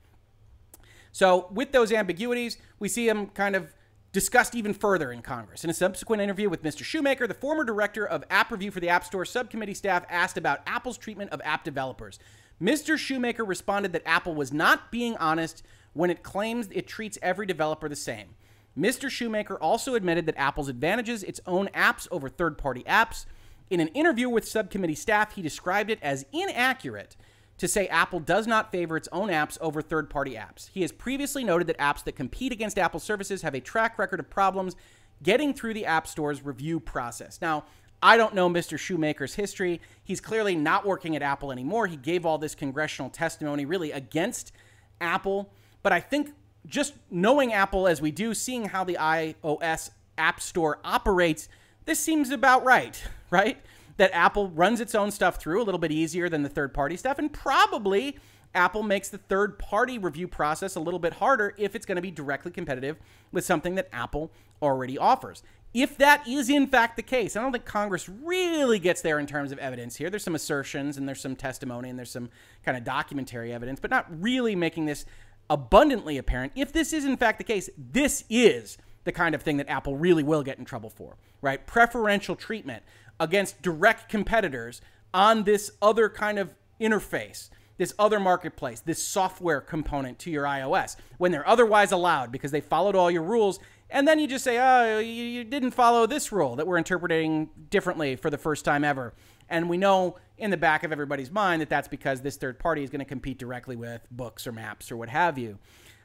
So, 1.12 1.48
with 1.50 1.72
those 1.72 1.92
ambiguities, 1.92 2.58
we 2.78 2.88
see 2.88 3.06
them 3.06 3.28
kind 3.28 3.56
of 3.56 3.72
discussed 4.12 4.54
even 4.54 4.74
further 4.74 5.12
in 5.12 5.22
Congress. 5.22 5.62
In 5.64 5.70
a 5.70 5.74
subsequent 5.74 6.22
interview 6.22 6.48
with 6.48 6.62
Mr. 6.62 6.82
Shoemaker, 6.82 7.26
the 7.26 7.34
former 7.34 7.64
director 7.64 8.06
of 8.06 8.24
app 8.30 8.50
review 8.50 8.70
for 8.70 8.80
the 8.80 8.88
App 8.88 9.04
Store 9.04 9.24
subcommittee 9.24 9.74
staff 9.74 10.04
asked 10.08 10.36
about 10.36 10.60
Apple's 10.66 10.98
treatment 10.98 11.30
of 11.30 11.40
app 11.44 11.64
developers. 11.64 12.18
Mr. 12.60 12.98
Shoemaker 12.98 13.44
responded 13.44 13.92
that 13.92 14.02
Apple 14.06 14.34
was 14.34 14.52
not 14.52 14.90
being 14.90 15.16
honest 15.16 15.62
when 15.92 16.10
it 16.10 16.22
claims 16.22 16.68
it 16.72 16.86
treats 16.86 17.18
every 17.22 17.46
developer 17.46 17.88
the 17.88 17.96
same. 17.96 18.34
Mr. 18.78 19.10
Shoemaker 19.10 19.58
also 19.58 19.94
admitted 19.94 20.26
that 20.26 20.38
Apple's 20.38 20.68
advantages 20.68 21.22
its 21.22 21.40
own 21.46 21.68
apps 21.68 22.06
over 22.10 22.28
third 22.28 22.56
party 22.56 22.84
apps. 22.84 23.26
In 23.68 23.80
an 23.80 23.88
interview 23.88 24.28
with 24.28 24.46
subcommittee 24.46 24.94
staff, 24.94 25.34
he 25.34 25.42
described 25.42 25.90
it 25.90 25.98
as 26.02 26.26
inaccurate 26.32 27.16
to 27.58 27.68
say 27.68 27.86
Apple 27.88 28.20
does 28.20 28.46
not 28.46 28.72
favor 28.72 28.96
its 28.96 29.08
own 29.12 29.28
apps 29.28 29.58
over 29.60 29.82
third 29.82 30.08
party 30.08 30.32
apps. 30.32 30.70
He 30.70 30.82
has 30.82 30.92
previously 30.92 31.44
noted 31.44 31.66
that 31.66 31.78
apps 31.78 32.02
that 32.04 32.16
compete 32.16 32.52
against 32.52 32.78
Apple 32.78 33.00
services 33.00 33.42
have 33.42 33.54
a 33.54 33.60
track 33.60 33.98
record 33.98 34.20
of 34.20 34.30
problems 34.30 34.76
getting 35.22 35.52
through 35.52 35.74
the 35.74 35.84
App 35.84 36.06
Store's 36.06 36.42
review 36.44 36.80
process. 36.80 37.38
Now, 37.42 37.64
I 38.02 38.16
don't 38.16 38.34
know 38.34 38.48
Mr. 38.48 38.78
Shoemaker's 38.78 39.34
history. 39.34 39.80
He's 40.02 40.20
clearly 40.20 40.54
not 40.54 40.86
working 40.86 41.16
at 41.16 41.22
Apple 41.22 41.52
anymore. 41.52 41.86
He 41.86 41.96
gave 41.96 42.24
all 42.24 42.38
this 42.38 42.54
congressional 42.54 43.10
testimony 43.10 43.64
really 43.66 43.92
against 43.92 44.52
Apple. 45.00 45.52
But 45.82 45.92
I 45.92 46.00
think 46.00 46.32
just 46.66 46.94
knowing 47.10 47.52
Apple 47.52 47.86
as 47.86 48.00
we 48.00 48.10
do, 48.10 48.34
seeing 48.34 48.66
how 48.66 48.84
the 48.84 48.96
iOS 49.00 49.90
App 50.16 50.40
Store 50.40 50.78
operates, 50.84 51.48
this 51.84 51.98
seems 51.98 52.30
about 52.30 52.64
right, 52.64 53.02
right? 53.30 53.58
That 53.96 54.10
Apple 54.14 54.48
runs 54.48 54.80
its 54.80 54.94
own 54.94 55.10
stuff 55.10 55.36
through 55.36 55.62
a 55.62 55.64
little 55.64 55.78
bit 55.78 55.92
easier 55.92 56.30
than 56.30 56.42
the 56.42 56.48
third 56.48 56.72
party 56.72 56.96
stuff, 56.96 57.18
and 57.18 57.30
probably 57.30 58.18
Apple 58.54 58.82
makes 58.82 59.10
the 59.10 59.18
third 59.18 59.58
party 59.58 59.98
review 59.98 60.26
process 60.26 60.74
a 60.74 60.80
little 60.80 60.98
bit 60.98 61.14
harder 61.14 61.54
if 61.58 61.74
it's 61.74 61.86
going 61.86 61.96
to 61.96 62.02
be 62.02 62.10
directly 62.10 62.50
competitive 62.50 62.96
with 63.30 63.44
something 63.44 63.74
that 63.74 63.88
Apple 63.92 64.32
already 64.62 64.98
offers 64.98 65.42
if 65.72 65.96
that 65.98 66.26
is 66.26 66.50
in 66.50 66.66
fact 66.66 66.96
the 66.96 67.02
case, 67.02 67.36
I 67.36 67.42
don't 67.42 67.52
think 67.52 67.64
Congress 67.64 68.08
really 68.08 68.78
gets 68.78 69.02
there 69.02 69.18
in 69.18 69.26
terms 69.26 69.52
of 69.52 69.58
evidence 69.58 69.96
here. 69.96 70.10
There's 70.10 70.24
some 70.24 70.34
assertions 70.34 70.96
and 70.96 71.06
there's 71.06 71.20
some 71.20 71.36
testimony 71.36 71.88
and 71.88 71.98
there's 71.98 72.10
some 72.10 72.30
kind 72.64 72.76
of 72.76 72.84
documentary 72.84 73.52
evidence, 73.52 73.78
but 73.78 73.90
not 73.90 74.06
really 74.20 74.56
making 74.56 74.86
this 74.86 75.04
abundantly 75.48 76.18
apparent. 76.18 76.52
If 76.56 76.72
this 76.72 76.92
is 76.92 77.04
in 77.04 77.16
fact 77.16 77.38
the 77.38 77.44
case, 77.44 77.70
this 77.76 78.24
is 78.28 78.78
the 79.04 79.12
kind 79.12 79.34
of 79.34 79.42
thing 79.42 79.56
that 79.58 79.68
Apple 79.68 79.96
really 79.96 80.22
will 80.22 80.42
get 80.42 80.58
in 80.58 80.64
trouble 80.64 80.90
for, 80.90 81.16
right? 81.40 81.64
Preferential 81.66 82.36
treatment 82.36 82.82
against 83.18 83.62
direct 83.62 84.08
competitors 84.08 84.80
on 85.14 85.44
this 85.44 85.72
other 85.80 86.08
kind 86.08 86.38
of 86.38 86.54
interface, 86.80 87.48
this 87.78 87.94
other 87.98 88.20
marketplace, 88.20 88.80
this 88.80 89.02
software 89.02 89.60
component 89.60 90.18
to 90.20 90.30
your 90.30 90.44
iOS 90.44 90.96
when 91.18 91.32
they're 91.32 91.48
otherwise 91.48 91.92
allowed 91.92 92.32
because 92.32 92.50
they 92.50 92.60
followed 92.60 92.96
all 92.96 93.10
your 93.10 93.22
rules 93.22 93.58
and 93.90 94.06
then 94.06 94.18
you 94.18 94.26
just 94.26 94.44
say, 94.44 94.58
oh, 94.58 94.98
you, 94.98 95.24
you 95.24 95.44
didn't 95.44 95.72
follow 95.72 96.06
this 96.06 96.32
rule 96.32 96.56
that 96.56 96.66
we're 96.66 96.78
interpreting 96.78 97.50
differently 97.70 98.16
for 98.16 98.30
the 98.30 98.38
first 98.38 98.64
time 98.64 98.84
ever. 98.84 99.14
And 99.48 99.68
we 99.68 99.76
know 99.76 100.16
in 100.38 100.50
the 100.50 100.56
back 100.56 100.84
of 100.84 100.92
everybody's 100.92 101.30
mind 101.30 101.60
that 101.60 101.68
that's 101.68 101.88
because 101.88 102.22
this 102.22 102.36
third 102.36 102.58
party 102.58 102.84
is 102.84 102.90
going 102.90 103.00
to 103.00 103.04
compete 103.04 103.38
directly 103.38 103.76
with 103.76 104.06
books 104.10 104.46
or 104.46 104.52
maps 104.52 104.90
or 104.90 104.96
what 104.96 105.08
have 105.08 105.38
you. 105.38 105.58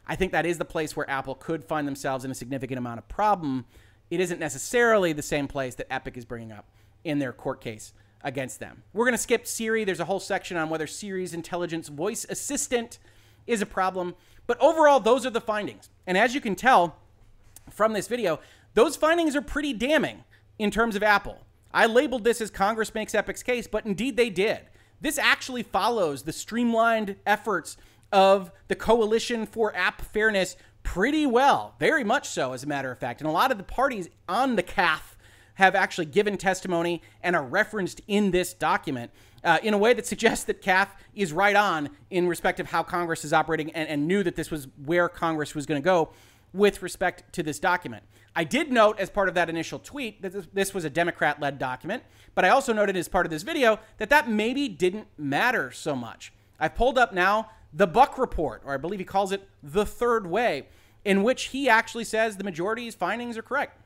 I 0.08 0.16
think 0.16 0.32
that 0.32 0.46
is 0.46 0.58
the 0.58 0.66
place 0.66 0.96
where 0.96 1.10
Apple 1.10 1.36
could 1.36 1.64
find 1.64 1.88
themselves 1.88 2.26
in 2.26 2.32
a 2.32 2.36
significant 2.36 2.78
amount 2.78 3.00
of 3.00 3.08
problem. 3.08 3.66
It 4.10 4.20
isn't 4.20 4.40
necessarily 4.40 5.14
the 5.14 5.22
same 5.22 5.48
place 5.48 5.76
that 5.76 5.92
Epic 5.92 6.18
is 6.18 6.26
bringing 6.26 6.52
up 6.52 6.70
in 7.04 7.20
their 7.20 7.34
court 7.34 7.62
case 7.62 7.94
against 8.24 8.60
them. 8.60 8.84
We're 8.94 9.06
going 9.06 9.14
to 9.14 9.20
skip 9.20 9.48
Siri. 9.48 9.84
There's 9.84 10.00
a 10.00 10.06
whole 10.06 10.20
section 10.20 10.58
on 10.58 10.70
whether 10.70 10.88
Siri's 10.88 11.34
intelligence 11.34 11.88
voice 11.88 12.26
assistant 12.30 13.00
is 13.48 13.62
a 13.62 13.66
problem. 13.66 14.16
But 14.48 14.60
overall, 14.60 15.00
those 15.00 15.26
are 15.26 15.32
the 15.32 15.42
findings. 15.42 15.90
And 16.06 16.18
as 16.18 16.36
you 16.36 16.42
can 16.42 16.56
tell, 16.56 16.98
from 17.70 17.94
this 17.94 18.08
video, 18.08 18.40
those 18.74 18.96
findings 18.96 19.36
are 19.36 19.42
pretty 19.42 19.74
damning 19.74 20.24
in 20.60 20.72
terms 20.72 20.96
of 20.96 21.04
Apple. 21.04 21.40
I 21.74 21.86
labeled 21.88 22.24
this 22.24 22.42
as 22.42 22.50
Congress 22.50 22.94
makes 22.94 23.14
Epic's 23.14 23.44
case, 23.44 23.68
but 23.68 23.86
indeed 23.86 24.16
they 24.16 24.30
did. 24.30 24.62
This 25.02 25.18
actually 25.18 25.64
follows 25.64 26.24
the 26.24 26.32
streamlined 26.32 27.18
efforts 27.26 27.78
of 28.12 28.52
the 28.70 28.76
Coalition 28.76 29.46
for 29.46 29.76
App 29.76 30.02
Fairness 30.02 30.56
pretty 30.84 31.26
well, 31.26 31.76
very 31.80 32.04
much 32.04 32.30
so, 32.30 32.54
as 32.54 32.64
a 32.64 32.68
matter 32.68 32.92
of 32.92 33.00
fact. 33.00 33.20
And 33.20 33.30
a 33.30 33.34
lot 33.34 33.52
of 33.52 33.58
the 33.58 33.64
parties 33.64 34.08
on 34.30 34.56
the 34.56 34.64
CAF 34.64 35.16
have 35.56 35.76
actually 35.76 36.06
given 36.06 36.38
testimony 36.38 37.02
and 37.22 37.36
are 37.36 37.44
referenced 37.44 38.02
in 38.08 38.32
this 38.32 38.54
document. 38.54 39.12
Uh, 39.44 39.60
in 39.62 39.74
a 39.74 39.78
way 39.78 39.94
that 39.94 40.08
suggests 40.08 40.46
that 40.46 40.62
CAF 40.62 40.88
is 41.14 41.32
right 41.32 41.56
on 41.56 41.90
in 42.10 42.28
respect 42.28 42.60
of 42.60 42.68
how 42.68 42.82
Congress 42.82 43.24
is 43.24 43.32
operating 43.32 43.70
and, 43.72 43.88
and 43.88 44.08
knew 44.08 44.24
that 44.24 44.36
this 44.36 44.50
was 44.50 44.68
where 44.86 45.08
Congress 45.08 45.54
was 45.54 45.66
going 45.66 45.80
to 45.80 45.86
go 45.86 46.12
with 46.56 46.82
respect 46.82 47.32
to 47.34 47.44
this 47.44 47.60
document. 47.60 48.04
I 48.36 48.44
did 48.44 48.72
note 48.72 49.00
as 49.00 49.10
part 49.10 49.30
of 49.30 49.36
that 49.36 49.50
initial 49.50 49.80
tweet 49.80 50.22
that 50.22 50.54
this 50.54 50.74
was 50.74 50.86
a 50.86 50.90
Democrat 50.90 51.40
led 51.40 51.60
document, 51.60 52.04
but 52.34 52.46
I 52.46 52.50
also 52.50 52.74
noted 52.74 52.98
as 52.98 53.08
part 53.08 53.26
of 53.26 53.30
this 53.30 53.44
video 53.44 53.80
that 53.98 54.10
that 54.10 54.30
maybe 54.30 54.68
didn't 54.68 55.08
matter 55.18 55.72
so 55.72 55.96
much. 55.96 56.34
I've 56.60 56.76
pulled 56.76 56.98
up 56.98 57.14
now 57.14 57.52
the 57.74 57.88
Buck 57.88 58.18
Report, 58.18 58.62
or 58.66 58.74
I 58.74 58.78
believe 58.78 59.00
he 59.00 59.06
calls 59.06 59.32
it 59.32 59.48
the 59.62 59.86
third 59.86 60.28
way, 60.28 60.68
in 61.04 61.24
which 61.24 61.46
he 61.46 61.70
actually 61.70 62.06
says 62.06 62.38
the 62.38 62.44
majority's 62.44 62.96
findings 62.96 63.38
are 63.38 63.42
correct. 63.42 63.82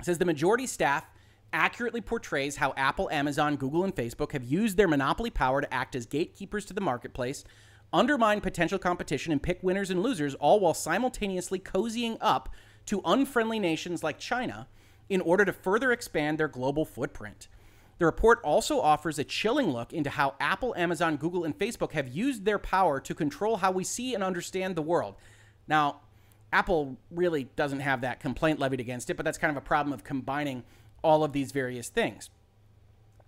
It 0.00 0.06
says 0.06 0.18
the 0.18 0.24
majority 0.24 0.66
staff 0.66 1.04
accurately 1.52 2.00
portrays 2.00 2.56
how 2.56 2.72
Apple, 2.76 3.10
Amazon, 3.10 3.56
Google, 3.56 3.84
and 3.84 3.94
Facebook 3.94 4.32
have 4.32 4.42
used 4.42 4.78
their 4.78 4.88
monopoly 4.88 5.30
power 5.30 5.60
to 5.60 5.72
act 5.72 5.94
as 5.94 6.06
gatekeepers 6.06 6.64
to 6.64 6.74
the 6.74 6.80
marketplace, 6.80 7.44
undermine 7.92 8.40
potential 8.40 8.78
competition, 8.78 9.32
and 9.32 9.42
pick 9.42 9.62
winners 9.62 9.90
and 9.90 10.02
losers, 10.02 10.34
all 10.36 10.60
while 10.60 10.74
simultaneously 10.74 11.58
cozying 11.58 12.16
up 12.20 12.48
to 12.86 13.00
unfriendly 13.04 13.58
nations 13.58 14.02
like 14.02 14.18
China 14.18 14.66
in 15.08 15.20
order 15.20 15.44
to 15.44 15.52
further 15.52 15.92
expand 15.92 16.38
their 16.38 16.48
global 16.48 16.84
footprint. 16.84 17.48
The 17.98 18.06
report 18.06 18.40
also 18.42 18.80
offers 18.80 19.18
a 19.18 19.24
chilling 19.24 19.70
look 19.70 19.92
into 19.92 20.10
how 20.10 20.34
Apple, 20.40 20.74
Amazon, 20.76 21.16
Google, 21.16 21.44
and 21.44 21.56
Facebook 21.56 21.92
have 21.92 22.08
used 22.08 22.44
their 22.44 22.58
power 22.58 22.98
to 23.00 23.14
control 23.14 23.58
how 23.58 23.70
we 23.70 23.84
see 23.84 24.14
and 24.14 24.24
understand 24.24 24.74
the 24.74 24.82
world. 24.82 25.14
Now, 25.68 26.00
Apple 26.52 26.96
really 27.10 27.44
doesn't 27.56 27.80
have 27.80 28.00
that 28.00 28.20
complaint 28.20 28.58
levied 28.58 28.80
against 28.80 29.08
it, 29.08 29.16
but 29.16 29.24
that's 29.24 29.38
kind 29.38 29.50
of 29.50 29.56
a 29.56 29.64
problem 29.64 29.92
of 29.92 30.04
combining 30.04 30.64
all 31.02 31.24
of 31.24 31.32
these 31.32 31.52
various 31.52 31.88
things. 31.88 32.30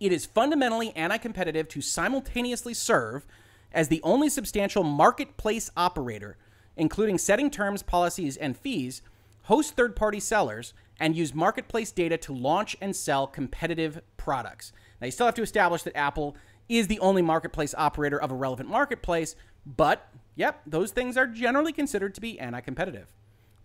It 0.00 0.12
is 0.12 0.26
fundamentally 0.26 0.90
anti 0.96 1.18
competitive 1.18 1.68
to 1.68 1.80
simultaneously 1.80 2.74
serve 2.74 3.26
as 3.74 3.88
the 3.88 4.00
only 4.02 4.28
substantial 4.28 4.84
marketplace 4.84 5.70
operator, 5.76 6.36
including 6.76 7.18
setting 7.18 7.50
terms, 7.50 7.82
policies, 7.82 8.36
and 8.36 8.56
fees 8.56 9.02
host 9.44 9.76
third 9.76 9.94
party 9.94 10.20
sellers, 10.20 10.72
and 10.98 11.16
use 11.16 11.34
marketplace 11.34 11.90
data 11.92 12.16
to 12.16 12.32
launch 12.32 12.76
and 12.80 12.94
sell 12.94 13.26
competitive 13.26 14.00
products. 14.16 14.72
Now, 15.00 15.06
you 15.06 15.10
still 15.10 15.26
have 15.26 15.34
to 15.34 15.42
establish 15.42 15.82
that 15.82 15.96
Apple 15.96 16.36
is 16.68 16.86
the 16.86 17.00
only 17.00 17.20
marketplace 17.20 17.74
operator 17.76 18.20
of 18.20 18.30
a 18.30 18.34
relevant 18.34 18.70
marketplace, 18.70 19.36
but 19.66 20.08
yep, 20.34 20.62
those 20.66 20.92
things 20.92 21.16
are 21.16 21.26
generally 21.26 21.72
considered 21.72 22.14
to 22.14 22.20
be 22.20 22.38
anti 22.38 22.60
competitive. 22.60 23.12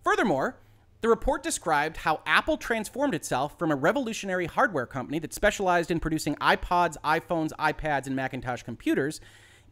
Furthermore, 0.02 0.58
the 1.00 1.08
report 1.08 1.42
described 1.42 1.98
how 1.98 2.20
Apple 2.26 2.58
transformed 2.58 3.14
itself 3.14 3.58
from 3.58 3.70
a 3.70 3.76
revolutionary 3.76 4.46
hardware 4.46 4.86
company 4.86 5.18
that 5.20 5.32
specialized 5.32 5.90
in 5.90 5.98
producing 5.98 6.34
iPods, 6.36 6.96
iPhones, 7.02 7.52
iPads, 7.58 8.06
and 8.06 8.14
Macintosh 8.14 8.62
computers 8.62 9.20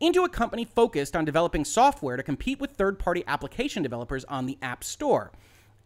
into 0.01 0.25
a 0.25 0.29
company 0.29 0.65
focused 0.65 1.17
on 1.17 1.25
developing 1.25 1.65
software 1.65 2.17
to 2.17 2.23
compete 2.23 2.61
with 2.61 2.73
third 2.73 2.99
party 2.99 3.25
application 3.27 3.83
developers 3.83 4.25
on 4.25 4.47
the 4.47 4.59
App 4.63 4.85
Store. 4.85 5.33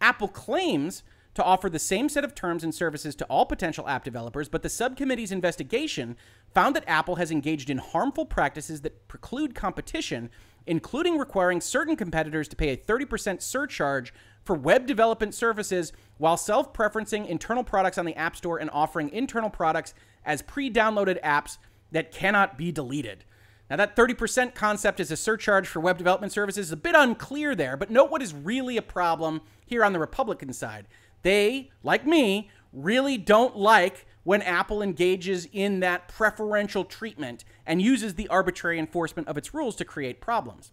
Apple 0.00 0.28
claims 0.28 1.02
to 1.34 1.42
offer 1.42 1.70
the 1.70 1.78
same 1.78 2.08
set 2.08 2.24
of 2.24 2.34
terms 2.34 2.62
and 2.62 2.74
services 2.74 3.14
to 3.14 3.24
all 3.26 3.46
potential 3.46 3.88
app 3.88 4.04
developers, 4.04 4.48
but 4.48 4.62
the 4.62 4.68
subcommittee's 4.68 5.32
investigation 5.32 6.16
found 6.52 6.76
that 6.76 6.84
Apple 6.86 7.16
has 7.16 7.30
engaged 7.30 7.70
in 7.70 7.78
harmful 7.78 8.26
practices 8.26 8.82
that 8.82 9.08
preclude 9.08 9.54
competition, 9.54 10.28
including 10.66 11.16
requiring 11.16 11.60
certain 11.60 11.96
competitors 11.96 12.48
to 12.48 12.56
pay 12.56 12.68
a 12.70 12.76
30% 12.76 13.40
surcharge 13.40 14.12
for 14.44 14.54
web 14.54 14.86
development 14.86 15.34
services 15.34 15.92
while 16.18 16.36
self 16.36 16.72
preferencing 16.74 17.26
internal 17.26 17.64
products 17.64 17.96
on 17.96 18.04
the 18.04 18.16
App 18.16 18.36
Store 18.36 18.58
and 18.58 18.68
offering 18.70 19.08
internal 19.10 19.50
products 19.50 19.94
as 20.24 20.42
pre 20.42 20.70
downloaded 20.70 21.20
apps 21.22 21.56
that 21.92 22.12
cannot 22.12 22.58
be 22.58 22.70
deleted. 22.70 23.24
Now, 23.72 23.76
that 23.76 23.96
30% 23.96 24.54
concept 24.54 25.00
as 25.00 25.10
a 25.10 25.16
surcharge 25.16 25.66
for 25.66 25.80
web 25.80 25.96
development 25.96 26.30
services 26.30 26.66
is 26.66 26.72
a 26.72 26.76
bit 26.76 26.94
unclear 26.94 27.54
there, 27.54 27.74
but 27.78 27.88
note 27.88 28.10
what 28.10 28.20
is 28.20 28.34
really 28.34 28.76
a 28.76 28.82
problem 28.82 29.40
here 29.64 29.82
on 29.82 29.94
the 29.94 29.98
Republican 29.98 30.52
side. 30.52 30.86
They, 31.22 31.70
like 31.82 32.06
me, 32.06 32.50
really 32.70 33.16
don't 33.16 33.56
like 33.56 34.04
when 34.24 34.42
Apple 34.42 34.82
engages 34.82 35.48
in 35.54 35.80
that 35.80 36.06
preferential 36.06 36.84
treatment 36.84 37.46
and 37.64 37.80
uses 37.80 38.12
the 38.12 38.28
arbitrary 38.28 38.78
enforcement 38.78 39.26
of 39.26 39.38
its 39.38 39.54
rules 39.54 39.74
to 39.76 39.86
create 39.86 40.20
problems. 40.20 40.72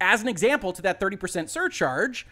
As 0.00 0.22
an 0.22 0.28
example 0.28 0.72
to 0.74 0.82
that 0.82 1.00
30% 1.00 1.48
surcharge, 1.48 2.24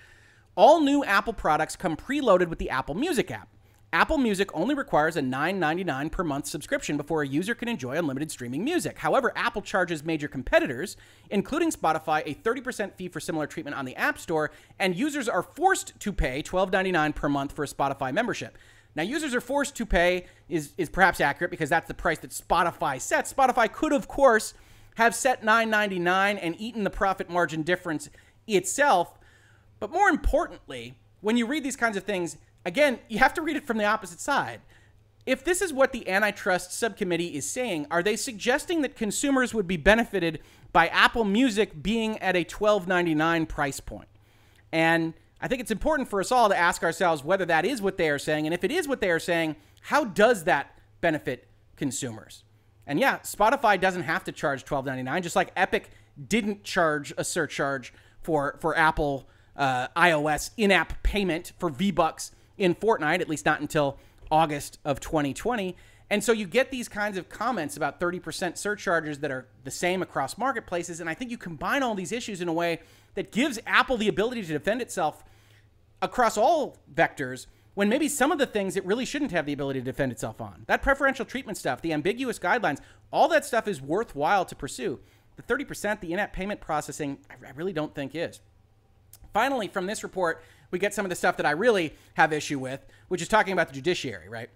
all 0.54 0.82
new 0.82 1.02
Apple 1.02 1.32
products 1.32 1.74
come 1.74 1.96
preloaded 1.96 2.46
with 2.46 2.60
the 2.60 2.70
Apple 2.70 2.94
Music 2.94 3.28
app. 3.32 3.48
Apple 3.94 4.18
Music 4.18 4.50
only 4.54 4.74
requires 4.74 5.16
a 5.16 5.20
$9.99 5.20 6.10
per 6.10 6.24
month 6.24 6.46
subscription 6.46 6.96
before 6.96 7.22
a 7.22 7.28
user 7.28 7.54
can 7.54 7.68
enjoy 7.68 7.96
unlimited 7.96 8.28
streaming 8.28 8.64
music. 8.64 8.98
However, 8.98 9.32
Apple 9.36 9.62
charges 9.62 10.02
major 10.02 10.26
competitors, 10.26 10.96
including 11.30 11.70
Spotify, 11.70 12.24
a 12.26 12.34
30% 12.34 12.92
fee 12.94 13.06
for 13.06 13.20
similar 13.20 13.46
treatment 13.46 13.76
on 13.76 13.84
the 13.84 13.94
App 13.94 14.18
Store, 14.18 14.50
and 14.80 14.96
users 14.96 15.28
are 15.28 15.44
forced 15.44 15.98
to 16.00 16.12
pay 16.12 16.42
$12.99 16.42 17.14
per 17.14 17.28
month 17.28 17.52
for 17.52 17.62
a 17.62 17.68
Spotify 17.68 18.12
membership. 18.12 18.58
Now, 18.96 19.04
users 19.04 19.32
are 19.32 19.40
forced 19.40 19.76
to 19.76 19.86
pay 19.86 20.26
is, 20.48 20.72
is 20.76 20.88
perhaps 20.88 21.20
accurate 21.20 21.52
because 21.52 21.70
that's 21.70 21.86
the 21.86 21.94
price 21.94 22.18
that 22.18 22.30
Spotify 22.30 23.00
sets. 23.00 23.32
Spotify 23.32 23.72
could, 23.72 23.92
of 23.92 24.08
course, 24.08 24.54
have 24.96 25.14
set 25.14 25.44
$9.99 25.44 26.40
and 26.42 26.56
eaten 26.58 26.82
the 26.82 26.90
profit 26.90 27.30
margin 27.30 27.62
difference 27.62 28.10
itself. 28.48 29.20
But 29.78 29.92
more 29.92 30.08
importantly, 30.08 30.96
when 31.20 31.36
you 31.36 31.46
read 31.46 31.62
these 31.62 31.76
kinds 31.76 31.96
of 31.96 32.02
things, 32.02 32.38
again, 32.64 32.98
you 33.08 33.18
have 33.18 33.34
to 33.34 33.42
read 33.42 33.56
it 33.56 33.66
from 33.66 33.78
the 33.78 33.84
opposite 33.84 34.20
side. 34.20 34.60
If 35.26 35.42
this 35.42 35.62
is 35.62 35.72
what 35.72 35.92
the 35.92 36.08
antitrust 36.08 36.72
subcommittee 36.72 37.34
is 37.34 37.48
saying, 37.48 37.86
are 37.90 38.02
they 38.02 38.16
suggesting 38.16 38.82
that 38.82 38.94
consumers 38.94 39.54
would 39.54 39.66
be 39.66 39.78
benefited 39.78 40.40
by 40.72 40.88
Apple 40.88 41.24
Music 41.24 41.82
being 41.82 42.18
at 42.18 42.36
a 42.36 42.44
$12.99 42.44 43.48
price 43.48 43.80
point? 43.80 44.08
And 44.70 45.14
I 45.40 45.48
think 45.48 45.60
it's 45.60 45.70
important 45.70 46.08
for 46.08 46.20
us 46.20 46.30
all 46.30 46.48
to 46.48 46.56
ask 46.56 46.82
ourselves 46.82 47.24
whether 47.24 47.46
that 47.46 47.64
is 47.64 47.80
what 47.80 47.96
they 47.96 48.10
are 48.10 48.18
saying. 48.18 48.46
And 48.46 48.52
if 48.52 48.64
it 48.64 48.70
is 48.70 48.86
what 48.86 49.00
they 49.00 49.10
are 49.10 49.20
saying, 49.20 49.56
how 49.80 50.04
does 50.04 50.44
that 50.44 50.78
benefit 51.00 51.48
consumers? 51.76 52.44
And 52.86 53.00
yeah, 53.00 53.18
Spotify 53.20 53.80
doesn't 53.80 54.02
have 54.02 54.24
to 54.24 54.32
charge 54.32 54.64
$12.99, 54.64 55.22
just 55.22 55.36
like 55.36 55.52
Epic 55.56 55.90
didn't 56.28 56.64
charge 56.64 57.14
a 57.16 57.24
surcharge 57.24 57.94
for, 58.20 58.58
for 58.60 58.76
Apple 58.76 59.28
uh, 59.56 59.88
iOS 59.96 60.50
in 60.56 60.70
app 60.70 61.02
payment 61.02 61.52
for 61.58 61.70
V 61.70 61.90
Bucks 61.90 62.32
in 62.58 62.74
Fortnite, 62.74 63.20
at 63.20 63.28
least 63.28 63.46
not 63.46 63.60
until 63.60 63.98
August 64.30 64.78
of 64.84 65.00
2020. 65.00 65.76
And 66.10 66.22
so 66.22 66.32
you 66.32 66.46
get 66.46 66.70
these 66.70 66.88
kinds 66.88 67.16
of 67.16 67.28
comments 67.28 67.76
about 67.76 67.98
30% 67.98 68.56
surcharges 68.56 69.18
that 69.20 69.30
are 69.30 69.46
the 69.64 69.70
same 69.70 70.02
across 70.02 70.36
marketplaces. 70.36 71.00
And 71.00 71.08
I 71.08 71.14
think 71.14 71.30
you 71.30 71.38
combine 71.38 71.82
all 71.82 71.94
these 71.94 72.12
issues 72.12 72.40
in 72.40 72.48
a 72.48 72.52
way 72.52 72.80
that 73.14 73.32
gives 73.32 73.58
Apple 73.66 73.96
the 73.96 74.08
ability 74.08 74.42
to 74.42 74.52
defend 74.52 74.82
itself 74.82 75.24
across 76.02 76.36
all 76.36 76.76
vectors 76.92 77.46
when 77.74 77.88
maybe 77.88 78.08
some 78.08 78.30
of 78.30 78.38
the 78.38 78.46
things 78.46 78.76
it 78.76 78.84
really 78.84 79.04
shouldn't 79.04 79.32
have 79.32 79.46
the 79.46 79.52
ability 79.52 79.80
to 79.80 79.84
defend 79.84 80.12
itself 80.12 80.40
on. 80.40 80.64
That 80.66 80.82
preferential 80.82 81.24
treatment 81.24 81.58
stuff, 81.58 81.80
the 81.80 81.92
ambiguous 81.92 82.38
guidelines, 82.38 82.78
all 83.10 83.28
that 83.28 83.44
stuff 83.44 83.66
is 83.66 83.80
worthwhile 83.80 84.44
to 84.44 84.54
pursue. 84.54 85.00
The 85.36 85.42
30%, 85.42 86.00
the 86.00 86.12
in 86.12 86.18
app 86.18 86.32
payment 86.32 86.60
processing, 86.60 87.18
I 87.28 87.50
really 87.56 87.72
don't 87.72 87.94
think 87.94 88.14
is. 88.14 88.40
Finally, 89.32 89.68
from 89.68 89.86
this 89.86 90.04
report, 90.04 90.44
we 90.70 90.78
get 90.78 90.94
some 90.94 91.04
of 91.04 91.10
the 91.10 91.16
stuff 91.16 91.36
that 91.36 91.46
I 91.46 91.52
really 91.52 91.94
have 92.14 92.32
issue 92.32 92.58
with, 92.58 92.84
which 93.08 93.22
is 93.22 93.28
talking 93.28 93.52
about 93.52 93.68
the 93.68 93.74
judiciary, 93.74 94.28
right? 94.28 94.50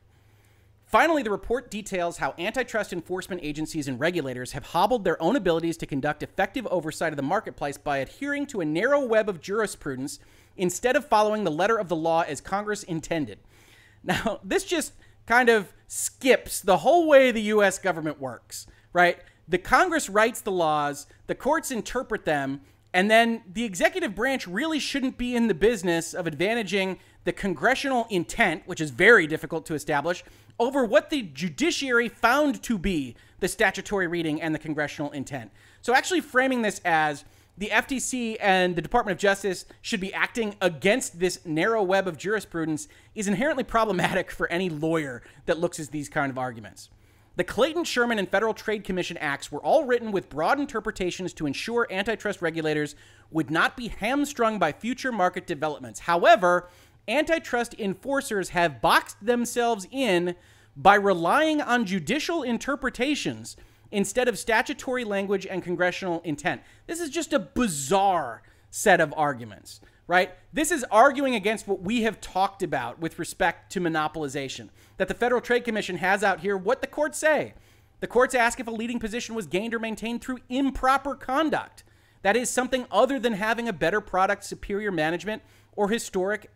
Finally, 0.88 1.22
the 1.22 1.30
report 1.30 1.70
details 1.70 2.16
how 2.16 2.34
antitrust 2.38 2.94
enforcement 2.94 3.42
agencies 3.44 3.88
and 3.88 4.00
regulators 4.00 4.52
have 4.52 4.64
hobbled 4.68 5.04
their 5.04 5.22
own 5.22 5.36
abilities 5.36 5.76
to 5.76 5.84
conduct 5.84 6.22
effective 6.22 6.66
oversight 6.68 7.12
of 7.12 7.18
the 7.18 7.22
marketplace 7.22 7.76
by 7.76 7.98
adhering 7.98 8.46
to 8.46 8.62
a 8.62 8.64
narrow 8.64 9.04
web 9.04 9.28
of 9.28 9.42
jurisprudence 9.42 10.18
instead 10.56 10.96
of 10.96 11.06
following 11.06 11.44
the 11.44 11.50
letter 11.50 11.76
of 11.76 11.88
the 11.88 11.96
law 11.96 12.22
as 12.22 12.40
Congress 12.40 12.82
intended. 12.82 13.38
Now, 14.02 14.40
this 14.44 14.64
just 14.64 14.94
kind 15.26 15.50
of 15.50 15.74
skips 15.88 16.60
the 16.60 16.78
whole 16.78 17.06
way 17.06 17.30
the 17.30 17.42
US 17.42 17.78
government 17.78 18.18
works, 18.18 18.66
right? 18.94 19.18
The 19.46 19.58
Congress 19.58 20.08
writes 20.08 20.40
the 20.40 20.52
laws, 20.52 21.06
the 21.26 21.34
courts 21.34 21.70
interpret 21.70 22.24
them, 22.24 22.62
and 22.94 23.10
then 23.10 23.42
the 23.50 23.64
executive 23.64 24.14
branch 24.14 24.46
really 24.46 24.78
shouldn't 24.78 25.18
be 25.18 25.36
in 25.36 25.48
the 25.48 25.54
business 25.54 26.14
of 26.14 26.26
advantaging 26.26 26.98
the 27.24 27.32
congressional 27.32 28.06
intent, 28.10 28.62
which 28.66 28.80
is 28.80 28.90
very 28.90 29.26
difficult 29.26 29.66
to 29.66 29.74
establish, 29.74 30.24
over 30.58 30.84
what 30.84 31.10
the 31.10 31.22
judiciary 31.22 32.08
found 32.08 32.62
to 32.62 32.78
be 32.78 33.14
the 33.40 33.48
statutory 33.48 34.06
reading 34.06 34.40
and 34.40 34.54
the 34.54 34.58
congressional 34.58 35.10
intent. 35.12 35.50
So, 35.82 35.94
actually 35.94 36.22
framing 36.22 36.62
this 36.62 36.80
as 36.84 37.24
the 37.58 37.68
FTC 37.68 38.36
and 38.40 38.76
the 38.76 38.82
Department 38.82 39.12
of 39.12 39.20
Justice 39.20 39.64
should 39.82 40.00
be 40.00 40.14
acting 40.14 40.54
against 40.60 41.18
this 41.18 41.44
narrow 41.44 41.82
web 41.82 42.06
of 42.06 42.16
jurisprudence 42.16 42.88
is 43.14 43.26
inherently 43.28 43.64
problematic 43.64 44.30
for 44.30 44.50
any 44.50 44.70
lawyer 44.70 45.22
that 45.46 45.58
looks 45.58 45.80
at 45.80 45.90
these 45.90 46.08
kind 46.08 46.30
of 46.30 46.38
arguments. 46.38 46.88
The 47.38 47.44
Clayton, 47.44 47.84
Sherman, 47.84 48.18
and 48.18 48.28
Federal 48.28 48.52
Trade 48.52 48.82
Commission 48.82 49.16
Acts 49.18 49.52
were 49.52 49.60
all 49.60 49.84
written 49.84 50.10
with 50.10 50.28
broad 50.28 50.58
interpretations 50.58 51.32
to 51.34 51.46
ensure 51.46 51.86
antitrust 51.88 52.42
regulators 52.42 52.96
would 53.30 53.48
not 53.48 53.76
be 53.76 53.86
hamstrung 53.86 54.58
by 54.58 54.72
future 54.72 55.12
market 55.12 55.46
developments. 55.46 56.00
However, 56.00 56.68
antitrust 57.06 57.76
enforcers 57.78 58.48
have 58.48 58.80
boxed 58.80 59.24
themselves 59.24 59.86
in 59.92 60.34
by 60.76 60.96
relying 60.96 61.60
on 61.60 61.86
judicial 61.86 62.42
interpretations 62.42 63.56
instead 63.92 64.26
of 64.26 64.36
statutory 64.36 65.04
language 65.04 65.46
and 65.46 65.62
congressional 65.62 66.20
intent. 66.24 66.60
This 66.88 66.98
is 66.98 67.08
just 67.08 67.32
a 67.32 67.38
bizarre 67.38 68.42
set 68.70 69.00
of 69.00 69.14
arguments, 69.16 69.80
right? 70.08 70.32
This 70.52 70.72
is 70.72 70.84
arguing 70.90 71.36
against 71.36 71.68
what 71.68 71.82
we 71.82 72.02
have 72.02 72.20
talked 72.20 72.64
about 72.64 72.98
with 72.98 73.16
respect 73.20 73.70
to 73.74 73.80
monopolization. 73.80 74.70
That 74.98 75.08
the 75.08 75.14
Federal 75.14 75.40
Trade 75.40 75.64
Commission 75.64 75.96
has 75.96 76.22
out 76.22 76.40
here 76.40 76.56
what 76.56 76.80
the 76.80 76.86
courts 76.86 77.18
say. 77.18 77.54
The 78.00 78.06
courts 78.06 78.34
ask 78.34 78.60
if 78.60 78.66
a 78.66 78.72
leading 78.72 79.00
position 79.00 79.34
was 79.34 79.46
gained 79.46 79.74
or 79.74 79.78
maintained 79.78 80.20
through 80.20 80.40
improper 80.48 81.14
conduct. 81.14 81.82
That 82.22 82.36
is 82.36 82.50
something 82.50 82.86
other 82.90 83.18
than 83.18 83.32
having 83.32 83.68
a 83.68 83.72
better 83.72 84.00
product, 84.00 84.44
superior 84.44 84.92
management, 84.92 85.42
or 85.74 85.88
historic 85.88 86.50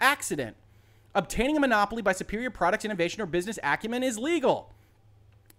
accident. 0.00 0.56
Obtaining 1.14 1.56
a 1.56 1.60
monopoly 1.60 2.02
by 2.02 2.12
superior 2.12 2.50
product 2.50 2.84
innovation 2.84 3.20
or 3.20 3.26
business 3.26 3.58
acumen 3.62 4.02
is 4.02 4.18
legal. 4.18 4.72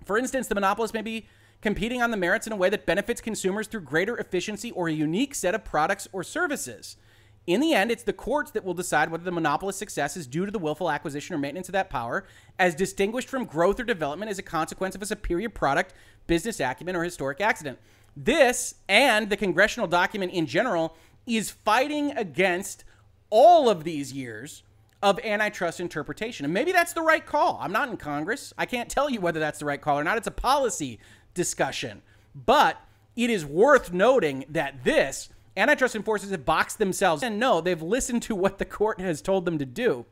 For 0.06 0.18
instance, 0.18 0.48
the 0.48 0.56
monopolist 0.56 0.94
may 0.94 1.02
be 1.02 1.27
competing 1.61 2.02
on 2.02 2.11
the 2.11 2.18
merits 2.18 2.45
in 2.45 2.53
a 2.53 2.57
way 2.57 2.69
that 2.69 2.85
benefits 2.85 3.22
consumers 3.22 3.68
through 3.68 3.81
greater 3.81 4.18
efficiency 4.18 4.72
or 4.72 4.88
a 4.88 4.94
unique 4.94 5.34
set 5.34 5.56
of 5.56 5.64
products 5.64 6.07
or 6.11 6.23
services. 6.23 6.98
In 7.45 7.60
the 7.60 7.74
end, 7.74 7.91
it's 7.91 8.03
the 8.03 8.14
courts 8.14 8.52
that 8.52 8.64
will 8.64 8.74
decide 8.74 9.11
whether 9.11 9.26
the 9.26 9.32
monopolist's 9.32 9.80
success 9.80 10.15
is 10.15 10.28
due 10.28 10.45
to 10.45 10.52
the 10.52 10.60
willful 10.60 10.90
acquisition 10.90 11.36
or 11.36 11.40
maintenance 11.40 11.68
of 11.68 11.74
that 11.74 11.90
power, 11.90 12.26
as 12.57 12.74
distinguished 12.74 13.28
from 13.28 13.45
growth 13.45 13.80
or 13.80 13.84
development 13.84 14.32
as 14.32 14.40
a 14.40 14.44
consequence 14.44 14.95
of 14.95 15.02
a 15.02 15.06
superior 15.06 15.49
product, 15.49 15.94
business 16.26 16.61
acumen, 16.61 16.95
or 16.95 17.03
historic 17.03 17.41
accident. 17.41 17.80
This 18.15 18.76
and 18.88 19.30
the 19.30 19.36
congressional 19.36 19.88
document 19.88 20.32
in 20.32 20.45
general 20.45 20.95
is 21.26 21.52
fighting 21.52 22.11
against 22.11 22.86
all 23.30 23.70
of 23.70 23.84
these 23.84 24.14
years 24.14 24.64
of 25.02 25.20
antitrust 25.20 25.82
interpretation. 25.82 26.45
And 26.45 26.53
maybe 26.53 26.72
that's 26.72 26.94
the 26.94 27.02
right 27.02 27.26
call. 27.26 27.57
I'm 27.61 27.74
not 27.74 27.90
in 27.90 27.98
Congress. 27.98 28.53
I 28.57 28.65
can't 28.65 28.90
tell 28.90 29.10
you 29.10 29.20
whether 29.20 29.40
that's 29.41 29.60
the 29.60 29.65
right 29.65 29.82
call 29.82 29.99
or 29.99 30.03
not. 30.03 30.18
It's 30.18 30.28
a 30.28 30.32
policy 30.32 30.99
discussion. 31.34 32.03
But 32.34 32.80
it 33.18 33.30
is 33.30 33.45
worth 33.45 33.91
noting 33.91 34.45
that 34.49 34.86
this 34.86 35.30
antitrust 35.55 35.95
enforcers 35.95 36.31
have 36.31 36.45
boxed 36.45 36.80
themselves 36.80 37.23
and 37.23 37.39
no, 37.39 37.61
they've 37.61 37.81
listened 37.81 38.23
to 38.23 38.35
what 38.35 38.57
the 38.57 38.65
court 38.65 38.99
has 38.99 39.21
told 39.21 39.45
them 39.45 39.57
to 39.57 39.65
do, 39.65 40.05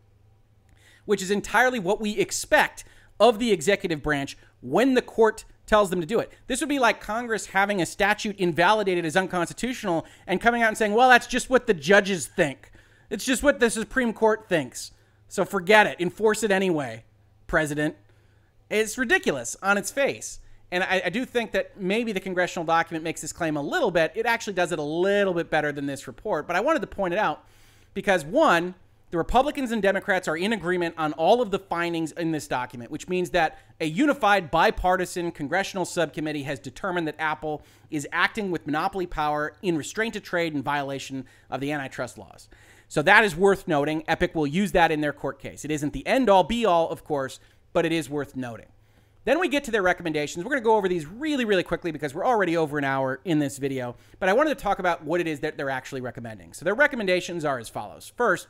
which 1.05 1.21
is 1.21 1.31
entirely 1.31 1.79
what 1.79 2.01
we 2.01 2.17
expect 2.17 2.83
of 3.19 3.39
the 3.39 3.51
executive 3.51 4.01
branch 4.01 4.37
when 4.61 4.93
the 4.93 5.01
court 5.01 5.45
tells 5.65 5.89
them 5.89 6.01
to 6.01 6.07
do 6.07 6.19
it. 6.19 6.31
This 6.47 6.59
would 6.59 6.69
be 6.69 6.79
like 6.79 6.99
Congress 6.99 7.47
having 7.47 7.81
a 7.81 7.85
statute 7.85 8.37
invalidated 8.37 9.05
as 9.05 9.15
unconstitutional 9.15 10.05
and 10.27 10.41
coming 10.41 10.61
out 10.61 10.69
and 10.69 10.77
saying, 10.77 10.93
well, 10.93 11.09
that's 11.09 11.27
just 11.27 11.49
what 11.49 11.67
the 11.67 11.73
judges 11.73 12.27
think. 12.27 12.71
It's 13.09 13.25
just 13.25 13.43
what 13.43 13.59
the 13.59 13.69
Supreme 13.69 14.13
Court 14.13 14.49
thinks. 14.49 14.91
So 15.27 15.45
forget 15.45 15.87
it. 15.87 16.01
Enforce 16.01 16.43
it 16.43 16.51
anyway, 16.51 17.05
President. 17.47 17.95
It's 18.69 18.97
ridiculous 18.97 19.55
on 19.61 19.77
its 19.77 19.91
face. 19.91 20.39
And 20.71 20.83
I, 20.83 21.01
I, 21.05 21.09
do 21.09 21.25
think 21.25 21.51
that 21.51 21.79
maybe 21.79 22.13
the 22.13 22.19
congressional 22.19 22.65
document 22.65 23.03
makes 23.03 23.19
this 23.19 23.33
claim 23.33 23.57
a 23.57 23.61
little 23.61 23.91
bit. 23.91 24.13
It 24.15 24.25
actually 24.25 24.53
does 24.53 24.71
it 24.71 24.79
a 24.79 24.83
little 24.83 25.33
bit 25.33 25.49
better 25.49 25.71
than 25.73 25.85
this 25.85 26.07
report. 26.07 26.47
But 26.47 26.55
I 26.55 26.61
wanted 26.61 26.79
to 26.79 26.87
point 26.87 27.13
it 27.13 27.19
out 27.19 27.43
because, 27.93 28.23
one, 28.23 28.75
the 29.11 29.17
Republicans 29.17 29.73
and 29.73 29.81
Democrats 29.81 30.29
are 30.29 30.37
in 30.37 30.53
agreement 30.53 30.95
on 30.97 31.11
all 31.13 31.41
of 31.41 31.51
the 31.51 31.59
findings 31.59 32.13
in 32.13 32.31
this 32.31 32.47
document, 32.47 32.89
which 32.89 33.09
means 33.09 33.31
that 33.31 33.59
a 33.81 33.85
unified 33.85 34.49
bipartisan 34.49 35.31
congressional 35.31 35.83
subcommittee 35.83 36.43
has 36.43 36.59
determined 36.59 37.05
that 37.09 37.15
Apple 37.19 37.61
is 37.89 38.07
acting 38.13 38.51
with 38.51 38.65
monopoly 38.65 39.05
power 39.05 39.53
in 39.61 39.77
restraint 39.77 40.15
of 40.15 40.23
trade 40.23 40.53
in 40.53 40.63
violation 40.63 41.25
of 41.49 41.59
the 41.59 41.73
antitrust 41.73 42.17
laws. 42.17 42.47
So 42.87 43.01
that 43.01 43.25
is 43.25 43.35
worth 43.35 43.67
noting. 43.67 44.05
Epic 44.07 44.33
will 44.33 44.47
use 44.47 44.71
that 44.71 44.91
in 44.91 45.01
their 45.01 45.13
court 45.13 45.39
case. 45.39 45.65
It 45.65 45.71
isn't 45.71 45.91
the 45.91 46.07
end 46.07 46.29
all 46.29 46.45
be 46.45 46.65
all, 46.65 46.89
of 46.89 47.03
course, 47.03 47.41
but 47.73 47.85
it 47.85 47.91
is 47.91 48.09
worth 48.09 48.37
noting. 48.37 48.67
Then 49.23 49.39
we 49.39 49.47
get 49.47 49.63
to 49.65 49.71
their 49.71 49.83
recommendations. 49.83 50.43
We're 50.43 50.51
going 50.51 50.63
to 50.63 50.65
go 50.65 50.75
over 50.75 50.87
these 50.87 51.05
really, 51.05 51.45
really 51.45 51.63
quickly 51.63 51.91
because 51.91 52.15
we're 52.15 52.25
already 52.25 52.57
over 52.57 52.77
an 52.77 52.83
hour 52.83 53.19
in 53.23 53.39
this 53.39 53.57
video. 53.57 53.95
But 54.19 54.29
I 54.29 54.33
wanted 54.33 54.57
to 54.57 54.63
talk 54.63 54.79
about 54.79 55.03
what 55.03 55.21
it 55.21 55.27
is 55.27 55.41
that 55.41 55.57
they're 55.57 55.69
actually 55.69 56.01
recommending. 56.01 56.53
So 56.53 56.65
their 56.65 56.73
recommendations 56.73 57.45
are 57.45 57.59
as 57.59 57.69
follows. 57.69 58.11
First, 58.15 58.47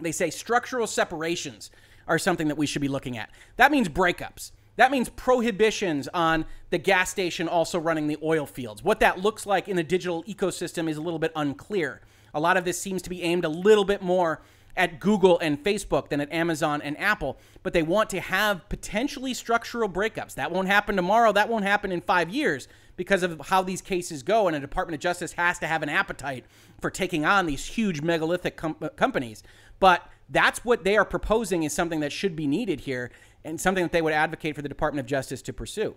they 0.00 0.12
say 0.12 0.30
structural 0.30 0.86
separations 0.86 1.70
are 2.08 2.18
something 2.18 2.48
that 2.48 2.56
we 2.56 2.66
should 2.66 2.82
be 2.82 2.88
looking 2.88 3.18
at. 3.18 3.30
That 3.56 3.70
means 3.70 3.88
breakups. 3.88 4.52
That 4.76 4.90
means 4.90 5.10
prohibitions 5.10 6.08
on 6.14 6.46
the 6.70 6.78
gas 6.78 7.10
station 7.10 7.46
also 7.46 7.78
running 7.78 8.06
the 8.08 8.16
oil 8.22 8.46
fields. 8.46 8.82
What 8.82 9.00
that 9.00 9.20
looks 9.20 9.44
like 9.44 9.68
in 9.68 9.76
the 9.76 9.82
digital 9.82 10.24
ecosystem 10.24 10.88
is 10.88 10.96
a 10.96 11.02
little 11.02 11.18
bit 11.18 11.32
unclear. 11.36 12.00
A 12.32 12.40
lot 12.40 12.56
of 12.56 12.64
this 12.64 12.80
seems 12.80 13.02
to 13.02 13.10
be 13.10 13.22
aimed 13.22 13.44
a 13.44 13.50
little 13.50 13.84
bit 13.84 14.00
more 14.00 14.40
at 14.76 15.00
Google 15.00 15.38
and 15.40 15.62
Facebook 15.62 16.08
than 16.08 16.20
at 16.20 16.32
Amazon 16.32 16.80
and 16.80 16.98
Apple, 16.98 17.38
but 17.62 17.72
they 17.72 17.82
want 17.82 18.08
to 18.10 18.20
have 18.20 18.68
potentially 18.68 19.34
structural 19.34 19.88
breakups. 19.88 20.34
That 20.34 20.50
won't 20.50 20.68
happen 20.68 20.96
tomorrow. 20.96 21.32
That 21.32 21.48
won't 21.48 21.64
happen 21.64 21.92
in 21.92 22.00
five 22.00 22.30
years 22.30 22.68
because 22.96 23.22
of 23.22 23.40
how 23.46 23.62
these 23.62 23.82
cases 23.82 24.22
go. 24.22 24.46
And 24.46 24.56
a 24.56 24.60
Department 24.60 24.94
of 24.94 25.00
Justice 25.00 25.32
has 25.32 25.58
to 25.58 25.66
have 25.66 25.82
an 25.82 25.88
appetite 25.88 26.44
for 26.80 26.90
taking 26.90 27.24
on 27.24 27.46
these 27.46 27.66
huge 27.66 28.00
megalithic 28.00 28.56
com- 28.56 28.76
uh, 28.80 28.88
companies. 28.90 29.42
But 29.78 30.06
that's 30.28 30.64
what 30.64 30.84
they 30.84 30.96
are 30.96 31.04
proposing 31.04 31.64
is 31.64 31.72
something 31.72 32.00
that 32.00 32.12
should 32.12 32.34
be 32.34 32.46
needed 32.46 32.80
here 32.80 33.10
and 33.44 33.60
something 33.60 33.84
that 33.84 33.92
they 33.92 34.02
would 34.02 34.12
advocate 34.12 34.54
for 34.54 34.62
the 34.62 34.68
Department 34.68 35.00
of 35.00 35.06
Justice 35.06 35.42
to 35.42 35.52
pursue. 35.52 35.94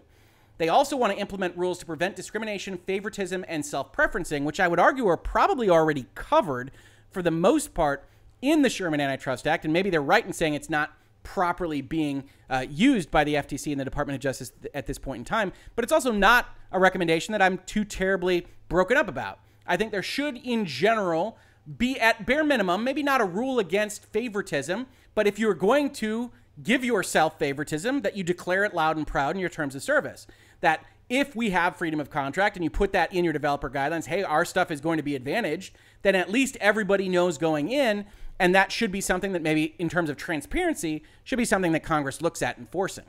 They 0.58 0.70
also 0.70 0.96
want 0.96 1.14
to 1.14 1.20
implement 1.20 1.58
rules 1.58 1.80
to 1.80 1.86
prevent 1.86 2.16
discrimination, 2.16 2.78
favoritism, 2.78 3.44
and 3.48 3.66
self 3.66 3.92
preferencing, 3.92 4.44
which 4.44 4.60
I 4.60 4.68
would 4.68 4.80
argue 4.80 5.08
are 5.08 5.18
probably 5.18 5.70
already 5.70 6.06
covered 6.16 6.72
for 7.12 7.22
the 7.22 7.32
most 7.32 7.74
part 7.74 8.06
in 8.46 8.62
the 8.62 8.70
Sherman 8.70 9.02
Antitrust 9.02 9.48
Act. 9.48 9.66
And 9.66 9.74
maybe 9.74 9.90
they're 9.90 10.02
right 10.02 10.26
in 10.26 10.34
saying 10.34 10.54
it's 10.54 10.70
not 10.70 10.94
properly 11.24 11.82
being 11.82 12.26
uh, 12.50 12.66
used 12.70 13.10
by 13.10 13.24
the 13.24 13.34
FTC 13.34 13.72
and 13.72 13.80
the 13.80 13.86
Department 13.86 14.16
of 14.16 14.22
Justice 14.22 14.52
at 14.74 14.86
this 14.86 15.00
point 15.00 15.20
in 15.20 15.26
time. 15.26 15.52
But 15.76 15.84
it's 15.84 15.92
also 15.92 16.12
not 16.12 16.50
a 16.72 16.80
recommendation 16.80 17.32
that 17.32 17.42
I'm 17.42 17.58
too 17.66 17.84
terribly 17.84 18.46
broken 18.70 18.98
up 18.98 19.08
about. 19.08 19.40
I 19.66 19.78
think 19.78 19.92
there 19.92 20.04
should, 20.04 20.38
in 20.38 20.66
general, 20.66 21.38
be 21.78 22.00
at 22.00 22.28
bare 22.28 22.44
minimum, 22.44 22.84
maybe 22.84 23.02
not 23.02 23.22
a 23.22 23.26
rule 23.26 23.58
against 23.58 24.06
favoritism, 24.06 24.86
but 25.16 25.26
if 25.26 25.40
you're 25.40 25.56
going 25.56 25.90
to 25.94 26.32
give 26.62 26.86
yourself 26.86 27.40
favoritism, 27.40 28.02
that 28.02 28.16
you 28.16 28.24
declare 28.24 28.64
it 28.64 28.76
loud 28.76 28.96
and 28.96 29.08
proud 29.08 29.36
in 29.36 29.40
your 29.40 29.50
terms 29.50 29.74
of 29.74 29.82
service 29.82 30.28
that 30.62 30.86
if 31.10 31.36
we 31.36 31.52
have 31.52 31.76
freedom 31.76 32.00
of 32.00 32.10
contract 32.10 32.58
and 32.58 32.64
you 32.64 32.70
put 32.70 32.92
that 32.92 33.14
in 33.14 33.24
your 33.24 33.34
developer 33.34 33.70
guidelines, 33.70 34.06
hey, 34.06 34.24
our 34.24 34.44
stuff 34.44 34.72
is 34.72 34.82
going 34.82 34.98
to 34.98 35.04
be 35.04 35.16
advantaged, 35.16 35.76
then 36.02 36.16
at 36.16 36.32
least 36.32 36.58
everybody 36.60 37.08
knows 37.08 37.38
going 37.38 37.70
in. 37.70 38.06
And 38.40 38.54
that 38.54 38.72
should 38.72 38.92
be 38.92 39.02
something 39.02 39.32
that 39.34 39.42
maybe, 39.42 39.76
in 39.80 39.90
terms 39.90 40.10
of 40.10 40.18
transparency, 40.18 41.04
should 41.24 41.38
be 41.38 41.46
something 41.46 41.72
that 41.72 41.84
Congress 41.84 42.22
looks 42.22 42.42
at 42.42 42.58
enforcing. 42.58 43.06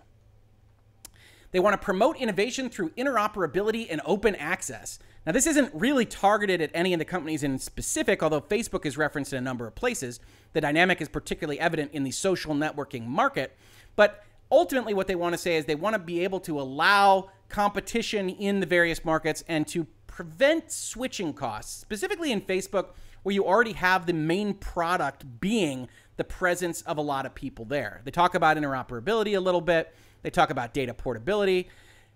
They 1.50 1.60
want 1.60 1.74
to 1.74 1.84
promote 1.84 2.16
innovation 2.16 2.68
through 2.68 2.90
interoperability 2.90 3.86
and 3.88 4.00
open 4.04 4.34
access. 4.36 4.98
Now, 5.24 5.32
this 5.32 5.46
isn't 5.46 5.74
really 5.74 6.04
targeted 6.04 6.60
at 6.60 6.70
any 6.74 6.92
of 6.92 6.98
the 6.98 7.04
companies 7.04 7.42
in 7.42 7.58
specific, 7.58 8.22
although 8.22 8.40
Facebook 8.40 8.86
is 8.86 8.96
referenced 8.96 9.32
in 9.32 9.38
a 9.38 9.42
number 9.42 9.66
of 9.66 9.74
places. 9.74 10.20
The 10.52 10.60
dynamic 10.60 11.00
is 11.00 11.08
particularly 11.08 11.58
evident 11.58 11.92
in 11.92 12.04
the 12.04 12.12
social 12.12 12.54
networking 12.54 13.06
market. 13.06 13.56
But 13.96 14.22
ultimately, 14.52 14.94
what 14.94 15.08
they 15.08 15.16
want 15.16 15.32
to 15.32 15.38
say 15.38 15.56
is 15.56 15.64
they 15.64 15.74
want 15.74 15.94
to 15.94 15.98
be 15.98 16.22
able 16.22 16.40
to 16.40 16.60
allow 16.60 17.30
competition 17.48 18.28
in 18.28 18.60
the 18.60 18.66
various 18.66 19.04
markets 19.04 19.42
and 19.48 19.66
to 19.68 19.86
prevent 20.06 20.70
switching 20.70 21.32
costs, 21.32 21.76
specifically 21.76 22.30
in 22.32 22.40
Facebook, 22.40 22.90
where 23.26 23.34
you 23.34 23.44
already 23.44 23.72
have 23.72 24.06
the 24.06 24.12
main 24.12 24.54
product 24.54 25.24
being 25.40 25.88
the 26.16 26.22
presence 26.22 26.82
of 26.82 26.96
a 26.96 27.02
lot 27.02 27.26
of 27.26 27.34
people 27.34 27.64
there. 27.64 28.00
They 28.04 28.12
talk 28.12 28.36
about 28.36 28.56
interoperability 28.56 29.36
a 29.36 29.40
little 29.40 29.60
bit, 29.60 29.92
they 30.22 30.30
talk 30.30 30.50
about 30.50 30.72
data 30.72 30.94
portability. 30.94 31.68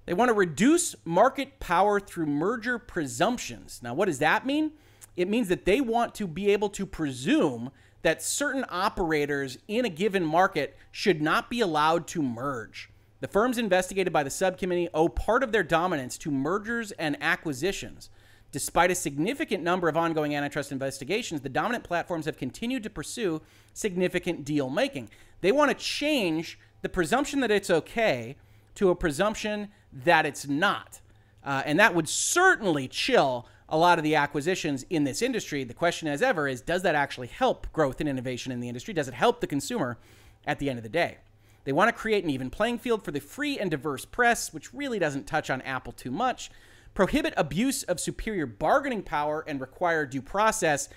They 0.06 0.14
want 0.14 0.28
to 0.28 0.34
reduce 0.34 0.94
market 1.04 1.58
power 1.58 1.98
through 1.98 2.26
merger 2.26 2.78
presumptions. 2.78 3.80
Now, 3.82 3.92
what 3.92 4.06
does 4.06 4.20
that 4.20 4.46
mean? 4.46 4.70
It 5.16 5.26
means 5.26 5.48
that 5.48 5.64
they 5.64 5.80
want 5.80 6.14
to 6.14 6.28
be 6.28 6.52
able 6.52 6.68
to 6.68 6.86
presume 6.86 7.72
that 8.02 8.22
certain 8.22 8.64
operators 8.68 9.58
in 9.66 9.84
a 9.84 9.88
given 9.88 10.24
market 10.24 10.78
should 10.92 11.20
not 11.20 11.50
be 11.50 11.60
allowed 11.60 12.06
to 12.06 12.22
merge. 12.22 12.88
The 13.18 13.26
firms 13.26 13.58
investigated 13.58 14.12
by 14.12 14.22
the 14.22 14.30
subcommittee 14.30 14.90
owe 14.94 15.08
part 15.08 15.42
of 15.42 15.50
their 15.50 15.64
dominance 15.64 16.16
to 16.18 16.30
mergers 16.30 16.92
and 16.92 17.16
acquisitions. 17.20 18.10
Despite 18.52 18.90
a 18.90 18.96
significant 18.96 19.62
number 19.62 19.88
of 19.88 19.96
ongoing 19.96 20.34
antitrust 20.34 20.72
investigations, 20.72 21.40
the 21.40 21.48
dominant 21.48 21.84
platforms 21.84 22.26
have 22.26 22.36
continued 22.36 22.82
to 22.82 22.90
pursue 22.90 23.42
significant 23.72 24.44
deal 24.44 24.68
making. 24.68 25.08
They 25.40 25.52
want 25.52 25.70
to 25.70 25.76
change 25.76 26.58
the 26.82 26.88
presumption 26.88 27.40
that 27.40 27.50
it's 27.50 27.70
okay 27.70 28.36
to 28.74 28.90
a 28.90 28.96
presumption 28.96 29.68
that 29.92 30.26
it's 30.26 30.48
not. 30.48 31.00
Uh, 31.44 31.62
and 31.64 31.78
that 31.78 31.94
would 31.94 32.08
certainly 32.08 32.88
chill 32.88 33.46
a 33.68 33.78
lot 33.78 33.98
of 33.98 34.04
the 34.04 34.16
acquisitions 34.16 34.84
in 34.90 35.04
this 35.04 35.22
industry. 35.22 35.64
The 35.64 35.74
question, 35.74 36.08
as 36.08 36.22
ever, 36.22 36.48
is 36.48 36.60
does 36.60 36.82
that 36.82 36.94
actually 36.94 37.28
help 37.28 37.72
growth 37.72 38.00
and 38.00 38.08
innovation 38.08 38.52
in 38.52 38.60
the 38.60 38.68
industry? 38.68 38.92
Does 38.92 39.08
it 39.08 39.14
help 39.14 39.40
the 39.40 39.46
consumer 39.46 39.96
at 40.44 40.58
the 40.58 40.68
end 40.68 40.78
of 40.78 40.82
the 40.82 40.88
day? 40.88 41.18
They 41.64 41.72
want 41.72 41.88
to 41.88 41.92
create 41.92 42.24
an 42.24 42.30
even 42.30 42.50
playing 42.50 42.78
field 42.78 43.04
for 43.04 43.10
the 43.10 43.20
free 43.20 43.58
and 43.58 43.70
diverse 43.70 44.04
press, 44.04 44.52
which 44.52 44.74
really 44.74 44.98
doesn't 44.98 45.26
touch 45.26 45.50
on 45.50 45.62
Apple 45.62 45.92
too 45.92 46.10
much. 46.10 46.50
Prohibit 46.94 47.34
abuse 47.36 47.82
of 47.84 48.00
superior 48.00 48.46
bargaining 48.46 49.02
power 49.02 49.44
and 49.46 49.60
require 49.60 50.04
due 50.06 50.22
process 50.22 50.88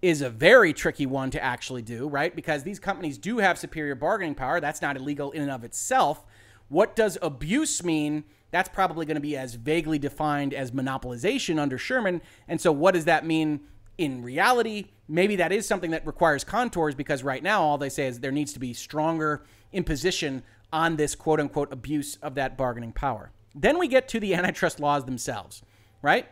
is 0.00 0.20
a 0.20 0.30
very 0.30 0.72
tricky 0.72 1.06
one 1.06 1.30
to 1.30 1.42
actually 1.42 1.82
do, 1.82 2.08
right? 2.08 2.34
Because 2.34 2.62
these 2.62 2.78
companies 2.78 3.18
do 3.18 3.38
have 3.38 3.58
superior 3.58 3.94
bargaining 3.94 4.34
power. 4.34 4.60
That's 4.60 4.82
not 4.82 4.96
illegal 4.96 5.30
in 5.32 5.42
and 5.42 5.50
of 5.50 5.64
itself. 5.64 6.24
What 6.68 6.96
does 6.96 7.18
abuse 7.22 7.82
mean? 7.82 8.24
That's 8.50 8.68
probably 8.68 9.06
going 9.06 9.16
to 9.16 9.20
be 9.20 9.36
as 9.36 9.54
vaguely 9.54 9.98
defined 9.98 10.54
as 10.54 10.70
monopolization 10.70 11.58
under 11.58 11.78
Sherman. 11.78 12.20
And 12.48 12.60
so, 12.60 12.70
what 12.72 12.94
does 12.94 13.04
that 13.06 13.26
mean 13.26 13.60
in 13.98 14.22
reality? 14.22 14.90
Maybe 15.08 15.36
that 15.36 15.52
is 15.52 15.66
something 15.66 15.90
that 15.90 16.06
requires 16.06 16.44
contours 16.44 16.94
because 16.94 17.22
right 17.22 17.42
now, 17.42 17.62
all 17.62 17.78
they 17.78 17.88
say 17.88 18.06
is 18.06 18.20
there 18.20 18.32
needs 18.32 18.52
to 18.54 18.60
be 18.60 18.72
stronger 18.72 19.44
imposition 19.72 20.42
on 20.72 20.96
this 20.96 21.14
quote 21.14 21.40
unquote 21.40 21.72
abuse 21.72 22.16
of 22.16 22.34
that 22.36 22.56
bargaining 22.56 22.92
power. 22.92 23.32
Then 23.54 23.78
we 23.78 23.88
get 23.88 24.08
to 24.08 24.20
the 24.20 24.34
antitrust 24.34 24.80
laws 24.80 25.04
themselves, 25.04 25.62
right? 26.02 26.28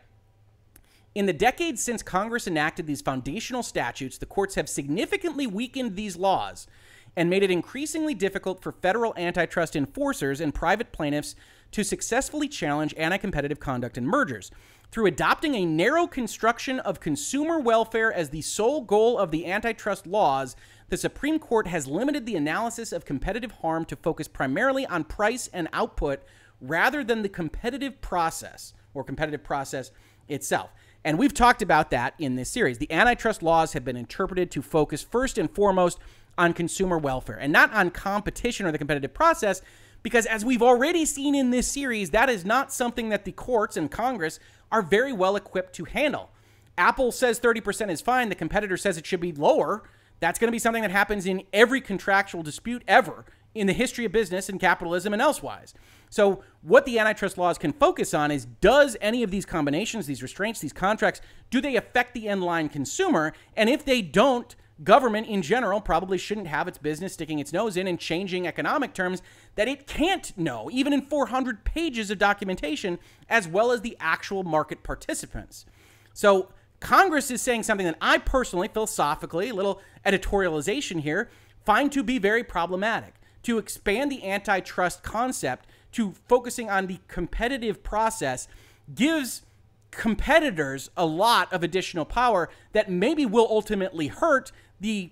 In 1.15 1.27
the 1.27 1.32
decades 1.32 1.82
since 1.82 2.03
Congress 2.03 2.47
enacted 2.47 2.86
these 2.86 3.03
foundational 3.03 3.62
statutes, 3.62 4.19
the 4.19 4.27
courts 4.27 4.55
have 4.55 4.69
significantly 4.69 5.47
weakened 5.47 5.94
these 5.94 6.16
laws 6.16 6.66
and 7.15 7.28
made 7.28 7.43
it 7.43 7.51
increasingly 7.51 8.15
difficult 8.15 8.62
for 8.62 8.73
federal 8.73 9.15
antitrust 9.16 9.77
enforcers 9.77 10.40
and 10.40 10.55
private 10.55 10.93
plaintiffs 10.93 11.36
to 11.70 11.85
successfully 11.85 12.49
challenge 12.49 12.94
anti 12.97 13.19
competitive 13.19 13.61
conduct 13.61 13.99
in 13.99 14.07
mergers. 14.07 14.51
Through 14.90 15.07
adopting 15.07 15.55
a 15.55 15.65
narrow 15.65 16.07
construction 16.07 16.78
of 16.81 17.01
consumer 17.01 17.59
welfare 17.59 18.12
as 18.12 18.31
the 18.31 18.43
sole 18.43 18.82
goal 18.82 19.19
of 19.19 19.31
the 19.31 19.47
antitrust 19.47 20.07
laws, 20.07 20.55
the 20.89 20.99
Supreme 20.99 21.39
Court 21.39 21.66
has 21.66 21.86
limited 21.86 22.27
the 22.27 22.36
analysis 22.36 22.93
of 22.93 23.07
competitive 23.07 23.53
harm 23.53 23.86
to 23.86 23.97
focus 23.97 24.28
primarily 24.28 24.86
on 24.86 25.05
price 25.05 25.49
and 25.53 25.69
output 25.73 26.23
rather 26.62 27.05
than 27.05 27.22
the 27.22 27.28
competitive 27.28 28.01
process 28.01 28.72
or 28.94 29.05
competitive 29.05 29.43
process 29.43 29.90
itself. 30.28 30.70
And 31.05 31.18
we've 31.18 31.34
talked 31.34 31.62
about 31.62 31.90
that 31.90 32.14
in 32.18 32.36
this 32.36 32.48
series. 32.48 32.78
The 32.78 32.90
antitrust 32.93 33.43
laws 33.43 33.72
have 33.72 33.84
been 33.84 33.97
interpreted 33.97 34.51
to 34.52 34.62
focus 34.62 35.02
first 35.02 35.36
and 35.36 35.51
foremost 35.51 35.98
on 36.39 36.52
consumer 36.52 36.97
welfare 36.97 37.36
and 37.36 37.52
not 37.52 37.72
on 37.72 37.90
competition 37.90 38.64
or 38.66 38.72
the 38.72 38.78
competitive 38.78 39.12
process, 39.12 39.60
because 40.02 40.26
as 40.26 40.44
we've 40.44 40.62
already 40.62 41.05
seen 41.05 41.34
in 41.34 41.51
this 41.51 41.66
series, 41.66 42.10
that 42.10 42.30
is 42.30 42.44
not 42.44 42.72
something 42.72 43.09
that 43.09 43.24
the 43.24 43.32
courts 43.32 43.76
and 43.76 43.90
Congress 43.90 44.39
are 44.70 44.82
very 44.82 45.12
well 45.12 45.36
equipped 45.36 45.74
to 45.74 45.84
handle. 45.84 46.30
Apple 46.78 47.12
says 47.12 47.39
30% 47.39 47.90
is 47.90 48.01
fine, 48.01 48.28
the 48.28 48.34
competitor 48.34 48.76
says 48.76 48.97
it 48.97 49.06
should 49.06 49.20
be 49.20 49.32
lower. 49.32 49.82
That's 50.20 50.39
going 50.39 50.48
to 50.48 50.52
be 50.52 50.59
something 50.59 50.82
that 50.82 50.90
happens 50.93 51.26
in 51.26 51.43
every 51.52 51.80
contractual 51.80 52.43
dispute 52.43 52.82
ever 52.86 53.24
in 53.55 53.66
the 53.66 53.72
history 53.72 54.05
of 54.05 54.12
business 54.12 54.48
and 54.48 54.60
capitalism 54.60 55.12
and 55.12 55.20
elsewise. 55.20 55.74
So, 56.12 56.44
what 56.60 56.84
the 56.84 56.98
antitrust 56.98 57.39
laws 57.39 57.56
can 57.56 57.72
focus 57.72 58.12
on 58.12 58.30
is 58.30 58.44
does 58.44 58.98
any 59.01 59.22
of 59.22 59.30
these 59.30 59.47
combinations, 59.47 60.05
these 60.05 60.22
restraints, 60.22 60.60
these 60.60 60.74
contracts, 60.74 61.22
do 61.48 61.59
they 61.59 61.74
affect 61.74 62.12
the 62.12 62.28
end 62.28 62.43
line 62.43 62.68
consumer? 62.68 63.32
And 63.56 63.70
if 63.70 63.86
they 63.86 64.02
don't, 64.02 64.55
government 64.84 65.26
in 65.26 65.40
general 65.40 65.80
probably 65.80 66.18
shouldn't 66.18 66.48
have 66.48 66.68
its 66.68 66.76
business 66.76 67.14
sticking 67.14 67.39
its 67.39 67.51
nose 67.51 67.78
in 67.78 67.86
and 67.86 67.98
changing 67.98 68.47
economic 68.47 68.93
terms 68.93 69.22
that 69.55 69.68
it 69.68 69.86
can't 69.86 70.36
know, 70.36 70.68
even 70.70 70.93
in 70.93 71.01
400 71.01 71.64
pages 71.64 72.10
of 72.10 72.18
documentation, 72.18 72.98
as 73.30 73.48
well 73.48 73.72
as 73.72 73.80
the 73.80 73.97
actual 73.98 74.43
market 74.43 74.82
participants. 74.82 75.64
So, 76.12 76.51
Congress 76.78 77.30
is 77.30 77.40
saying 77.40 77.62
something 77.62 77.86
that 77.86 77.97
I 78.02 78.18
personally, 78.18 78.68
philosophically, 78.68 79.48
a 79.48 79.55
little 79.55 79.80
editorialization 80.05 81.01
here, 81.01 81.30
find 81.64 81.90
to 81.90 82.02
be 82.02 82.18
very 82.18 82.44
problematic 82.44 83.14
to 83.44 83.56
expand 83.56 84.12
the 84.12 84.28
antitrust 84.28 85.02
concept 85.02 85.66
to 85.93 86.14
focusing 86.28 86.69
on 86.70 86.86
the 86.86 86.98
competitive 87.09 87.82
process 87.82 88.48
gives 88.94 89.43
competitors 89.90 90.90
a 90.97 91.06
lot 91.06 91.52
of 91.52 91.62
additional 91.62 92.05
power 92.05 92.48
that 92.73 92.90
maybe 92.90 93.27
will 93.27 93.47
ultimately 93.51 94.09
hurt 94.09 94.51
the 94.81 95.10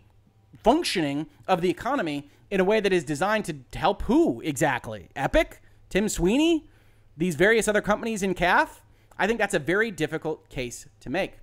functioning 0.63 1.27
of 1.47 1.61
the 1.61 1.71
economy 1.71 2.29
in 2.51 2.61
a 2.61 2.65
way 2.65 2.81
that 2.81 2.93
is 2.93 3.05
designed 3.05 3.45
to 3.45 3.79
help 3.79 4.03
who 4.03 4.41
exactly? 4.41 5.09
Epic? 5.15 5.63
Tim 5.89 6.09
Sweeney? 6.09 6.69
These 7.17 7.37
various 7.37 7.69
other 7.69 7.83
companies 7.83 8.23
in 8.23 8.35
CAF? 8.35 8.81
I 9.19 9.27
think 9.27 9.39
that's 9.39 9.55
a 9.55 9.59
very 9.59 9.91
difficult 9.91 10.49
case 10.49 10.89
to 11.01 11.11
make. 11.11 11.39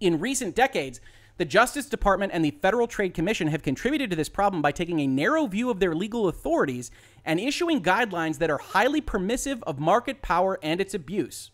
In 0.00 0.18
recent 0.18 0.54
decades, 0.54 1.00
the 1.40 1.46
Justice 1.46 1.86
Department 1.86 2.32
and 2.34 2.44
the 2.44 2.50
Federal 2.50 2.86
Trade 2.86 3.14
Commission 3.14 3.48
have 3.48 3.62
contributed 3.62 4.10
to 4.10 4.16
this 4.16 4.28
problem 4.28 4.60
by 4.60 4.72
taking 4.72 5.00
a 5.00 5.06
narrow 5.06 5.46
view 5.46 5.70
of 5.70 5.80
their 5.80 5.94
legal 5.94 6.28
authorities 6.28 6.90
and 7.24 7.40
issuing 7.40 7.82
guidelines 7.82 8.36
that 8.36 8.50
are 8.50 8.58
highly 8.58 9.00
permissive 9.00 9.62
of 9.62 9.78
market 9.78 10.20
power 10.20 10.58
and 10.62 10.82
its 10.82 10.92
abuse. 10.92 11.50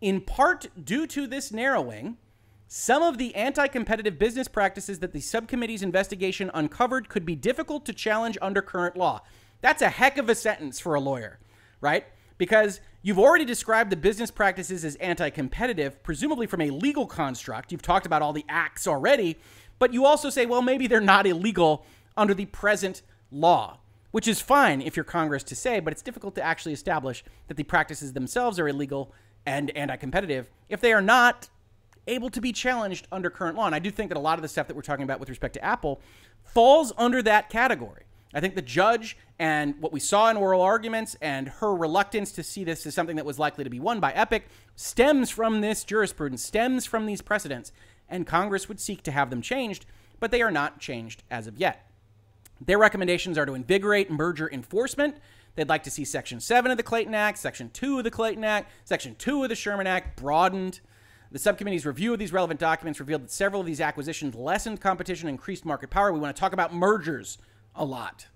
In 0.00 0.20
part 0.20 0.66
due 0.84 1.06
to 1.06 1.28
this 1.28 1.52
narrowing, 1.52 2.16
some 2.66 3.00
of 3.00 3.16
the 3.16 3.32
anti 3.36 3.68
competitive 3.68 4.18
business 4.18 4.48
practices 4.48 4.98
that 4.98 5.12
the 5.12 5.20
subcommittee's 5.20 5.84
investigation 5.84 6.50
uncovered 6.52 7.08
could 7.08 7.24
be 7.24 7.36
difficult 7.36 7.86
to 7.86 7.92
challenge 7.92 8.36
under 8.42 8.60
current 8.60 8.96
law. 8.96 9.22
That's 9.60 9.82
a 9.82 9.88
heck 9.88 10.18
of 10.18 10.28
a 10.28 10.34
sentence 10.34 10.80
for 10.80 10.96
a 10.96 11.00
lawyer, 11.00 11.38
right? 11.80 12.06
Because 12.38 12.80
You've 13.00 13.18
already 13.18 13.44
described 13.44 13.90
the 13.90 13.96
business 13.96 14.30
practices 14.30 14.84
as 14.84 14.96
anti 14.96 15.30
competitive, 15.30 16.02
presumably 16.02 16.46
from 16.46 16.60
a 16.60 16.70
legal 16.70 17.06
construct. 17.06 17.70
You've 17.70 17.82
talked 17.82 18.06
about 18.06 18.22
all 18.22 18.32
the 18.32 18.44
acts 18.48 18.86
already, 18.88 19.38
but 19.78 19.94
you 19.94 20.04
also 20.04 20.30
say, 20.30 20.46
well, 20.46 20.62
maybe 20.62 20.88
they're 20.88 21.00
not 21.00 21.26
illegal 21.26 21.86
under 22.16 22.34
the 22.34 22.46
present 22.46 23.02
law, 23.30 23.78
which 24.10 24.26
is 24.26 24.40
fine 24.40 24.82
if 24.82 24.96
you're 24.96 25.04
Congress 25.04 25.44
to 25.44 25.54
say, 25.54 25.78
but 25.78 25.92
it's 25.92 26.02
difficult 26.02 26.34
to 26.34 26.42
actually 26.42 26.72
establish 26.72 27.24
that 27.46 27.56
the 27.56 27.62
practices 27.62 28.14
themselves 28.14 28.58
are 28.58 28.66
illegal 28.66 29.12
and 29.46 29.70
anti 29.76 29.96
competitive 29.96 30.48
if 30.68 30.80
they 30.80 30.92
are 30.92 31.00
not 31.00 31.48
able 32.08 32.30
to 32.30 32.40
be 32.40 32.52
challenged 32.52 33.06
under 33.12 33.30
current 33.30 33.56
law. 33.56 33.66
And 33.66 33.74
I 33.74 33.78
do 33.78 33.92
think 33.92 34.08
that 34.08 34.18
a 34.18 34.20
lot 34.20 34.38
of 34.38 34.42
the 34.42 34.48
stuff 34.48 34.66
that 34.66 34.74
we're 34.74 34.82
talking 34.82 35.04
about 35.04 35.20
with 35.20 35.28
respect 35.28 35.54
to 35.54 35.64
Apple 35.64 36.00
falls 36.42 36.92
under 36.96 37.22
that 37.22 37.48
category. 37.48 38.02
I 38.34 38.40
think 38.40 38.54
the 38.54 38.62
judge 38.62 39.16
and 39.38 39.80
what 39.80 39.92
we 39.92 40.00
saw 40.00 40.30
in 40.30 40.36
oral 40.36 40.60
arguments 40.60 41.16
and 41.20 41.48
her 41.48 41.74
reluctance 41.74 42.32
to 42.32 42.42
see 42.42 42.64
this 42.64 42.86
as 42.86 42.94
something 42.94 43.16
that 43.16 43.24
was 43.24 43.38
likely 43.38 43.64
to 43.64 43.70
be 43.70 43.80
won 43.80 44.00
by 44.00 44.12
Epic 44.12 44.48
stems 44.76 45.30
from 45.30 45.60
this 45.60 45.84
jurisprudence, 45.84 46.42
stems 46.42 46.84
from 46.84 47.06
these 47.06 47.22
precedents, 47.22 47.72
and 48.08 48.26
Congress 48.26 48.68
would 48.68 48.80
seek 48.80 49.02
to 49.04 49.12
have 49.12 49.30
them 49.30 49.40
changed, 49.40 49.86
but 50.20 50.30
they 50.30 50.42
are 50.42 50.50
not 50.50 50.80
changed 50.80 51.22
as 51.30 51.46
of 51.46 51.56
yet. 51.56 51.90
Their 52.60 52.78
recommendations 52.78 53.38
are 53.38 53.46
to 53.46 53.54
invigorate 53.54 54.10
merger 54.10 54.50
enforcement. 54.50 55.16
They'd 55.54 55.68
like 55.68 55.84
to 55.84 55.90
see 55.90 56.04
Section 56.04 56.40
7 56.40 56.70
of 56.70 56.76
the 56.76 56.82
Clayton 56.82 57.14
Act, 57.14 57.38
Section 57.38 57.70
2 57.70 57.98
of 57.98 58.04
the 58.04 58.10
Clayton 58.10 58.44
Act, 58.44 58.70
Section 58.84 59.14
2 59.14 59.44
of 59.44 59.48
the 59.48 59.54
Sherman 59.54 59.86
Act 59.86 60.20
broadened. 60.20 60.80
The 61.30 61.38
subcommittee's 61.38 61.86
review 61.86 62.12
of 62.12 62.18
these 62.18 62.32
relevant 62.32 62.58
documents 62.58 63.00
revealed 63.00 63.22
that 63.22 63.30
several 63.30 63.60
of 63.60 63.66
these 63.66 63.80
acquisitions 63.80 64.34
lessened 64.34 64.80
competition 64.80 65.28
increased 65.28 65.64
market 65.64 65.90
power. 65.90 66.12
We 66.12 66.20
want 66.20 66.34
to 66.34 66.40
talk 66.40 66.52
about 66.52 66.74
mergers 66.74 67.38
a 67.78 67.84
lot. 67.84 68.26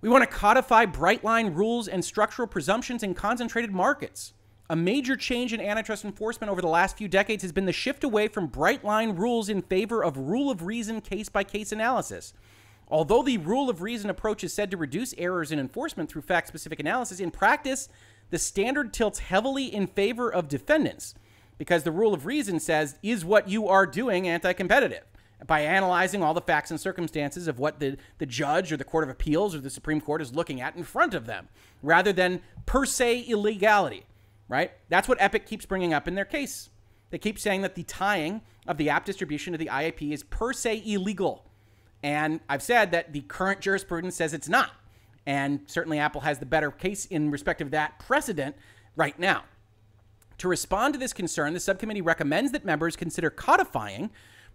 We 0.00 0.08
want 0.08 0.28
to 0.28 0.36
codify 0.36 0.86
bright 0.86 1.22
line 1.22 1.54
rules 1.54 1.86
and 1.86 2.04
structural 2.04 2.48
presumptions 2.48 3.04
in 3.04 3.14
concentrated 3.14 3.70
markets. 3.70 4.32
A 4.68 4.74
major 4.74 5.16
change 5.16 5.52
in 5.52 5.60
antitrust 5.60 6.04
enforcement 6.04 6.50
over 6.50 6.60
the 6.60 6.68
last 6.68 6.96
few 6.96 7.06
decades 7.06 7.42
has 7.42 7.52
been 7.52 7.66
the 7.66 7.72
shift 7.72 8.02
away 8.02 8.26
from 8.26 8.46
bright 8.46 8.84
line 8.84 9.10
rules 9.10 9.48
in 9.48 9.62
favor 9.62 10.02
of 10.02 10.16
rule 10.16 10.50
of 10.50 10.62
reason 10.62 11.00
case 11.00 11.28
by 11.28 11.44
case 11.44 11.70
analysis. 11.70 12.32
Although 12.88 13.22
the 13.22 13.38
rule 13.38 13.70
of 13.70 13.80
reason 13.80 14.10
approach 14.10 14.42
is 14.42 14.52
said 14.52 14.70
to 14.70 14.76
reduce 14.76 15.14
errors 15.18 15.52
in 15.52 15.58
enforcement 15.58 16.10
through 16.10 16.22
fact 16.22 16.48
specific 16.48 16.80
analysis, 16.80 17.20
in 17.20 17.30
practice, 17.30 17.88
the 18.30 18.38
standard 18.38 18.92
tilts 18.92 19.20
heavily 19.20 19.72
in 19.72 19.86
favor 19.86 20.32
of 20.32 20.48
defendants 20.48 21.14
because 21.58 21.84
the 21.84 21.92
rule 21.92 22.12
of 22.12 22.26
reason 22.26 22.58
says, 22.58 22.98
is 23.02 23.24
what 23.24 23.48
you 23.48 23.68
are 23.68 23.86
doing 23.86 24.26
anti 24.26 24.52
competitive? 24.52 25.04
By 25.46 25.60
analyzing 25.60 26.22
all 26.22 26.34
the 26.34 26.40
facts 26.40 26.70
and 26.70 26.80
circumstances 26.80 27.48
of 27.48 27.58
what 27.58 27.80
the, 27.80 27.96
the 28.18 28.26
judge 28.26 28.72
or 28.72 28.76
the 28.76 28.84
Court 28.84 29.04
of 29.04 29.10
Appeals 29.10 29.54
or 29.54 29.60
the 29.60 29.70
Supreme 29.70 30.00
Court 30.00 30.22
is 30.22 30.34
looking 30.34 30.60
at 30.60 30.76
in 30.76 30.84
front 30.84 31.14
of 31.14 31.26
them, 31.26 31.48
rather 31.82 32.12
than 32.12 32.40
per 32.66 32.84
se 32.84 33.20
illegality, 33.20 34.04
right? 34.48 34.72
That's 34.88 35.08
what 35.08 35.20
Epic 35.20 35.46
keeps 35.46 35.66
bringing 35.66 35.92
up 35.92 36.06
in 36.06 36.14
their 36.14 36.24
case. 36.24 36.70
They 37.10 37.18
keep 37.18 37.38
saying 37.38 37.62
that 37.62 37.74
the 37.74 37.82
tying 37.82 38.40
of 38.66 38.78
the 38.78 38.88
app 38.88 39.04
distribution 39.04 39.52
to 39.52 39.58
the 39.58 39.66
IAP 39.66 40.12
is 40.12 40.22
per 40.22 40.52
se 40.52 40.82
illegal. 40.86 41.44
And 42.02 42.40
I've 42.48 42.62
said 42.62 42.90
that 42.92 43.12
the 43.12 43.20
current 43.22 43.60
jurisprudence 43.60 44.16
says 44.16 44.32
it's 44.34 44.48
not. 44.48 44.70
And 45.26 45.60
certainly 45.66 45.98
Apple 45.98 46.22
has 46.22 46.38
the 46.38 46.46
better 46.46 46.70
case 46.70 47.04
in 47.06 47.30
respect 47.30 47.60
of 47.60 47.70
that 47.70 47.98
precedent 47.98 48.56
right 48.96 49.16
now. 49.18 49.44
To 50.38 50.48
respond 50.48 50.94
to 50.94 50.98
this 50.98 51.12
concern, 51.12 51.52
the 51.52 51.60
subcommittee 51.60 52.02
recommends 52.02 52.50
that 52.52 52.64
members 52.64 52.96
consider 52.96 53.30
codifying 53.30 54.10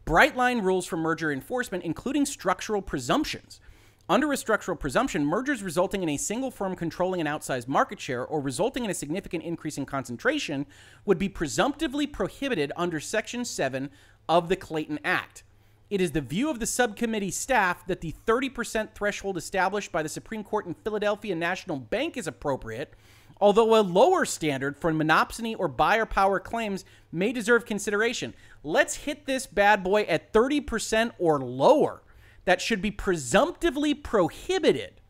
bright 0.08 0.38
line 0.38 0.62
rules 0.62 0.86
for 0.86 0.96
merger 0.96 1.34
enforcement, 1.34 1.84
including 1.84 2.26
structural 2.26 2.82
presumptions. 2.82 3.60
Under 4.08 4.32
a 4.32 4.38
structural 4.38 4.78
presumption, 4.78 5.26
mergers 5.26 5.62
resulting 5.62 6.02
in 6.02 6.08
a 6.08 6.16
single 6.16 6.50
firm 6.50 6.78
controlling 6.78 7.20
an 7.20 7.28
outsized 7.28 7.68
market 7.68 8.00
share 8.00 8.26
or 8.26 8.40
resulting 8.40 8.86
in 8.86 8.90
a 8.90 8.94
significant 8.94 9.44
increase 9.44 9.78
in 9.78 9.86
concentration 9.86 10.66
would 11.04 11.20
be 11.20 11.28
presumptively 11.28 12.08
prohibited 12.08 12.72
under 12.78 13.02
Section 13.02 13.44
7 13.44 13.90
of 14.30 14.48
the 14.48 14.56
Clayton 14.56 15.00
Act. 15.04 15.44
it 15.90 16.00
is 16.00 16.12
the 16.12 16.22
view 16.22 16.50
of 16.50 16.60
the 16.60 16.66
subcommittee 16.66 17.32
staff 17.32 17.86
that 17.88 18.00
the 18.00 18.16
30% 18.26 18.94
threshold 18.94 19.36
established 19.36 19.92
by 19.92 20.04
the 20.04 20.10
Supreme 20.10 20.44
Court 20.44 20.66
in 20.66 20.74
Philadelphia 20.74 21.36
National 21.36 21.78
Bank 21.78 22.16
is 22.16 22.28
appropriate, 22.28 22.94
although 23.40 23.80
a 23.80 23.82
lower 23.82 24.26
standard 24.26 24.78
for 24.78 24.92
monopsony 24.92 25.56
or 25.58 25.68
buyer 25.68 26.06
power 26.06 26.40
claims 26.40 26.86
may 27.12 27.32
deserve 27.32 27.66
consideration. 27.66 28.34
Let's 28.64 28.96
hit 28.96 29.26
this 29.26 29.46
bad 29.46 29.84
boy 29.84 30.04
at 30.04 30.34
30% 30.34 31.12
or 31.20 31.40
lower. 31.40 32.02
That 32.46 32.62
should 32.62 32.82
be 32.82 32.92
presumptively 32.92 33.94
prohibited. 33.94 35.02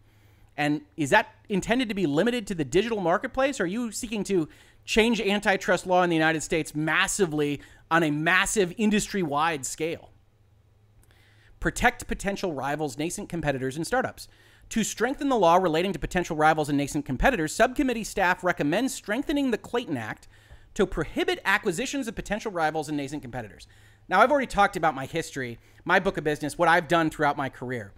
And 0.55 0.81
is 0.95 1.11
that 1.11 1.35
intended 1.49 1.87
to 1.89 1.95
be 1.95 2.07
limited 2.07 2.47
to 2.47 2.55
the 2.55 2.65
digital 2.65 2.99
marketplace? 2.99 3.59
Are 3.59 3.67
you 3.67 3.91
seeking 3.91 4.23
to 4.25 4.49
change 4.85 5.21
antitrust 5.21 5.85
law 5.85 6.01
in 6.03 6.09
the 6.09 6.15
United 6.15 6.41
States 6.41 6.73
massively 6.73 7.61
on 7.91 8.03
a 8.03 8.11
massive 8.11 8.73
industry 8.77 9.21
wide 9.21 9.65
scale? 9.65 10.09
protect 11.59 12.07
potential 12.07 12.53
rivals, 12.53 12.97
nascent 12.97 13.29
competitors, 13.29 13.75
and 13.75 13.85
startups. 13.85 14.27
To 14.69 14.83
strengthen 14.83 15.29
the 15.29 15.37
law 15.37 15.55
relating 15.55 15.93
to 15.93 15.99
potential 15.99 16.35
rivals 16.35 16.67
and 16.67 16.77
nascent 16.77 17.05
competitors, 17.05 17.55
subcommittee 17.55 18.03
staff 18.03 18.43
recommends 18.43 18.93
strengthening 18.93 19.51
the 19.51 19.57
Clayton 19.57 19.95
Act 19.95 20.27
to 20.73 20.85
prohibit 20.85 21.41
acquisitions 21.45 22.07
of 22.07 22.15
potential 22.15 22.51
rivals 22.51 22.89
and 22.89 22.97
nascent 22.97 23.21
competitors. 23.21 23.67
Now, 24.09 24.21
I've 24.21 24.31
already 24.31 24.47
talked 24.47 24.75
about 24.75 24.93
my 24.93 25.05
history, 25.05 25.57
my 25.85 25.99
book 25.99 26.17
of 26.17 26.23
business, 26.23 26.57
what 26.57 26.67
I've 26.67 26.87
done 26.87 27.09
throughout 27.09 27.37
my 27.37 27.49
career. 27.49 27.93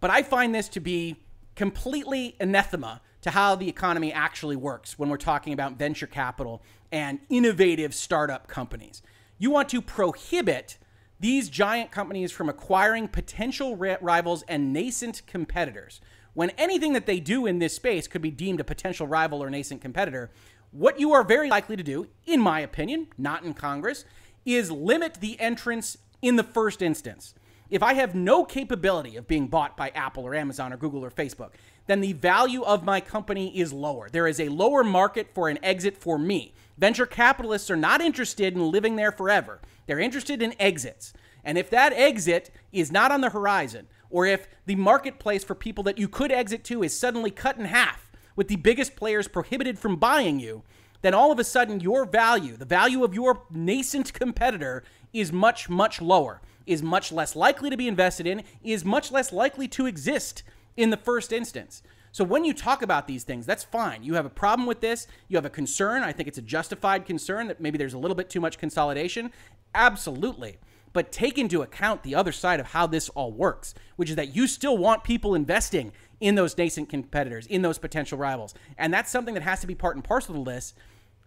But 0.00 0.10
I 0.10 0.22
find 0.22 0.54
this 0.54 0.68
to 0.70 0.80
be 0.80 1.16
completely 1.56 2.36
anathema 2.38 3.00
to 3.22 3.30
how 3.30 3.56
the 3.56 3.68
economy 3.68 4.12
actually 4.12 4.56
works 4.56 4.98
when 4.98 5.08
we're 5.08 5.16
talking 5.16 5.52
about 5.52 5.72
venture 5.72 6.06
capital 6.06 6.62
and 6.92 7.18
innovative 7.28 7.94
startup 7.94 8.46
companies. 8.46 9.02
You 9.38 9.50
want 9.50 9.68
to 9.70 9.82
prohibit 9.82 10.78
these 11.18 11.48
giant 11.48 11.90
companies 11.90 12.32
from 12.32 12.48
acquiring 12.48 13.08
potential 13.08 13.76
rivals 13.76 14.44
and 14.48 14.72
nascent 14.72 15.22
competitors. 15.26 16.00
When 16.34 16.50
anything 16.50 16.92
that 16.92 17.06
they 17.06 17.20
do 17.20 17.46
in 17.46 17.58
this 17.58 17.74
space 17.74 18.06
could 18.06 18.20
be 18.20 18.30
deemed 18.30 18.60
a 18.60 18.64
potential 18.64 19.06
rival 19.06 19.42
or 19.42 19.48
nascent 19.48 19.80
competitor, 19.80 20.30
what 20.70 21.00
you 21.00 21.12
are 21.12 21.24
very 21.24 21.48
likely 21.48 21.76
to 21.76 21.82
do, 21.82 22.08
in 22.26 22.40
my 22.40 22.60
opinion, 22.60 23.08
not 23.16 23.44
in 23.44 23.54
Congress, 23.54 24.04
is 24.44 24.70
limit 24.70 25.14
the 25.14 25.40
entrance 25.40 25.96
in 26.20 26.36
the 26.36 26.42
first 26.42 26.82
instance. 26.82 27.34
If 27.68 27.82
I 27.82 27.94
have 27.94 28.14
no 28.14 28.44
capability 28.44 29.16
of 29.16 29.26
being 29.26 29.48
bought 29.48 29.76
by 29.76 29.90
Apple 29.90 30.24
or 30.24 30.34
Amazon 30.34 30.72
or 30.72 30.76
Google 30.76 31.04
or 31.04 31.10
Facebook, 31.10 31.50
then 31.86 32.00
the 32.00 32.12
value 32.12 32.62
of 32.62 32.84
my 32.84 33.00
company 33.00 33.58
is 33.58 33.72
lower. 33.72 34.08
There 34.08 34.26
is 34.28 34.38
a 34.38 34.48
lower 34.48 34.84
market 34.84 35.28
for 35.34 35.48
an 35.48 35.58
exit 35.62 35.96
for 35.96 36.18
me. 36.18 36.54
Venture 36.78 37.06
capitalists 37.06 37.70
are 37.70 37.76
not 37.76 38.00
interested 38.00 38.54
in 38.54 38.70
living 38.70 38.96
there 38.96 39.12
forever. 39.12 39.60
They're 39.86 39.98
interested 39.98 40.42
in 40.42 40.54
exits. 40.60 41.12
And 41.44 41.58
if 41.58 41.70
that 41.70 41.92
exit 41.92 42.50
is 42.72 42.92
not 42.92 43.10
on 43.10 43.20
the 43.20 43.30
horizon, 43.30 43.88
or 44.10 44.26
if 44.26 44.48
the 44.66 44.76
marketplace 44.76 45.42
for 45.42 45.54
people 45.54 45.84
that 45.84 45.98
you 45.98 46.08
could 46.08 46.32
exit 46.32 46.64
to 46.64 46.82
is 46.82 46.98
suddenly 46.98 47.30
cut 47.30 47.56
in 47.56 47.64
half, 47.66 48.12
with 48.36 48.48
the 48.48 48.56
biggest 48.56 48.94
players 48.94 49.28
prohibited 49.28 49.78
from 49.78 49.96
buying 49.96 50.38
you, 50.38 50.62
then 51.02 51.14
all 51.14 51.32
of 51.32 51.38
a 51.38 51.44
sudden 51.44 51.80
your 51.80 52.04
value, 52.04 52.56
the 52.56 52.64
value 52.64 53.02
of 53.02 53.14
your 53.14 53.42
nascent 53.50 54.12
competitor, 54.12 54.84
is 55.12 55.32
much, 55.32 55.68
much 55.68 56.02
lower, 56.02 56.42
is 56.66 56.82
much 56.82 57.12
less 57.12 57.36
likely 57.36 57.70
to 57.70 57.76
be 57.76 57.88
invested 57.88 58.26
in, 58.26 58.42
is 58.62 58.84
much 58.84 59.12
less 59.12 59.32
likely 59.32 59.68
to 59.68 59.86
exist 59.86 60.42
in 60.76 60.90
the 60.90 60.96
first 60.96 61.32
instance. 61.32 61.82
So 62.12 62.24
when 62.24 62.44
you 62.44 62.54
talk 62.54 62.80
about 62.80 63.06
these 63.06 63.24
things, 63.24 63.44
that's 63.44 63.64
fine. 63.64 64.02
You 64.02 64.14
have 64.14 64.24
a 64.24 64.30
problem 64.30 64.66
with 64.66 64.80
this, 64.80 65.06
you 65.28 65.36
have 65.36 65.44
a 65.44 65.50
concern. 65.50 66.02
I 66.02 66.12
think 66.12 66.28
it's 66.28 66.38
a 66.38 66.42
justified 66.42 67.04
concern 67.04 67.46
that 67.48 67.60
maybe 67.60 67.76
there's 67.76 67.94
a 67.94 67.98
little 67.98 68.14
bit 68.14 68.30
too 68.30 68.40
much 68.40 68.56
consolidation. 68.58 69.30
Absolutely. 69.74 70.56
But 70.94 71.12
take 71.12 71.36
into 71.36 71.60
account 71.60 72.02
the 72.02 72.14
other 72.14 72.32
side 72.32 72.58
of 72.58 72.68
how 72.68 72.86
this 72.86 73.10
all 73.10 73.32
works, 73.32 73.74
which 73.96 74.08
is 74.08 74.16
that 74.16 74.34
you 74.34 74.46
still 74.46 74.78
want 74.78 75.04
people 75.04 75.34
investing 75.34 75.92
in 76.18 76.36
those 76.36 76.56
nascent 76.56 76.88
competitors, 76.88 77.46
in 77.46 77.60
those 77.60 77.76
potential 77.76 78.16
rivals. 78.16 78.54
And 78.78 78.94
that's 78.94 79.10
something 79.10 79.34
that 79.34 79.42
has 79.42 79.60
to 79.60 79.66
be 79.66 79.74
part 79.74 79.96
and 79.96 80.02
parcel 80.02 80.38
of 80.38 80.46
this, 80.46 80.72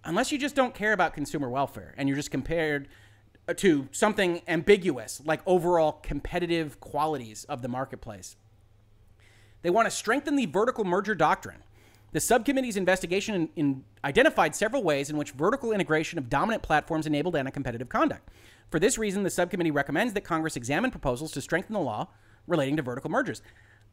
unless 0.04 0.32
you 0.32 0.40
just 0.40 0.56
don't 0.56 0.74
care 0.74 0.94
about 0.94 1.14
consumer 1.14 1.50
welfare 1.50 1.94
and 1.98 2.10
you're 2.10 2.16
just 2.16 2.32
compared 2.32 2.88
to 3.58 3.88
something 3.92 4.42
ambiguous 4.48 5.22
like 5.26 5.42
overall 5.46 5.94
competitive 6.04 6.80
qualities 6.80 7.44
of 7.46 7.62
the 7.62 7.68
marketplace. 7.68 8.36
They 9.62 9.70
want 9.70 9.88
to 9.88 9.92
strengthen 9.92 10.36
the 10.36 10.46
vertical 10.46 10.86
merger 10.86 11.16
doctrine. 11.16 11.64
The 12.12 12.20
subcommittee's 12.20 12.78
investigation 12.78 13.36
in, 13.36 13.50
in 13.56 13.84
identified 14.04 14.56
several 14.56 14.84
ways 14.84 15.10
in 15.10 15.18
which 15.18 15.32
vertical 15.32 15.72
integration 15.72 16.18
of 16.18 16.30
dominant 16.30 16.64
platforms 16.64 17.06
enabled 17.06 17.36
anti 17.36 17.52
competitive 17.52 17.90
conduct. 17.90 18.30
For 18.72 18.80
this 18.80 18.98
reason, 18.98 19.24
the 19.24 19.30
subcommittee 19.30 19.72
recommends 19.72 20.14
that 20.14 20.22
Congress 20.22 20.56
examine 20.56 20.92
proposals 20.92 21.32
to 21.34 21.42
strengthen 21.42 21.74
the 21.74 21.80
law 21.80 22.08
relating 22.48 22.78
to 22.78 22.82
vertical 22.82 23.10
mergers. 23.10 23.42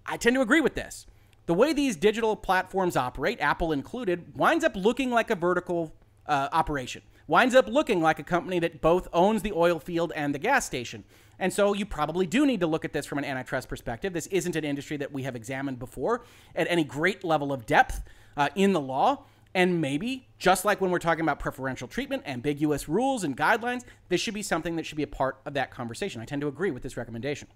I 0.06 0.16
tend 0.16 0.34
to 0.36 0.42
agree 0.42 0.60
with 0.60 0.74
this. 0.74 1.06
The 1.46 1.54
way 1.54 1.72
these 1.72 1.96
digital 1.96 2.36
platforms 2.36 2.96
operate, 2.96 3.40
Apple 3.40 3.72
included, 3.72 4.36
winds 4.36 4.64
up 4.64 4.74
looking 4.76 5.10
like 5.10 5.30
a 5.30 5.36
vertical 5.36 5.94
uh, 6.26 6.48
operation, 6.52 7.02
winds 7.26 7.54
up 7.54 7.66
looking 7.66 8.00
like 8.00 8.18
a 8.18 8.22
company 8.22 8.58
that 8.60 8.80
both 8.80 9.08
owns 9.12 9.42
the 9.42 9.52
oil 9.52 9.78
field 9.78 10.12
and 10.14 10.34
the 10.34 10.38
gas 10.38 10.64
station. 10.64 11.04
And 11.38 11.52
so 11.52 11.74
you 11.74 11.84
probably 11.84 12.26
do 12.26 12.46
need 12.46 12.60
to 12.60 12.66
look 12.66 12.84
at 12.84 12.92
this 12.92 13.04
from 13.06 13.18
an 13.18 13.24
antitrust 13.24 13.68
perspective. 13.68 14.12
This 14.12 14.26
isn't 14.28 14.56
an 14.56 14.64
industry 14.64 14.96
that 14.98 15.12
we 15.12 15.24
have 15.24 15.36
examined 15.36 15.78
before 15.78 16.24
at 16.54 16.66
any 16.70 16.84
great 16.84 17.24
level 17.24 17.52
of 17.52 17.66
depth 17.66 18.02
uh, 18.36 18.48
in 18.54 18.72
the 18.72 18.80
law. 18.80 19.24
And 19.54 19.80
maybe, 19.80 20.26
just 20.38 20.66
like 20.66 20.82
when 20.82 20.90
we're 20.90 20.98
talking 20.98 21.22
about 21.22 21.38
preferential 21.38 21.88
treatment, 21.88 22.22
ambiguous 22.26 22.88
rules 22.88 23.24
and 23.24 23.36
guidelines, 23.36 23.84
this 24.10 24.20
should 24.20 24.34
be 24.34 24.42
something 24.42 24.76
that 24.76 24.84
should 24.84 24.98
be 24.98 25.02
a 25.02 25.06
part 25.06 25.38
of 25.46 25.54
that 25.54 25.70
conversation. 25.70 26.20
I 26.20 26.26
tend 26.26 26.42
to 26.42 26.48
agree 26.48 26.70
with 26.70 26.82
this 26.82 26.96
recommendation. 26.96 27.48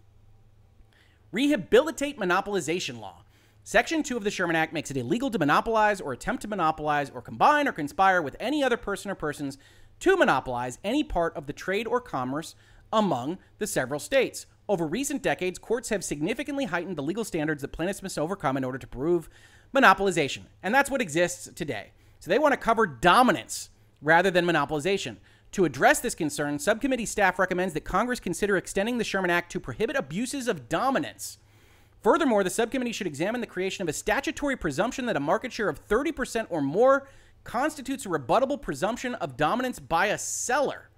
Rehabilitate 1.30 2.18
monopolization 2.18 3.00
law. 3.00 3.22
Section 3.62 4.02
2 4.02 4.16
of 4.16 4.24
the 4.24 4.30
Sherman 4.30 4.56
Act 4.56 4.72
makes 4.72 4.90
it 4.90 4.96
illegal 4.96 5.30
to 5.30 5.38
monopolize 5.38 6.00
or 6.00 6.12
attempt 6.12 6.42
to 6.42 6.48
monopolize 6.48 7.10
or 7.10 7.20
combine 7.20 7.68
or 7.68 7.72
conspire 7.72 8.22
with 8.22 8.36
any 8.40 8.64
other 8.64 8.76
person 8.76 9.10
or 9.10 9.14
persons 9.14 9.58
to 10.00 10.16
monopolize 10.16 10.78
any 10.82 11.04
part 11.04 11.36
of 11.36 11.46
the 11.46 11.52
trade 11.52 11.86
or 11.86 12.00
commerce 12.00 12.54
among 12.92 13.38
the 13.58 13.66
several 13.66 14.00
states. 14.00 14.46
Over 14.68 14.86
recent 14.86 15.22
decades, 15.22 15.58
courts 15.58 15.90
have 15.90 16.02
significantly 16.02 16.64
heightened 16.64 16.96
the 16.96 17.02
legal 17.02 17.24
standards 17.24 17.60
that 17.62 17.72
plaintiffs 17.72 18.02
must 18.02 18.18
overcome 18.18 18.56
in 18.56 18.64
order 18.64 18.78
to 18.78 18.86
prove 18.86 19.28
monopolization. 19.74 20.42
And 20.62 20.74
that's 20.74 20.90
what 20.90 21.02
exists 21.02 21.50
today. 21.54 21.92
So 22.18 22.30
they 22.30 22.38
want 22.38 22.52
to 22.52 22.58
cover 22.58 22.86
dominance 22.86 23.70
rather 24.00 24.30
than 24.30 24.46
monopolization. 24.46 25.16
To 25.52 25.64
address 25.64 26.00
this 26.00 26.14
concern, 26.14 26.58
subcommittee 26.58 27.06
staff 27.06 27.38
recommends 27.38 27.74
that 27.74 27.84
Congress 27.84 28.20
consider 28.20 28.56
extending 28.56 28.98
the 28.98 29.04
Sherman 29.04 29.30
Act 29.30 29.50
to 29.52 29.60
prohibit 29.60 29.96
abuses 29.96 30.48
of 30.48 30.68
dominance. 30.68 31.38
Furthermore, 32.02 32.42
the 32.42 32.50
subcommittee 32.50 32.92
should 32.92 33.06
examine 33.06 33.40
the 33.40 33.46
creation 33.46 33.82
of 33.82 33.88
a 33.88 33.92
statutory 33.92 34.56
presumption 34.56 35.06
that 35.06 35.16
a 35.16 35.20
market 35.20 35.52
share 35.52 35.68
of 35.68 35.86
30% 35.86 36.46
or 36.48 36.62
more 36.62 37.06
constitutes 37.44 38.06
a 38.06 38.08
rebuttable 38.08 38.60
presumption 38.60 39.14
of 39.16 39.36
dominance 39.36 39.78
by 39.78 40.06
a 40.06 40.18
seller. 40.18 40.88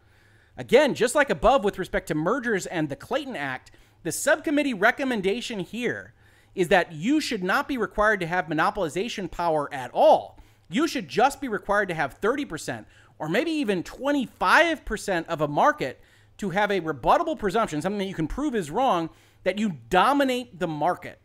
Again, 0.56 0.94
just 0.94 1.14
like 1.14 1.30
above 1.30 1.64
with 1.64 1.78
respect 1.78 2.08
to 2.08 2.14
mergers 2.14 2.66
and 2.66 2.88
the 2.88 2.96
Clayton 2.96 3.36
Act, 3.36 3.72
the 4.02 4.12
subcommittee 4.12 4.74
recommendation 4.74 5.60
here 5.60 6.12
is 6.54 6.68
that 6.68 6.92
you 6.92 7.20
should 7.20 7.42
not 7.42 7.66
be 7.66 7.78
required 7.78 8.20
to 8.20 8.26
have 8.26 8.46
monopolization 8.46 9.30
power 9.30 9.72
at 9.72 9.90
all. 9.92 10.38
You 10.68 10.86
should 10.86 11.08
just 11.08 11.40
be 11.40 11.48
required 11.48 11.88
to 11.88 11.94
have 11.94 12.20
30% 12.20 12.84
or 13.18 13.28
maybe 13.28 13.50
even 13.50 13.82
25% 13.82 15.26
of 15.26 15.40
a 15.40 15.48
market 15.48 16.00
to 16.38 16.50
have 16.50 16.70
a 16.70 16.80
rebuttable 16.80 17.38
presumption, 17.38 17.80
something 17.80 17.98
that 17.98 18.06
you 18.06 18.14
can 18.14 18.26
prove 18.26 18.54
is 18.54 18.70
wrong, 18.70 19.10
that 19.44 19.58
you 19.58 19.78
dominate 19.90 20.58
the 20.58 20.68
market. 20.68 21.18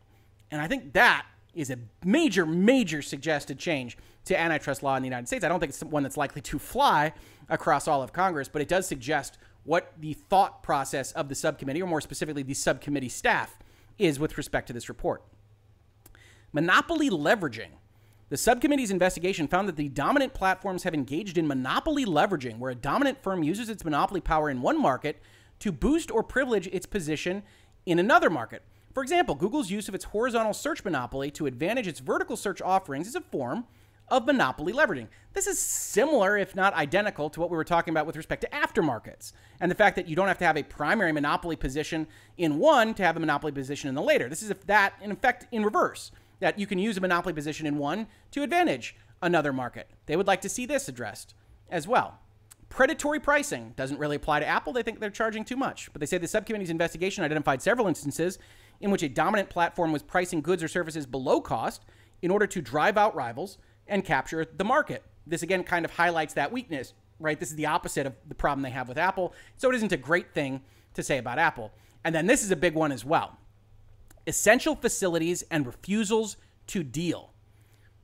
And 0.51 0.61
I 0.61 0.67
think 0.67 0.93
that 0.93 1.25
is 1.53 1.69
a 1.69 1.77
major, 2.05 2.45
major 2.45 3.01
suggested 3.01 3.57
change 3.57 3.97
to 4.25 4.39
antitrust 4.39 4.83
law 4.83 4.95
in 4.95 5.01
the 5.01 5.07
United 5.07 5.27
States. 5.27 5.43
I 5.43 5.47
don't 5.47 5.59
think 5.59 5.71
it's 5.71 5.83
one 5.83 6.03
that's 6.03 6.17
likely 6.17 6.41
to 6.41 6.59
fly 6.59 7.13
across 7.49 7.87
all 7.87 8.03
of 8.03 8.13
Congress, 8.13 8.47
but 8.47 8.61
it 8.61 8.67
does 8.67 8.87
suggest 8.87 9.37
what 9.63 9.91
the 9.99 10.13
thought 10.13 10.63
process 10.63 11.11
of 11.13 11.29
the 11.29 11.35
subcommittee, 11.35 11.81
or 11.81 11.87
more 11.87 12.01
specifically, 12.01 12.43
the 12.43 12.53
subcommittee 12.53 13.09
staff, 13.09 13.57
is 13.97 14.19
with 14.19 14.37
respect 14.37 14.67
to 14.67 14.73
this 14.73 14.87
report. 14.87 15.23
Monopoly 16.53 17.09
leveraging. 17.09 17.69
The 18.29 18.37
subcommittee's 18.37 18.91
investigation 18.91 19.47
found 19.47 19.67
that 19.67 19.77
the 19.77 19.89
dominant 19.89 20.33
platforms 20.33 20.83
have 20.83 20.93
engaged 20.93 21.37
in 21.37 21.47
monopoly 21.47 22.05
leveraging, 22.05 22.59
where 22.59 22.71
a 22.71 22.75
dominant 22.75 23.21
firm 23.23 23.41
uses 23.43 23.69
its 23.69 23.83
monopoly 23.83 24.21
power 24.21 24.49
in 24.49 24.61
one 24.61 24.79
market 24.79 25.21
to 25.59 25.71
boost 25.71 26.11
or 26.11 26.23
privilege 26.23 26.67
its 26.67 26.85
position 26.85 27.43
in 27.87 27.99
another 27.99 28.29
market. 28.29 28.63
For 28.93 29.01
example, 29.01 29.33
Google's 29.33 29.71
use 29.71 29.87
of 29.87 29.95
its 29.95 30.05
horizontal 30.05 30.53
search 30.53 30.83
monopoly 30.83 31.31
to 31.31 31.45
advantage 31.45 31.87
its 31.87 32.01
vertical 32.01 32.35
search 32.35 32.61
offerings 32.61 33.07
is 33.07 33.15
a 33.15 33.21
form 33.21 33.65
of 34.09 34.25
monopoly 34.25 34.73
leveraging. 34.73 35.07
This 35.33 35.47
is 35.47 35.57
similar, 35.57 36.37
if 36.37 36.55
not 36.55 36.73
identical, 36.73 37.29
to 37.29 37.39
what 37.39 37.49
we 37.49 37.55
were 37.55 37.63
talking 37.63 37.93
about 37.93 38.05
with 38.05 38.17
respect 38.17 38.41
to 38.41 38.49
aftermarkets 38.49 39.31
and 39.61 39.71
the 39.71 39.75
fact 39.75 39.95
that 39.95 40.07
you 40.07 40.15
don't 40.15 40.27
have 40.27 40.37
to 40.39 40.45
have 40.45 40.57
a 40.57 40.63
primary 40.63 41.13
monopoly 41.13 41.55
position 41.55 42.07
in 42.37 42.59
one 42.59 42.93
to 42.95 43.03
have 43.03 43.15
a 43.15 43.21
monopoly 43.21 43.53
position 43.53 43.87
in 43.87 43.95
the 43.95 44.01
later. 44.01 44.27
This 44.27 44.43
is 44.43 44.51
that, 44.65 44.93
in 45.01 45.11
effect, 45.11 45.47
in 45.51 45.63
reverse, 45.63 46.11
that 46.39 46.59
you 46.59 46.67
can 46.67 46.79
use 46.79 46.97
a 46.97 47.01
monopoly 47.01 47.33
position 47.33 47.65
in 47.65 47.77
one 47.77 48.07
to 48.31 48.43
advantage 48.43 48.97
another 49.21 49.53
market. 49.53 49.89
They 50.07 50.17
would 50.17 50.27
like 50.27 50.41
to 50.41 50.49
see 50.49 50.65
this 50.65 50.89
addressed 50.89 51.33
as 51.69 51.87
well. 51.87 52.19
Predatory 52.69 53.19
pricing 53.19 53.73
doesn't 53.75 53.97
really 53.97 54.17
apply 54.17 54.39
to 54.39 54.45
Apple. 54.45 54.73
They 54.73 54.83
think 54.83 54.99
they're 54.99 55.09
charging 55.09 55.45
too 55.45 55.55
much. 55.55 55.89
But 55.93 55.99
they 55.99 56.05
say 56.05 56.17
the 56.17 56.27
subcommittee's 56.27 56.69
investigation 56.69 57.23
identified 57.23 57.61
several 57.61 57.87
instances 57.87 58.39
in 58.81 58.91
which 58.91 59.03
a 59.03 59.09
dominant 59.09 59.49
platform 59.49 59.91
was 59.91 60.03
pricing 60.03 60.41
goods 60.41 60.61
or 60.61 60.67
services 60.67 61.05
below 61.05 61.41
cost 61.41 61.85
in 62.21 62.31
order 62.31 62.47
to 62.47 62.61
drive 62.61 62.97
out 62.97 63.15
rivals 63.15 63.57
and 63.87 64.03
capture 64.03 64.45
the 64.45 64.63
market. 64.63 65.03
This 65.25 65.43
again 65.43 65.63
kind 65.63 65.85
of 65.85 65.91
highlights 65.91 66.33
that 66.35 66.51
weakness, 66.51 66.93
right? 67.19 67.39
This 67.39 67.49
is 67.49 67.55
the 67.55 67.65
opposite 67.65 68.05
of 68.05 68.13
the 68.27 68.35
problem 68.35 68.61
they 68.61 68.69
have 68.69 68.87
with 68.87 68.97
Apple. 68.97 69.33
So 69.55 69.69
it 69.69 69.75
isn't 69.75 69.91
a 69.91 69.97
great 69.97 70.33
thing 70.33 70.61
to 70.93 71.03
say 71.03 71.17
about 71.17 71.39
Apple. 71.39 71.71
And 72.03 72.13
then 72.13 72.27
this 72.27 72.43
is 72.43 72.51
a 72.51 72.55
big 72.55 72.75
one 72.75 72.91
as 72.91 73.03
well 73.05 73.37
essential 74.27 74.75
facilities 74.75 75.41
and 75.49 75.65
refusals 75.65 76.35
to 76.67 76.83
deal. 76.83 77.31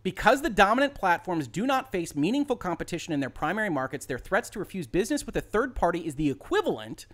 Because 0.03 0.41
the 0.41 0.49
dominant 0.49 0.93
platforms 0.93 1.47
do 1.47 1.65
not 1.65 1.91
face 1.91 2.15
meaningful 2.15 2.57
competition 2.57 3.13
in 3.13 3.21
their 3.21 3.29
primary 3.29 3.69
markets, 3.69 4.05
their 4.05 4.19
threats 4.19 4.49
to 4.51 4.59
refuse 4.59 4.85
business 4.85 5.25
with 5.25 5.35
a 5.37 5.41
third 5.41 5.75
party 5.75 6.05
is 6.05 6.15
the 6.15 6.29
equivalent 6.29 7.05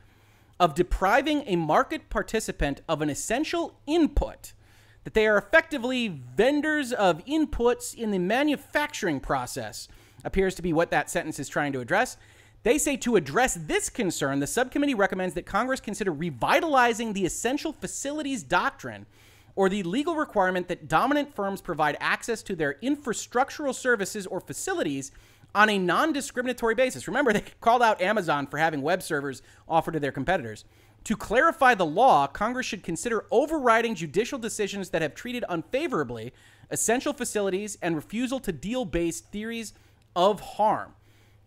of 0.59 0.73
depriving 0.73 1.43
a 1.45 1.55
market 1.55 2.09
participant 2.09 2.81
of 2.89 3.01
an 3.01 3.09
essential 3.09 3.79
input 3.85 4.53
that 5.03 5.13
they 5.13 5.27
are 5.27 5.37
effectively 5.37 6.07
vendors 6.35 6.91
of 6.91 7.23
inputs 7.25 7.95
in 7.95 8.11
the 8.11 8.19
manufacturing 8.19 9.19
process 9.19 9.87
appears 10.25 10.55
to 10.55 10.61
be 10.61 10.73
what 10.73 10.91
that 10.91 11.09
sentence 11.09 11.39
is 11.39 11.47
trying 11.47 11.71
to 11.71 11.79
address. 11.79 12.17
They 12.63 12.77
say 12.77 12.97
to 12.97 13.15
address 13.15 13.53
this 13.53 13.89
concern, 13.89 14.39
the 14.39 14.47
subcommittee 14.47 14.95
recommends 14.95 15.33
that 15.35 15.45
Congress 15.45 15.79
consider 15.79 16.11
revitalizing 16.11 17.13
the 17.13 17.25
essential 17.25 17.71
facilities 17.71 18.43
doctrine 18.43 19.05
or 19.55 19.69
the 19.69 19.83
legal 19.83 20.15
requirement 20.15 20.67
that 20.67 20.87
dominant 20.87 21.35
firms 21.35 21.61
provide 21.61 21.97
access 21.99 22.41
to 22.43 22.55
their 22.55 22.75
infrastructural 22.83 23.73
services 23.73 24.25
or 24.27 24.39
facilities 24.39 25.11
on 25.55 25.69
a 25.69 25.77
non 25.77 26.13
discriminatory 26.13 26.75
basis. 26.75 27.07
Remember, 27.07 27.33
they 27.33 27.43
called 27.61 27.81
out 27.81 28.01
Amazon 28.01 28.47
for 28.47 28.57
having 28.57 28.81
web 28.81 29.01
servers 29.01 29.41
offered 29.67 29.93
to 29.93 29.99
their 29.99 30.11
competitors. 30.11 30.65
To 31.05 31.15
clarify 31.15 31.75
the 31.75 31.85
law, 31.85 32.27
Congress 32.27 32.65
should 32.65 32.83
consider 32.83 33.25
overriding 33.31 33.95
judicial 33.95 34.37
decisions 34.37 34.89
that 34.89 35.01
have 35.01 35.15
treated 35.15 35.45
unfavorably 35.47 36.33
essential 36.69 37.13
facilities 37.13 37.77
and 37.81 37.95
refusal 37.95 38.39
to 38.41 38.51
deal 38.51 38.85
based 38.85 39.31
theories 39.31 39.73
of 40.15 40.39
harm. 40.39 40.93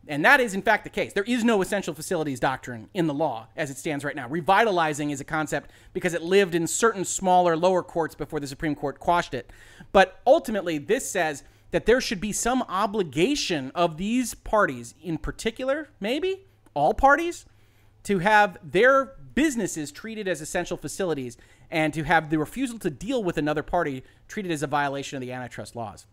And 0.08 0.24
that 0.24 0.40
is, 0.40 0.54
in 0.54 0.62
fact, 0.62 0.84
the 0.84 0.90
case. 0.90 1.12
There 1.12 1.22
is 1.24 1.44
no 1.44 1.62
essential 1.62 1.94
facilities 1.94 2.40
doctrine 2.40 2.88
in 2.92 3.06
the 3.06 3.14
law 3.14 3.46
as 3.56 3.70
it 3.70 3.78
stands 3.78 4.04
right 4.04 4.16
now. 4.16 4.28
Revitalizing 4.28 5.10
is 5.10 5.20
a 5.20 5.24
concept 5.24 5.70
because 5.92 6.12
it 6.12 6.22
lived 6.22 6.54
in 6.54 6.66
certain 6.66 7.04
smaller, 7.04 7.56
lower 7.56 7.82
courts 7.82 8.14
before 8.14 8.40
the 8.40 8.46
Supreme 8.46 8.74
Court 8.74 8.98
quashed 8.98 9.32
it. 9.32 9.50
But 9.92 10.20
ultimately, 10.26 10.78
this 10.78 11.08
says 11.08 11.44
that 11.70 11.86
there 11.86 12.00
should 12.00 12.20
be 12.20 12.32
some 12.32 12.62
obligation 12.68 13.70
of 13.74 13.96
these 13.96 14.34
parties, 14.34 14.94
in 15.02 15.18
particular, 15.18 15.88
maybe 16.00 16.46
all 16.74 16.94
parties, 16.94 17.46
to 18.04 18.18
have 18.18 18.58
their 18.64 19.12
businesses 19.34 19.92
treated 19.92 20.26
as 20.26 20.40
essential 20.40 20.76
facilities 20.76 21.36
and 21.70 21.94
to 21.94 22.02
have 22.02 22.28
the 22.28 22.38
refusal 22.38 22.78
to 22.80 22.90
deal 22.90 23.22
with 23.22 23.38
another 23.38 23.62
party 23.62 24.02
treated 24.28 24.50
as 24.50 24.62
a 24.62 24.66
violation 24.66 25.16
of 25.16 25.20
the 25.20 25.32
antitrust 25.32 25.76
laws. 25.76 26.06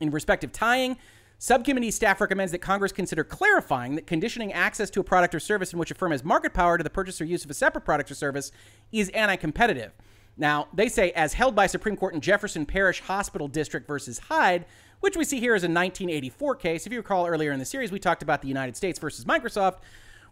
In 0.00 0.10
respect 0.10 0.44
of 0.44 0.52
tying, 0.52 0.96
Subcommittee 1.42 1.90
staff 1.90 2.20
recommends 2.20 2.52
that 2.52 2.60
Congress 2.60 2.92
consider 2.92 3.24
clarifying 3.24 3.96
that 3.96 4.06
conditioning 4.06 4.52
access 4.52 4.90
to 4.90 5.00
a 5.00 5.02
product 5.02 5.34
or 5.34 5.40
service 5.40 5.72
in 5.72 5.78
which 5.80 5.90
a 5.90 5.94
firm 5.94 6.12
has 6.12 6.22
market 6.22 6.54
power 6.54 6.78
to 6.78 6.84
the 6.84 6.88
purchase 6.88 7.20
or 7.20 7.24
use 7.24 7.44
of 7.44 7.50
a 7.50 7.54
separate 7.54 7.84
product 7.84 8.12
or 8.12 8.14
service 8.14 8.52
is 8.92 9.08
anti 9.08 9.34
competitive. 9.34 9.90
Now, 10.36 10.68
they 10.72 10.88
say, 10.88 11.10
as 11.10 11.32
held 11.32 11.56
by 11.56 11.66
Supreme 11.66 11.96
Court 11.96 12.14
in 12.14 12.20
Jefferson 12.20 12.64
Parish 12.64 13.00
Hospital 13.00 13.48
District 13.48 13.88
versus 13.88 14.20
Hyde, 14.20 14.66
which 15.00 15.16
we 15.16 15.24
see 15.24 15.40
here 15.40 15.56
is 15.56 15.64
a 15.64 15.66
1984 15.66 16.54
case. 16.54 16.86
If 16.86 16.92
you 16.92 17.00
recall 17.00 17.26
earlier 17.26 17.50
in 17.50 17.58
the 17.58 17.64
series, 17.64 17.90
we 17.90 17.98
talked 17.98 18.22
about 18.22 18.40
the 18.40 18.46
United 18.46 18.76
States 18.76 19.00
versus 19.00 19.24
Microsoft, 19.24 19.78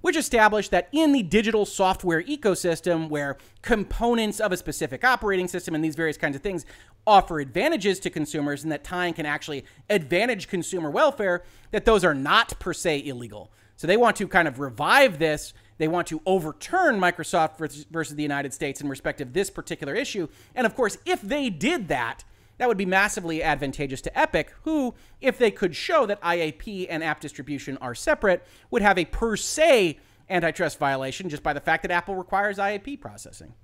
which 0.01 0.17
established 0.17 0.71
that 0.71 0.89
in 0.93 1.13
the 1.13 1.23
digital 1.23 1.67
software 1.67 2.23
ecosystem, 2.23 3.09
where 3.09 3.37
components 3.63 4.41
of 4.41 4.53
a 4.53 4.57
specific 4.57 5.05
operating 5.05 5.49
system 5.49 5.75
and 5.75 5.85
these 5.85 5.95
various 5.95 6.17
kinds 6.17 6.37
of 6.37 6.43
things 6.43 6.65
offer 7.07 7.41
advantages 7.41 7.99
to 8.01 8.11
consumers 8.11 8.63
and 8.63 8.73
that 8.73 8.85
tying 8.85 9.15
can 9.15 9.27
actually 9.27 9.65
advantage 9.89 10.49
consumer 10.49 10.91
welfare, 10.91 11.43
that 11.71 11.85
those 11.85 12.05
are 12.05 12.15
not 12.15 12.59
per 12.59 12.73
se 12.73 13.05
illegal. 13.05 13.51
So 13.77 13.87
they 13.87 13.97
want 13.97 14.17
to 14.17 14.29
kind 14.29 14.47
of 14.47 14.61
revive 14.61 15.19
this. 15.19 15.55
They 15.79 15.89
want 15.89 16.07
to 16.09 16.21
overturn 16.27 17.01
Microsoft 17.01 17.57
versus 17.91 18.15
the 18.15 18.23
United 18.23 18.53
States 18.53 18.83
in 18.83 18.89
respect 18.89 19.23
of 19.23 19.33
this 19.33 19.49
particular 19.49 19.95
issue. 19.95 20.29
And 20.55 20.67
of 20.67 20.75
course, 20.75 20.99
if 21.07 21.23
they 21.23 21.49
did 21.49 21.89
that, 21.89 22.23
that 22.61 22.69
would 22.69 22.77
be 22.77 22.85
massively 22.85 23.43
advantageous 23.43 24.03
to 24.03 24.19
Epic, 24.19 24.53
who, 24.65 24.93
if 25.23 25.39
they 25.39 25.51
could 25.51 25.75
show 25.75 26.05
that 26.05 26.21
IAP 26.21 26.89
and 26.91 27.03
app 27.03 27.19
distribution 27.19 27.79
are 27.79 27.95
separate, 27.95 28.47
would 28.71 28.83
have 28.83 28.99
a 28.99 29.07
per 29.07 29.35
se 29.35 29.99
antitrust 30.29 30.79
violation 30.79 31.31
just 31.31 31.43
by 31.43 31.55
the 31.55 31.61
fact 31.61 31.83
that 31.85 31.91
Apple 31.91 32.17
requires 32.17 32.59
IAP 32.59 33.01
processing. 33.01 33.55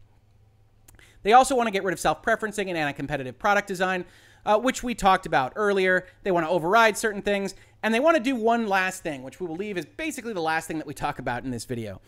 They 1.24 1.34
also 1.34 1.54
want 1.54 1.66
to 1.66 1.70
get 1.70 1.84
rid 1.84 1.92
of 1.92 2.00
self 2.00 2.22
preferencing 2.22 2.68
and 2.68 2.78
anti 2.78 2.92
competitive 2.92 3.38
product 3.38 3.68
design, 3.68 4.06
uh, 4.46 4.58
which 4.58 4.82
we 4.82 4.94
talked 4.94 5.26
about 5.26 5.52
earlier. 5.56 6.06
They 6.22 6.30
want 6.30 6.46
to 6.46 6.50
override 6.50 6.96
certain 6.96 7.20
things, 7.20 7.54
and 7.82 7.92
they 7.92 8.00
want 8.00 8.16
to 8.16 8.22
do 8.22 8.34
one 8.34 8.66
last 8.66 9.02
thing, 9.02 9.22
which 9.22 9.40
we 9.40 9.46
believe 9.46 9.76
is 9.76 9.84
basically 9.84 10.32
the 10.32 10.40
last 10.40 10.68
thing 10.68 10.78
that 10.78 10.86
we 10.86 10.94
talk 10.94 11.18
about 11.18 11.44
in 11.44 11.50
this 11.50 11.66
video. 11.66 12.00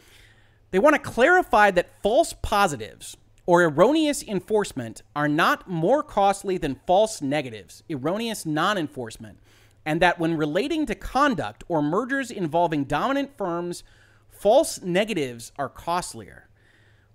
They 0.71 0.79
want 0.79 0.97
to 0.97 1.03
clarify 1.03 1.71
that 1.73 2.01
false 2.03 2.33
positives 2.41 3.19
or 3.49 3.63
erroneous 3.63 4.23
enforcement 4.25 5.01
are 5.17 5.27
not 5.27 5.67
more 5.67 6.03
costly 6.03 6.59
than 6.59 6.79
false 6.87 7.23
negatives, 7.23 7.83
erroneous 7.89 8.45
non 8.45 8.77
enforcement, 8.77 9.39
and 9.87 10.03
that 10.03 10.19
when 10.19 10.37
relating 10.37 10.85
to 10.85 10.95
conduct 10.95 11.65
or 11.67 11.81
mergers 11.81 12.31
involving 12.31 12.85
dominant 12.85 13.31
firms, 13.39 13.83
false 14.29 14.83
negatives 14.83 15.51
are 15.59 15.71
costlier. 15.71 16.47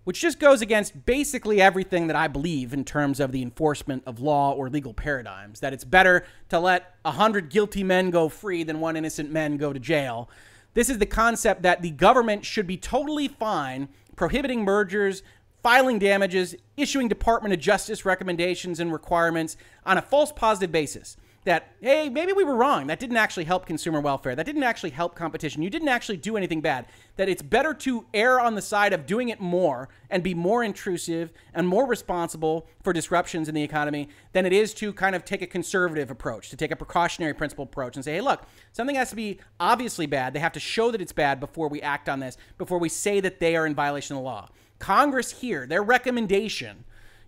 Which 0.06 0.22
just 0.22 0.40
goes 0.40 0.64
against 0.64 1.06
basically 1.06 1.62
everything 1.62 2.08
that 2.08 2.16
I 2.16 2.28
believe 2.28 2.74
in 2.74 2.84
terms 2.84 3.20
of 3.20 3.32
the 3.32 3.44
enforcement 3.44 4.02
of 4.08 4.20
law 4.20 4.54
or 4.54 4.72
legal 4.72 4.96
paradigms. 4.96 5.60
That 5.60 5.72
it's 5.72 5.86
better 5.86 6.26
to 6.50 6.60
let 6.60 6.96
a 7.06 7.12
hundred 7.12 7.52
guilty 7.52 7.84
men 7.84 8.10
go 8.10 8.28
free 8.28 8.64
than 8.64 8.80
one 8.80 8.96
innocent 8.96 9.32
man 9.32 9.58
go 9.58 9.72
to 9.72 9.80
jail. 9.80 10.32
This 10.74 10.90
is 10.90 10.98
the 10.98 11.06
concept 11.06 11.62
that 11.62 11.84
the 11.84 11.92
government 11.92 12.44
should 12.44 12.66
be 12.66 12.76
totally 12.76 13.28
fine 13.28 13.88
prohibiting 14.16 14.64
mergers, 14.64 15.24
filing 15.64 15.98
damages, 15.98 16.56
issuing 16.76 17.08
Department 17.08 17.54
of 17.54 17.60
Justice 17.60 18.06
recommendations 18.06 18.82
and 18.82 18.92
requirements 18.92 19.56
on 19.86 19.98
a 19.98 20.02
false 20.02 20.32
positive 20.32 20.72
basis. 20.72 21.16
That, 21.46 21.74
hey, 21.82 22.08
maybe 22.08 22.32
we 22.32 22.46
were 22.46 22.56
wrong. 22.56 22.88
That 22.88 23.02
didn't 23.02 23.18
actually 23.18 23.44
help 23.44 23.66
consumer 23.66 24.00
welfare. 24.00 24.34
That 24.34 24.46
didn't 24.46 24.64
actually 24.64 24.92
help 24.92 25.14
competition. 25.14 25.62
You 25.62 25.70
didn't 25.70 25.90
actually 25.90 26.16
do 26.16 26.38
anything 26.38 26.62
bad. 26.62 26.86
That 27.18 27.28
it's 27.28 27.42
better 27.42 27.74
to 27.74 28.06
err 28.14 28.40
on 28.40 28.56
the 28.56 28.62
side 28.62 28.94
of 28.94 29.06
doing 29.06 29.28
it 29.28 29.42
more 29.42 29.90
and 30.10 30.24
be 30.24 30.34
more 30.34 30.64
intrusive 30.64 31.34
and 31.54 31.68
more 31.68 31.86
responsible 31.86 32.66
for 32.82 32.94
disruptions 32.94 33.50
in 33.50 33.56
the 33.56 33.64
economy 33.64 34.08
than 34.32 34.46
it 34.46 34.54
is 34.54 34.74
to 34.76 34.94
kind 34.94 35.16
of 35.16 35.26
take 35.26 35.42
a 35.42 35.48
conservative 35.48 36.10
approach, 36.10 36.50
to 36.50 36.56
take 36.56 36.72
a 36.72 36.78
precautionary 36.78 37.34
principle 37.34 37.66
approach 37.66 37.98
and 37.98 38.06
say, 38.06 38.14
hey, 38.14 38.22
look, 38.22 38.44
something 38.72 38.96
has 38.96 39.10
to 39.10 39.16
be 39.18 39.40
obviously 39.60 40.06
bad. 40.06 40.34
They 40.34 40.40
have 40.40 40.54
to 40.54 40.62
show 40.62 40.92
that 40.92 41.02
it's 41.02 41.12
bad 41.12 41.42
before 41.42 41.68
we 41.68 41.82
act 41.82 42.08
on 42.08 42.22
this, 42.22 42.38
before 42.58 42.80
we 42.80 42.88
say 42.88 43.20
that 43.20 43.42
they 43.42 43.58
are 43.58 43.66
in 43.66 43.76
violation 43.76 44.16
of 44.16 44.22
the 44.22 44.26
law. 44.26 44.48
Congress 44.80 45.42
here, 45.42 45.66
their 45.66 45.84
recommendation 45.84 46.84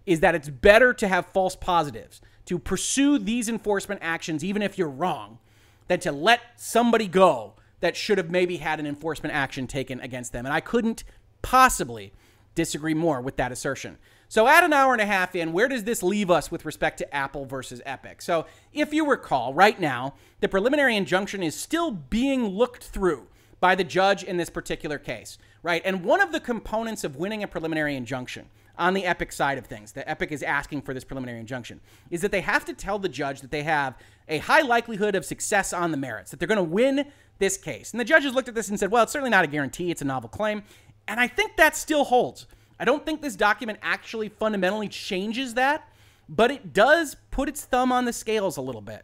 is 0.06 0.20
that 0.20 0.36
it's 0.36 0.50
better 0.50 0.94
to 0.94 1.08
have 1.08 1.26
false 1.28 1.56
positives, 1.56 2.22
to 2.46 2.60
pursue 2.60 3.18
these 3.18 3.50
enforcement 3.50 4.02
actions, 4.04 4.44
even 4.44 4.62
if 4.62 4.78
you're 4.78 4.90
wrong, 4.90 5.40
than 5.88 6.00
to 6.00 6.12
let 6.12 6.42
somebody 6.58 7.08
go 7.08 7.54
that 7.80 7.96
should 7.96 8.18
have 8.18 8.30
maybe 8.30 8.58
had 8.58 8.80
an 8.80 8.88
enforcement 8.88 9.34
action 9.34 9.68
taken 9.68 10.00
against 10.00 10.32
them. 10.32 10.46
And 10.46 10.54
I 10.54 10.60
couldn't 10.60 11.04
possibly 11.42 12.14
disagree 12.56 12.94
more 12.94 13.22
with 13.22 13.36
that 13.38 13.52
assertion. 13.52 13.98
So, 14.28 14.48
at 14.48 14.64
an 14.64 14.74
hour 14.74 14.94
and 14.94 15.02
a 15.02 15.06
half 15.06 15.36
in, 15.36 15.54
where 15.54 15.68
does 15.68 15.84
this 15.84 16.02
leave 16.02 16.32
us 16.32 16.50
with 16.50 16.66
respect 16.66 16.98
to 16.98 17.16
Apple 17.16 17.46
versus 17.46 17.82
Epic? 17.86 18.22
So, 18.22 18.48
if 18.74 18.94
you 18.94 19.08
recall, 19.08 19.54
right 19.54 19.80
now, 19.80 20.16
the 20.40 20.50
preliminary 20.50 20.96
injunction 20.96 21.44
is 21.44 21.56
still 21.56 21.92
being 21.92 22.48
looked 22.48 22.84
through 22.84 23.28
by 23.60 23.76
the 23.76 23.84
judge 23.84 24.24
in 24.24 24.38
this 24.38 24.50
particular 24.50 24.98
case 24.98 25.38
right? 25.66 25.82
And 25.84 26.04
one 26.04 26.22
of 26.22 26.32
the 26.32 26.40
components 26.40 27.04
of 27.04 27.16
winning 27.16 27.42
a 27.42 27.48
preliminary 27.48 27.96
injunction 27.96 28.46
on 28.78 28.94
the 28.94 29.04
Epic 29.04 29.32
side 29.32 29.58
of 29.58 29.66
things, 29.66 29.94
the 29.94 30.08
Epic 30.08 30.32
is 30.32 30.44
asking 30.44 30.84
for 30.84 30.94
this 30.94 31.04
preliminary 31.04 31.40
injunction, 31.40 31.82
is 32.12 32.22
that 32.22 32.32
they 32.32 32.42
have 32.42 32.66
to 32.66 32.74
tell 32.74 33.00
the 33.00 33.10
judge 33.10 33.42
that 33.42 33.50
they 33.50 33.64
have 33.64 33.98
a 34.28 34.38
high 34.38 34.62
likelihood 34.62 35.16
of 35.16 35.26
success 35.26 35.74
on 35.74 35.90
the 35.90 35.98
merits, 35.98 36.30
that 36.30 36.38
they're 36.38 36.48
going 36.48 36.58
to 36.58 36.64
win 36.64 37.08
this 37.40 37.58
case. 37.58 37.92
And 37.92 38.00
the 38.00 38.06
judges 38.06 38.36
looked 38.36 38.48
at 38.48 38.54
this 38.54 38.70
and 38.70 38.80
said, 38.80 38.92
well, 38.92 39.02
it's 39.02 39.12
certainly 39.12 39.32
not 39.32 39.44
a 39.44 39.48
guarantee, 39.48 39.90
it's 39.90 40.04
a 40.04 40.06
novel 40.06 40.30
claim. 40.30 40.62
And 41.08 41.20
I 41.20 41.28
think 41.28 41.58
that 41.58 41.76
still 41.76 42.04
holds. 42.04 42.46
I 42.80 42.86
don't 42.86 43.04
think 43.04 43.24
this 43.24 43.36
document 43.36 43.80
actually 43.82 44.30
fundamentally 44.30 44.88
changes 44.88 45.56
that, 45.56 45.90
but 46.30 46.52
it 46.52 46.74
does 46.74 47.16
put 47.32 47.50
its 47.50 47.66
thumb 47.66 47.92
on 47.92 48.06
the 48.06 48.14
scales 48.14 48.56
a 48.56 48.62
little 48.62 48.82
bit. 48.82 49.04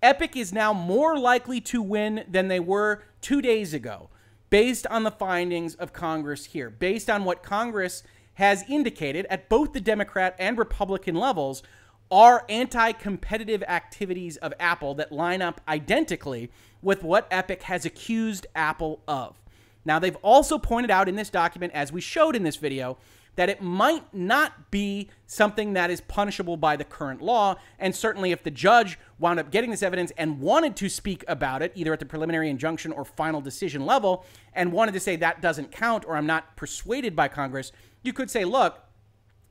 Epic 0.00 0.36
is 0.36 0.52
now 0.52 0.72
more 0.72 1.18
likely 1.18 1.60
to 1.62 1.82
win 1.82 2.24
than 2.30 2.46
they 2.46 2.60
were 2.60 3.02
two 3.20 3.42
days 3.42 3.74
ago 3.74 4.08
based 4.50 4.86
on 4.88 5.02
the 5.02 5.10
findings 5.10 5.74
of 5.74 5.92
Congress 5.92 6.46
here, 6.46 6.70
based 6.70 7.10
on 7.10 7.24
what 7.24 7.42
Congress 7.42 8.02
has 8.34 8.64
indicated 8.68 9.26
at 9.30 9.48
both 9.48 9.72
the 9.72 9.80
Democrat 9.80 10.36
and 10.38 10.58
Republican 10.58 11.14
levels 11.14 11.62
are 12.10 12.44
anti 12.48 12.92
competitive 12.92 13.62
activities 13.64 14.36
of 14.38 14.54
Apple 14.60 14.94
that 14.94 15.10
line 15.10 15.42
up 15.42 15.60
identically 15.66 16.50
with 16.82 17.02
what 17.02 17.26
Epic 17.30 17.62
has 17.62 17.84
accused 17.84 18.46
Apple 18.54 19.00
of. 19.08 19.36
Now, 19.84 19.98
they've 19.98 20.16
also 20.16 20.58
pointed 20.58 20.90
out 20.90 21.08
in 21.08 21.16
this 21.16 21.30
document, 21.30 21.72
as 21.72 21.92
we 21.92 22.00
showed 22.00 22.36
in 22.36 22.42
this 22.42 22.56
video, 22.56 22.98
that 23.36 23.48
it 23.48 23.62
might 23.62 24.12
not 24.12 24.70
be 24.70 25.08
something 25.26 25.74
that 25.74 25.90
is 25.90 26.00
punishable 26.00 26.56
by 26.56 26.76
the 26.76 26.84
current 26.84 27.22
law. 27.22 27.54
And 27.78 27.94
certainly, 27.94 28.32
if 28.32 28.42
the 28.42 28.50
judge 28.50 28.98
wound 29.18 29.38
up 29.38 29.50
getting 29.50 29.70
this 29.70 29.82
evidence 29.82 30.12
and 30.16 30.40
wanted 30.40 30.74
to 30.76 30.88
speak 30.88 31.24
about 31.28 31.62
it, 31.62 31.72
either 31.74 31.92
at 31.92 32.00
the 32.00 32.06
preliminary 32.06 32.50
injunction 32.50 32.92
or 32.92 33.04
final 33.04 33.40
decision 33.40 33.86
level, 33.86 34.24
and 34.52 34.72
wanted 34.72 34.92
to 34.92 35.00
say 35.00 35.16
that 35.16 35.40
doesn't 35.40 35.70
count 35.70 36.04
or 36.06 36.16
I'm 36.16 36.26
not 36.26 36.56
persuaded 36.56 37.14
by 37.14 37.28
Congress, 37.28 37.72
you 38.02 38.12
could 38.12 38.30
say, 38.30 38.44
look, 38.44 38.80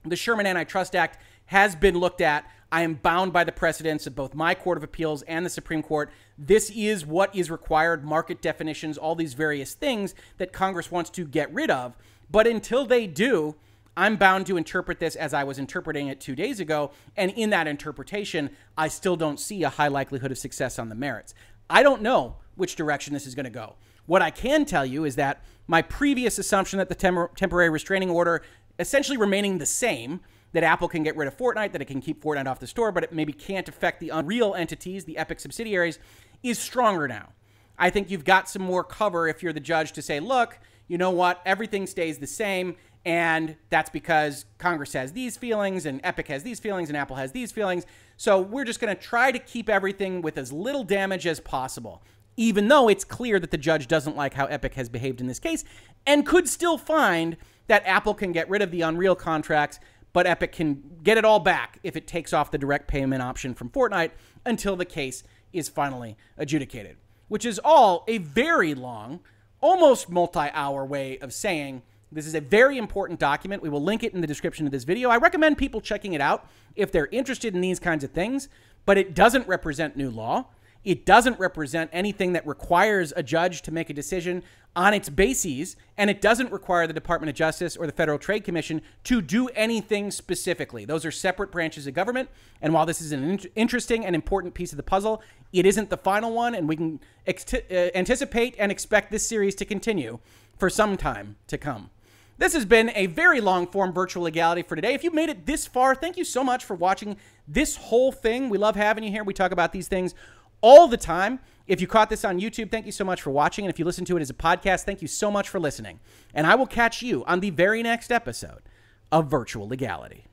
the 0.03 0.15
Sherman 0.15 0.45
Antitrust 0.45 0.95
Act 0.95 1.19
has 1.45 1.75
been 1.75 1.97
looked 1.97 2.21
at. 2.21 2.49
I 2.71 2.81
am 2.81 2.95
bound 2.95 3.31
by 3.31 3.43
the 3.43 3.51
precedents 3.51 4.07
of 4.07 4.15
both 4.15 4.33
my 4.33 4.55
Court 4.55 4.77
of 4.77 4.83
Appeals 4.83 5.21
and 5.23 5.45
the 5.45 5.49
Supreme 5.49 5.83
Court. 5.83 6.11
This 6.37 6.71
is 6.71 7.05
what 7.05 7.33
is 7.35 7.51
required 7.51 8.03
market 8.03 8.41
definitions, 8.41 8.97
all 8.97 9.15
these 9.15 9.33
various 9.33 9.73
things 9.73 10.15
that 10.37 10.51
Congress 10.51 10.91
wants 10.91 11.09
to 11.11 11.25
get 11.25 11.53
rid 11.53 11.69
of. 11.69 11.95
But 12.29 12.47
until 12.47 12.85
they 12.85 13.07
do, 13.07 13.55
I'm 13.97 14.17
bound 14.17 14.45
to 14.47 14.57
interpret 14.57 14.99
this 14.99 15.15
as 15.15 15.33
I 15.33 15.43
was 15.43 15.57
interpreting 15.57 16.07
it 16.07 16.19
two 16.19 16.35
days 16.35 16.59
ago. 16.59 16.91
And 17.15 17.31
in 17.31 17.49
that 17.51 17.67
interpretation, 17.67 18.49
I 18.77 18.87
still 18.89 19.15
don't 19.15 19.39
see 19.39 19.63
a 19.63 19.69
high 19.69 19.87
likelihood 19.87 20.31
of 20.31 20.37
success 20.37 20.77
on 20.77 20.89
the 20.89 20.95
merits. 20.95 21.33
I 21.69 21.83
don't 21.83 22.01
know 22.01 22.37
which 22.55 22.75
direction 22.75 23.13
this 23.13 23.25
is 23.25 23.35
going 23.35 23.45
to 23.45 23.49
go. 23.49 23.75
What 24.05 24.21
I 24.21 24.29
can 24.29 24.65
tell 24.65 24.85
you 24.85 25.05
is 25.05 25.15
that 25.15 25.43
my 25.67 25.81
previous 25.81 26.37
assumption 26.37 26.77
that 26.77 26.89
the 26.89 26.95
tem- 26.95 27.27
temporary 27.35 27.69
restraining 27.69 28.09
order 28.09 28.43
essentially 28.77 29.17
remaining 29.17 29.57
the 29.57 29.65
same 29.65 30.19
that 30.51 30.63
Apple 30.63 30.87
can 30.87 31.03
get 31.03 31.17
rid 31.17 31.27
of 31.27 31.35
Fortnite, 31.35 31.71
that 31.71 31.81
it 31.81 31.85
can 31.85 32.01
keep 32.01 32.23
Fortnite 32.23 32.47
off 32.47 32.59
the 32.59 32.67
store, 32.67 32.91
but 32.91 33.03
it 33.03 33.11
maybe 33.11 33.33
can't 33.33 33.67
affect 33.67 33.99
the 33.99 34.09
Unreal 34.09 34.53
entities, 34.53 35.05
the 35.05 35.17
Epic 35.17 35.39
subsidiaries, 35.39 35.99
is 36.43 36.59
stronger 36.59 37.07
now. 37.07 37.29
I 37.77 37.89
think 37.89 38.09
you've 38.09 38.23
got 38.23 38.47
some 38.47 38.61
more 38.61 38.83
cover 38.83 39.27
if 39.27 39.43
you're 39.43 39.53
the 39.53 39.59
judge 39.59 39.91
to 39.93 40.01
say, 40.01 40.19
look, 40.19 40.59
you 40.87 40.97
know 40.97 41.09
what, 41.09 41.41
everything 41.45 41.87
stays 41.87 42.19
the 42.19 42.27
same. 42.27 42.75
And 43.05 43.55
that's 43.69 43.91
because 43.91 44.45
Congress 44.57 44.93
has 44.93 45.13
these 45.13 45.37
feelings, 45.37 45.85
and 45.85 46.01
Epic 46.03 46.27
has 46.27 46.41
these 46.41 46.59
feelings, 46.59 46.89
and 46.89 46.97
Apple 46.97 47.15
has 47.17 47.31
these 47.31 47.51
feelings. 47.51 47.85
So 48.17 48.41
we're 48.41 48.65
just 48.65 48.79
going 48.79 48.95
to 48.95 49.01
try 49.01 49.31
to 49.31 49.37
keep 49.37 49.69
everything 49.69 50.21
with 50.23 50.37
as 50.37 50.51
little 50.51 50.83
damage 50.83 51.27
as 51.27 51.39
possible, 51.39 52.01
even 52.35 52.67
though 52.67 52.89
it's 52.89 53.03
clear 53.03 53.39
that 53.39 53.51
the 53.51 53.57
judge 53.57 53.87
doesn't 53.87 54.15
like 54.15 54.33
how 54.33 54.45
Epic 54.45 54.73
has 54.73 54.89
behaved 54.89 55.21
in 55.21 55.27
this 55.27 55.39
case 55.39 55.63
and 56.07 56.25
could 56.25 56.49
still 56.49 56.79
find 56.79 57.37
that 57.67 57.85
Apple 57.85 58.15
can 58.15 58.31
get 58.31 58.49
rid 58.49 58.61
of 58.61 58.71
the 58.71 58.81
Unreal 58.81 59.15
contracts, 59.15 59.79
but 60.11 60.25
Epic 60.25 60.51
can 60.51 60.81
get 61.03 61.17
it 61.17 61.25
all 61.25 61.39
back 61.39 61.79
if 61.83 61.95
it 61.95 62.07
takes 62.07 62.33
off 62.33 62.51
the 62.51 62.57
direct 62.57 62.87
payment 62.87 63.21
option 63.21 63.53
from 63.53 63.69
Fortnite 63.69 64.11
until 64.45 64.75
the 64.75 64.85
case 64.85 65.23
is 65.53 65.69
finally 65.69 66.17
adjudicated, 66.37 66.97
which 67.27 67.45
is 67.45 67.59
all 67.63 68.03
a 68.07 68.17
very 68.17 68.73
long, 68.73 69.19
almost 69.61 70.09
multi 70.09 70.49
hour 70.53 70.85
way 70.85 71.17
of 71.19 71.33
saying 71.33 71.83
this 72.15 72.25
is 72.25 72.33
a 72.33 72.41
very 72.41 72.77
important 72.77 73.19
document. 73.19 73.61
We 73.61 73.69
will 73.69 73.83
link 73.83 74.03
it 74.03 74.13
in 74.13 74.21
the 74.21 74.27
description 74.27 74.65
of 74.65 74.71
this 74.71 74.85
video. 74.85 75.09
I 75.09 75.17
recommend 75.17 75.57
people 75.57 75.81
checking 75.81 76.13
it 76.13 76.21
out 76.21 76.47
if 76.75 76.91
they're 76.91 77.07
interested 77.07 77.53
in 77.53 77.61
these 77.61 77.79
kinds 77.79 78.03
of 78.03 78.11
things, 78.11 78.47
but 78.85 78.97
it 78.97 79.13
doesn't 79.13 79.47
represent 79.47 79.97
new 79.97 80.09
law. 80.09 80.45
It 80.85 81.05
doesn't 81.05 81.39
represent 81.39 81.89
anything 81.91 82.33
that 82.33 82.45
requires 82.47 83.11
a 83.15 83.23
judge 83.23 83.63
to 83.63 83.71
make 83.71 83.89
a 83.89 83.93
decision 83.93 84.43
on 84.75 84.93
its 84.93 85.09
bases, 85.09 85.75
and 85.97 86.09
it 86.09 86.21
doesn't 86.21 86.51
require 86.51 86.85
the 86.85 86.93
Department 86.93 87.29
of 87.29 87.35
Justice 87.35 87.75
or 87.75 87.85
the 87.87 87.91
Federal 87.91 88.19
Trade 88.19 88.43
Commission 88.43 88.81
to 89.05 89.21
do 89.21 89.47
anything 89.49 90.11
specifically. 90.11 90.85
Those 90.85 91.03
are 91.03 91.11
separate 91.11 91.51
branches 91.51 91.87
of 91.87 91.95
government, 91.95 92.29
and 92.61 92.73
while 92.73 92.85
this 92.85 93.01
is 93.01 93.11
an 93.11 93.39
interesting 93.55 94.05
and 94.05 94.15
important 94.15 94.53
piece 94.53 94.71
of 94.71 94.77
the 94.77 94.83
puzzle, 94.83 95.21
it 95.51 95.65
isn't 95.65 95.89
the 95.89 95.97
final 95.97 96.33
one, 96.33 96.53
and 96.53 96.69
we 96.69 96.75
can 96.75 96.99
uh, 97.27 97.73
anticipate 97.95 98.55
and 98.59 98.71
expect 98.71 99.11
this 99.11 99.27
series 99.27 99.55
to 99.55 99.65
continue 99.65 100.19
for 100.57 100.69
some 100.69 100.97
time 100.97 101.35
to 101.47 101.57
come. 101.57 101.89
This 102.37 102.53
has 102.53 102.65
been 102.65 102.91
a 102.95 103.05
very 103.07 103.39
long 103.39 103.65
form 103.65 103.93
virtual 103.93 104.23
legality 104.23 104.61
for 104.61 104.75
today. 104.75 104.93
If 104.93 105.03
you 105.03 105.11
made 105.11 105.29
it 105.29 105.45
this 105.45 105.65
far, 105.65 105.95
thank 105.95 106.17
you 106.17 106.25
so 106.25 106.43
much 106.43 106.65
for 106.65 106.75
watching 106.75 107.15
this 107.47 107.77
whole 107.77 108.11
thing. 108.11 108.49
We 108.49 108.57
love 108.57 108.75
having 108.75 109.05
you 109.05 109.11
here. 109.11 109.23
We 109.23 109.33
talk 109.33 109.51
about 109.51 109.71
these 109.71 109.87
things 109.87 110.13
all 110.59 110.87
the 110.87 110.97
time. 110.97 111.39
If 111.65 111.79
you 111.79 111.87
caught 111.87 112.09
this 112.09 112.25
on 112.25 112.39
YouTube, 112.39 112.71
thank 112.71 112.85
you 112.85 112.91
so 112.91 113.05
much 113.05 113.21
for 113.21 113.31
watching. 113.31 113.65
And 113.65 113.73
if 113.73 113.79
you 113.79 113.85
listen 113.85 114.03
to 114.05 114.17
it 114.17 114.21
as 114.21 114.29
a 114.29 114.33
podcast, 114.33 114.83
thank 114.83 115.01
you 115.01 115.07
so 115.07 115.31
much 115.31 115.47
for 115.47 115.59
listening. 115.59 115.99
And 116.33 116.45
I 116.45 116.55
will 116.55 116.67
catch 116.67 117.01
you 117.01 117.23
on 117.25 117.39
the 117.39 117.51
very 117.51 117.81
next 117.81 118.11
episode 118.11 118.63
of 119.11 119.31
Virtual 119.31 119.67
Legality. 119.67 120.25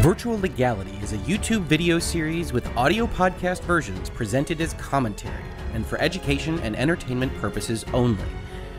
Virtual 0.00 0.38
Legality 0.38 0.96
is 1.02 1.12
a 1.12 1.18
YouTube 1.18 1.62
video 1.62 1.98
series 1.98 2.52
with 2.52 2.64
audio 2.76 3.06
podcast 3.08 3.62
versions 3.62 4.08
presented 4.08 4.60
as 4.60 4.74
commentary 4.74 5.44
and 5.74 5.84
for 5.84 5.98
education 6.00 6.60
and 6.60 6.76
entertainment 6.76 7.34
purposes 7.38 7.84
only. 7.92 8.24